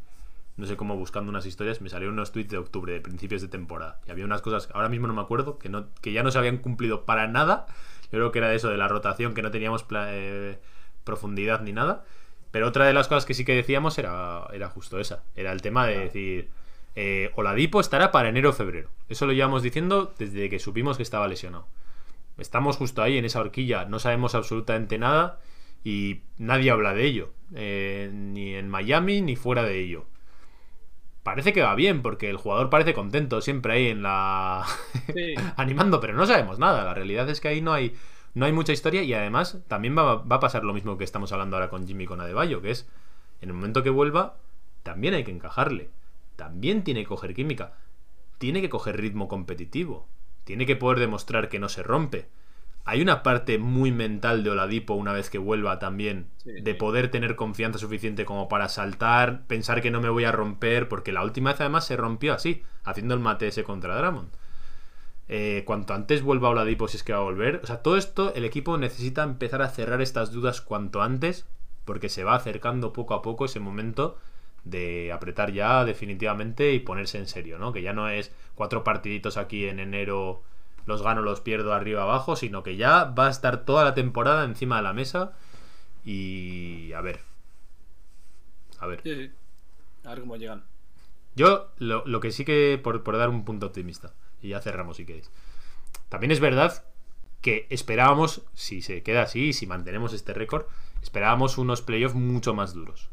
no 0.56 0.66
sé 0.66 0.76
cómo, 0.76 0.96
buscando 0.96 1.30
unas 1.30 1.46
historias, 1.46 1.80
me 1.80 1.88
salieron 1.88 2.14
unos 2.14 2.32
tweets 2.32 2.50
de 2.50 2.58
octubre, 2.58 2.92
de 2.92 3.00
principios 3.00 3.42
de 3.42 3.48
temporada. 3.48 4.00
Y 4.06 4.10
había 4.10 4.24
unas 4.24 4.42
cosas, 4.42 4.68
ahora 4.74 4.88
mismo 4.88 5.06
no 5.06 5.14
me 5.14 5.22
acuerdo, 5.22 5.58
que, 5.58 5.68
no, 5.68 5.88
que 6.00 6.12
ya 6.12 6.22
no 6.22 6.30
se 6.30 6.38
habían 6.38 6.58
cumplido 6.58 7.06
para 7.06 7.26
nada. 7.26 7.66
Yo 8.04 8.10
creo 8.18 8.30
que 8.30 8.38
era 8.38 8.48
de 8.48 8.56
eso, 8.56 8.68
de 8.68 8.76
la 8.76 8.88
rotación, 8.88 9.34
que 9.34 9.42
no 9.42 9.50
teníamos 9.50 9.84
eh, 9.90 10.60
profundidad 11.02 11.62
ni 11.62 11.72
nada. 11.72 12.04
Pero 12.52 12.68
otra 12.68 12.86
de 12.86 12.92
las 12.92 13.08
cosas 13.08 13.24
que 13.24 13.34
sí 13.34 13.44
que 13.44 13.54
decíamos 13.54 13.98
era, 13.98 14.46
era 14.52 14.68
justo 14.68 15.00
esa. 15.00 15.24
Era 15.34 15.50
el 15.50 15.60
tema 15.60 15.86
de 15.86 15.98
decir, 15.98 16.50
eh, 16.96 17.30
Oladipo 17.36 17.80
estará 17.80 18.10
para 18.10 18.28
enero 18.30 18.50
o 18.50 18.52
febrero. 18.52 18.90
Eso 19.08 19.26
lo 19.26 19.32
llevamos 19.32 19.62
diciendo 19.62 20.14
desde 20.18 20.48
que 20.50 20.58
supimos 20.58 20.96
que 20.96 21.02
estaba 21.02 21.28
lesionado. 21.28 21.68
Estamos 22.38 22.76
justo 22.76 23.02
ahí 23.02 23.18
en 23.18 23.24
esa 23.24 23.40
horquilla, 23.40 23.84
no 23.86 23.98
sabemos 23.98 24.34
absolutamente 24.34 24.98
nada 24.98 25.40
y 25.84 26.22
nadie 26.38 26.70
habla 26.70 26.94
de 26.94 27.04
ello. 27.04 27.32
eh, 27.54 28.10
ni 28.12 28.54
en 28.54 28.68
Miami 28.68 29.20
ni 29.22 29.36
fuera 29.36 29.62
de 29.62 29.78
ello. 29.80 30.06
Parece 31.22 31.52
que 31.52 31.62
va 31.62 31.74
bien, 31.74 32.02
porque 32.02 32.30
el 32.30 32.36
jugador 32.36 32.70
parece 32.70 32.94
contento 32.94 33.40
siempre 33.40 33.72
ahí 33.74 33.86
en 33.88 34.02
la... 34.02 34.64
Sí. 35.12 35.34
animando, 35.56 36.00
pero 36.00 36.14
no 36.14 36.26
sabemos 36.26 36.58
nada. 36.58 36.84
La 36.84 36.94
realidad 36.94 37.28
es 37.28 37.40
que 37.40 37.48
ahí 37.48 37.60
no 37.60 37.72
hay, 37.72 37.94
no 38.34 38.46
hay 38.46 38.52
mucha 38.52 38.72
historia 38.72 39.02
y 39.02 39.12
además 39.12 39.58
también 39.68 39.96
va, 39.98 40.16
va 40.16 40.36
a 40.36 40.40
pasar 40.40 40.64
lo 40.64 40.72
mismo 40.74 40.96
que 40.98 41.04
estamos 41.04 41.32
hablando 41.32 41.56
ahora 41.56 41.68
con 41.70 41.86
Jimmy 41.86 42.06
con 42.06 42.20
Adebayo, 42.20 42.62
que 42.62 42.70
es, 42.70 42.88
en 43.40 43.48
el 43.50 43.54
momento 43.54 43.82
que 43.82 43.90
vuelva, 43.90 44.36
también 44.82 45.14
hay 45.14 45.24
que 45.24 45.32
encajarle. 45.32 45.90
También 46.36 46.84
tiene 46.84 47.00
que 47.00 47.08
coger 47.08 47.34
química. 47.34 47.72
Tiene 48.38 48.60
que 48.60 48.68
coger 48.68 49.00
ritmo 49.00 49.28
competitivo. 49.28 50.06
Tiene 50.44 50.66
que 50.66 50.76
poder 50.76 51.00
demostrar 51.00 51.48
que 51.48 51.58
no 51.58 51.68
se 51.68 51.82
rompe. 51.82 52.28
Hay 52.84 53.02
una 53.02 53.24
parte 53.24 53.58
muy 53.58 53.90
mental 53.90 54.44
de 54.44 54.50
Oladipo 54.50 54.94
una 54.94 55.12
vez 55.12 55.28
que 55.28 55.38
vuelva 55.38 55.80
también, 55.80 56.28
Sí, 56.36 56.52
de 56.52 56.74
poder 56.76 57.10
tener 57.10 57.34
confianza 57.34 57.80
suficiente 57.80 58.24
como 58.24 58.48
para 58.48 58.68
saltar, 58.68 59.44
pensar 59.48 59.82
que 59.82 59.90
no 59.90 60.00
me 60.00 60.08
voy 60.08 60.22
a 60.22 60.30
romper, 60.30 60.88
porque 60.88 61.10
la 61.10 61.24
última 61.24 61.50
vez 61.50 61.60
además 61.60 61.84
se 61.84 61.96
rompió 61.96 62.32
así, 62.32 62.62
haciendo 62.84 63.14
el 63.14 63.20
mate 63.20 63.48
ese 63.48 63.64
contra 63.64 63.96
Drummond. 63.96 64.28
Eh, 65.28 65.64
cuanto 65.66 65.94
antes 65.94 66.22
vuelva 66.22 66.50
Oladipo, 66.50 66.86
si 66.86 66.98
es 66.98 67.02
que 67.02 67.12
va 67.12 67.18
a 67.18 67.22
volver. 67.22 67.58
O 67.64 67.66
sea, 67.66 67.82
todo 67.82 67.96
esto, 67.96 68.32
el 68.36 68.44
equipo 68.44 68.78
necesita 68.78 69.24
empezar 69.24 69.62
a 69.62 69.68
cerrar 69.68 70.00
estas 70.00 70.30
dudas 70.30 70.60
cuanto 70.60 71.02
antes, 71.02 71.48
porque 71.84 72.08
se 72.08 72.22
va 72.22 72.36
acercando 72.36 72.92
poco 72.92 73.14
a 73.14 73.22
poco 73.22 73.46
ese 73.46 73.58
momento 73.58 74.16
de 74.66 75.12
apretar 75.12 75.52
ya 75.52 75.84
definitivamente 75.84 76.72
y 76.72 76.80
ponerse 76.80 77.18
en 77.18 77.28
serio, 77.28 77.58
¿no? 77.58 77.72
Que 77.72 77.82
ya 77.82 77.92
no 77.92 78.08
es 78.08 78.32
cuatro 78.54 78.82
partiditos 78.84 79.36
aquí 79.36 79.66
en 79.66 79.78
enero, 79.78 80.42
los 80.86 81.02
gano, 81.02 81.22
los 81.22 81.40
pierdo 81.40 81.72
arriba 81.72 82.02
abajo, 82.02 82.36
sino 82.36 82.62
que 82.62 82.76
ya 82.76 83.04
va 83.04 83.28
a 83.28 83.30
estar 83.30 83.64
toda 83.64 83.84
la 83.84 83.94
temporada 83.94 84.44
encima 84.44 84.76
de 84.76 84.82
la 84.82 84.92
mesa 84.92 85.32
y 86.04 86.92
a 86.92 87.00
ver. 87.00 87.20
A 88.78 88.86
ver. 88.86 89.00
Sí, 89.02 89.14
sí. 89.14 89.30
A 90.04 90.10
ver 90.10 90.20
cómo 90.20 90.36
llegan. 90.36 90.64
Yo 91.36 91.68
lo, 91.78 92.04
lo 92.06 92.20
que 92.20 92.32
sí 92.32 92.44
que, 92.44 92.80
por, 92.82 93.02
por 93.02 93.16
dar 93.16 93.28
un 93.28 93.44
punto 93.44 93.66
optimista, 93.66 94.14
y 94.42 94.48
ya 94.48 94.60
cerramos 94.60 94.96
si 94.96 95.06
queréis. 95.06 95.30
También 96.08 96.32
es 96.32 96.40
verdad 96.40 96.84
que 97.40 97.66
esperábamos, 97.70 98.42
si 98.54 98.82
se 98.82 99.02
queda 99.02 99.22
así, 99.22 99.52
si 99.52 99.66
mantenemos 99.66 100.12
este 100.12 100.34
récord, 100.34 100.64
esperábamos 101.02 101.58
unos 101.58 101.82
playoffs 101.82 102.16
mucho 102.16 102.54
más 102.54 102.74
duros. 102.74 103.10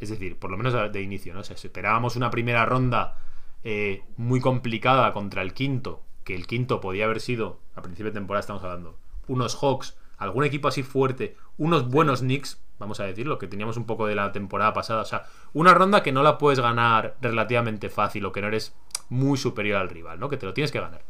Es 0.00 0.10
decir, 0.10 0.38
por 0.38 0.50
lo 0.50 0.56
menos 0.56 0.74
de 0.92 1.02
inicio, 1.02 1.34
¿no? 1.34 1.40
O 1.40 1.44
sea, 1.44 1.56
esperábamos 1.56 2.16
una 2.16 2.30
primera 2.30 2.64
ronda 2.66 3.16
eh, 3.64 4.02
muy 4.16 4.40
complicada 4.40 5.12
contra 5.12 5.42
el 5.42 5.52
quinto, 5.54 6.02
que 6.24 6.34
el 6.34 6.46
quinto 6.46 6.80
podía 6.80 7.06
haber 7.06 7.20
sido, 7.20 7.60
a 7.74 7.82
principio 7.82 8.12
de 8.12 8.18
temporada 8.18 8.40
estamos 8.40 8.62
hablando, 8.62 8.98
unos 9.26 9.56
Hawks, 9.56 9.96
algún 10.18 10.44
equipo 10.44 10.68
así 10.68 10.82
fuerte, 10.82 11.36
unos 11.56 11.88
buenos 11.88 12.20
Knicks, 12.20 12.60
vamos 12.78 13.00
a 13.00 13.04
decirlo, 13.04 13.38
que 13.38 13.48
teníamos 13.48 13.76
un 13.76 13.86
poco 13.86 14.06
de 14.06 14.14
la 14.14 14.30
temporada 14.30 14.72
pasada. 14.72 15.02
O 15.02 15.04
sea, 15.04 15.24
una 15.52 15.74
ronda 15.74 16.02
que 16.02 16.12
no 16.12 16.22
la 16.22 16.38
puedes 16.38 16.60
ganar 16.60 17.16
relativamente 17.20 17.88
fácil 17.90 18.24
o 18.24 18.32
que 18.32 18.40
no 18.40 18.48
eres 18.48 18.76
muy 19.08 19.36
superior 19.36 19.78
al 19.80 19.88
rival, 19.88 20.20
¿no? 20.20 20.28
Que 20.28 20.36
te 20.36 20.46
lo 20.46 20.54
tienes 20.54 20.70
que 20.70 20.80
ganar. 20.80 21.02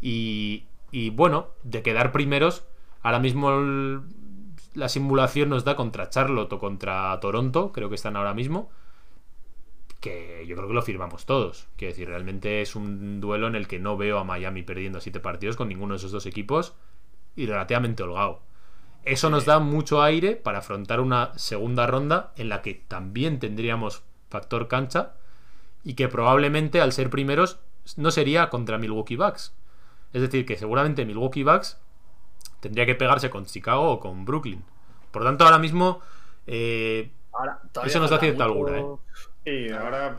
Y, 0.00 0.66
y 0.90 1.10
bueno, 1.10 1.48
de 1.62 1.82
quedar 1.82 2.12
primeros, 2.12 2.64
ahora 3.02 3.18
mismo 3.20 3.50
el- 3.50 4.00
la 4.74 4.88
simulación 4.88 5.48
nos 5.48 5.64
da 5.64 5.76
contra 5.76 6.08
Charlotte 6.08 6.52
o 6.52 6.58
contra 6.58 7.18
Toronto, 7.20 7.72
creo 7.72 7.88
que 7.88 7.94
están 7.94 8.16
ahora 8.16 8.34
mismo, 8.34 8.70
que 10.00 10.44
yo 10.48 10.56
creo 10.56 10.68
que 10.68 10.74
lo 10.74 10.82
firmamos 10.82 11.26
todos. 11.26 11.68
Quiero 11.76 11.92
decir, 11.92 12.08
realmente 12.08 12.60
es 12.60 12.74
un 12.74 13.20
duelo 13.20 13.46
en 13.46 13.54
el 13.54 13.68
que 13.68 13.78
no 13.78 13.96
veo 13.96 14.18
a 14.18 14.24
Miami 14.24 14.62
perdiendo 14.62 15.00
siete 15.00 15.20
partidos 15.20 15.56
con 15.56 15.68
ninguno 15.68 15.94
de 15.94 15.98
esos 15.98 16.12
dos 16.12 16.26
equipos 16.26 16.74
y 17.36 17.46
relativamente 17.46 18.02
holgado. 18.02 18.42
Eso 19.04 19.30
nos 19.30 19.44
da 19.44 19.58
mucho 19.58 20.02
aire 20.02 20.36
para 20.36 20.58
afrontar 20.58 21.00
una 21.00 21.32
segunda 21.36 21.86
ronda 21.86 22.32
en 22.36 22.48
la 22.48 22.62
que 22.62 22.74
también 22.74 23.38
tendríamos 23.38 24.04
factor 24.28 24.68
cancha 24.68 25.14
y 25.84 25.94
que 25.94 26.08
probablemente 26.08 26.80
al 26.80 26.92
ser 26.92 27.10
primeros 27.10 27.58
no 27.96 28.10
sería 28.10 28.48
contra 28.48 28.78
Milwaukee 28.78 29.16
Bucks. 29.16 29.54
Es 30.12 30.22
decir, 30.22 30.46
que 30.46 30.56
seguramente 30.56 31.04
Milwaukee 31.04 31.42
Bucks 31.42 31.80
tendría 32.62 32.86
que 32.86 32.94
pegarse 32.94 33.28
con 33.28 33.44
Chicago 33.44 33.90
o 33.90 34.00
con 34.00 34.24
Brooklyn. 34.24 34.62
Por 35.10 35.24
tanto, 35.24 35.44
ahora 35.44 35.58
mismo 35.58 36.00
eh, 36.46 37.10
Ahora, 37.34 37.60
Eso 37.84 37.98
nos 37.98 38.10
da 38.10 38.18
cierta 38.18 38.46
holgura, 38.46 38.78
¿eh? 38.78 38.84
Sí, 39.44 39.72
ahora. 39.72 40.18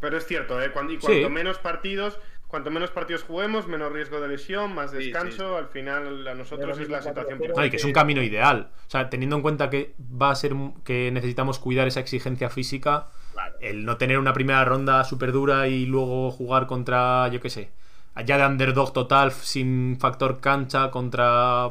Pero 0.00 0.16
es 0.18 0.26
cierto, 0.26 0.60
¿eh? 0.60 0.72
Cuando, 0.72 0.92
y 0.92 0.98
cuanto 0.98 1.26
Sí. 1.26 1.32
menos 1.32 1.58
partidos. 1.58 2.18
Cuanto 2.48 2.70
menos 2.70 2.90
partidos 2.90 3.24
juguemos, 3.24 3.66
menos 3.66 3.92
riesgo 3.92 4.20
de 4.20 4.28
lesión, 4.28 4.72
más 4.72 4.92
sí, 4.92 4.98
descanso. 4.98 5.50
sí. 5.50 5.56
Al 5.58 5.66
final, 5.68 6.26
a 6.28 6.34
nosotros 6.34 6.78
es 6.78 6.88
la 6.88 7.02
situación 7.02 7.40
No, 7.54 7.64
y 7.64 7.70
que 7.70 7.76
es 7.76 7.84
un 7.84 7.92
camino 7.92 8.22
ideal. 8.22 8.70
O 8.86 8.90
sea, 8.90 9.10
teniendo 9.10 9.34
en 9.36 9.42
cuenta 9.42 9.68
que 9.68 9.94
va 10.00 10.30
a 10.30 10.34
ser 10.36 10.54
que 10.84 11.10
necesitamos 11.12 11.58
cuidar 11.58 11.88
esa 11.88 12.00
exigencia 12.00 12.48
física, 12.48 13.08
Claro. 13.32 13.56
el 13.60 13.84
no 13.84 13.96
tener 13.98 14.18
una 14.18 14.32
primera 14.32 14.64
ronda 14.64 15.02
súper 15.04 15.32
dura 15.32 15.66
y 15.68 15.86
luego 15.86 16.30
jugar 16.30 16.66
contra, 16.68 17.28
yo 17.28 17.40
qué 17.40 17.50
sé, 17.50 17.70
allá 18.16 18.38
de 18.38 18.46
underdog 18.46 18.92
total, 18.92 19.30
sin 19.30 19.96
factor 20.00 20.40
cancha, 20.40 20.90
contra 20.90 21.70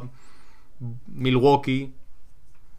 Milwaukee. 1.06 1.92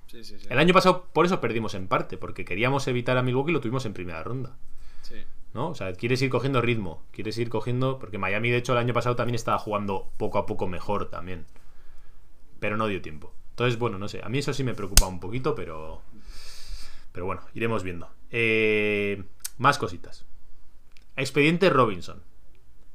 Sí, 0.07 0.23
sí, 0.23 0.39
sí. 0.39 0.47
El 0.49 0.57
año 0.57 0.73
pasado 0.73 1.05
por 1.13 1.25
eso 1.27 1.39
perdimos 1.39 1.75
en 1.75 1.87
parte, 1.87 2.17
porque 2.17 2.45
queríamos 2.45 2.87
evitar 2.87 3.17
a 3.17 3.21
Milwaukee 3.21 3.51
y 3.51 3.53
lo 3.53 3.61
tuvimos 3.61 3.85
en 3.85 3.93
primera 3.93 4.23
ronda. 4.23 4.57
Sí. 5.01 5.17
¿no? 5.53 5.69
O 5.69 5.75
sea, 5.75 5.93
quieres 5.93 6.21
ir 6.21 6.29
cogiendo 6.29 6.61
ritmo, 6.61 7.03
quieres 7.11 7.37
ir 7.37 7.49
cogiendo. 7.49 7.99
Porque 7.99 8.17
Miami, 8.17 8.49
de 8.49 8.57
hecho, 8.57 8.71
el 8.71 8.79
año 8.79 8.93
pasado 8.93 9.15
también 9.15 9.35
estaba 9.35 9.59
jugando 9.59 10.09
poco 10.17 10.37
a 10.37 10.45
poco 10.45 10.67
mejor 10.67 11.09
también. 11.09 11.45
Pero 12.59 12.77
no 12.77 12.87
dio 12.87 13.01
tiempo. 13.01 13.33
Entonces, 13.51 13.77
bueno, 13.77 13.97
no 13.97 14.07
sé. 14.07 14.21
A 14.23 14.29
mí 14.29 14.37
eso 14.37 14.53
sí 14.53 14.63
me 14.63 14.73
preocupa 14.73 15.07
un 15.07 15.19
poquito, 15.19 15.55
pero. 15.55 16.01
Pero 17.11 17.25
bueno, 17.25 17.41
iremos 17.53 17.83
viendo. 17.83 18.09
Eh, 18.31 19.23
más 19.57 19.77
cositas. 19.77 20.25
Expediente 21.15 21.69
Robinson. 21.69 22.21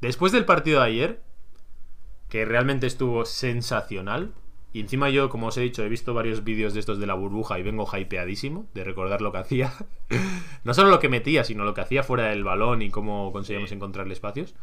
Después 0.03 0.32
del 0.32 0.44
partido 0.44 0.80
de 0.80 0.86
ayer, 0.86 1.22
que 2.28 2.44
realmente 2.44 2.88
estuvo 2.88 3.24
sensacional. 3.24 4.32
Y 4.72 4.80
encima 4.80 5.11
yo, 5.11 5.28
como 5.28 5.46
os 5.46 5.57
he 5.57 5.61
dicho, 5.61 5.84
he 5.84 5.88
visto 5.88 6.12
varios 6.12 6.42
vídeos 6.42 6.74
de 6.74 6.80
estos 6.80 6.98
de 6.98 7.07
la 7.07 7.14
burbuja 7.14 7.57
y 7.61 7.62
vengo 7.62 7.86
hypeadísimo 7.86 8.66
de 8.74 8.82
recordar 8.82 9.22
lo 9.22 9.30
que 9.30 9.38
hacía. 9.38 9.72
no 10.64 10.74
solo 10.74 10.90
lo 10.90 10.98
que 10.98 11.09
metía, 11.09 11.44
sino 11.44 11.64
lo 11.64 11.72
que 11.72 11.82
hacía 11.82 12.03
fuera 12.03 12.24
del 12.30 12.42
balón 12.42 12.82
y 12.82 12.90
cómo 12.90 13.30
conseguíamos 13.32 13.70
encontrarle 13.70 14.12
espacios. 14.12 14.57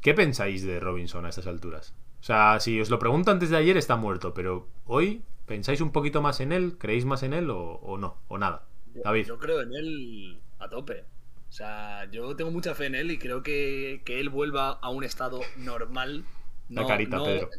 ¿Qué 0.00 0.14
pensáis 0.14 0.64
de 0.64 0.78
Robinson 0.78 1.26
a 1.26 1.30
estas 1.30 1.48
alturas? 1.48 1.92
O 2.20 2.24
sea, 2.24 2.60
si 2.60 2.80
os 2.80 2.90
lo 2.90 3.00
pregunto 3.00 3.32
antes 3.32 3.50
de 3.50 3.56
ayer, 3.56 3.76
está 3.76 3.96
muerto, 3.96 4.34
pero 4.34 4.68
hoy, 4.86 5.24
¿pensáis 5.46 5.80
un 5.80 5.90
poquito 5.90 6.22
más 6.22 6.38
en 6.38 6.52
él? 6.52 6.76
¿Creéis 6.78 7.06
más 7.06 7.24
en 7.24 7.32
él 7.32 7.50
o, 7.50 7.80
o 7.82 7.98
no? 7.98 8.18
¿O 8.28 8.38
nada? 8.38 8.66
David. 8.94 9.26
Yo 9.26 9.38
creo 9.38 9.62
en 9.62 9.74
él 9.74 10.40
a 10.60 10.68
tope. 10.68 11.06
O 11.52 11.54
sea, 11.54 12.08
yo 12.10 12.34
tengo 12.34 12.50
mucha 12.50 12.74
fe 12.74 12.86
en 12.86 12.94
él 12.94 13.10
y 13.10 13.18
creo 13.18 13.42
que, 13.42 14.00
que 14.06 14.20
él 14.20 14.30
vuelva 14.30 14.70
a 14.70 14.88
un 14.88 15.04
estado 15.04 15.42
normal. 15.58 16.24
La 16.70 16.80
No, 16.80 16.86
carita, 16.88 17.18
no- 17.18 17.24
Pedro. 17.24 17.50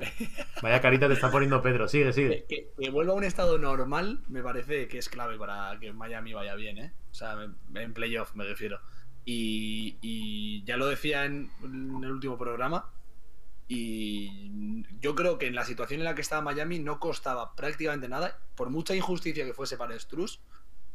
Vaya 0.62 0.82
carita 0.82 1.08
te 1.08 1.14
está 1.14 1.30
poniendo 1.30 1.62
Pedro. 1.62 1.88
Sigue, 1.88 2.12
sigue. 2.12 2.44
Que, 2.46 2.68
que 2.78 2.90
vuelva 2.90 3.14
a 3.14 3.16
un 3.16 3.24
estado 3.24 3.56
normal 3.58 4.20
me 4.28 4.42
parece 4.42 4.86
que 4.86 4.98
es 4.98 5.08
clave 5.08 5.38
para 5.38 5.78
que 5.80 5.94
Miami 5.94 6.34
vaya 6.34 6.54
bien, 6.56 6.76
¿eh? 6.76 6.92
O 7.10 7.14
sea, 7.14 7.42
en- 7.42 7.56
en 7.74 7.94
playoff 7.94 8.34
me 8.34 8.44
refiero. 8.44 8.78
Y, 9.24 9.96
y 10.02 10.62
ya 10.64 10.76
lo 10.76 10.86
decía 10.86 11.24
en, 11.24 11.50
en 11.64 12.04
el 12.04 12.10
último 12.12 12.36
programa. 12.36 12.90
Y 13.66 14.82
yo 15.00 15.14
creo 15.14 15.38
que 15.38 15.46
en 15.46 15.54
la 15.54 15.64
situación 15.64 16.00
en 16.00 16.04
la 16.04 16.14
que 16.14 16.20
estaba 16.20 16.42
Miami 16.42 16.80
no 16.80 16.98
costaba 17.00 17.54
prácticamente 17.56 18.08
nada, 18.10 18.38
por 18.56 18.68
mucha 18.68 18.94
injusticia 18.94 19.46
que 19.46 19.54
fuese 19.54 19.78
para 19.78 19.98
Struz, 19.98 20.40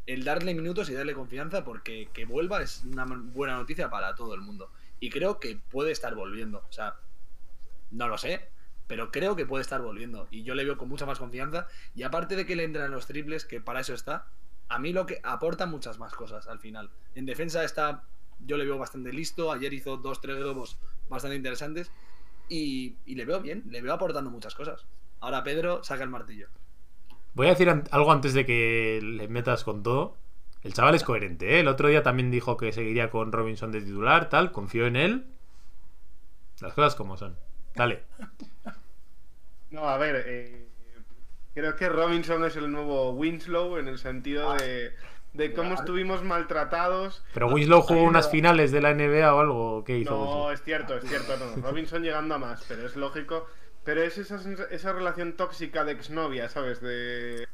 el 0.08 0.24
darle 0.24 0.54
minutos 0.54 0.90
y 0.90 0.94
darle 0.94 1.14
confianza, 1.14 1.64
porque 1.64 2.10
que 2.14 2.26
vuelva 2.26 2.62
es 2.62 2.84
una 2.84 3.06
buena 3.06 3.56
noticia 3.56 3.90
para 3.90 4.16
todo 4.16 4.34
el 4.34 4.42
mundo. 4.42 4.70
Y 5.00 5.10
creo 5.10 5.40
que 5.40 5.60
puede 5.72 5.92
estar 5.92 6.16
volviendo. 6.16 6.64
O 6.70 6.72
sea, 6.72 6.96
no 7.92 8.08
lo 8.08 8.18
sé, 8.18 8.48
pero 8.88 9.12
creo 9.12 9.36
que 9.36 9.46
puede 9.46 9.62
estar 9.62 9.82
volviendo. 9.82 10.28
Y 10.32 10.44
yo 10.44 10.56
le 10.56 10.64
veo 10.64 10.78
con 10.78 10.90
mucha 10.90 11.06
más 11.06 11.20
confianza. 11.20 11.68
Y 11.96 12.04
aparte 12.04 12.36
de 12.36 12.46
que 12.46 12.56
le 12.56 12.64
entran 12.64 12.92
los 12.92 13.08
triples, 13.08 13.46
que 13.46 13.62
para 13.62 13.80
eso 13.80 13.94
está, 13.94 14.28
a 14.70 14.80
mí 14.80 14.94
lo 14.94 15.06
que 15.06 15.20
aporta 15.24 15.66
muchas 15.66 15.98
más 16.00 16.14
cosas 16.14 16.48
al 16.48 16.60
final. 16.60 16.92
En 17.16 17.26
defensa 17.26 17.64
está, 17.64 18.04
yo 18.40 18.58
le 18.58 18.66
veo 18.66 18.78
bastante 18.78 19.12
listo. 19.12 19.52
Ayer 19.52 19.74
hizo 19.74 19.98
dos, 19.98 20.22
tres 20.22 20.38
globos 20.38 20.78
bastante 21.10 21.36
interesantes. 21.36 21.92
Y, 22.48 22.96
y 23.06 23.16
le 23.16 23.26
veo 23.26 23.42
bien, 23.42 23.64
le 23.70 23.82
veo 23.82 23.94
aportando 23.94 24.30
muchas 24.30 24.54
cosas. 24.54 24.86
Ahora 25.20 25.44
Pedro 25.44 25.84
saca 25.84 26.04
el 26.04 26.10
martillo. 26.10 26.48
Voy 27.36 27.48
a 27.48 27.52
decir 27.52 27.70
an- 27.70 27.84
algo 27.92 28.12
antes 28.12 28.34
de 28.34 28.46
que 28.46 29.00
le 29.04 29.28
metas 29.28 29.64
con 29.64 29.84
todo. 29.84 30.16
El 30.64 30.74
chaval 30.74 30.96
es 30.96 31.04
coherente, 31.04 31.56
¿eh? 31.56 31.60
El 31.60 31.68
otro 31.68 31.88
día 31.90 32.02
también 32.02 32.32
dijo 32.32 32.58
que 32.58 32.72
seguiría 32.72 33.12
con 33.12 33.32
Robinson 33.32 33.72
de 33.72 33.82
titular, 33.82 34.30
tal. 34.30 34.52
Confío 34.52 34.88
en 34.88 34.96
él. 34.96 35.26
Las 36.62 36.74
cosas 36.74 36.96
como 36.96 37.18
son. 37.18 37.38
Dale. 37.76 38.02
No, 39.72 39.88
a 39.90 39.98
ver, 39.98 40.24
eh, 40.28 40.68
creo 41.54 41.76
que 41.76 41.90
Robinson 41.90 42.44
es 42.46 42.56
el 42.56 42.72
nuevo 42.72 43.12
Winslow 43.12 43.78
en 43.78 43.88
el 43.90 43.98
sentido 44.00 44.54
de, 44.54 44.94
de 45.34 45.54
cómo 45.54 45.70
Claro. 45.70 45.82
estuvimos 45.82 46.24
maltratados. 46.24 47.24
Pero 47.34 47.50
Winslow 47.50 47.82
jugó 47.82 48.04
unas 48.04 48.26
no. 48.28 48.32
finales 48.32 48.72
de 48.72 48.82
la 48.82 48.92
NBA 48.94 49.34
o 49.36 49.40
algo. 49.40 49.84
¿Qué 49.84 49.98
hizo? 50.00 50.12
No, 50.12 50.22
Winslow? 50.22 50.52
es 50.52 50.64
cierto, 50.64 50.98
es 50.98 51.04
cierto, 51.06 51.34
no. 51.38 51.62
Robinson 51.62 52.02
llegando 52.04 52.36
a 52.36 52.38
más, 52.38 52.64
pero 52.68 52.86
es 52.86 52.96
lógico. 52.96 53.48
Pero 53.86 54.02
es 54.02 54.18
esa, 54.18 54.40
esa 54.72 54.94
relación 54.94 55.34
tóxica 55.34 55.86
de 55.86 55.94
exnovia, 55.94 56.50
¿sabes? 56.50 56.82
De. 56.82 57.48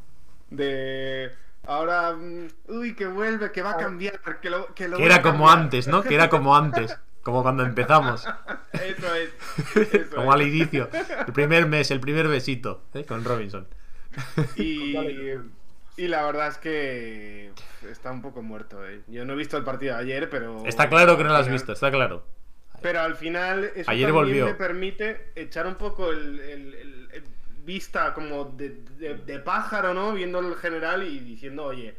De. 0.50 1.32
Ahora. 1.68 2.14
mm, 2.14 2.48
Uy, 2.70 2.96
que 2.96 3.06
vuelve, 3.06 3.52
que 3.52 3.62
va 3.62 3.72
a 3.72 3.78
cambiar, 3.78 4.20
que 4.42 4.50
lo. 4.50 4.74
Que, 4.74 4.88
lo 4.88 4.98
Que 4.98 5.04
voy 5.04 5.12
a 5.12 5.16
era 5.16 5.22
como 5.22 5.50
antes, 5.52 5.88
¿no? 5.88 6.02
Que 6.02 6.16
era 6.16 6.30
como 6.30 6.56
antes. 6.56 6.98
Como 7.22 7.44
cuando 7.44 7.64
empezamos. 7.64 8.26
Eso 8.74 9.14
es. 9.14 9.30
eso 9.94 10.16
Como 10.16 10.34
es. 10.34 10.36
al 10.36 10.48
inicio. 10.48 10.90
El 11.28 11.34
primer 11.34 11.68
mes, 11.68 11.92
el 11.92 12.00
primer 12.00 12.28
besito. 12.28 12.82
¿eh? 12.94 13.06
Con 13.06 13.24
Robinson. 13.24 13.68
Y, 14.56 14.96
y 15.98 16.08
la 16.08 16.26
verdad 16.26 16.48
es 16.48 16.58
que 16.58 17.52
está 17.90 18.12
un 18.12 18.22
poco 18.22 18.42
muerto. 18.42 18.88
¿eh? 18.88 19.02
Yo 19.08 19.26
no 19.26 19.34
he 19.34 19.36
visto 19.36 19.58
el 19.58 19.64
partido 19.64 19.96
de 19.96 20.02
ayer, 20.02 20.30
pero. 20.30 20.66
Está 20.66 20.90
claro 20.90 21.18
que 21.18 21.24
no 21.24 21.30
lo 21.30 21.36
has 21.36 21.50
visto, 21.50 21.74
está 21.74 21.92
claro. 21.92 22.26
Pero 22.82 23.02
al 23.02 23.16
final 23.16 23.66
eso 23.76 23.90
Ayer 23.92 24.08
también 24.08 24.14
volvió. 24.14 24.46
me 24.46 24.54
permite 24.56 25.32
echar 25.36 25.68
un 25.68 25.76
poco 25.76 26.12
el, 26.12 26.40
el- 26.40 26.74
el- 26.74 27.08
el 27.14 27.24
vista 27.64 28.14
como 28.14 28.46
de, 28.46 28.70
de- 28.98 29.16
de 29.18 29.40
pájaro, 29.40 29.94
¿no? 29.94 30.14
Viendo 30.14 30.40
el 30.40 30.56
general 30.56 31.04
y 31.04 31.20
diciendo, 31.20 31.66
oye, 31.66 31.96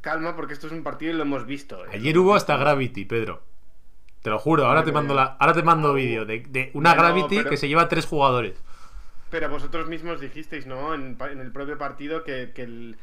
calma 0.00 0.34
porque 0.34 0.54
esto 0.54 0.66
es 0.66 0.72
un 0.72 0.82
partido 0.82 1.12
y 1.12 1.16
lo 1.16 1.22
hemos 1.22 1.44
visto. 1.46 1.84
¿eh". 1.84 1.90
Ayer 1.92 2.16
hubo 2.18 2.34
hasta 2.34 2.56
Gravity, 2.56 3.04
Pedro. 3.04 3.42
Te 4.22 4.30
lo 4.30 4.38
juro, 4.38 4.64
ahora 4.66 4.82
te 4.84 4.92
mando 4.92 5.14
la, 5.14 5.36
ahora 5.38 5.52
te 5.52 5.62
mando 5.62 5.92
vídeo 5.92 6.24
de, 6.24 6.40
de 6.48 6.70
una 6.72 6.94
Gravity 6.94 7.36
pero- 7.38 7.50
que 7.50 7.58
se 7.58 7.68
lleva 7.68 7.88
tres 7.88 8.06
jugadores. 8.06 8.54
Pero 9.30 9.50
vosotros 9.50 9.88
mismos 9.88 10.20
dijisteis, 10.20 10.66
¿no? 10.66 10.94
En, 10.94 11.18
en 11.30 11.40
el 11.40 11.52
propio 11.52 11.76
partido 11.76 12.24
que, 12.24 12.52
que 12.54 12.62
el 12.62 12.96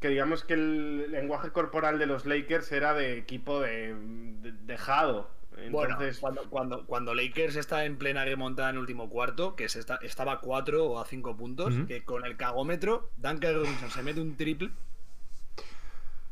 que 0.00 0.08
digamos 0.08 0.44
que 0.44 0.54
el 0.54 1.10
lenguaje 1.10 1.50
corporal 1.50 1.98
de 1.98 2.06
los 2.06 2.24
Lakers 2.24 2.70
era 2.70 2.94
de 2.94 3.18
equipo 3.18 3.60
de, 3.60 3.94
de- 3.96 4.52
dejado. 4.52 5.28
Bueno, 5.70 5.94
Entonces, 5.94 6.20
cuando, 6.20 6.48
cuando, 6.48 6.86
cuando 6.86 7.14
Lakers 7.14 7.56
está 7.56 7.84
en 7.84 7.98
plena 7.98 8.24
remontada 8.24 8.70
en 8.70 8.76
el 8.76 8.80
último 8.80 9.10
cuarto, 9.10 9.56
que 9.56 9.68
se 9.68 9.80
está, 9.80 9.96
estaba 10.02 10.32
a 10.32 10.40
4 10.40 10.84
o 10.86 11.00
a 11.00 11.04
5 11.04 11.36
puntos, 11.36 11.74
que 11.86 12.04
con 12.04 12.24
el 12.24 12.36
cagómetro, 12.36 13.10
Duncan 13.16 13.54
Robinson 13.54 13.90
se 13.90 14.02
mete 14.02 14.20
un 14.20 14.36
triple 14.36 14.70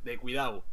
de 0.05 0.18
cuidado. 0.18 0.64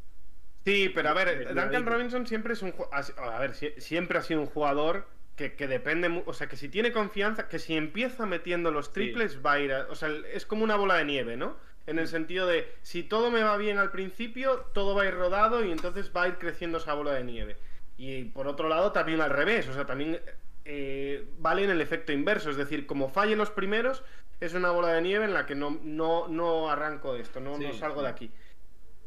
Sí, 0.66 0.90
pero 0.94 1.10
a 1.10 1.14
ver, 1.14 1.48
Duncan. 1.54 1.86
Robinson 1.86 2.28
siempre 2.28 2.54
es 2.54 2.62
un 2.62 2.74
a 2.92 3.40
ver, 3.40 3.52
sie- 3.54 3.78
siempre 3.80 4.18
ha 4.18 4.22
sido 4.22 4.40
un 4.42 4.48
jugador 4.48 5.08
que, 5.36 5.56
que 5.56 5.68
depende, 5.68 6.24
o 6.26 6.34
sea, 6.34 6.48
que 6.48 6.56
si 6.56 6.70
tiene 6.70 6.92
confianza, 6.92 7.48
que 7.50 7.60
si 7.60 7.76
empieza 7.76 8.26
metiendo 8.26 8.72
los 8.72 8.94
triples 8.94 9.40
va 9.46 9.54
a 9.54 9.60
ir, 9.60 9.74
a- 9.74 9.88
o 9.90 9.96
sea, 9.96 10.10
es 10.32 10.46
como 10.46 10.64
una 10.64 10.76
bola 10.76 10.96
de 10.96 11.06
nieve, 11.06 11.36
¿no? 11.36 11.58
En 11.86 12.00
el 12.00 12.08
sentido 12.08 12.48
de 12.48 12.72
si 12.82 13.04
todo 13.04 13.30
me 13.30 13.44
va 13.44 13.58
bien 13.58 13.78
al 13.78 13.92
principio, 13.92 14.68
todo 14.74 14.96
va 14.96 15.04
a 15.04 15.08
ir 15.08 15.16
rodado 15.16 15.66
y 15.66 15.72
entonces 15.72 16.12
va 16.16 16.24
a 16.24 16.28
ir 16.30 16.36
creciendo 16.38 16.78
esa 16.78 16.94
bola 16.94 17.12
de 17.14 17.24
nieve. 17.26 17.58
Y 17.98 18.26
por 18.26 18.48
otro 18.48 18.70
lado 18.70 18.92
también 18.92 19.22
al 19.22 19.30
revés, 19.30 19.68
o 19.68 19.74
sea, 19.74 19.86
también 19.86 20.20
eh, 20.66 21.28
vale 21.38 21.64
en 21.64 21.70
el 21.70 21.82
efecto 21.82 22.12
inverso, 22.12 22.50
es 22.50 22.58
decir, 22.58 22.86
como 22.86 23.10
falle 23.10 23.36
los 23.36 23.52
primeros, 23.52 24.04
es 24.40 24.54
una 24.54 24.72
bola 24.72 24.90
de 24.94 25.02
nieve 25.02 25.26
en 25.26 25.34
la 25.34 25.46
que 25.46 25.56
no, 25.56 25.80
no, 25.84 26.28
no 26.28 26.70
arranco 26.70 27.16
esto, 27.16 27.40
no, 27.40 27.58
salgo 27.74 28.00
sí. 28.00 28.04
de 28.04 28.10
aquí. 28.10 28.32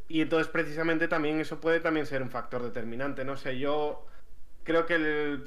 Y 0.08 0.20
entonces 0.20 0.48
precisamente 0.48 1.08
también 1.08 1.40
eso 1.40 1.60
puede 1.60 1.80
también 1.80 2.06
ser 2.06 2.22
un 2.22 2.30
factor 2.30 2.62
determinante. 2.62 3.24
No 3.24 3.36
sé, 3.36 3.58
yo 3.58 4.06
creo 4.62 4.86
que, 4.86 4.94
el- 4.94 5.44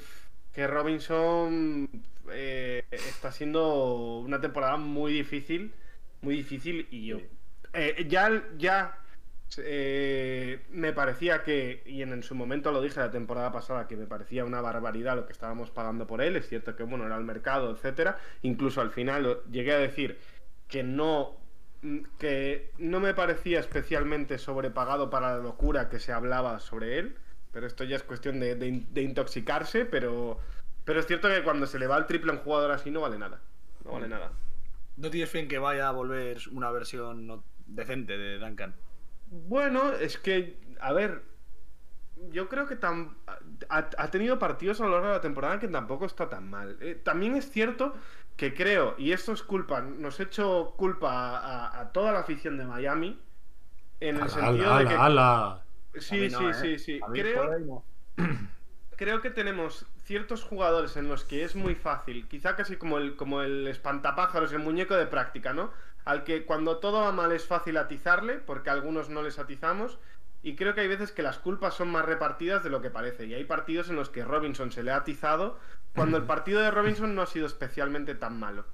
que 0.52 0.66
Robinson 0.66 1.88
eh, 2.30 2.84
está 2.90 3.32
siendo 3.32 4.18
una 4.18 4.40
temporada 4.40 4.76
muy 4.76 5.12
difícil, 5.12 5.72
muy 6.20 6.36
difícil 6.36 6.86
y 6.90 7.06
yo 7.06 7.20
eh, 7.72 8.06
ya 8.08 8.44
ya 8.56 8.98
eh, 9.58 10.62
me 10.70 10.92
parecía 10.92 11.42
que 11.42 11.82
y 11.86 12.02
en, 12.02 12.12
en 12.12 12.22
su 12.22 12.34
momento 12.34 12.70
lo 12.72 12.80
dije 12.80 13.00
la 13.00 13.10
temporada 13.10 13.50
pasada 13.52 13.88
que 13.88 13.96
me 13.96 14.06
parecía 14.06 14.44
una 14.44 14.60
barbaridad 14.60 15.16
lo 15.16 15.26
que 15.26 15.32
estábamos 15.32 15.70
pagando 15.70 16.06
por 16.06 16.20
él. 16.22 16.36
Es 16.36 16.48
cierto 16.48 16.76
que 16.76 16.82
bueno 16.84 17.06
era 17.06 17.16
el 17.16 17.24
mercado, 17.24 17.70
etcétera. 17.72 18.18
Incluso 18.42 18.80
al 18.80 18.90
final 18.90 19.40
llegué 19.50 19.72
a 19.72 19.78
decir 19.78 20.18
que 20.68 20.82
no 20.82 21.36
mm, 21.82 21.98
que 22.18 22.70
no 22.78 23.00
me 23.00 23.14
parecía 23.14 23.58
especialmente 23.60 24.38
sobrepagado 24.38 25.10
para 25.10 25.36
la 25.36 25.42
locura 25.42 25.88
que 25.88 25.98
se 25.98 26.12
hablaba 26.12 26.60
sobre 26.60 26.98
él, 26.98 27.16
pero 27.52 27.66
esto 27.66 27.84
ya 27.84 27.96
es 27.96 28.02
cuestión 28.04 28.38
de, 28.40 28.54
de 28.54 28.66
in- 28.68 28.86
de 28.94 29.02
intoxicarse, 29.02 29.84
pero, 29.84 30.38
pero 30.84 31.00
es 31.00 31.06
cierto 31.06 31.28
que 31.28 31.42
cuando 31.42 31.66
se 31.66 31.78
le 31.78 31.86
va 31.88 31.96
el 31.98 32.06
triple 32.06 32.30
a 32.30 32.34
un 32.34 32.40
jugador 32.40 32.70
así 32.70 32.90
no 32.90 33.00
vale 33.00 33.18
nada, 33.18 33.40
no 33.84 33.92
vale 33.92 34.06
nada. 34.08 34.30
¿No 34.96 35.10
tienes 35.10 35.30
fe 35.30 35.40
en 35.40 35.48
que 35.48 35.58
vaya 35.58 35.88
a 35.88 35.92
volver 35.92 36.38
una 36.52 36.70
versión 36.70 37.26
no- 37.26 37.42
decente 37.66 38.16
de 38.18 38.38
Duncan? 38.38 38.74
Bueno, 39.30 39.92
es 39.92 40.18
que, 40.18 40.58
a 40.80 40.92
ver, 40.92 41.22
yo 42.30 42.48
creo 42.48 42.66
que 42.66 42.78
tam- 42.78 43.14
ha, 43.68 43.78
ha 43.98 44.10
tenido 44.10 44.38
partidos 44.38 44.80
a 44.80 44.84
lo 44.84 44.90
largo 44.92 45.08
de 45.08 45.14
la 45.14 45.20
temporada 45.20 45.58
que 45.58 45.68
tampoco 45.68 46.06
está 46.06 46.28
tan 46.28 46.48
mal. 46.50 46.76
Eh, 46.80 46.94
también 46.96 47.36
es 47.36 47.50
cierto 47.50 47.94
que 48.36 48.54
creo, 48.54 48.94
y 48.98 49.12
esto 49.12 49.32
es 49.32 49.42
culpa, 49.42 49.80
nos 49.80 50.20
echo 50.20 50.74
culpa 50.76 51.38
a, 51.38 51.80
a 51.80 51.92
toda 51.92 52.12
la 52.12 52.20
afición 52.20 52.56
de 52.58 52.64
Miami, 52.66 53.20
en 54.00 54.16
el 54.16 54.28
sentido 54.30 54.70
ala, 54.70 54.78
de 54.78 54.86
que... 54.88 54.94
ala. 54.94 55.46
A 55.52 55.64
Sí, 56.00 56.28
no, 56.30 56.38
sí, 56.38 56.44
¿eh? 56.44 56.78
sí, 56.78 56.78
sí. 56.78 57.00
Creo, 57.12 57.58
no. 57.60 57.84
creo 58.96 59.20
que 59.20 59.30
tenemos 59.30 59.86
ciertos 60.04 60.44
jugadores 60.44 60.96
en 60.96 61.08
los 61.08 61.24
que 61.24 61.44
es 61.44 61.56
muy 61.56 61.74
fácil, 61.74 62.28
quizá 62.28 62.56
casi 62.56 62.76
como 62.76 62.98
el, 62.98 63.16
como 63.16 63.42
el 63.42 63.66
espantapájaros, 63.66 64.52
el 64.52 64.58
muñeco 64.60 64.94
de 64.94 65.06
práctica, 65.06 65.52
¿no? 65.52 65.72
Al 66.04 66.24
que 66.24 66.44
cuando 66.44 66.78
todo 66.78 67.02
va 67.02 67.12
mal 67.12 67.32
es 67.32 67.46
fácil 67.46 67.76
atizarle, 67.76 68.34
porque 68.38 68.70
a 68.70 68.72
algunos 68.74 69.08
no 69.10 69.22
les 69.22 69.38
atizamos, 69.38 69.98
y 70.42 70.56
creo 70.56 70.74
que 70.74 70.80
hay 70.80 70.88
veces 70.88 71.12
que 71.12 71.22
las 71.22 71.38
culpas 71.38 71.74
son 71.74 71.90
más 71.90 72.04
repartidas 72.06 72.64
de 72.64 72.70
lo 72.70 72.80
que 72.80 72.90
parece, 72.90 73.26
y 73.26 73.34
hay 73.34 73.44
partidos 73.44 73.90
en 73.90 73.96
los 73.96 74.08
que 74.10 74.24
Robinson 74.24 74.72
se 74.72 74.82
le 74.82 74.90
ha 74.90 74.96
atizado, 74.96 75.58
cuando 75.94 76.16
el 76.16 76.24
partido 76.26 76.60
de 76.62 76.70
Robinson 76.70 77.14
no 77.14 77.22
ha 77.22 77.26
sido 77.26 77.46
especialmente 77.46 78.14
tan 78.14 78.38
malo. 78.38 78.64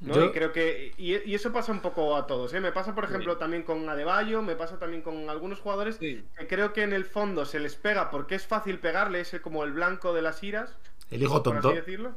¿no? 0.00 0.14
Yo- 0.14 0.24
Y 0.26 0.32
creo 0.32 0.50
que. 0.52 0.92
Y, 0.98 1.16
y 1.30 1.34
eso 1.36 1.52
pasa 1.52 1.70
un 1.70 1.80
poco 1.80 2.16
a 2.16 2.26
todos, 2.26 2.52
¿eh? 2.54 2.60
Me 2.60 2.72
pasa, 2.72 2.92
por 2.94 3.04
ejemplo, 3.04 3.36
también 3.36 3.62
con 3.62 3.88
Adebayo, 3.88 4.42
me 4.42 4.56
pasa 4.56 4.76
también 4.78 5.00
con 5.00 5.30
algunos 5.30 5.60
jugadores 5.60 5.96
Sí. 5.96 6.24
que 6.36 6.48
creo 6.48 6.72
que 6.72 6.82
en 6.82 6.92
el 6.92 7.04
fondo 7.04 7.44
se 7.44 7.60
les 7.60 7.76
pega 7.76 8.10
porque 8.10 8.34
es 8.34 8.44
fácil 8.46 8.80
pegarle, 8.80 9.20
es 9.20 9.38
como 9.40 9.62
el 9.62 9.70
blanco 9.72 10.12
de 10.12 10.22
las 10.22 10.42
iras, 10.42 10.76
El 11.10 11.22
hijo 11.22 11.34
por 11.34 11.42
tonto. 11.54 11.68
así 11.68 11.76
decirlo. 11.76 12.12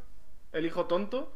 El 0.52 0.66
hijo 0.66 0.86
tonto. 0.86 1.32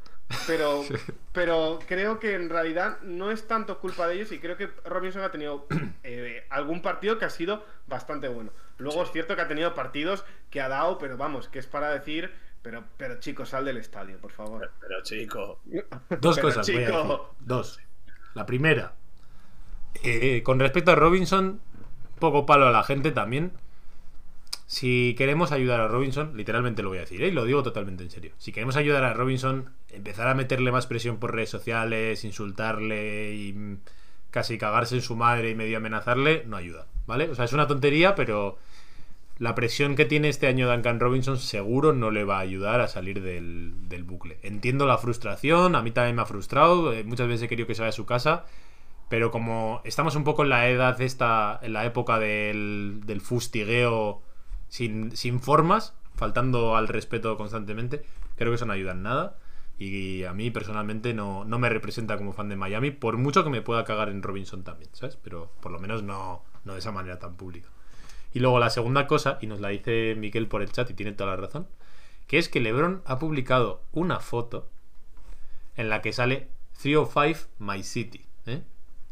Pero, 0.47 0.83
pero 1.33 1.79
creo 1.87 2.19
que 2.19 2.35
en 2.35 2.49
realidad 2.49 2.99
no 3.01 3.31
es 3.31 3.47
tanto 3.47 3.79
culpa 3.79 4.07
de 4.07 4.15
ellos 4.15 4.31
y 4.31 4.39
creo 4.39 4.57
que 4.57 4.69
Robinson 4.85 5.23
ha 5.23 5.31
tenido 5.31 5.65
eh, 6.03 6.45
algún 6.49 6.81
partido 6.81 7.17
que 7.17 7.25
ha 7.25 7.29
sido 7.29 7.65
bastante 7.87 8.27
bueno. 8.27 8.51
Luego 8.77 9.03
es 9.03 9.11
cierto 9.11 9.35
que 9.35 9.41
ha 9.41 9.47
tenido 9.47 9.73
partidos 9.75 10.23
que 10.49 10.61
ha 10.61 10.69
dado, 10.69 10.97
pero 10.97 11.17
vamos, 11.17 11.47
que 11.49 11.59
es 11.59 11.67
para 11.67 11.89
decir, 11.91 12.31
pero, 12.61 12.83
pero 12.97 13.19
chicos, 13.19 13.49
sal 13.49 13.65
del 13.65 13.77
estadio, 13.77 14.17
por 14.19 14.31
favor. 14.31 14.71
Pero 14.79 15.01
chico, 15.03 15.59
Dos 16.21 16.35
Pero, 16.35 16.47
cosas, 16.47 16.67
voy 16.71 16.83
a 16.83 16.87
chico. 16.87 16.97
decir. 16.97 17.45
Dos. 17.47 17.79
La 18.35 18.45
primera. 18.45 18.93
eh, 20.03 20.43
con 20.43 20.59
respecto 20.59 20.91
a 20.91 20.95
Robinson, 20.95 21.59
poco 22.19 22.45
palo 22.45 22.67
a 22.67 22.71
la 22.71 22.83
gente 22.83 23.11
también. 23.11 23.51
Si 24.69 25.15
queremos 25.17 25.51
ayudar 25.51 25.79
a 25.79 25.87
Robinson, 25.87 26.37
literalmente 26.37 26.83
lo 26.83 26.89
voy 26.89 26.99
a 26.99 27.01
decir, 27.01 27.23
¿eh? 27.23 27.29
y 27.29 27.31
lo 27.31 27.43
digo 27.43 27.63
totalmente 27.63 28.03
en 28.03 28.11
serio. 28.11 28.33
Si 28.37 28.51
queremos 28.51 28.75
ayudar 28.75 29.03
a 29.03 29.15
Robinson, 29.15 29.71
empezar 29.89 30.27
a 30.27 30.35
meterle 30.35 30.71
más 30.71 30.85
presión 30.85 31.17
por 31.17 31.33
redes 31.33 31.49
sociales, 31.49 32.23
insultarle 32.23 33.33
y 33.33 33.53
mm, 33.53 33.77
casi 34.29 34.59
cagarse 34.59 34.93
en 34.93 35.01
su 35.01 35.15
madre 35.15 35.49
y 35.49 35.55
medio 35.55 35.77
amenazarle, 35.77 36.43
no 36.45 36.55
ayuda, 36.55 36.85
¿vale? 37.07 37.27
O 37.29 37.33
sea, 37.33 37.45
es 37.45 37.53
una 37.53 37.65
tontería, 37.65 38.13
pero 38.13 38.59
la 39.39 39.55
presión 39.55 39.95
que 39.95 40.05
tiene 40.05 40.29
este 40.29 40.45
año 40.45 40.71
Duncan 40.71 40.99
Robinson 40.99 41.39
seguro 41.39 41.91
no 41.93 42.11
le 42.11 42.23
va 42.23 42.37
a 42.37 42.41
ayudar 42.41 42.79
a 42.79 42.87
salir 42.87 43.23
del, 43.23 43.73
del 43.89 44.03
bucle. 44.03 44.37
Entiendo 44.43 44.85
la 44.85 44.99
frustración, 44.99 45.75
a 45.75 45.81
mí 45.81 45.89
también 45.89 46.15
me 46.15 46.21
ha 46.21 46.27
frustrado, 46.27 46.93
eh, 46.93 47.03
muchas 47.03 47.27
veces 47.27 47.41
he 47.41 47.49
querido 47.49 47.65
que 47.65 47.73
se 47.73 47.81
vaya 47.81 47.89
a 47.89 47.93
su 47.93 48.05
casa, 48.05 48.45
pero 49.09 49.31
como 49.31 49.81
estamos 49.83 50.15
un 50.15 50.23
poco 50.23 50.43
en 50.43 50.49
la 50.49 50.69
edad 50.69 51.01
esta, 51.01 51.59
en 51.63 51.73
la 51.73 51.87
época 51.87 52.19
del, 52.19 53.01
del 53.07 53.19
fustigueo 53.19 54.21
sin, 54.69 55.15
sin 55.15 55.41
formas, 55.41 55.93
faltando 56.15 56.75
al 56.75 56.87
respeto 56.87 57.35
constantemente, 57.37 58.05
creo 58.35 58.51
que 58.51 58.55
eso 58.55 58.65
no 58.65 58.73
ayuda 58.73 58.93
en 58.93 59.03
nada. 59.03 59.37
Y 59.77 60.25
a 60.25 60.33
mí 60.33 60.51
personalmente 60.51 61.13
no, 61.13 61.45
no 61.45 61.57
me 61.57 61.69
representa 61.69 62.17
como 62.17 62.33
fan 62.33 62.49
de 62.49 62.57
Miami, 62.57 62.91
por 62.91 63.17
mucho 63.17 63.43
que 63.43 63.49
me 63.49 63.61
pueda 63.61 63.85
cagar 63.85 64.09
en 64.09 64.21
Robinson 64.21 64.63
también, 64.63 64.89
¿sabes? 64.93 65.17
Pero 65.17 65.51
por 65.61 65.71
lo 65.71 65.79
menos 65.79 66.03
no, 66.03 66.43
no 66.65 66.73
de 66.73 66.79
esa 66.79 66.91
manera 66.91 67.17
tan 67.17 67.35
pública. 67.35 67.69
Y 68.33 68.39
luego 68.39 68.59
la 68.59 68.69
segunda 68.69 69.07
cosa, 69.07 69.39
y 69.41 69.47
nos 69.47 69.61
la 69.61 69.69
dice 69.69 70.15
Miquel 70.17 70.47
por 70.47 70.61
el 70.61 70.71
chat 70.71 70.89
y 70.89 70.93
tiene 70.93 71.13
toda 71.13 71.31
la 71.31 71.37
razón, 71.37 71.67
que 72.27 72.37
es 72.37 72.49
que 72.49 72.59
LeBron 72.59 73.01
ha 73.05 73.19
publicado 73.19 73.81
una 73.93 74.19
foto 74.19 74.69
en 75.77 75.89
la 75.89 76.01
que 76.01 76.11
sale 76.11 76.49
305 76.81 77.49
My 77.59 77.81
City, 77.83 78.25
¿eh? 78.45 78.61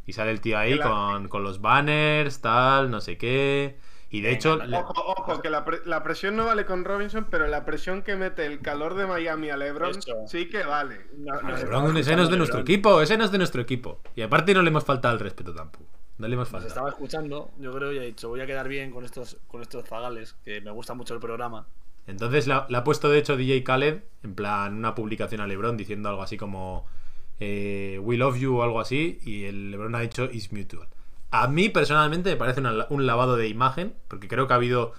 Y 0.06 0.14
sale 0.14 0.32
el 0.32 0.42
tío 0.42 0.58
ahí 0.58 0.80
con, 0.80 1.28
con 1.30 1.44
los 1.44 1.62
banners, 1.62 2.42
tal, 2.42 2.92
no 2.92 3.02
sé 3.02 3.18
qué. 3.18 3.78
Y 4.10 4.22
de 4.22 4.32
hecho, 4.32 4.56
le- 4.58 4.78
Ojo, 4.78 4.94
ojo, 5.06 5.42
que 5.42 5.50
la, 5.50 5.66
pre- 5.66 5.82
la 5.86 6.02
presión 6.02 6.36
no 6.38 6.46
vale 6.46 6.66
con 6.66 6.86
Robinson, 6.86 7.28
pero 7.30 7.46
la 7.48 7.66
presión 7.66 8.04
que 8.04 8.16
mete 8.16 8.46
el 8.46 8.62
calor 8.62 8.94
de 8.96 9.06
Miami 9.06 9.50
a 9.50 9.58
LeBron 9.58 9.96
sí 10.28 10.48
que 10.50 10.64
vale. 10.64 11.08
No, 11.18 11.42
no, 11.42 11.56
LeBron, 11.58 11.98
ese 11.98 12.16
no 12.16 12.24
es 12.24 12.30
de 12.30 12.38
nuestro 12.38 12.60
equipo, 12.62 13.02
ese 13.02 13.18
no 13.18 13.26
es 13.26 13.32
de 13.32 13.38
nuestro 13.38 13.62
equipo. 13.62 14.00
Y 14.16 14.22
aparte 14.22 14.54
no 14.54 14.62
le 14.62 14.70
hemos 14.70 14.86
faltado 14.86 15.14
el 15.14 15.20
respeto 15.20 15.54
tampoco. 15.54 15.86
No 16.20 16.28
le 16.28 16.34
hemos 16.36 16.46
Nos 16.48 16.52
faltado. 16.52 16.68
estaba 16.70 16.90
escuchando, 16.90 17.52
yo 17.60 17.72
creo, 17.74 17.92
y 17.92 18.00
ha 18.00 18.02
dicho, 18.04 18.30
voy 18.30 18.40
a 18.42 18.46
quedar 18.48 18.68
bien 18.70 18.92
con 18.92 19.04
estos, 19.04 19.38
con 19.48 19.62
estos 19.62 19.86
zagales, 19.86 20.36
que 20.46 20.62
me 20.62 20.72
gusta 20.72 20.94
mucho 20.94 21.14
el 21.14 21.20
programa. 21.20 21.68
Entonces 22.08 22.48
la, 22.48 22.66
la 22.70 22.80
ha 22.80 22.84
puesto 22.86 23.10
de 23.10 23.20
hecho 23.20 23.36
DJ 23.36 23.64
Khaled, 23.66 24.02
en 24.24 24.34
plan 24.36 24.74
una 24.78 24.96
publicación 24.96 25.42
a 25.42 25.48
LeBron 25.48 25.76
diciendo 25.76 26.08
algo 26.10 26.24
así 26.24 26.38
como 26.38 26.88
eh, 27.40 28.00
We 28.02 28.16
love 28.18 28.38
you 28.38 28.58
o 28.58 28.64
algo 28.64 28.80
así, 28.80 29.20
y 29.26 29.44
el 29.44 29.72
LeBron 29.72 29.94
ha 29.96 30.00
dicho 30.00 30.26
Is 30.32 30.52
mutual. 30.54 30.88
A 31.32 31.48
mí 31.48 31.70
personalmente 31.70 32.30
me 32.30 32.36
parece 32.38 32.62
una- 32.62 32.88
un 32.90 33.06
lavado 33.06 33.36
de 33.36 33.48
imagen, 33.48 33.94
porque 34.08 34.28
creo 34.28 34.48
que 34.48 34.54
ha 34.54 34.56
habido. 34.58 34.94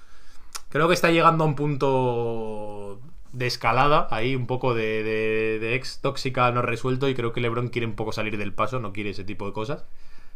Creo 0.69 0.87
que 0.89 0.95
está 0.95 1.11
llegando 1.11 1.45
a 1.45 1.47
un 1.47 1.55
punto 1.55 3.01
de 3.33 3.47
escalada, 3.47 4.09
ahí 4.11 4.35
un 4.37 4.47
poco 4.47 4.75
de, 4.75 5.03
de- 5.03 5.59
de 5.61 5.75
ex 5.75 6.01
tóxica 6.01 6.51
no 6.51 6.63
resuelto, 6.63 7.09
y 7.09 7.15
creo 7.15 7.33
que 7.33 7.41
LeBron 7.41 7.69
quiere 7.69 7.87
un 7.87 7.95
poco 7.95 8.13
salir 8.13 8.37
del 8.37 8.53
paso, 8.53 8.79
no 8.81 8.93
quiere 8.93 9.11
ese 9.11 9.25
tipo 9.25 9.47
de 9.47 9.53
cosas, 9.53 9.85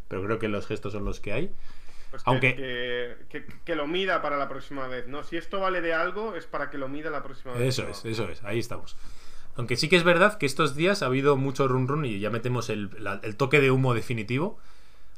pero 0.08 0.22
creo 0.24 0.38
que 0.38 0.48
los 0.48 0.66
gestos 0.66 0.92
son 0.92 1.04
los 1.04 1.20
que 1.20 1.32
hay. 1.32 1.50
pues 2.10 2.24
que- 2.24 2.30
Aunque- 2.30 2.56
que, 2.56 3.16
que- 3.30 3.46
que 3.64 3.74
lo 3.74 3.86
mida 3.86 4.20
para 4.20 4.36
la 4.36 4.46
próxima 4.46 4.86
vez, 4.86 5.08
¿no? 5.08 5.22
Si 5.22 5.38
esto 5.38 5.60
vale 5.60 5.80
de 5.80 5.94
algo, 5.94 6.36
es 6.36 6.44
para 6.44 6.68
que 6.68 6.76
lo 6.76 6.86
mida 6.86 7.08
la 7.08 7.22
próxima 7.22 7.54
vez. 7.54 7.62
Eso 7.68 7.84
¿no? 7.84 7.88
es, 7.88 8.04
eso 8.04 8.28
es, 8.28 8.44
ahí 8.44 8.58
estamos. 8.58 8.98
Aunque 9.56 9.76
sí 9.76 9.88
que 9.88 9.96
es 9.96 10.04
verdad 10.04 10.36
que 10.36 10.44
estos 10.44 10.74
días 10.76 11.02
ha 11.02 11.06
habido 11.06 11.38
mucho 11.38 11.66
run 11.68 11.88
run 11.88 12.04
y 12.04 12.20
ya 12.20 12.28
metemos 12.28 12.68
el, 12.68 12.90
la- 12.98 13.18
el 13.22 13.36
toque 13.36 13.60
de 13.62 13.70
humo 13.70 13.94
definitivo. 13.94 14.58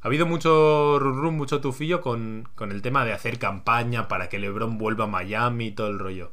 Ha 0.04 0.08
habido 0.08 0.26
mucho 0.26 0.98
run 1.00 1.20
run, 1.20 1.36
mucho 1.36 1.60
tufillo 1.60 2.00
con, 2.00 2.48
con 2.54 2.70
el 2.70 2.80
tema 2.82 3.04
de 3.04 3.12
hacer 3.12 3.40
campaña 3.40 4.06
para 4.06 4.28
que 4.28 4.38
LeBron 4.38 4.78
vuelva 4.78 5.04
a 5.06 5.08
Miami 5.08 5.66
y 5.68 5.72
todo 5.72 5.88
el 5.88 5.98
rollo. 5.98 6.32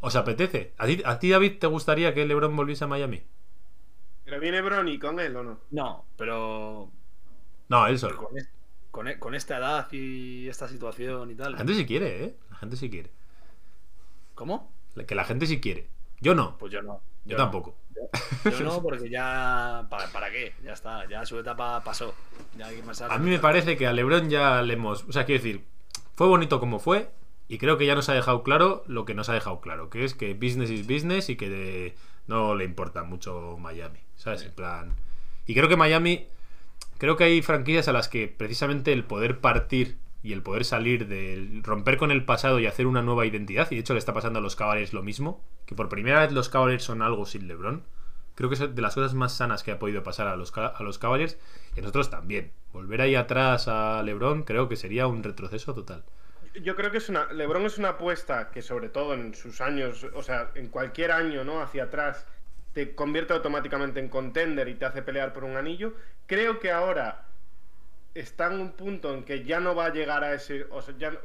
¿Os 0.00 0.16
apetece? 0.16 0.72
¿A 0.78 0.86
ti, 0.86 1.02
a 1.04 1.18
ti, 1.20 1.30
David, 1.30 1.58
te 1.60 1.66
gustaría 1.68 2.14
que 2.14 2.26
LeBron 2.26 2.56
volviese 2.56 2.84
a 2.84 2.88
Miami? 2.88 3.22
Pero 4.24 4.40
viene 4.40 4.60
Bronny 4.62 4.98
con 4.98 5.18
él 5.20 5.36
o 5.36 5.42
no? 5.42 5.60
No, 5.70 6.04
pero 6.16 6.90
No, 7.68 7.86
él 7.86 7.98
solo. 7.98 8.16
con, 8.16 8.28
con 8.90 9.08
e- 9.08 9.18
con 9.18 9.34
esta 9.34 9.58
edad 9.58 9.88
y 9.92 10.48
esta 10.48 10.68
situación 10.68 11.30
y 11.30 11.34
tal. 11.34 11.52
La 11.52 11.58
gente 11.58 11.74
sí 11.74 11.86
quiere, 11.86 12.24
¿eh? 12.24 12.36
La 12.50 12.56
gente 12.56 12.76
sí 12.76 12.90
quiere. 12.90 13.10
¿Cómo? 14.34 14.72
Que 15.06 15.14
la 15.14 15.24
gente 15.24 15.46
sí 15.46 15.60
quiere. 15.60 15.88
Yo 16.20 16.34
no. 16.34 16.56
Pues 16.58 16.72
yo 16.72 16.82
no. 16.82 17.00
Yo 17.24 17.36
no. 17.36 17.44
tampoco. 17.44 17.76
Yo 18.44 18.60
no, 18.60 18.82
porque 18.82 19.08
ya. 19.10 19.86
¿para, 19.90 20.06
para 20.08 20.30
qué? 20.30 20.54
Ya 20.62 20.72
está, 20.72 21.08
ya 21.08 21.24
su 21.26 21.38
etapa 21.38 21.82
pasó. 21.84 22.14
Ya 22.56 22.66
hay 22.66 22.76
que 22.80 23.04
A 23.04 23.18
mí 23.18 23.30
me 23.30 23.38
parece 23.38 23.76
que 23.76 23.86
a 23.86 23.92
LeBron 23.92 24.30
ya 24.30 24.62
le 24.62 24.74
hemos. 24.74 25.04
O 25.04 25.12
sea, 25.12 25.24
quiero 25.24 25.42
decir, 25.42 25.64
fue 26.14 26.26
bonito 26.26 26.60
como 26.60 26.78
fue. 26.78 27.10
Y 27.48 27.56
creo 27.58 27.78
que 27.78 27.86
ya 27.86 27.94
nos 27.94 28.08
ha 28.10 28.14
dejado 28.14 28.42
claro 28.42 28.84
lo 28.86 29.04
que 29.06 29.14
nos 29.14 29.30
ha 29.30 29.32
dejado 29.34 29.60
claro, 29.62 29.88
que 29.88 30.04
es 30.04 30.14
que 30.14 30.34
business 30.34 30.68
is 30.70 30.86
business 30.86 31.30
y 31.30 31.36
que 31.36 31.48
de- 31.48 31.94
no 32.26 32.54
le 32.54 32.64
importa 32.64 33.04
mucho 33.04 33.56
Miami, 33.58 34.00
¿sabes? 34.16 34.42
En 34.42 34.52
plan. 34.52 34.94
Y 35.46 35.54
creo 35.54 35.68
que 35.68 35.76
Miami. 35.76 36.26
Creo 36.98 37.16
que 37.16 37.24
hay 37.24 37.42
franquicias 37.42 37.88
a 37.88 37.92
las 37.92 38.08
que 38.08 38.26
precisamente 38.28 38.92
el 38.92 39.04
poder 39.04 39.40
partir 39.40 39.96
y 40.22 40.32
el 40.32 40.42
poder 40.42 40.64
salir 40.64 41.06
del. 41.06 41.62
romper 41.62 41.96
con 41.96 42.10
el 42.10 42.24
pasado 42.24 42.58
y 42.58 42.66
hacer 42.66 42.86
una 42.86 43.02
nueva 43.02 43.26
identidad, 43.26 43.70
y 43.70 43.76
de 43.76 43.80
hecho 43.80 43.94
le 43.94 43.98
está 43.98 44.12
pasando 44.12 44.38
a 44.38 44.42
los 44.42 44.56
Cavaliers 44.56 44.92
lo 44.92 45.02
mismo, 45.02 45.44
que 45.66 45.74
por 45.74 45.88
primera 45.88 46.20
vez 46.20 46.32
los 46.32 46.48
Cavaliers 46.48 46.84
son 46.84 47.02
algo 47.02 47.26
sin 47.26 47.46
LeBron. 47.46 47.84
Creo 48.34 48.48
que 48.48 48.54
es 48.54 48.74
de 48.74 48.82
las 48.82 48.94
cosas 48.94 49.14
más 49.14 49.36
sanas 49.36 49.64
que 49.64 49.72
ha 49.72 49.78
podido 49.80 50.04
pasar 50.04 50.28
a 50.28 50.36
los, 50.36 50.56
a 50.56 50.80
los 50.82 50.98
Cavaliers 50.98 51.38
y 51.74 51.80
a 51.80 51.82
nosotros 51.82 52.10
también. 52.10 52.52
Volver 52.72 53.00
ahí 53.00 53.14
atrás 53.16 53.66
a 53.66 54.02
LeBron 54.02 54.44
creo 54.44 54.68
que 54.68 54.76
sería 54.76 55.06
un 55.06 55.24
retroceso 55.24 55.74
total. 55.74 56.04
Yo 56.62 56.76
creo 56.76 56.90
que 56.90 56.98
es 56.98 57.08
una. 57.08 57.32
LeBron 57.32 57.66
es 57.66 57.78
una 57.78 57.90
apuesta 57.90 58.50
que, 58.50 58.62
sobre 58.62 58.88
todo 58.88 59.14
en 59.14 59.34
sus 59.34 59.60
años, 59.60 60.06
o 60.14 60.22
sea, 60.22 60.50
en 60.54 60.68
cualquier 60.68 61.12
año, 61.12 61.44
¿no? 61.44 61.60
Hacia 61.60 61.84
atrás, 61.84 62.26
te 62.72 62.94
convierte 62.94 63.32
automáticamente 63.32 64.00
en 64.00 64.08
contender 64.08 64.68
y 64.68 64.74
te 64.74 64.84
hace 64.84 65.02
pelear 65.02 65.32
por 65.32 65.44
un 65.44 65.56
anillo. 65.56 65.94
Creo 66.26 66.58
que 66.58 66.70
ahora 66.70 67.27
está 68.20 68.46
en 68.52 68.60
un 68.60 68.72
punto 68.72 69.12
en 69.14 69.24
que 69.24 69.44
ya 69.44 69.60
no 69.60 69.74
va 69.74 69.86
a 69.86 69.92
llegar 69.92 70.24
a 70.24 70.34
ese. 70.34 70.66
O 70.70 70.82
sea, 70.82 70.94
ya. 70.98 71.10
no- 71.10 71.18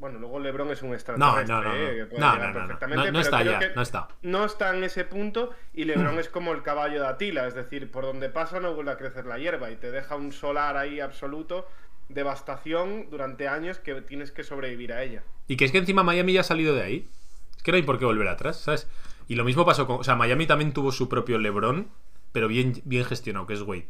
Bueno, 0.00 0.18
luego 0.18 0.40
LeBron 0.40 0.70
es 0.70 0.80
un 0.80 0.88
No, 0.88 0.94
extraterrestre, 0.94 1.44
no, 1.54 1.62
no. 1.62 1.74
¿eh? 1.74 1.82
No, 1.82 1.88
que 1.94 2.06
puede 2.06 2.20
no, 2.20 2.36
no, 2.36 2.38
no, 2.40 2.46
no. 2.48 2.54
perfectamente, 2.54 3.20
está 3.20 3.42
ya, 3.42 3.60
no 3.76 3.82
está. 3.82 4.08
no 4.22 4.44
está 4.46 4.74
en 4.74 4.82
ese 4.84 5.04
punto 5.04 5.50
y 5.74 5.84
LeBron 5.84 6.18
es 6.18 6.30
como 6.30 6.52
el 6.52 6.62
caballo 6.62 7.02
de 7.02 7.06
Atila, 7.06 7.46
es 7.46 7.52
decir, 7.54 7.90
por 7.90 8.04
donde 8.04 8.30
pasa 8.30 8.60
no 8.60 8.74
vuelve 8.74 8.92
a 8.92 8.96
crecer 8.96 9.26
la 9.26 9.36
hierba 9.38 9.70
y 9.70 9.76
te 9.76 9.90
deja 9.90 10.16
un 10.16 10.32
solar 10.32 10.78
ahí 10.78 11.00
absoluto, 11.00 11.68
devastación 12.08 13.08
durante 13.10 13.48
años 13.48 13.78
que 13.78 14.00
tienes 14.02 14.32
que 14.32 14.42
sobrevivir 14.44 14.92
a 14.92 15.02
ella. 15.02 15.22
Y 15.48 15.56
que 15.56 15.64
es 15.64 15.72
que 15.72 15.78
encima 15.78 16.02
Miami 16.02 16.32
ya 16.32 16.40
ha 16.40 16.44
salido 16.44 16.74
de 16.74 16.82
ahí. 16.82 17.08
Es 17.56 17.62
que 17.62 17.70
no 17.72 17.76
hay 17.76 17.82
por 17.82 17.98
qué 17.98 18.04
volver 18.04 18.28
atrás, 18.28 18.58
¿sabes? 18.58 18.88
Y 19.28 19.34
lo 19.36 19.44
mismo 19.44 19.64
pasó 19.66 19.86
con. 19.86 20.00
O 20.00 20.04
sea, 20.04 20.16
Miami 20.16 20.46
también 20.46 20.72
tuvo 20.72 20.92
su 20.92 21.08
propio 21.08 21.38
LeBron, 21.38 21.88
pero 22.32 22.48
bien, 22.48 22.80
bien 22.84 23.04
gestionado, 23.04 23.46
que 23.46 23.54
es 23.54 23.62
Wade. 23.62 23.86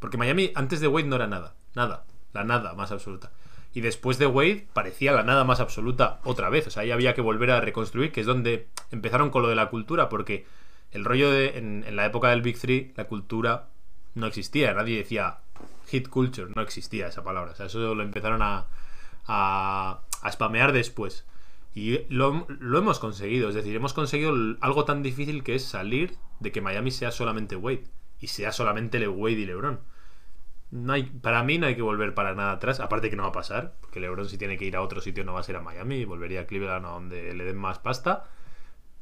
Porque 0.00 0.16
Miami 0.18 0.52
antes 0.54 0.80
de 0.80 0.88
Wade 0.88 1.06
no 1.06 1.16
era 1.16 1.26
nada. 1.26 1.54
Nada. 1.74 2.04
La 2.32 2.44
nada 2.44 2.74
más 2.74 2.90
absoluta. 2.90 3.30
Y 3.72 3.80
después 3.80 4.18
de 4.18 4.26
Wade 4.26 4.68
parecía 4.72 5.12
la 5.12 5.24
nada 5.24 5.44
más 5.44 5.60
absoluta 5.60 6.20
otra 6.24 6.48
vez. 6.48 6.66
O 6.66 6.70
sea, 6.70 6.82
ahí 6.82 6.90
había 6.90 7.14
que 7.14 7.20
volver 7.20 7.50
a 7.50 7.60
reconstruir, 7.60 8.12
que 8.12 8.20
es 8.20 8.26
donde 8.26 8.68
empezaron 8.90 9.30
con 9.30 9.42
lo 9.42 9.48
de 9.48 9.56
la 9.56 9.68
cultura, 9.68 10.08
porque 10.08 10.46
el 10.92 11.04
rollo 11.04 11.30
de. 11.30 11.58
En, 11.58 11.84
en 11.86 11.96
la 11.96 12.06
época 12.06 12.30
del 12.30 12.42
Big 12.42 12.58
Three, 12.58 12.92
la 12.96 13.04
cultura 13.04 13.68
no 14.14 14.26
existía. 14.26 14.72
Nadie 14.74 14.98
decía 14.98 15.38
hit 15.88 16.08
culture, 16.08 16.52
no 16.54 16.62
existía 16.62 17.08
esa 17.08 17.24
palabra. 17.24 17.52
O 17.52 17.54
sea, 17.54 17.66
eso 17.66 17.94
lo 17.94 18.02
empezaron 18.02 18.42
a, 18.42 18.66
a, 19.26 20.00
a 20.22 20.32
spamear 20.32 20.72
después. 20.72 21.24
Y 21.74 22.00
lo, 22.08 22.46
lo 22.48 22.78
hemos 22.78 23.00
conseguido. 23.00 23.48
Es 23.48 23.56
decir, 23.56 23.74
hemos 23.74 23.92
conseguido 23.92 24.32
algo 24.60 24.84
tan 24.84 25.02
difícil 25.02 25.42
que 25.42 25.56
es 25.56 25.64
salir 25.64 26.16
de 26.38 26.52
que 26.52 26.60
Miami 26.60 26.92
sea 26.92 27.10
solamente 27.10 27.56
Wade. 27.56 27.84
Y 28.20 28.28
sea 28.28 28.52
solamente 28.52 29.00
Le 29.00 29.08
Wade 29.08 29.32
y 29.32 29.46
LeBron. 29.46 29.80
No 30.74 30.92
hay, 30.92 31.04
para 31.04 31.44
mí 31.44 31.56
no 31.56 31.68
hay 31.68 31.76
que 31.76 31.82
volver 31.82 32.14
para 32.14 32.34
nada 32.34 32.52
atrás. 32.52 32.80
Aparte 32.80 33.08
que 33.08 33.14
no 33.14 33.22
va 33.22 33.28
a 33.28 33.32
pasar. 33.32 33.74
Porque 33.80 34.00
LeBron 34.00 34.28
si 34.28 34.36
tiene 34.38 34.58
que 34.58 34.64
ir 34.64 34.74
a 34.74 34.82
otro 34.82 35.00
sitio 35.00 35.24
no 35.24 35.32
va 35.32 35.40
a 35.40 35.44
ser 35.44 35.54
a 35.54 35.60
Miami. 35.60 36.04
Volvería 36.04 36.40
a 36.40 36.46
Cleveland 36.46 36.84
a 36.84 36.88
donde 36.88 37.32
le 37.32 37.44
den 37.44 37.56
más 37.56 37.78
pasta. 37.78 38.24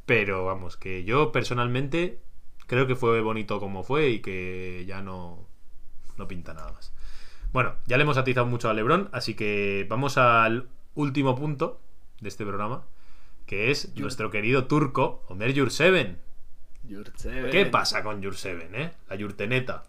Pero 0.05 0.45
vamos, 0.45 0.77
que 0.77 1.05
yo 1.05 1.33
personalmente 1.33 2.21
creo 2.67 2.87
que 2.87 2.95
fue 2.95 3.23
bonito 3.23 3.59
como 3.59 3.85
fue 3.85 4.11
y 4.11 4.21
que 4.21 4.85
ya 4.87 5.01
no, 5.01 5.47
no 6.19 6.29
pinta 6.29 6.53
nada 6.53 6.73
más. 6.73 6.93
Bueno, 7.53 7.75
ya 7.87 7.97
le 7.97 8.03
hemos 8.03 8.19
atizado 8.19 8.47
mucho 8.47 8.69
a 8.69 8.75
LeBron, 8.75 9.09
así 9.13 9.35
que 9.35 9.87
vamos 9.89 10.19
al 10.19 10.69
último 10.95 11.37
punto 11.37 11.81
de 12.21 12.29
este 12.29 12.45
programa, 12.45 12.85
que 13.47 13.71
es 13.71 13.97
nuestro 13.97 14.31
querido 14.31 14.67
turco, 14.67 15.25
Omer 15.29 15.53
Yurseven. 15.53 16.19
¿Qué 17.51 17.67
pasa 17.67 18.03
con 18.03 18.21
Yurseven, 18.21 18.75
eh? 18.75 18.93
La 19.09 19.17
Yurteneta. 19.17 19.85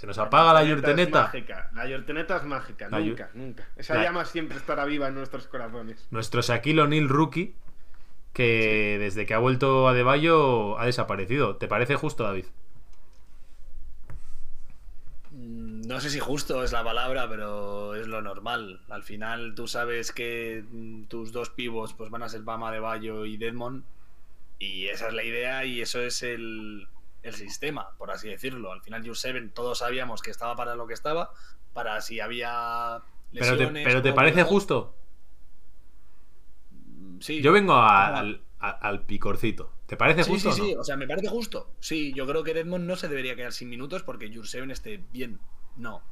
Se 0.00 0.06
nos 0.06 0.16
apaga 0.16 0.54
la 0.54 0.60
mágica. 0.62 1.70
La 1.74 1.86
Yurteneta 1.86 2.36
es 2.38 2.44
mágica, 2.44 2.88
La 2.88 3.00
Yu- 3.00 3.08
nunca, 3.08 3.30
nunca. 3.34 3.68
Esa 3.76 3.96
La- 3.96 4.02
llama 4.04 4.24
siempre 4.24 4.56
estará 4.56 4.86
viva 4.86 5.08
en 5.08 5.14
nuestros 5.14 5.46
corazones. 5.46 6.08
Nuestro 6.10 6.40
Shaquille 6.40 6.80
O'Neal 6.80 7.10
rookie, 7.10 7.54
que 8.32 8.96
desde 8.98 9.26
que 9.26 9.34
ha 9.34 9.38
vuelto 9.38 9.88
a 9.88 9.92
Deballo 9.92 10.78
ha 10.78 10.86
desaparecido. 10.86 11.56
¿Te 11.56 11.68
parece 11.68 11.96
justo, 11.96 12.24
David? 12.24 12.46
Mm, 15.32 15.82
No 15.86 16.00
sé 16.00 16.08
si 16.08 16.18
justo 16.18 16.62
es 16.64 16.72
la 16.72 16.82
palabra, 16.82 17.28
pero 17.28 17.94
es 17.94 18.06
lo 18.06 18.22
normal. 18.22 18.80
Al 18.88 19.02
final 19.02 19.54
tú 19.54 19.66
sabes 19.68 20.12
que 20.12 20.64
mm, 20.70 21.04
tus 21.04 21.30
dos 21.32 21.50
pivos 21.50 21.92
pues 21.94 22.10
van 22.10 22.22
a 22.22 22.28
ser 22.30 22.40
Bama 22.42 22.72
de 22.72 22.80
Bayo 22.80 23.26
y 23.26 23.36
Deadmond. 23.36 23.84
Y 24.58 24.86
esa 24.88 25.08
es 25.08 25.14
la 25.14 25.24
idea 25.24 25.64
y 25.64 25.80
eso 25.82 26.00
es 26.00 26.22
el, 26.22 26.86
el 27.22 27.34
sistema, 27.34 27.90
por 27.98 28.10
así 28.10 28.28
decirlo. 28.28 28.72
Al 28.72 28.80
final, 28.82 29.04
Seven 29.14 29.50
todos 29.52 29.78
sabíamos 29.78 30.22
que 30.22 30.30
estaba 30.30 30.56
para 30.56 30.74
lo 30.74 30.86
que 30.86 30.94
estaba, 30.94 31.30
para 31.72 32.00
si 32.00 32.20
había 32.20 33.02
Pero 33.32 33.46
te, 33.52 33.56
lesiones. 33.56 33.84
pero 33.84 34.02
te 34.02 34.12
parece 34.12 34.40
algo. 34.40 34.50
justo. 34.52 34.94
sí. 37.20 37.42
Yo 37.42 37.52
vengo 37.52 37.74
a- 37.74 38.18
al, 38.18 38.42
a- 38.58 38.70
al 38.70 39.02
picorcito. 39.06 39.72
¿Te 39.86 39.96
parece 39.96 40.24
Sí, 40.24 40.30
justo 40.30 40.52
sí, 40.52 40.60
o 40.60 40.64
no? 40.64 40.68
sí, 40.70 40.74
o 40.76 40.84
sea, 40.84 40.96
me 40.96 41.06
parece 41.06 41.28
justo. 41.28 41.70
Sí, 41.80 42.12
yo 42.14 42.26
creo 42.26 42.44
que 42.44 42.52
Redmond 42.54 42.86
no 42.86 42.96
se 42.96 43.08
debería 43.08 43.34
quedar 43.36 43.52
sin 43.52 43.68
minutos 43.68 44.02
porque 44.02 44.32
Jurseven 44.34 44.70
esté 44.70 44.98
bien. 45.12 45.40
No, 45.76 46.02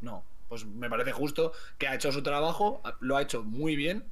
no. 0.00 0.24
Pues 0.48 0.66
me 0.66 0.90
parece 0.90 1.12
justo 1.12 1.52
que 1.78 1.88
ha 1.88 1.94
hecho 1.94 2.12
su 2.12 2.22
trabajo, 2.22 2.82
lo 3.00 3.16
ha 3.16 3.22
hecho 3.22 3.42
muy 3.42 3.76
bien, 3.76 4.04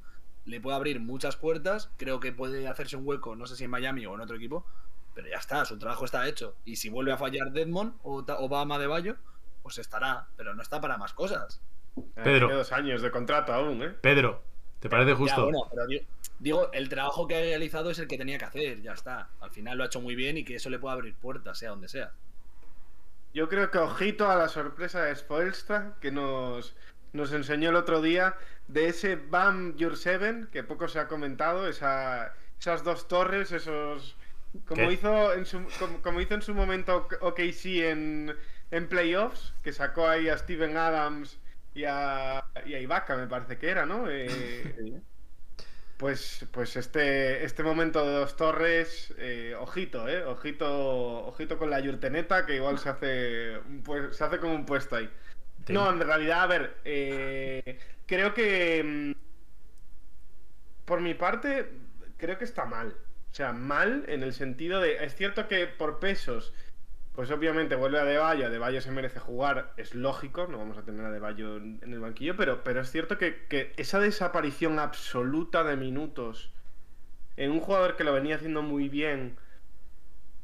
le 0.45 0.59
puede 0.59 0.75
abrir 0.75 0.99
muchas 0.99 1.35
puertas, 1.37 1.91
creo 1.97 2.19
que 2.19 2.31
puede 2.31 2.67
hacerse 2.67 2.97
un 2.97 3.07
hueco, 3.07 3.35
no 3.35 3.45
sé 3.45 3.55
si 3.55 3.63
en 3.65 3.69
Miami 3.69 4.05
o 4.07 4.15
en 4.15 4.21
otro 4.21 4.35
equipo, 4.35 4.65
pero 5.13 5.27
ya 5.27 5.37
está, 5.37 5.65
su 5.65 5.77
trabajo 5.77 6.05
está 6.05 6.27
hecho. 6.27 6.55
Y 6.65 6.75
si 6.77 6.89
vuelve 6.89 7.11
a 7.11 7.17
fallar 7.17 7.51
Deadmond 7.51 7.95
o, 8.03 8.23
o 8.27 8.49
Bama 8.49 8.79
de 8.79 8.87
Bayo, 8.87 9.15
pues 9.61 9.77
estará, 9.77 10.27
pero 10.35 10.53
no 10.53 10.61
está 10.61 10.81
para 10.81 10.97
más 10.97 11.13
cosas. 11.13 11.61
Eh, 11.97 12.01
Pedro. 12.23 12.47
tiene 12.47 12.53
dos 12.55 12.71
años 12.71 13.01
de 13.01 13.11
contrato 13.11 13.53
aún, 13.53 13.81
¿eh? 13.83 13.89
Pedro, 14.01 14.41
¿te 14.79 14.89
parece 14.89 15.11
Ya, 15.11 15.15
justo? 15.17 15.43
bueno, 15.43 15.59
pero 15.69 15.85
di- 15.87 16.05
digo, 16.39 16.71
el 16.73 16.89
trabajo 16.89 17.27
que 17.27 17.35
ha 17.37 17.39
realizado 17.39 17.91
es 17.91 17.99
el 17.99 18.07
que 18.07 18.17
tenía 18.17 18.37
que 18.37 18.45
hacer, 18.45 18.81
ya 18.81 18.93
está. 18.93 19.29
Al 19.39 19.51
final 19.51 19.77
lo 19.77 19.83
ha 19.83 19.87
hecho 19.87 20.01
muy 20.01 20.15
bien 20.15 20.37
y 20.37 20.43
que 20.43 20.55
eso 20.55 20.69
le 20.69 20.79
puede 20.79 20.93
abrir 20.95 21.15
puertas, 21.15 21.57
sea 21.59 21.69
donde 21.69 21.87
sea. 21.87 22.11
Yo 23.33 23.49
creo 23.49 23.71
que 23.71 23.79
ojito 23.79 24.29
a 24.29 24.35
la 24.35 24.47
sorpresa 24.47 25.03
de 25.05 25.15
Spoelstra 25.15 25.95
que 26.01 26.11
nos, 26.11 26.75
nos 27.13 27.31
enseñó 27.31 27.69
el 27.69 27.75
otro 27.75 28.01
día 28.01 28.35
de 28.67 28.87
ese 28.89 29.15
Bam 29.15 29.75
Your 29.75 29.97
Seven, 29.97 30.49
que 30.51 30.63
poco 30.63 30.87
se 30.87 30.99
ha 30.99 31.07
comentado, 31.07 31.67
esa, 31.67 32.33
esas 32.59 32.83
dos 32.83 33.07
torres, 33.07 33.51
esos... 33.51 34.15
Como 34.65 34.91
¿Qué? 34.91 34.91
hizo, 34.91 35.33
en 35.33 35.45
su, 35.45 35.75
como, 35.75 36.01
como 36.01 36.21
hizo 36.21 36.35
en 36.35 36.41
su 36.41 36.53
momento 36.53 37.07
OKC 37.21 37.89
en, 37.89 38.35
en 38.71 38.87
playoffs, 38.89 39.53
que 39.63 39.73
sacó 39.73 40.07
ahí 40.07 40.29
a 40.29 40.37
Steven 40.37 40.77
Adams 40.77 41.39
y 41.73 41.85
a, 41.85 42.43
y 42.65 42.73
a 42.75 42.79
Ibaka, 42.79 43.17
me 43.17 43.27
parece 43.27 43.57
que 43.57 43.69
era, 43.69 43.85
¿no? 43.85 44.05
Eh, 44.09 45.01
Pues, 45.97 46.47
pues 46.51 46.75
este, 46.75 47.45
este 47.45 47.63
momento 47.63 48.05
de 48.05 48.13
dos 48.13 48.35
torres, 48.35 49.13
eh, 49.17 49.55
ojito, 49.59 50.07
eh, 50.09 50.23
ojito, 50.25 51.25
ojito 51.27 51.57
con 51.57 51.69
la 51.69 51.79
yurteneta 51.79 52.45
que 52.45 52.55
igual 52.55 52.79
se 52.79 52.89
hace, 52.89 53.57
un 53.59 53.83
pu- 53.83 54.11
se 54.11 54.23
hace 54.23 54.39
como 54.39 54.53
un 54.55 54.65
puesto 54.65 54.95
ahí. 54.97 55.09
No, 55.67 55.89
en 55.91 55.99
realidad, 56.01 56.43
a 56.43 56.47
ver, 56.47 56.77
eh, 56.85 57.79
creo 58.07 58.33
que 58.33 58.83
mm, 58.83 59.13
por 60.85 61.01
mi 61.01 61.13
parte 61.13 61.71
creo 62.17 62.37
que 62.37 62.45
está 62.45 62.65
mal. 62.65 62.95
O 63.33 63.35
sea, 63.35 63.51
mal 63.51 64.05
en 64.09 64.21
el 64.21 64.31
sentido 64.31 64.79
de, 64.79 65.03
es 65.03 65.15
cierto 65.15 65.47
que 65.47 65.65
por 65.65 65.97
pesos, 65.97 66.53
pues 67.15 67.31
obviamente 67.31 67.73
vuelve 67.73 67.99
a 67.99 68.05
De 68.05 68.19
Bayo, 68.19 68.51
De 68.51 68.59
Bayo 68.59 68.79
se 68.79 68.91
merece 68.91 69.19
jugar, 69.19 69.73
es 69.75 69.95
lógico, 69.95 70.45
no 70.45 70.59
vamos 70.59 70.77
a 70.77 70.83
tener 70.83 71.03
a 71.03 71.09
De 71.09 71.17
en 71.17 71.79
en 71.81 71.93
el 71.93 71.99
banquillo, 71.99 72.37
pero, 72.37 72.63
pero 72.63 72.81
es 72.81 72.91
cierto 72.91 73.17
que, 73.17 73.47
que 73.49 73.73
esa 73.75 73.99
desaparición 73.99 74.77
absoluta 74.77 75.63
de 75.63 75.75
minutos 75.77 76.51
en 77.35 77.49
un 77.49 77.59
jugador 77.59 77.95
que 77.95 78.03
lo 78.03 78.13
venía 78.13 78.35
haciendo 78.35 78.61
muy 78.61 78.87
bien, 78.87 79.35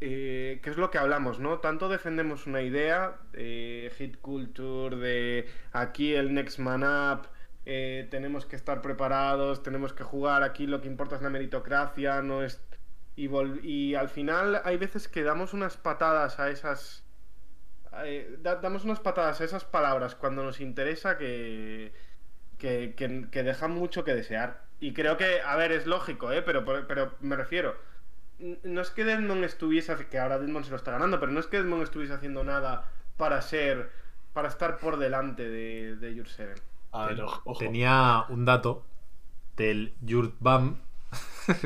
eh, 0.01 0.59
que 0.63 0.71
es 0.71 0.77
lo 0.77 0.89
que 0.89 0.97
hablamos, 0.97 1.39
¿no? 1.39 1.59
Tanto 1.59 1.89
defendemos 1.89 2.47
una 2.47 2.63
idea, 2.63 3.17
eh, 3.33 3.91
hit 3.99 4.19
culture, 4.19 4.95
de 4.95 5.47
aquí 5.73 6.15
el 6.15 6.33
next 6.33 6.57
man 6.57 6.81
up, 6.83 7.27
eh, 7.67 8.07
tenemos 8.09 8.47
que 8.47 8.55
estar 8.55 8.81
preparados, 8.81 9.61
tenemos 9.61 9.93
que 9.93 10.03
jugar, 10.03 10.41
aquí 10.41 10.65
lo 10.65 10.81
que 10.81 10.87
importa 10.87 11.17
es 11.17 11.21
la 11.21 11.29
meritocracia, 11.29 12.23
no 12.23 12.41
es... 12.43 12.59
Y, 13.19 13.27
vol- 13.27 13.59
y 13.63 13.95
al 13.95 14.07
final 14.09 14.61
hay 14.63 14.77
veces 14.77 15.07
que 15.09 15.23
damos 15.23 15.53
unas 15.53 15.75
patadas 15.77 16.39
a 16.39 16.49
esas... 16.49 17.03
eh, 18.05 18.37
da- 18.41 18.55
damos 18.57 18.85
unas 18.85 18.99
patadas 19.01 19.41
a 19.41 19.43
esas 19.43 19.65
palabras 19.65 20.15
cuando 20.15 20.43
nos 20.43 20.61
interesa 20.61 21.17
que, 21.17 21.91
que, 22.57 22.93
que- 22.95 23.27
que 23.29 23.43
dejan 23.43 23.71
mucho 23.71 24.03
que 24.05 24.13
desear. 24.15 24.61
Y 24.79 24.93
creo 24.93 25.17
que, 25.17 25.41
a 25.41 25.55
ver, 25.57 25.71
es 25.73 25.85
lógico, 25.85 26.31
¿eh? 26.31 26.41
Pero, 26.41 26.63
pero 26.87 27.13
me 27.19 27.35
refiero, 27.35 27.75
no 28.63 28.79
es 28.79 28.89
que 28.91 29.03
Desmond 29.03 29.43
estuviese, 29.43 30.07
que 30.07 30.17
ahora 30.17 30.39
Desmond 30.39 30.63
se 30.65 30.71
lo 30.71 30.77
está 30.77 30.91
ganando, 30.91 31.19
pero 31.19 31.33
no 31.33 31.41
es 31.41 31.47
que 31.47 31.57
Desmond 31.57 31.83
estuviese 31.83 32.13
haciendo 32.13 32.45
nada 32.45 32.89
para 33.17 33.41
ser, 33.41 33.91
para 34.31 34.47
estar 34.47 34.77
por 34.77 34.97
delante 34.97 35.49
de, 35.49 35.97
de 35.97 36.15
Your 36.15 36.29
Seven. 36.29 36.55
A 36.93 37.07
ver, 37.07 37.21
ojo. 37.21 37.57
Tenía 37.57 38.23
un 38.29 38.45
dato 38.45 38.85
del 39.57 39.93
Yurt 39.99 40.35
Bam. 40.39 40.79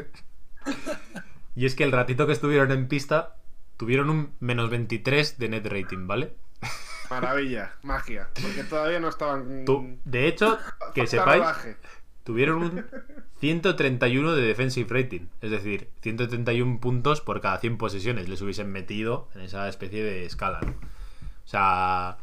y 1.55 1.65
es 1.65 1.75
que 1.75 1.83
el 1.83 1.91
ratito 1.91 2.25
que 2.27 2.33
estuvieron 2.33 2.71
en 2.71 2.87
pista 2.87 3.35
tuvieron 3.77 4.09
un 4.09 4.33
menos 4.39 4.69
23 4.69 5.37
de 5.39 5.49
net 5.49 5.65
rating, 5.65 6.07
¿vale? 6.07 6.35
Maravilla, 7.09 7.73
magia, 7.83 8.29
porque 8.41 8.63
todavía 8.63 8.99
no 8.99 9.09
estaban... 9.09 9.65
De 10.05 10.27
hecho, 10.27 10.57
que 10.95 11.05
sepáis, 11.05 11.41
rodaje. 11.43 11.77
tuvieron 12.23 12.63
un 12.63 12.85
131 13.39 14.35
de 14.35 14.41
defensive 14.41 14.87
rating. 15.01 15.27
Es 15.41 15.51
decir, 15.51 15.89
131 16.01 16.79
puntos 16.79 17.21
por 17.21 17.41
cada 17.41 17.57
100 17.59 17.77
posesiones 17.77 18.29
les 18.29 18.41
hubiesen 18.41 18.71
metido 18.71 19.27
en 19.35 19.41
esa 19.41 19.67
especie 19.67 20.01
de 20.03 20.25
escala. 20.25 20.61
¿no? 20.61 20.71
O 20.71 21.47
sea, 21.47 22.17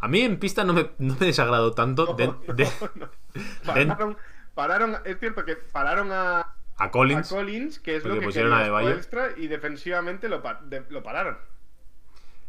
a 0.00 0.08
mí 0.08 0.20
en 0.20 0.38
pista 0.38 0.64
no 0.64 0.74
me, 0.74 0.90
no 0.98 1.16
me 1.18 1.26
desagradó 1.26 1.72
tanto. 1.72 2.14
de- 2.14 2.34
de- 2.54 2.68
Pararon, 3.64 4.16
pararon, 4.54 4.96
es 5.06 5.18
cierto 5.18 5.44
que 5.44 5.56
pararon 5.56 6.10
a, 6.12 6.54
a 6.78 6.90
Collins. 6.90 7.32
a 7.32 7.36
Collins, 7.36 7.78
que 7.80 7.96
es 7.96 8.02
porque 8.02 8.14
lo 8.16 8.20
que 8.20 8.26
pusieron 8.26 8.52
a 8.52 8.60
Adebayo. 8.60 8.88
Spoelstra, 8.88 9.28
y 9.36 9.48
defensivamente 9.48 10.28
lo, 10.28 10.42
pa- 10.42 10.60
de- 10.64 10.84
lo 10.88 11.02
pararon. 11.02 11.38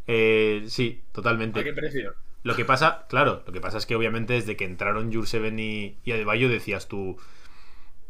Eh, 0.06 0.64
sí, 0.68 1.02
¿A 1.10 1.12
totalmente. 1.14 1.64
qué 1.64 1.72
precio? 1.72 2.14
Lo 2.42 2.56
que 2.56 2.64
pasa, 2.64 3.06
claro, 3.08 3.42
lo 3.46 3.52
que 3.52 3.60
pasa 3.60 3.78
es 3.78 3.86
que 3.86 3.94
obviamente 3.94 4.32
desde 4.32 4.56
que 4.56 4.64
entraron 4.64 5.12
Jurseven 5.12 5.58
y, 5.58 5.98
y 6.04 6.12
Adebayo 6.12 6.48
decías 6.48 6.88
tú. 6.88 7.18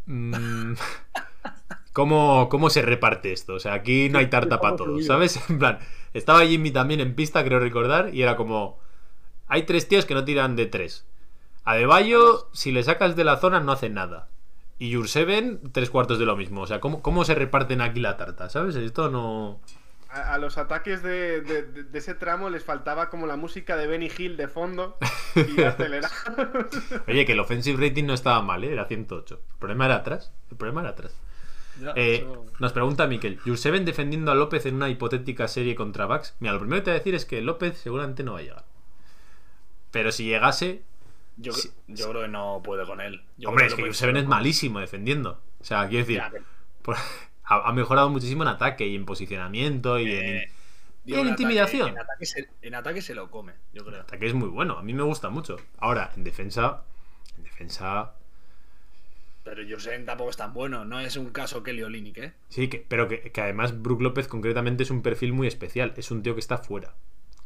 mm, 0.06 0.74
¿cómo, 1.92 2.48
¿Cómo 2.48 2.70
se 2.70 2.82
reparte 2.82 3.32
esto? 3.32 3.54
O 3.54 3.60
sea, 3.60 3.74
aquí 3.74 4.08
no 4.08 4.18
hay 4.18 4.28
tarta 4.28 4.60
para 4.60 4.76
todos, 4.76 5.04
¿sabes? 5.06 5.40
En 5.50 5.58
plan, 5.58 5.78
estaba 6.14 6.46
Jimmy 6.46 6.70
también 6.70 7.00
en 7.00 7.14
pista, 7.14 7.44
creo 7.44 7.58
recordar, 7.60 8.14
y 8.14 8.22
era 8.22 8.36
como. 8.36 8.78
Hay 9.48 9.64
tres 9.64 9.88
tíos 9.88 10.06
que 10.06 10.14
no 10.14 10.24
tiran 10.24 10.56
de 10.56 10.66
tres. 10.66 11.06
Adebayo, 11.64 12.48
si 12.52 12.72
le 12.72 12.82
sacas 12.82 13.16
de 13.16 13.24
la 13.24 13.38
zona, 13.38 13.60
no 13.60 13.72
hace 13.72 13.90
nada. 13.90 14.28
Y 14.80 14.94
Jurseven, 14.94 15.60
tres 15.72 15.90
cuartos 15.90 16.18
de 16.18 16.24
lo 16.24 16.36
mismo. 16.36 16.62
O 16.62 16.66
sea, 16.66 16.80
¿cómo, 16.80 17.02
¿cómo 17.02 17.24
se 17.24 17.34
reparten 17.36 17.80
aquí 17.82 18.00
la 18.00 18.16
tarta? 18.16 18.48
¿Sabes? 18.48 18.74
Esto 18.76 19.10
no. 19.10 19.60
A, 20.08 20.34
a 20.34 20.38
los 20.38 20.56
ataques 20.58 21.02
de, 21.02 21.42
de- 21.42 21.62
de- 21.64 21.82
de 21.84 21.98
ese 21.98 22.14
tramo 22.14 22.48
les 22.50 22.64
faltaba 22.64 23.10
como 23.10 23.26
la 23.26 23.36
música 23.36 23.76
de 23.76 23.86
Benny 23.86 24.10
Hill 24.16 24.36
de 24.38 24.48
fondo 24.48 24.96
y 25.36 25.60
acelerar. 25.62 26.10
Oye, 27.06 27.26
que 27.26 27.32
el 27.32 27.40
offensive 27.40 27.86
rating 27.88 28.04
no 28.06 28.14
estaba 28.14 28.40
mal, 28.42 28.64
¿eh? 28.64 28.72
era 28.72 28.86
108. 28.86 29.34
El 29.52 29.58
problema 29.58 29.84
era 29.84 29.96
atrás. 29.96 30.32
El 30.50 30.56
problema 30.56 30.80
era 30.80 30.90
atrás. 30.90 31.14
Ya, 31.80 31.92
Eh, 31.94 32.14
eso- 32.22 32.46
nos 32.58 32.72
pregunta 32.72 33.06
Miquel, 33.06 33.38
Jurseven 33.44 33.84
defendiendo 33.84 34.32
a 34.32 34.34
López 34.34 34.64
en 34.66 34.74
una 34.76 34.88
hipotética 34.88 35.46
serie 35.46 35.74
contra 35.74 36.06
Bucks. 36.06 36.34
Mira, 36.40 36.54
lo 36.54 36.58
primero 36.60 36.80
que 36.80 36.84
te 36.86 36.90
voy 36.90 36.96
a 36.96 36.98
decir 37.00 37.14
es 37.14 37.24
que 37.26 37.40
López 37.42 37.78
seguramente 37.78 38.22
no 38.24 38.32
va 38.32 38.38
a 38.38 38.42
llegar. 38.42 38.64
Pero 39.90 40.10
si 40.10 40.24
llegase, 40.24 40.82
yo, 41.40 41.52
sí, 41.52 41.70
yo 41.88 42.10
creo 42.10 42.22
que 42.22 42.28
no 42.28 42.60
puedo 42.62 42.86
con 42.86 43.00
él. 43.00 43.22
Yo 43.36 43.48
hombre, 43.48 43.66
es 43.66 43.74
que 43.74 43.82
puede- 43.82 44.18
es 44.20 44.26
malísimo 44.26 44.80
defendiendo. 44.80 45.40
O 45.60 45.64
sea, 45.64 45.88
quiero 45.88 46.04
decir, 46.06 46.16
Ya, 46.18 46.30
pero- 46.30 46.44
por- 46.82 46.96
ha, 47.44 47.68
ha 47.68 47.72
mejorado 47.72 48.08
muchísimo 48.10 48.42
en 48.42 48.48
ataque 48.48 48.86
y 48.86 48.94
en 48.96 49.04
posicionamiento 49.04 49.98
y 49.98 50.10
en... 50.12 50.36
Eh, 50.36 50.52
y 51.04 51.12
digo, 51.12 51.20
en 51.20 51.26
ataque- 51.28 51.42
intimidación. 51.42 51.88
en, 51.88 51.98
ataque 51.98 52.26
se, 52.26 52.48
en 52.62 52.74
ataque 52.74 53.02
se 53.02 53.14
lo 53.14 53.30
come, 53.30 53.52
yo 53.72 53.84
creo. 53.84 54.00
ataque 54.02 54.26
es 54.26 54.34
muy 54.34 54.48
bueno, 54.48 54.78
a 54.78 54.82
mí 54.82 54.92
me 54.94 55.02
gusta 55.02 55.30
mucho. 55.30 55.56
Ahora, 55.78 56.12
en 56.16 56.24
defensa, 56.24 56.82
en 57.38 57.44
defensa 57.44 58.12
Pero 59.42 59.62
Jurseven 59.66 60.04
tampoco 60.04 60.30
es 60.30 60.36
tan 60.36 60.52
bueno. 60.52 60.84
No 60.84 61.00
es 61.00 61.16
un 61.16 61.30
caso 61.30 61.62
Kelly 61.62 61.82
Olynyk, 61.82 62.18
¿eh? 62.18 62.32
Sí, 62.50 62.68
que, 62.68 62.84
pero 62.86 63.08
que, 63.08 63.32
que 63.32 63.40
además 63.40 63.80
Brook 63.82 64.02
López 64.02 64.28
concretamente 64.28 64.82
es 64.82 64.90
un 64.90 65.00
perfil 65.02 65.32
muy 65.32 65.46
especial. 65.48 65.94
Es 65.96 66.10
un 66.10 66.22
tío 66.22 66.34
que 66.34 66.40
está 66.40 66.58
fuera. 66.58 66.92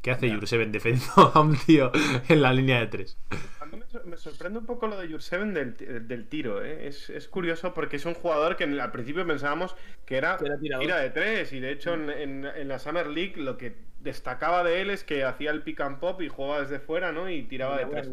¿Qué 0.04 0.10
hace. 0.10 0.34
Jurseven 0.34 0.70
defendiendo 0.70 1.32
a 1.34 1.40
un 1.40 1.56
tío 1.56 1.90
en 2.28 2.42
la 2.42 2.52
línea 2.52 2.78
de 2.80 2.86
tres? 2.86 3.18
A 3.60 3.64
mí 3.66 3.78
me, 3.78 3.86
sor- 3.86 4.04
me 4.06 4.16
sorprende 4.16 4.58
un 4.58 4.66
poco 4.66 4.86
lo 4.86 4.98
de 5.00 5.08
Jurseven 5.08 5.54
del, 5.54 5.74
ti- 5.74 5.86
del 5.86 6.28
tiro, 6.28 6.62
¿eh? 6.62 6.86
es, 6.86 7.08
es 7.10 7.26
curioso 7.28 7.72
porque 7.74 7.96
es 7.96 8.04
un 8.04 8.14
jugador 8.14 8.56
que 8.56 8.64
al 8.64 8.92
principio 8.92 9.26
pensábamos 9.26 9.74
que 10.04 10.16
era, 10.18 10.36
tira 10.60 10.98
de 11.00 11.10
tres 11.10 11.52
y 11.54 11.60
de 11.60 11.72
hecho 11.72 11.94
en, 11.94 12.10
en- 12.10 12.44
en 12.44 12.68
la 12.68 12.78
Summer 12.78 13.06
League 13.06 13.34
lo 13.36 13.56
que 13.56 13.74
destacaba 14.04 14.62
de 14.62 14.80
él 14.82 14.90
es 14.90 15.02
que 15.02 15.24
hacía 15.24 15.50
el 15.50 15.62
pick 15.62 15.80
and 15.80 15.98
pop 15.98 16.20
y 16.22 16.28
jugaba 16.28 16.60
desde 16.60 16.78
fuera, 16.78 17.10
¿no? 17.10 17.28
Y 17.28 17.42
tiraba 17.42 17.76
de 17.78 17.86
tres. 17.86 18.08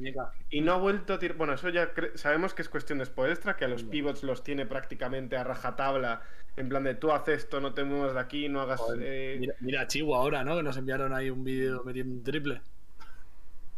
Y 0.50 0.62
no 0.62 0.74
ha 0.74 0.78
vuelto 0.78 1.14
a 1.14 1.20
tirar. 1.20 1.38
Bueno, 1.38 1.54
eso 1.54 1.70
ya 1.70 1.92
sabemos 2.16 2.54
que 2.56 2.64
es 2.64 2.70
cuestión 2.70 2.98
de 3.00 3.06
Spoelstra, 3.06 3.56
que 3.58 3.66
a 3.66 3.68
los 3.68 3.84
pivots 3.84 4.24
los 4.24 4.44
tiene 4.44 4.66
prácticamente 4.66 5.38
a 5.38 5.44
rajatabla. 5.44 6.22
En 6.58 6.68
plan 6.70 6.84
de 6.84 6.96
tú 6.96 7.12
haces 7.12 7.44
esto, 7.44 7.62
no 7.62 7.74
te 7.74 7.84
muevas 7.84 8.14
de 8.14 8.20
aquí, 8.20 8.50
no 8.50 8.62
hagas. 8.62 8.80
Joder, 8.80 9.00
eh, 9.04 9.38
Mira, 9.40 9.54
mira 9.60 9.88
Chihuahua 9.88 10.24
ahora, 10.24 10.44
¿no? 10.44 10.58
Que 10.58 10.64
nos 10.64 10.76
enviaron 10.78 11.14
ahí 11.14 11.30
un 11.30 11.44
vídeo 11.44 11.84
metiendo 11.86 12.14
un 12.16 12.24
triple. 12.24 12.62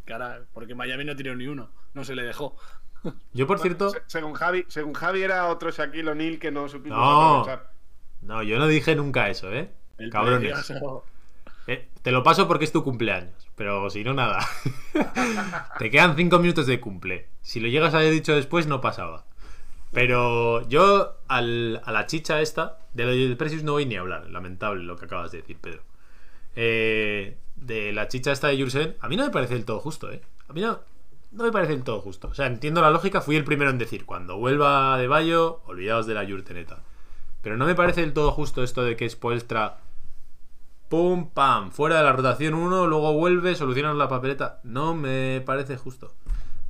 Cara, 0.05 0.41
porque 0.53 0.75
Miami 0.75 1.05
no 1.05 1.15
tiró 1.15 1.35
ni 1.35 1.47
uno. 1.47 1.69
No 1.93 2.03
se 2.03 2.15
le 2.15 2.23
dejó. 2.23 2.55
Yo, 3.33 3.47
por 3.47 3.59
cierto, 3.59 3.89
se- 3.89 4.01
según 4.07 4.33
Javi, 4.33 4.65
según 4.67 4.93
Javi 4.93 5.21
era 5.23 5.47
otro 5.47 5.71
Shaquille 5.71 6.09
O'Neal 6.09 6.39
que 6.39 6.51
no 6.51 6.67
supimos 6.69 6.97
No. 6.97 7.39
aprovechar. 7.41 7.71
no, 8.21 8.43
yo 8.43 8.57
no 8.59 8.67
dije 8.67 8.95
nunca 8.95 9.29
eso, 9.29 9.51
¿eh? 9.53 9.69
El 9.97 10.09
Cabrones. 10.09 10.51
precioso. 10.53 11.05
Eh, 11.67 11.89
te 12.01 12.11
lo 12.11 12.23
paso 12.23 12.47
porque 12.47 12.65
es 12.65 12.71
tu 12.71 12.83
cumpleaños, 12.83 13.49
pero 13.55 13.89
si 13.89 14.03
no, 14.03 14.13
nada. 14.13 14.45
te 15.79 15.89
quedan 15.89 16.15
cinco 16.15 16.39
minutos 16.39 16.67
de 16.67 16.79
cumple. 16.79 17.27
Si 17.41 17.59
lo 17.59 17.67
llegas 17.67 17.93
a 17.93 17.97
haber 17.97 18.11
dicho 18.11 18.35
después, 18.35 18.67
no 18.67 18.81
pasaba. 18.81 19.25
Pero 19.91 20.67
yo 20.67 21.17
a 21.27 21.41
la 21.41 22.05
chicha 22.07 22.41
esta, 22.41 22.79
de 22.93 23.05
lo 23.05 23.11
del 23.11 23.37
Precious 23.37 23.63
no 23.63 23.73
voy 23.73 23.85
ni 23.85 23.95
a 23.95 24.01
hablar, 24.01 24.29
lamentable 24.29 24.83
lo 24.83 24.97
que 24.97 25.05
acabas 25.05 25.31
de 25.31 25.39
decir, 25.39 25.57
Pedro. 25.61 25.83
Eh, 26.55 27.37
de 27.55 27.93
la 27.93 28.07
chicha 28.07 28.31
esta 28.31 28.47
de 28.47 28.59
Jursen, 28.59 28.95
a 28.99 29.07
mí 29.07 29.15
no 29.15 29.23
me 29.23 29.31
parece 29.31 29.53
del 29.53 29.65
todo 29.65 29.79
justo, 29.79 30.11
¿eh? 30.11 30.21
A 30.47 30.53
mí 30.53 30.61
no, 30.61 30.79
no 31.31 31.43
me 31.43 31.51
parece 31.51 31.73
del 31.73 31.83
todo 31.83 32.01
justo. 32.01 32.27
O 32.29 32.33
sea, 32.33 32.47
entiendo 32.47 32.81
la 32.81 32.89
lógica, 32.89 33.21
fui 33.21 33.35
el 33.35 33.43
primero 33.43 33.69
en 33.69 33.77
decir, 33.77 34.05
cuando 34.05 34.37
vuelva 34.37 34.97
de 34.97 35.07
Bayo, 35.07 35.61
olvidaos 35.65 36.07
de 36.07 36.15
la 36.15 36.25
Jurteneta. 36.25 36.81
Pero 37.43 37.57
no 37.57 37.65
me 37.65 37.75
parece 37.75 38.01
del 38.01 38.13
todo 38.13 38.31
justo 38.31 38.63
esto 38.63 38.83
de 38.83 38.95
que 38.95 39.09
Spoelstra, 39.09 39.77
pum, 40.93 41.31
pam, 41.31 41.71
fuera 41.71 41.97
de 41.97 42.03
la 42.03 42.13
rotación 42.13 42.53
uno, 42.53 42.85
luego 42.85 43.13
vuelve, 43.13 43.55
solucionan 43.55 43.97
la 43.97 44.07
papeleta. 44.07 44.59
No 44.63 44.93
me 44.93 45.41
parece 45.43 45.75
justo. 45.75 46.13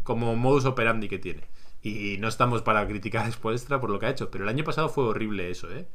Como 0.03 0.37
modus 0.37 0.63
operandi 0.63 1.09
que 1.09 1.19
tiene. 1.19 1.43
Y 1.81 2.15
no 2.19 2.29
estamos 2.29 2.61
para 2.61 2.87
criticar 2.87 3.25
a 3.25 3.31
Spoelstra 3.31 3.81
por 3.81 3.89
lo 3.89 3.99
que 3.99 4.05
ha 4.05 4.09
hecho, 4.11 4.31
pero 4.31 4.45
el 4.45 4.49
año 4.49 4.63
pasado 4.63 4.87
fue 4.87 5.03
horrible 5.03 5.51
eso, 5.51 5.69
¿eh? 5.75 5.89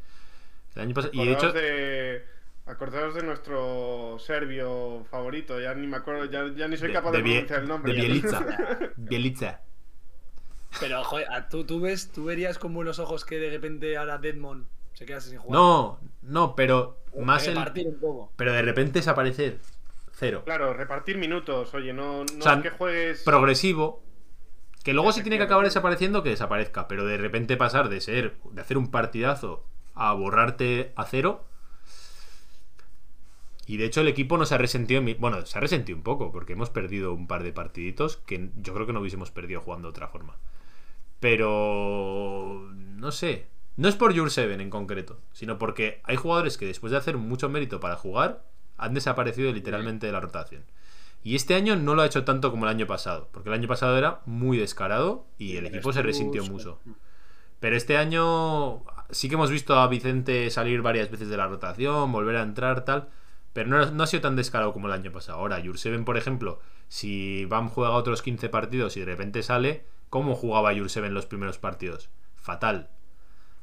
El 0.75 0.83
año 0.83 0.95
pasado... 0.95 1.15
Y 1.15 1.25
de 1.25 1.33
hecho... 1.33 1.47
Acordaos 1.47 1.55
de, 1.55 2.25
acordaos 2.67 3.15
de 3.15 3.23
nuestro 3.23 4.19
serbio 4.19 5.07
favorito, 5.11 5.59
ya 5.59 5.73
ni 5.73 5.87
me 5.87 5.97
acuerdo, 5.97 6.27
ya, 6.27 6.53
ya 6.55 6.69
ni 6.69 6.77
soy 6.77 6.93
capaz 6.93 7.13
de, 7.13 7.23
de, 7.23 7.31
pronunciar 7.31 7.61
el 7.61 7.69
nombre. 7.69 7.95
de. 7.95 7.99
Bielitsa. 7.99 8.47
Bielitsa. 8.97 9.63
Pero, 10.81 11.03
joder, 11.03 11.29
¿tú, 11.49 11.65
tú 11.65 11.81
ves, 11.81 12.13
tú 12.13 12.27
verías 12.27 12.59
con 12.59 12.75
buenos 12.75 12.99
ojos 12.99 13.25
que 13.25 13.39
de 13.39 13.49
repente 13.49 13.97
ahora 13.97 14.19
Deadmond 14.19 14.67
se 14.99 15.07
quedase 15.07 15.31
sin 15.31 15.39
jugar. 15.39 15.53
No, 15.53 16.01
no, 16.23 16.57
pero 16.57 16.99
más 17.23 17.47
el... 17.47 17.55
Repartir 17.55 17.87
un 17.87 18.01
poco. 18.01 18.33
Pero 18.35 18.53
de 18.53 18.63
repente 18.63 18.99
desaparecer. 18.99 19.61
Cero. 20.11 20.43
Claro, 20.45 20.75
repartir 20.75 21.19
minutos, 21.19 21.73
oye, 21.73 21.93
no, 21.93 22.25
no 22.25 22.39
O 22.41 22.43
sea, 22.43 22.55
es 22.55 22.63
que 22.63 22.71
juegues... 22.71 23.23
Progresivo. 23.23 24.03
Que 24.83 24.93
luego 24.93 25.13
si 25.13 25.23
tiene 25.23 25.37
que 25.37 25.45
acabar 25.45 25.65
desapareciendo, 25.65 26.25
que 26.25 26.31
desaparezca. 26.31 26.89
Pero 26.89 27.07
de 27.07 27.17
repente 27.17 27.57
pasar 27.57 27.89
de 27.91 28.01
ser, 28.01 28.39
de 28.51 28.61
hacer 28.61 28.77
un 28.77 28.91
partidazo 28.91 29.65
a 29.95 30.13
borrarte 30.15 30.93
a 30.97 31.05
cero. 31.05 31.45
Y 33.69 33.77
de 33.77 33.85
hecho 33.85 34.01
el 34.01 34.09
equipo 34.09 34.37
no 34.37 34.47
se 34.47 34.57
ha 34.57 34.59
resentido. 34.59 35.01
Bueno, 35.21 35.47
se 35.47 35.59
ha 35.59 35.61
resentido 35.61 35.97
un 35.97 36.03
poco, 36.03 36.33
porque 36.33 36.55
hemos 36.55 36.71
perdido 36.71 37.13
un 37.13 37.29
par 37.29 37.45
de 37.45 37.53
partiditos 37.53 38.17
que 38.17 38.51
yo 38.57 38.75
creo 38.75 38.85
que 38.87 38.93
no 38.93 38.99
hubiésemos 38.99 39.31
perdido 39.31 39.61
jugando 39.61 39.87
de 39.87 39.91
otra 39.91 40.09
forma. 40.09 40.39
Pero. 41.21 42.69
No 42.73 43.13
sé. 43.13 43.47
No 43.79 43.89
es 43.89 43.95
por 43.95 44.13
Jurseven 44.19 44.61
en 44.61 44.71
concreto, 44.71 45.21
sino 45.31 45.57
porque 45.57 46.01
hay 46.03 46.17
jugadores 46.17 46.59
que 46.59 46.67
después 46.67 46.91
de 46.91 46.97
hacer 46.97 47.17
mucho 47.17 47.49
mérito 47.49 47.79
para 47.79 47.95
jugar, 47.95 48.43
han 48.77 48.93
desaparecido 48.93 49.53
literalmente 49.53 50.05
de 50.05 50.13
la 50.13 50.19
rotación. 50.19 50.65
Y 51.23 51.37
este 51.37 51.55
año 51.55 51.77
no 51.77 51.95
lo 51.95 52.03
ha 52.03 52.07
hecho 52.07 52.25
tanto 52.25 52.51
como 52.51 52.65
el 52.65 52.71
año 52.71 52.89
pasado, 52.89 53.29
porque 53.31 53.51
el 53.51 53.55
año 53.55 53.69
pasado 53.69 53.97
era 53.97 54.21
muy 54.27 54.59
descarado 54.59 55.27
y 55.39 55.59
el 55.59 55.67
equipo 55.67 55.93
se 55.93 56.03
resintió 56.03 56.45
mucho. 56.47 56.81
Pero 57.61 57.77
este 57.77 57.97
año 57.97 58.83
sí 59.11 59.29
que 59.29 59.37
hemos 59.37 59.53
visto 59.53 59.79
a 59.79 59.87
Vicente 59.87 60.51
salir 60.51 60.83
varias 60.83 61.09
veces 61.09 61.29
de 61.29 61.37
la 61.37 61.47
rotación, 61.47 62.11
volver 62.11 62.35
a 62.35 62.43
entrar, 62.43 62.85
tal. 62.85 63.11
Pero 63.53 63.69
no, 63.69 63.89
no 63.93 64.03
ha 64.03 64.09
sido 64.09 64.23
tan 64.23 64.35
descarado 64.35 64.73
como 64.73 64.89
el 64.89 64.93
año 64.93 65.13
pasado. 65.13 65.39
Ahora, 65.39 65.63
Jurseven, 65.65 66.05
por 66.05 66.17
ejemplo, 66.17 66.59
si 66.89 67.45
Bam 67.45 67.69
juega 67.69 67.93
otros 67.93 68.23
15 68.23 68.49
partidos 68.49 68.97
y 68.97 69.01
de 69.01 69.07
repente 69.07 69.45
sale, 69.45 69.85
¿cómo 70.11 70.35
jugaba 70.35 70.75
Jurseven 70.75 71.15
los 71.15 71.27
primeros 71.27 71.59
partidos? 71.59 72.11
Fatal. 72.35 72.91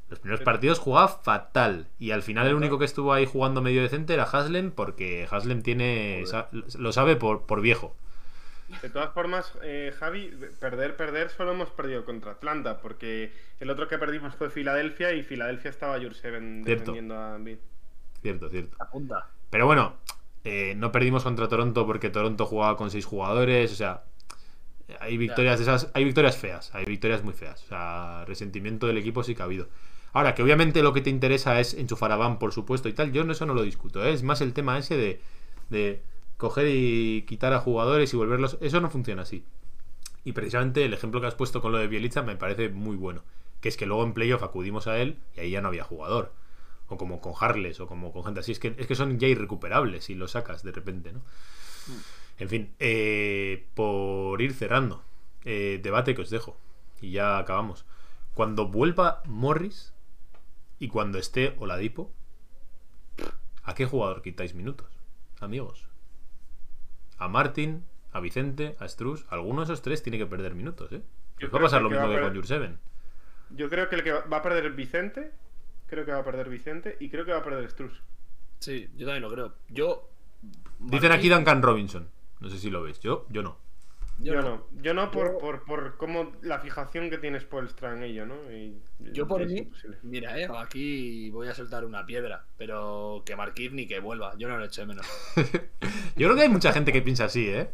Los 0.10 0.20
primeros 0.20 0.44
partidos 0.44 0.80
jugaba 0.80 1.08
fatal. 1.08 1.88
Y 2.00 2.12
al 2.12 2.22
final 2.22 2.48
el 2.48 2.56
único 2.56 2.78
que 2.78 2.86
estuvo 2.86 3.12
ahí 3.14 3.26
jugando 3.26 3.62
medio 3.62 3.82
decente 3.82 4.14
era 4.14 4.24
Haslem, 4.24 4.72
porque 4.72 5.28
Haslem 5.30 5.62
tiene. 5.62 6.24
sa- 6.26 6.50
lo 6.52 6.92
sabe 6.92 7.16
por, 7.16 7.46
por 7.46 7.62
viejo. 7.62 7.96
De 8.82 8.90
todas 8.90 9.14
formas, 9.14 9.54
eh, 9.64 9.94
Javi, 10.00 10.32
perder, 10.60 10.96
perder, 10.96 11.30
solo 11.30 11.52
hemos 11.52 11.70
perdido 11.70 12.04
contra 12.04 12.32
Atlanta, 12.32 12.80
porque 12.82 13.32
el 13.60 13.70
otro 13.70 13.88
que 13.88 13.98
perdimos 14.00 14.34
fue 14.36 14.50
Filadelfia 14.50 15.14
y 15.14 15.22
Filadelfia 15.24 15.70
estaba 15.70 16.00
Jurseven 16.00 16.64
Cierto. 16.66 16.82
defendiendo 16.92 17.16
a 17.18 17.36
Embiid. 17.36 17.58
Cierto, 18.24 18.50
cierto. 18.50 18.76
Apunta. 18.80 19.28
Pero 19.52 19.68
bueno, 19.68 19.94
eh, 20.44 20.74
no 20.78 20.92
perdimos 20.92 21.24
contra 21.24 21.48
Toronto 21.48 21.86
porque 21.86 22.10
Toronto 22.10 22.46
jugaba 22.48 22.76
con 22.76 22.90
seis 22.90 23.06
jugadores. 23.06 23.72
O 23.72 23.76
sea, 23.76 24.04
hay 25.00 25.18
victorias 25.18 25.58
de 25.60 25.64
esas, 25.64 25.92
hay 25.94 26.04
victorias 26.04 26.36
feas, 26.38 26.74
hay 26.74 26.86
victorias 26.86 27.24
muy 27.24 27.34
feas. 27.34 27.64
O 27.64 27.68
sea, 27.68 28.26
resentimiento 28.26 28.88
del 28.88 28.98
equipo 28.98 29.24
sí 29.24 29.36
que 29.36 29.42
ha 29.44 29.46
habido. 29.46 29.68
Ahora, 30.16 30.34
que 30.34 30.42
obviamente 30.44 30.82
lo 30.82 30.94
que 30.94 31.02
te 31.02 31.10
interesa 31.10 31.60
es 31.60 31.74
enchufar 31.74 32.12
a 32.12 32.16
Van, 32.16 32.40
por 32.40 32.54
supuesto, 32.54 32.88
y 32.90 32.94
tal, 32.94 33.12
yo 33.12 33.24
eso 33.24 33.46
no 33.46 33.54
lo 33.54 33.64
discuto. 33.64 34.04
¿eh? 34.06 34.14
Es 34.14 34.24
más 34.24 34.42
el 34.42 34.54
tema 34.54 34.78
ese 34.78 34.96
de, 34.98 35.22
de 35.70 36.02
coger 36.38 36.68
y 36.70 37.24
quitar 37.28 37.54
a 37.54 37.60
jugadores 37.60 38.14
y 38.14 38.18
volverlos. 38.18 38.58
Eso 38.62 38.80
no 38.82 38.90
funciona 38.90 39.24
así. 39.24 39.44
Y 40.24 40.32
precisamente 40.34 40.86
el 40.86 40.94
ejemplo 40.94 41.22
que 41.22 41.28
has 41.28 41.36
puesto 41.36 41.62
con 41.62 41.72
lo 41.74 41.78
de 41.80 41.88
Bielitsa 41.88 42.22
me 42.24 42.38
parece 42.38 42.70
muy 42.70 42.96
bueno. 42.96 43.24
Que 43.62 43.70
es 43.70 43.78
que 43.78 43.86
luego 43.86 44.04
en 44.06 44.14
playoff 44.14 44.44
acudimos 44.44 44.88
a 44.88 44.98
él 45.00 45.20
y 45.36 45.42
ahí 45.42 45.52
ya 45.52 45.62
no 45.62 45.68
había 45.70 45.84
jugador. 45.84 46.34
O 46.88 46.98
como 46.98 47.22
con 47.22 47.34
Harles 47.40 47.80
o 47.82 47.88
como 47.88 48.12
con 48.14 48.24
gente 48.24 48.40
así. 48.40 48.54
Es 48.54 48.60
que, 48.60 48.76
es 48.78 48.88
que 48.88 48.96
son 48.96 49.20
ya 49.20 49.28
irrecuperables 49.28 50.06
si 50.06 50.16
lo 50.16 50.28
sacas 50.30 50.64
de 50.64 50.72
repente, 50.72 51.14
¿no? 51.14 51.22
En 52.38 52.50
fin, 52.50 52.74
eh, 52.80 53.66
por 53.76 54.42
ir 54.42 54.54
cerrando. 54.54 55.04
eh, 55.48 55.80
debate 55.84 56.16
que 56.16 56.22
os 56.22 56.30
dejo. 56.30 56.58
Y 57.02 57.12
ya 57.12 57.38
acabamos. 57.38 57.86
Cuando 58.34 58.68
vuelva 58.68 59.22
Morris 59.26 59.94
y 60.80 60.88
cuando 60.88 61.18
esté 61.18 61.56
Oladipo, 61.60 62.12
¿a 63.64 63.74
qué 63.76 63.86
jugador 63.86 64.22
quitáis 64.22 64.54
minutos? 64.56 64.88
Amigos. 65.40 65.88
A 67.18 67.28
Martin, 67.28 67.86
a 68.12 68.20
Vicente, 68.20 68.76
a 68.80 68.88
Struz. 68.88 69.26
Alguno 69.30 69.62
de 69.62 69.66
esos 69.66 69.82
tres 69.82 70.04
tiene 70.04 70.18
que 70.18 70.26
perder 70.26 70.54
minutos, 70.56 70.92
¿eh? 70.92 71.02
Yo 71.40 71.48
Os 71.48 71.54
va 71.54 71.58
a 71.58 71.60
creo 71.60 71.62
pasar 71.62 71.80
que 71.80 71.84
lo 71.84 71.90
que 71.90 71.96
mismo 71.96 72.08
va 72.08 72.14
que 72.14 72.18
a 72.18 72.22
con 72.22 72.30
perder- 72.32 72.36
Jurseven. 72.38 72.80
Yo 73.52 73.70
creo 73.70 73.90
que 73.90 73.96
el 73.96 74.04
que 74.04 74.12
va 74.12 74.38
a 74.38 74.42
perder 74.42 74.72
Vicente, 74.72 75.32
creo 75.88 76.06
que 76.06 76.12
va 76.12 76.20
a 76.20 76.24
perder 76.26 76.50
Vicente 76.50 76.98
y 77.00 77.10
creo 77.10 77.26
que 77.26 77.32
va 77.32 77.40
a 77.40 77.44
perder 77.44 77.70
Struz. 77.70 78.02
Sí, 78.60 78.90
yo 78.96 79.06
también 79.06 79.22
lo 79.24 79.32
creo. 79.32 79.54
Yo. 79.70 80.10
Dicen 80.80 81.12
aquí 81.12 81.30
Duncan 81.30 81.62
Robinson. 81.62 82.10
No 82.40 82.50
sé 82.50 82.58
si 82.58 82.70
lo 82.70 82.84
veis. 82.84 83.00
Yo, 83.00 83.26
yo 83.30 83.44
no. 83.44 83.58
Yo, 84.20 84.42
no. 84.42 84.66
Yo 84.82 84.94
no 84.94 85.12
por, 85.12 85.34
Yo- 85.34 85.38
por, 85.40 85.66
por 85.66 85.98
cómo 85.98 86.32
la 86.42 86.60
fijación 86.60 87.10
que 87.10 87.18
tiene 87.18 87.40
Spoelstra 87.40 87.94
en 87.96 88.04
ello, 88.04 88.26
¿no? 88.26 88.36
Y- 88.52 88.82
Yo 89.12 89.28
por 89.28 89.46
mí, 89.46 89.58
imposible. 89.60 89.98
mira, 90.04 90.40
eh, 90.40 90.48
aquí 90.58 91.30
voy 91.32 91.48
a 91.50 91.54
soltar 91.54 91.84
una 91.86 92.06
piedra, 92.06 92.46
pero 92.58 93.24
que 93.26 93.36
Marquis 93.36 93.72
ni 93.74 93.88
que 93.88 94.00
vuelva, 94.00 94.34
yo 94.38 94.48
no 94.48 94.58
lo 94.58 94.66
echo 94.66 94.82
de 94.82 94.88
menos. 94.88 95.06
Yo 96.18 96.28
creo 96.28 96.36
que 96.36 96.44
hay 96.44 96.50
mucha 96.50 96.72
gente 96.72 96.94
que 96.94 97.02
piensa 97.02 97.26
así, 97.26 97.50
¿eh? 97.50 97.70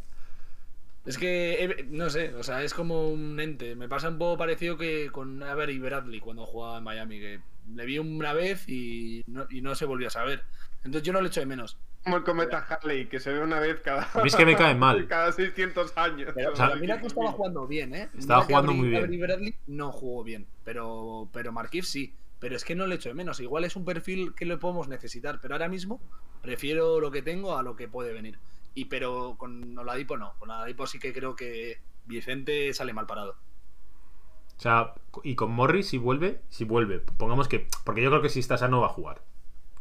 Es 1.05 1.17
que, 1.19 1.63
eh, 1.63 1.85
no 1.89 2.09
sé, 2.09 2.33
o 2.35 2.43
sea, 2.43 2.63
es 2.63 2.73
como 2.73 3.09
un 3.11 3.39
ente. 3.39 3.75
Me 3.75 3.87
pasa 3.87 4.09
un 4.09 4.17
poco 4.17 4.37
parecido 4.37 4.77
que 4.77 5.09
con 5.11 5.41
Avery 5.43 5.77
Bradley 5.79 6.19
cuando 6.19 6.45
jugaba 6.47 6.79
en 6.79 6.83
Miami, 6.83 7.19
que 7.19 7.39
le 7.75 7.85
vi 7.85 7.99
una 7.99 8.33
vez 8.33 8.67
y 8.67 9.23
no, 9.27 9.45
y 9.51 9.61
no 9.61 9.75
se 9.75 9.85
volvió 9.85 10.07
a 10.07 10.11
saber. 10.11 10.43
Entonces 10.83 11.03
yo 11.03 11.13
no 11.13 11.21
lo 11.21 11.27
echo 11.27 11.39
de 11.39 11.45
menos. 11.45 11.77
Como 12.03 12.17
el 12.17 12.23
cometa 12.23 12.57
Harley, 12.57 13.07
que 13.07 13.19
se 13.19 13.31
ve 13.31 13.41
una 13.41 13.59
vez 13.59 13.79
cada, 13.81 14.09
A 14.13 14.21
mí 14.21 14.27
es 14.27 14.35
que 14.35 14.45
me 14.45 14.55
cae 14.55 14.73
mal. 14.73 15.07
cada 15.09 15.31
600 15.31 15.95
años. 15.97 16.31
Pero, 16.33 16.53
O 16.53 16.55
sea, 16.55 16.75
mira 16.75 16.99
que 16.99 17.07
estaba 17.07 17.31
jugando 17.31 17.67
bien, 17.67 17.93
¿eh? 17.93 18.09
Estaba 18.17 18.41
Mira 18.41 18.59
jugando 18.59 18.73
muy 18.73 18.89
bien. 18.89 19.19
Bradley 19.19 19.55
no 19.67 19.91
jugó 19.91 20.23
bien, 20.23 20.47
pero, 20.63 21.29
pero 21.31 21.51
Marquis 21.51 21.87
sí. 21.87 22.15
Pero 22.39 22.55
es 22.55 22.65
que 22.65 22.73
no 22.73 22.87
le 22.87 22.95
echo 22.95 23.09
de 23.09 23.15
menos. 23.15 23.39
Igual 23.39 23.65
es 23.65 23.75
un 23.75 23.85
perfil 23.85 24.33
que 24.33 24.45
lo 24.45 24.57
podemos 24.57 24.87
necesitar, 24.87 25.39
pero 25.41 25.53
ahora 25.53 25.69
mismo 25.69 26.01
prefiero 26.41 26.99
lo 26.99 27.11
que 27.11 27.21
tengo 27.21 27.55
a 27.55 27.61
lo 27.61 27.75
que 27.75 27.87
puede 27.87 28.13
venir. 28.13 28.39
Y 28.73 28.85
pero 28.85 29.35
con 29.37 29.77
Oladipo 29.77 30.17
no. 30.17 30.33
Con 30.39 30.49
Oladipo 30.49 30.87
sí 30.87 30.97
que 30.97 31.13
creo 31.13 31.35
que 31.35 31.79
Vicente 32.05 32.73
sale 32.73 32.93
mal 32.93 33.05
parado. 33.05 33.35
O 34.57 34.61
sea, 34.61 34.93
y 35.23 35.35
con 35.35 35.51
Morris 35.51 35.87
si 35.87 35.97
vuelve, 35.97 36.41
si 36.49 36.65
vuelve, 36.65 36.99
pongamos 36.99 37.47
que, 37.47 37.67
porque 37.83 38.01
yo 38.01 38.09
creo 38.09 38.21
que 38.21 38.29
si 38.29 38.39
está 38.39 38.57
sano 38.57 38.81
va 38.81 38.87
a 38.87 38.89
jugar. 38.89 39.21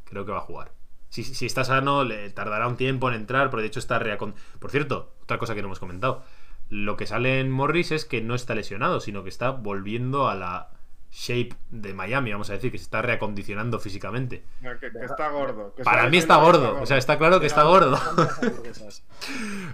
Creo 0.05 0.27
que 0.27 0.33
va 0.33 0.39
a 0.39 0.43
jugar. 0.43 0.73
Si, 1.11 1.23
si 1.25 1.45
está 1.45 1.65
sano 1.65 2.05
le 2.05 2.31
tardará 2.31 2.67
un 2.67 2.77
tiempo 2.77 3.09
en 3.09 3.15
entrar, 3.15 3.51
pero 3.51 3.61
de 3.61 3.69
hecho 3.69 3.81
está 3.81 3.99
reacon... 3.99 4.35
Por 4.59 4.71
cierto, 4.71 5.13
otra 5.23 5.39
cosa 5.39 5.55
que 5.55 5.61
no 5.61 5.67
hemos 5.69 5.81
comentado. 5.81 6.25
Lo 6.71 6.97
que 6.97 7.07
sale 7.07 7.41
en 7.41 7.51
Morris 7.51 7.91
es 7.91 8.05
que 8.05 8.23
no 8.23 8.35
está 8.35 8.55
lesionado, 8.55 9.01
sino 9.01 9.23
que 9.23 9.29
está 9.29 9.51
volviendo 9.51 10.29
a 10.29 10.35
la 10.35 10.71
shape 11.11 11.57
de 11.71 11.93
Miami, 11.93 12.31
vamos 12.33 12.51
a 12.51 12.53
decir, 12.55 12.71
que 12.71 12.79
se 12.79 12.85
está 12.85 13.03
reacondicionando 13.03 13.79
físicamente. 13.81 14.45
Que, 14.63 14.93
que 14.93 15.05
está 15.05 15.31
gordo. 15.31 15.75
que 15.75 15.83
Para 15.83 16.09
mí 16.09 16.17
está 16.17 16.37
gordo, 16.37 16.81
o 16.81 16.87
sea, 16.87 16.97
está 16.97 17.19
claro 17.19 17.41
que 17.41 17.47
está 17.47 17.65
gordo. 17.65 17.99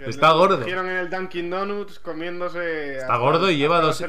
Está 0.06 0.30
lo 0.30 0.38
gordo. 0.38 0.66
en 0.66 0.86
el 0.86 1.10
Dunkin' 1.10 1.50
Donuts 1.50 1.98
comiéndose. 1.98 2.96
Está 2.98 3.16
gordo 3.16 3.50
y 3.50 3.56
lleva 3.56 3.80
dos 3.80 4.02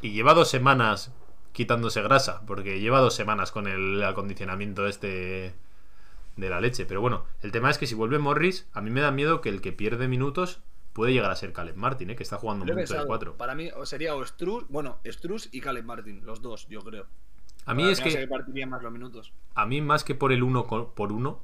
y 0.00 0.10
lleva 0.12 0.34
dos 0.34 0.48
semanas 0.48 1.12
quitándose 1.52 2.02
grasa, 2.02 2.42
porque 2.46 2.80
lleva 2.80 3.00
dos 3.00 3.14
semanas 3.14 3.52
con 3.52 3.66
el 3.66 4.02
acondicionamiento 4.02 4.86
este 4.86 5.54
de 6.36 6.48
la 6.50 6.60
leche. 6.60 6.86
Pero 6.86 7.00
bueno, 7.00 7.24
el 7.40 7.52
tema 7.52 7.70
es 7.70 7.78
que 7.78 7.86
si 7.86 7.94
vuelve 7.94 8.18
Morris, 8.18 8.68
a 8.72 8.80
mí 8.80 8.90
me 8.90 9.00
da 9.00 9.10
miedo 9.10 9.40
que 9.40 9.48
el 9.48 9.60
que 9.60 9.72
pierde 9.72 10.08
minutos 10.08 10.62
puede 10.92 11.12
llegar 11.12 11.30
a 11.30 11.36
ser 11.36 11.52
Caleb 11.52 11.76
Martin, 11.76 12.10
¿eh? 12.10 12.16
que 12.16 12.22
está 12.22 12.36
jugando 12.38 12.64
he 12.66 12.74
mucho 12.74 12.94
de 12.94 13.04
cuatro. 13.04 13.36
Para 13.36 13.54
mí 13.54 13.70
sería 13.84 14.14
o 14.14 14.24
Struz, 14.24 14.66
bueno, 14.68 15.00
Struz 15.04 15.48
y 15.52 15.60
Caleb 15.60 15.84
Martin, 15.84 16.24
los 16.24 16.40
dos, 16.42 16.66
yo 16.68 16.84
creo. 16.84 17.06
A 17.66 17.74
mí 17.74 17.82
Para 17.82 17.92
es 17.92 18.00
que 18.00 18.26
más 18.66 18.82
los 18.82 18.92
minutos. 18.92 19.32
a 19.54 19.66
mí 19.66 19.80
más 19.80 20.04
que 20.04 20.14
por 20.14 20.32
el 20.32 20.42
uno 20.42 20.66
por 20.94 21.12
uno, 21.12 21.42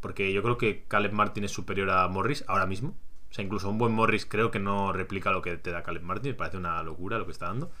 porque 0.00 0.32
yo 0.32 0.42
creo 0.42 0.58
que 0.58 0.84
Caleb 0.86 1.12
Martin 1.12 1.44
es 1.44 1.52
superior 1.52 1.90
a 1.90 2.06
Morris 2.08 2.44
ahora 2.48 2.66
mismo. 2.66 2.96
O 3.30 3.34
sea, 3.34 3.44
incluso 3.44 3.68
un 3.68 3.78
buen 3.78 3.92
Morris 3.92 4.26
creo 4.26 4.50
que 4.50 4.60
no 4.60 4.92
replica 4.92 5.32
lo 5.32 5.42
que 5.42 5.56
te 5.56 5.70
da 5.72 5.82
Caleb 5.82 6.02
Martin. 6.02 6.30
Me 6.32 6.34
parece 6.36 6.56
una 6.58 6.82
locura 6.82 7.18
lo 7.18 7.26
que 7.26 7.32
está 7.32 7.46
dando. 7.46 7.72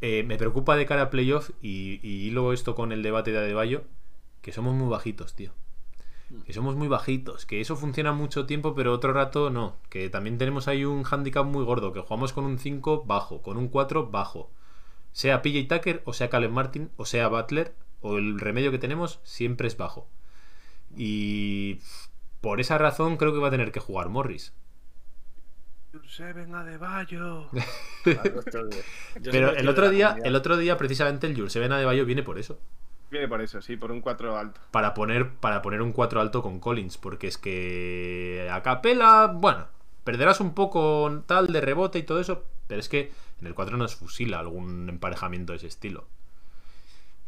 eh, 0.00 0.24
me 0.24 0.36
preocupa 0.36 0.76
de 0.76 0.86
cara 0.86 1.02
a 1.02 1.10
playoff 1.10 1.50
y, 1.62 2.00
y 2.02 2.26
hilo 2.26 2.52
esto 2.52 2.74
con 2.74 2.92
el 2.92 3.02
debate 3.02 3.32
de 3.32 3.38
Adebayo, 3.38 3.84
que 4.46 4.52
somos 4.52 4.74
muy 4.74 4.88
bajitos, 4.88 5.34
tío. 5.34 5.50
Que 6.46 6.52
somos 6.52 6.76
muy 6.76 6.86
bajitos, 6.86 7.46
que 7.46 7.60
eso 7.60 7.74
funciona 7.74 8.12
mucho 8.12 8.46
tiempo, 8.46 8.76
pero 8.76 8.92
otro 8.92 9.12
rato 9.12 9.50
no. 9.50 9.74
Que 9.90 10.08
también 10.08 10.38
tenemos 10.38 10.68
ahí 10.68 10.84
un 10.84 11.04
handicap 11.04 11.44
muy 11.44 11.64
gordo, 11.64 11.92
que 11.92 11.98
jugamos 12.00 12.32
con 12.32 12.44
un 12.44 12.60
5 12.60 13.02
bajo, 13.04 13.42
con 13.42 13.56
un 13.56 13.66
4 13.66 14.06
bajo. 14.06 14.48
Sea 15.10 15.42
PJ 15.42 15.66
Tucker, 15.66 16.00
o 16.04 16.12
sea 16.12 16.30
Caleb 16.30 16.52
Martin, 16.52 16.90
o 16.96 17.06
sea 17.06 17.26
Butler, 17.26 17.74
o 18.02 18.18
el 18.18 18.38
remedio 18.38 18.70
que 18.70 18.78
tenemos 18.78 19.18
siempre 19.24 19.66
es 19.66 19.76
bajo. 19.76 20.06
Y 20.96 21.80
por 22.40 22.60
esa 22.60 22.78
razón 22.78 23.16
creo 23.16 23.32
que 23.32 23.40
va 23.40 23.48
a 23.48 23.50
tener 23.50 23.72
que 23.72 23.80
jugar 23.80 24.08
Morris. 24.08 24.52
Seven 26.08 26.54
Adebayo. 26.54 27.48
Claro, 28.04 28.38
esto 28.38 28.64
de- 28.66 28.84
yo 29.20 29.32
Pero 29.32 29.50
el 29.56 29.68
otro 29.68 29.86
de 29.88 29.96
día, 29.96 30.16
el 30.22 30.36
otro 30.36 30.56
día 30.56 30.76
precisamente 30.76 31.26
el 31.26 31.34
Jurseven 31.36 31.72
Adebayo 31.72 32.04
viene 32.04 32.22
por 32.22 32.38
eso. 32.38 32.60
Por 33.28 33.40
eso, 33.40 33.60
sí, 33.62 33.76
por 33.76 33.92
un 33.92 34.00
4 34.00 34.36
alto. 34.36 34.60
Para 34.70 34.94
poner, 34.94 35.34
para 35.34 35.62
poner 35.62 35.82
un 35.82 35.92
4 35.92 36.20
alto 36.20 36.42
con 36.42 36.60
Collins. 36.60 36.98
Porque 36.98 37.26
es 37.26 37.38
que 37.38 38.48
a 38.50 38.62
capela, 38.62 39.26
bueno, 39.32 39.66
perderás 40.04 40.40
un 40.40 40.54
poco 40.54 41.22
tal 41.26 41.48
de 41.48 41.60
rebote 41.60 41.98
y 41.98 42.02
todo 42.02 42.20
eso. 42.20 42.44
Pero 42.66 42.80
es 42.80 42.88
que 42.88 43.12
en 43.40 43.46
el 43.46 43.54
4 43.54 43.76
nos 43.76 43.96
fusila 43.96 44.38
algún 44.38 44.88
emparejamiento 44.88 45.52
de 45.52 45.58
ese 45.58 45.66
estilo. 45.66 46.06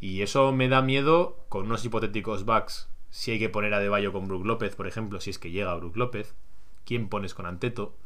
Y 0.00 0.22
eso 0.22 0.52
me 0.52 0.68
da 0.68 0.82
miedo 0.82 1.44
con 1.48 1.66
unos 1.66 1.84
hipotéticos 1.84 2.44
backs. 2.44 2.88
Si 3.10 3.30
hay 3.32 3.38
que 3.38 3.48
poner 3.48 3.74
a 3.74 3.80
Deballo 3.80 4.12
con 4.12 4.28
Brook 4.28 4.46
López, 4.46 4.76
por 4.76 4.86
ejemplo, 4.86 5.20
si 5.20 5.30
es 5.30 5.38
que 5.38 5.50
llega 5.50 5.74
Brook 5.74 5.96
López. 5.96 6.34
¿Quién 6.84 7.08
pones 7.08 7.34
con 7.34 7.46
Anteto? 7.46 7.96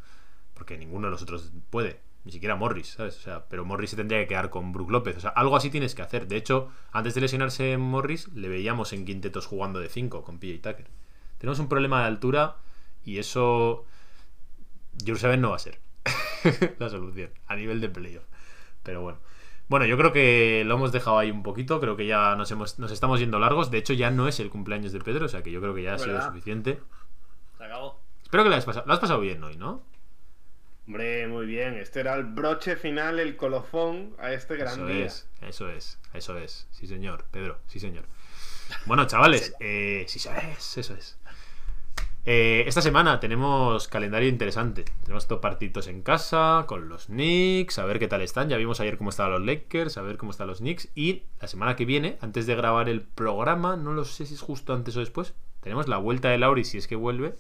Porque 0.54 0.78
ninguno 0.78 1.09
de 1.09 1.12
los 1.12 1.22
otros 1.22 1.52
puede. 1.70 2.00
Ni 2.24 2.31
siquiera 2.31 2.55
Morris, 2.55 2.90
¿sabes? 2.90 3.16
O 3.19 3.20
sea, 3.20 3.47
pero 3.49 3.65
Morris 3.65 3.90
se 3.90 3.97
tendría 3.97 4.20
que 4.20 4.28
quedar 4.28 4.49
con 4.49 4.73
Brook 4.73 4.90
López. 4.90 5.16
O 5.16 5.20
sea, 5.20 5.31
algo 5.31 5.57
así 5.57 5.70
tienes 5.70 5.94
que 5.94 6.03
hacer. 6.03 6.28
De 6.28 6.36
hecho, 6.36 6.70
antes 6.93 7.15
de 7.15 7.20
lesionarse 7.20 7.77
Morris, 7.78 8.28
le 8.28 8.49
veíamos 8.49 8.93
en 8.93 9.05
quintetos 9.05 9.47
jugando 9.47 9.81
de 9.81 9.89
5 9.89 10.23
con 10.23 10.39
PJ 10.39 10.70
Tucker. 10.70 10.86
Tenemos 11.39 11.59
un 11.59 11.69
problema 11.69 12.01
de 12.01 12.07
altura 12.07 12.57
y 13.05 13.19
eso. 13.19 13.85
Jurseven 15.05 15.40
no 15.40 15.51
va 15.51 15.57
a 15.57 15.59
ser 15.59 15.81
la 16.78 16.89
solución 16.89 17.31
a 17.47 17.57
nivel 17.57 17.81
de 17.81 17.89
playoff. 17.89 18.24
Pero 18.82 19.03
bueno. 19.03 19.19
Bueno, 19.69 19.86
yo 19.86 19.97
creo 19.97 20.12
que 20.12 20.65
lo 20.66 20.74
hemos 20.74 20.93
dejado 20.93 21.19
ahí 21.19 21.31
un 21.31 21.43
poquito. 21.43 21.81
Creo 21.81 21.97
que 21.97 22.07
ya 22.07 22.36
nos, 22.36 22.51
hemos, 22.51 22.78
nos 22.78 22.93
estamos 22.93 23.19
yendo 23.19 23.39
largos. 23.39 23.70
De 23.70 23.78
hecho, 23.78 23.94
ya 23.94 24.11
no 24.11 24.28
es 24.28 24.39
el 24.39 24.51
cumpleaños 24.51 24.93
de 24.93 25.01
Pedro. 25.01 25.27
O 25.27 25.28
sea 25.28 25.43
que 25.43 25.51
yo 25.51 25.61
creo 25.61 25.74
que 25.74 25.82
ya 25.82 25.94
ha 25.94 25.99
sido 25.99 26.23
suficiente. 26.23 26.78
Se 27.59 27.65
acabó. 27.65 27.99
Espero 28.23 28.44
que 28.44 28.49
lo 28.51 28.55
hayas 28.55 28.66
pasado. 28.66 28.86
Lo 28.86 28.93
has 28.93 29.01
pasado 29.01 29.20
bien 29.20 29.43
hoy, 29.43 29.57
¿no? 29.57 29.82
Hombre, 30.86 31.26
muy 31.28 31.46
bien. 31.46 31.74
Este 31.74 32.00
era 32.00 32.14
el 32.14 32.24
broche 32.24 32.76
final, 32.76 33.20
el 33.20 33.36
colofón 33.36 34.14
a 34.18 34.32
este 34.32 34.56
gran 34.56 34.74
Eso 34.74 34.86
día. 34.86 35.04
es, 35.06 35.28
eso 35.40 35.70
es, 35.70 35.98
eso 36.12 36.36
es. 36.38 36.66
Sí, 36.70 36.86
señor. 36.86 37.24
Pedro, 37.30 37.59
sí, 37.66 37.78
señor. 37.78 38.04
Bueno, 38.86 39.06
chavales, 39.06 39.54
eh, 39.60 40.04
sí, 40.09 40.18
sabes, 40.18 40.76
eso 40.76 40.94
es. 40.94 41.18
Eh, 42.24 42.62
esta 42.68 42.80
semana 42.82 43.18
tenemos 43.20 43.88
calendario 43.88 44.28
interesante. 44.28 44.84
Tenemos 45.02 45.26
dos 45.26 45.40
partidos 45.40 45.88
en 45.88 46.02
casa 46.02 46.64
con 46.68 46.88
los 46.88 47.06
Knicks, 47.06 47.78
a 47.78 47.84
ver 47.84 47.98
qué 47.98 48.06
tal 48.09 48.22
están. 48.22 48.48
Ya 48.48 48.56
vimos 48.56 48.80
ayer 48.80 48.96
cómo 48.96 49.10
estaban 49.10 49.32
los 49.32 49.42
Lakers, 49.42 49.96
a 49.98 50.02
ver 50.02 50.18
cómo 50.18 50.30
están 50.30 50.46
los 50.46 50.59
Knicks. 50.59 50.88
Y 50.94 51.24
la 51.40 51.48
semana 51.48 51.74
que 51.74 51.84
viene, 51.84 52.18
antes 52.20 52.46
de 52.46 52.54
grabar 52.54 52.88
el 52.88 53.02
programa, 53.02 53.76
no 53.76 53.92
lo 53.92 54.04
sé 54.04 54.26
si 54.26 54.34
es 54.34 54.40
justo 54.40 54.72
antes 54.72 54.96
o 54.96 55.00
después, 55.00 55.34
tenemos 55.60 55.88
la 55.88 55.96
vuelta 55.96 56.28
de 56.28 56.38
Lauri, 56.38 56.64
si 56.64 56.78
es 56.78 56.86
que 56.86 56.96
vuelve, 56.96 57.34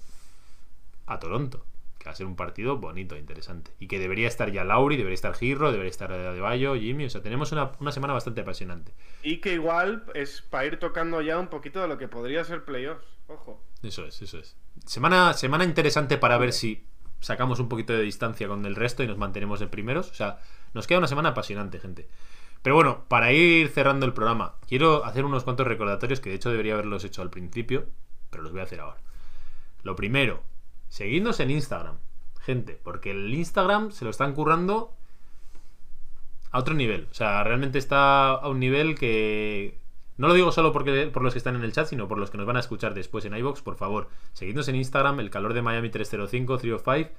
a 1.06 1.18
Toronto. 1.20 1.64
Que 2.02 2.08
va 2.08 2.12
a 2.14 2.16
ser 2.16 2.26
un 2.26 2.34
partido 2.34 2.78
bonito, 2.78 3.16
interesante. 3.16 3.70
Y 3.78 3.86
que 3.86 4.00
debería 4.00 4.26
estar 4.26 4.50
ya 4.50 4.64
Lauri, 4.64 4.96
debería 4.96 5.14
estar 5.14 5.36
Girro, 5.36 5.70
debería 5.70 5.90
estar 5.90 6.12
Adebayo, 6.12 6.74
Jimmy. 6.74 7.04
O 7.04 7.10
sea, 7.10 7.22
tenemos 7.22 7.52
una, 7.52 7.70
una 7.78 7.92
semana 7.92 8.12
bastante 8.12 8.40
apasionante. 8.40 8.92
Y 9.22 9.36
que 9.36 9.54
igual 9.54 10.02
es 10.14 10.42
para 10.42 10.66
ir 10.66 10.80
tocando 10.80 11.22
ya 11.22 11.38
un 11.38 11.46
poquito 11.46 11.80
de 11.80 11.86
lo 11.86 11.98
que 11.98 12.08
podría 12.08 12.42
ser 12.42 12.64
playoffs. 12.64 13.06
Ojo. 13.28 13.62
Eso 13.84 14.04
es, 14.04 14.20
eso 14.20 14.36
es. 14.38 14.56
Semana, 14.84 15.32
semana 15.34 15.62
interesante 15.62 16.18
para 16.18 16.38
ver 16.38 16.52
si 16.52 16.84
sacamos 17.20 17.60
un 17.60 17.68
poquito 17.68 17.92
de 17.92 18.02
distancia 18.02 18.48
con 18.48 18.66
el 18.66 18.74
resto 18.74 19.04
y 19.04 19.06
nos 19.06 19.16
mantenemos 19.16 19.60
en 19.62 19.68
primeros. 19.68 20.10
O 20.10 20.14
sea, 20.14 20.40
nos 20.74 20.88
queda 20.88 20.98
una 20.98 21.06
semana 21.06 21.28
apasionante, 21.28 21.78
gente. 21.78 22.08
Pero 22.62 22.74
bueno, 22.74 23.04
para 23.06 23.32
ir 23.32 23.68
cerrando 23.68 24.06
el 24.06 24.12
programa, 24.12 24.56
quiero 24.68 25.04
hacer 25.04 25.24
unos 25.24 25.44
cuantos 25.44 25.68
recordatorios 25.68 26.20
que 26.20 26.30
de 26.30 26.36
hecho 26.36 26.50
debería 26.50 26.74
haberlos 26.74 27.04
hecho 27.04 27.22
al 27.22 27.30
principio, 27.30 27.86
pero 28.30 28.42
los 28.42 28.50
voy 28.50 28.60
a 28.60 28.64
hacer 28.64 28.80
ahora. 28.80 29.00
Lo 29.82 29.96
primero, 29.96 30.42
seguidnos 30.92 31.40
en 31.40 31.50
Instagram, 31.50 31.96
gente, 32.42 32.78
porque 32.84 33.12
el 33.12 33.32
Instagram 33.32 33.92
se 33.92 34.04
lo 34.04 34.10
están 34.10 34.34
currando 34.34 34.94
a 36.50 36.58
otro 36.58 36.74
nivel. 36.74 37.08
O 37.10 37.14
sea, 37.14 37.42
realmente 37.44 37.78
está 37.78 38.32
a 38.32 38.46
un 38.50 38.60
nivel 38.60 38.94
que. 38.98 39.80
No 40.18 40.28
lo 40.28 40.34
digo 40.34 40.52
solo 40.52 40.70
porque, 40.70 41.06
por 41.06 41.22
los 41.22 41.32
que 41.32 41.38
están 41.38 41.56
en 41.56 41.64
el 41.64 41.72
chat, 41.72 41.86
sino 41.86 42.08
por 42.08 42.18
los 42.18 42.30
que 42.30 42.36
nos 42.36 42.46
van 42.46 42.58
a 42.58 42.60
escuchar 42.60 42.92
después 42.92 43.24
en 43.24 43.34
iBox. 43.34 43.62
Por 43.62 43.76
favor, 43.76 44.10
seguidnos 44.34 44.68
en 44.68 44.76
Instagram, 44.76 45.18
el 45.20 45.30
calor 45.30 45.54
de 45.54 45.62
Miami 45.62 45.88
305, 45.88 46.58
305, 46.58 47.10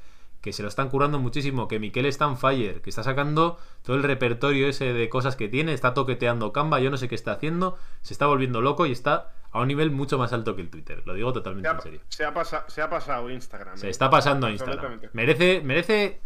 que 0.43 0.51
se 0.51 0.61
lo 0.61 0.67
están 0.67 0.89
currando 0.89 1.19
muchísimo. 1.19 1.69
Que 1.69 1.79
Miquel 1.79 2.05
está 2.05 2.25
en 2.25 2.37
fire, 2.37 2.81
que 2.81 2.89
está 2.89 3.01
sacando 3.01 3.57
todo 3.81 3.95
el 3.95 4.03
repertorio 4.03 4.67
ese 4.67 4.91
de 4.91 5.07
cosas 5.07 5.37
que 5.37 5.47
tiene, 5.47 5.73
está 5.73 5.93
toqueteando 5.93 6.51
Canva, 6.51 6.81
yo 6.81 6.91
no 6.91 6.97
sé 6.97 7.07
qué 7.07 7.15
está 7.15 7.31
haciendo, 7.31 7.77
se 8.01 8.13
está 8.13 8.27
volviendo 8.27 8.61
loco 8.61 8.85
y 8.85 8.91
está 8.91 9.31
a 9.51 9.61
un 9.61 9.69
nivel 9.69 9.89
mucho 9.89 10.17
más 10.17 10.33
alto 10.33 10.53
que 10.57 10.61
el 10.61 10.69
Twitter. 10.69 11.01
Lo 11.05 11.13
digo 11.13 11.29
Se 11.29 11.33
totalmente 11.35 11.69
ha, 11.69 11.71
en 11.71 11.81
serio. 11.81 12.01
se 12.09 12.25
ha 12.25 12.33
pasa- 12.33 12.65
se 12.67 12.81
ha 12.81 12.89
pasado 12.89 13.29
Instagram. 13.29 13.77
Se 13.77 13.87
eh. 13.87 13.89
está 13.89 14.09
pasando 14.09 14.47
a 14.47 14.51
Instagram. 14.51 14.99
Merece, 15.13 15.61
merece 15.63 16.19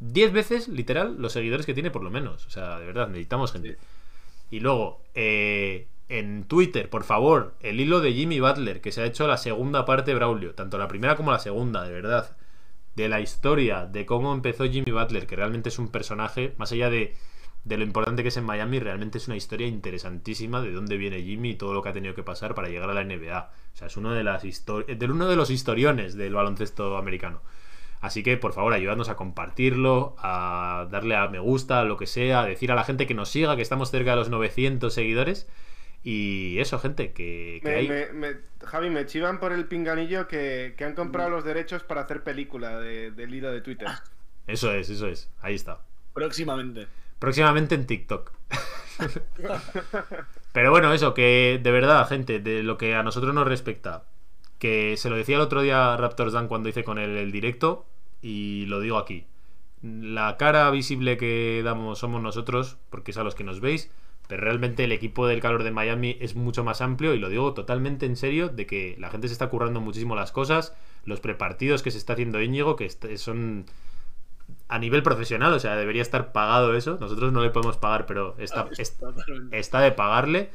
10 0.00 0.32
veces, 0.34 0.68
literal, 0.68 1.16
los 1.18 1.32
seguidores 1.32 1.64
que 1.64 1.72
tiene, 1.72 1.90
por 1.90 2.02
lo 2.04 2.10
menos. 2.10 2.46
O 2.46 2.50
sea, 2.50 2.78
de 2.78 2.84
verdad, 2.84 3.08
necesitamos 3.08 3.50
gente. 3.50 3.78
Y 4.50 4.60
luego, 4.60 5.00
eh, 5.14 5.88
en 6.10 6.44
Twitter, 6.44 6.90
por 6.90 7.04
favor, 7.04 7.54
el 7.60 7.80
hilo 7.80 8.00
de 8.00 8.12
Jimmy 8.12 8.40
Butler, 8.40 8.82
que 8.82 8.92
se 8.92 9.00
ha 9.00 9.06
hecho 9.06 9.26
la 9.26 9.38
segunda 9.38 9.86
parte 9.86 10.10
de 10.10 10.16
Braulio, 10.16 10.54
tanto 10.54 10.76
la 10.76 10.86
primera 10.86 11.16
como 11.16 11.32
la 11.32 11.38
segunda, 11.38 11.82
de 11.84 11.92
verdad. 11.94 12.36
De 12.96 13.08
la 13.08 13.20
historia, 13.20 13.86
de 13.86 14.06
cómo 14.06 14.32
empezó 14.32 14.64
Jimmy 14.64 14.92
Butler, 14.92 15.26
que 15.26 15.36
realmente 15.36 15.68
es 15.68 15.78
un 15.78 15.88
personaje, 15.88 16.54
más 16.58 16.70
allá 16.72 16.90
de, 16.90 17.14
de 17.64 17.76
lo 17.76 17.84
importante 17.84 18.22
que 18.22 18.28
es 18.28 18.36
en 18.36 18.44
Miami, 18.44 18.78
realmente 18.78 19.18
es 19.18 19.26
una 19.26 19.36
historia 19.36 19.66
interesantísima 19.66 20.60
de 20.60 20.72
dónde 20.72 20.96
viene 20.96 21.22
Jimmy 21.22 21.50
y 21.50 21.54
todo 21.56 21.74
lo 21.74 21.82
que 21.82 21.88
ha 21.88 21.92
tenido 21.92 22.14
que 22.14 22.22
pasar 22.22 22.54
para 22.54 22.68
llegar 22.68 22.90
a 22.90 22.94
la 22.94 23.00
NBA. 23.00 23.50
O 23.74 23.76
sea, 23.76 23.88
es 23.88 23.96
uno 23.96 24.12
de, 24.12 24.22
las 24.24 24.44
histori- 24.44 24.86
de 24.96 25.06
uno 25.06 25.28
de 25.28 25.36
los 25.36 25.50
historiones 25.50 26.14
del 26.14 26.34
baloncesto 26.34 26.96
americano. 26.96 27.40
Así 28.00 28.22
que 28.22 28.36
por 28.36 28.52
favor 28.52 28.72
ayudadnos 28.74 29.08
a 29.08 29.16
compartirlo, 29.16 30.14
a 30.18 30.86
darle 30.90 31.16
a 31.16 31.28
me 31.28 31.38
gusta, 31.38 31.80
a 31.80 31.84
lo 31.84 31.96
que 31.96 32.06
sea, 32.06 32.40
a 32.42 32.46
decir 32.46 32.70
a 32.70 32.74
la 32.74 32.84
gente 32.84 33.06
que 33.06 33.14
nos 33.14 33.30
siga, 33.30 33.56
que 33.56 33.62
estamos 33.62 33.90
cerca 33.90 34.10
de 34.10 34.16
los 34.16 34.28
900 34.28 34.92
seguidores. 34.92 35.48
Y 36.04 36.58
eso, 36.58 36.78
gente, 36.78 37.12
que, 37.12 37.60
que 37.62 37.68
Me- 37.70 37.74
hay... 37.76 37.88
me- 37.88 38.12
me- 38.12 38.36
Javi, 38.62 38.90
me 38.90 39.06
chivan 39.06 39.40
por 39.40 39.52
el 39.52 39.64
pinganillo 39.66 40.28
que, 40.28 40.74
que 40.76 40.84
han 40.84 40.94
comprado 40.94 41.30
los 41.30 41.44
derechos 41.44 41.82
para 41.82 42.02
hacer 42.02 42.22
película 42.22 42.78
de- 42.78 43.10
del 43.10 43.34
hilo 43.34 43.50
de 43.50 43.60
Twitter. 43.62 43.88
Eso 44.46 44.70
es, 44.72 44.90
eso 44.90 45.08
es. 45.08 45.30
Ahí 45.40 45.54
está. 45.54 45.80
Próximamente. 46.12 46.86
Próximamente 47.18 47.74
en 47.74 47.86
TikTok. 47.86 48.30
Pero 50.52 50.70
bueno, 50.70 50.92
eso, 50.92 51.14
que 51.14 51.58
de 51.62 51.70
verdad, 51.70 52.06
gente, 52.08 52.38
de 52.40 52.62
lo 52.62 52.76
que 52.78 52.94
a 52.94 53.02
nosotros 53.02 53.34
nos 53.34 53.46
respecta, 53.48 54.04
que 54.58 54.96
se 54.96 55.10
lo 55.10 55.16
decía 55.16 55.36
el 55.36 55.40
otro 55.42 55.62
día 55.62 55.92
a 55.92 55.96
Raptors 55.96 56.32
Dan 56.32 56.46
cuando 56.48 56.68
hice 56.68 56.84
con 56.84 56.98
él 56.98 57.16
el 57.16 57.32
directo, 57.32 57.86
y 58.22 58.66
lo 58.66 58.80
digo 58.80 58.98
aquí. 58.98 59.26
La 59.82 60.36
cara 60.36 60.70
visible 60.70 61.16
que 61.16 61.62
damos 61.64 61.98
somos 61.98 62.22
nosotros, 62.22 62.76
porque 62.90 63.10
es 63.10 63.16
a 63.18 63.24
los 63.24 63.34
que 63.34 63.44
nos 63.44 63.60
veis, 63.60 63.90
pero 64.28 64.42
realmente 64.42 64.84
el 64.84 64.92
equipo 64.92 65.26
del 65.26 65.40
calor 65.40 65.64
de 65.64 65.70
Miami 65.70 66.16
es 66.20 66.34
mucho 66.34 66.64
más 66.64 66.80
amplio, 66.80 67.14
y 67.14 67.18
lo 67.18 67.28
digo 67.28 67.54
totalmente 67.54 68.06
en 68.06 68.16
serio, 68.16 68.48
de 68.48 68.66
que 68.66 68.96
la 68.98 69.10
gente 69.10 69.28
se 69.28 69.32
está 69.32 69.48
currando 69.48 69.80
muchísimo 69.80 70.14
las 70.14 70.32
cosas, 70.32 70.74
los 71.04 71.20
prepartidos 71.20 71.82
que 71.82 71.90
se 71.90 71.98
está 71.98 72.14
haciendo 72.14 72.40
Íñigo, 72.40 72.76
que 72.76 72.88
son 73.18 73.66
a 74.68 74.78
nivel 74.78 75.02
profesional, 75.02 75.52
o 75.52 75.60
sea, 75.60 75.76
debería 75.76 76.02
estar 76.02 76.32
pagado 76.32 76.74
eso. 76.74 76.96
Nosotros 77.00 77.32
no 77.32 77.42
le 77.42 77.50
podemos 77.50 77.76
pagar, 77.76 78.06
pero 78.06 78.34
está, 78.38 78.68
está 79.52 79.80
de 79.80 79.92
pagarle. 79.92 80.50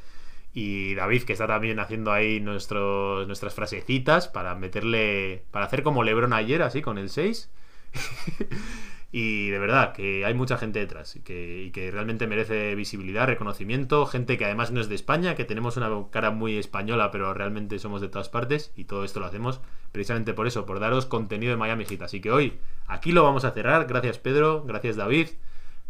Y 0.52 0.96
David, 0.96 1.24
que 1.24 1.34
está 1.34 1.46
también 1.46 1.80
haciendo 1.80 2.12
ahí 2.12 2.40
nuestros, 2.40 3.28
nuestras 3.28 3.54
frasecitas 3.54 4.28
para 4.28 4.56
meterle. 4.56 5.44
Para 5.52 5.66
hacer 5.66 5.84
como 5.84 6.04
Lebron 6.04 6.34
ayer, 6.34 6.64
así, 6.64 6.82
con 6.82 6.98
el 6.98 7.10
6. 7.10 7.50
y 9.12 9.50
de 9.50 9.58
verdad, 9.58 9.94
que 9.94 10.24
hay 10.24 10.36
mucha 10.36 10.58
gente 10.58 10.78
detrás 10.80 11.16
y 11.16 11.22
que, 11.22 11.64
y 11.64 11.72
que 11.72 11.90
realmente 11.90 12.28
merece 12.28 12.76
visibilidad, 12.76 13.26
reconocimiento. 13.26 14.06
Gente 14.06 14.38
que 14.38 14.46
además 14.46 14.72
no 14.72 14.80
es 14.80 14.88
de 14.88 14.94
España, 14.96 15.34
que 15.34 15.46
tenemos 15.46 15.78
una 15.78 15.90
cara 16.12 16.30
muy 16.30 16.58
española, 16.58 17.10
pero 17.10 17.34
realmente 17.34 17.80
somos 17.80 18.02
de 18.02 18.10
todas 18.10 18.30
partes. 18.30 18.72
Y 18.76 18.84
todo 18.84 19.04
esto 19.04 19.20
lo 19.20 19.26
hacemos 19.26 19.62
precisamente 19.92 20.36
por 20.36 20.46
eso, 20.46 20.68
por 20.68 20.80
daros 20.80 21.08
contenido 21.08 21.52
de 21.52 21.58
Miami 21.58 21.86
Heat. 21.86 22.04
Así 22.04 22.22
que 22.22 22.32
hoy, 22.32 22.60
aquí 22.86 23.12
lo 23.12 23.24
vamos 23.24 23.46
a 23.46 23.52
cerrar. 23.52 23.88
Gracias, 23.88 24.20
Pedro. 24.20 24.64
Gracias, 24.64 24.96
David. 24.96 25.30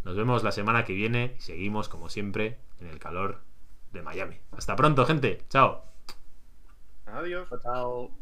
Nos 0.06 0.16
vemos 0.16 0.44
la 0.44 0.54
semana 0.54 0.86
que 0.86 0.94
viene 0.94 1.36
y 1.38 1.42
seguimos, 1.42 1.90
como 1.90 2.08
siempre, 2.08 2.58
en 2.80 2.88
el 2.88 3.00
calor 3.00 3.42
de 3.92 4.02
Miami. 4.02 4.38
Hasta 4.52 4.78
pronto, 4.78 5.06
gente. 5.06 5.44
Chao. 5.50 5.84
Adiós. 7.06 7.50
Chao. 7.62 8.19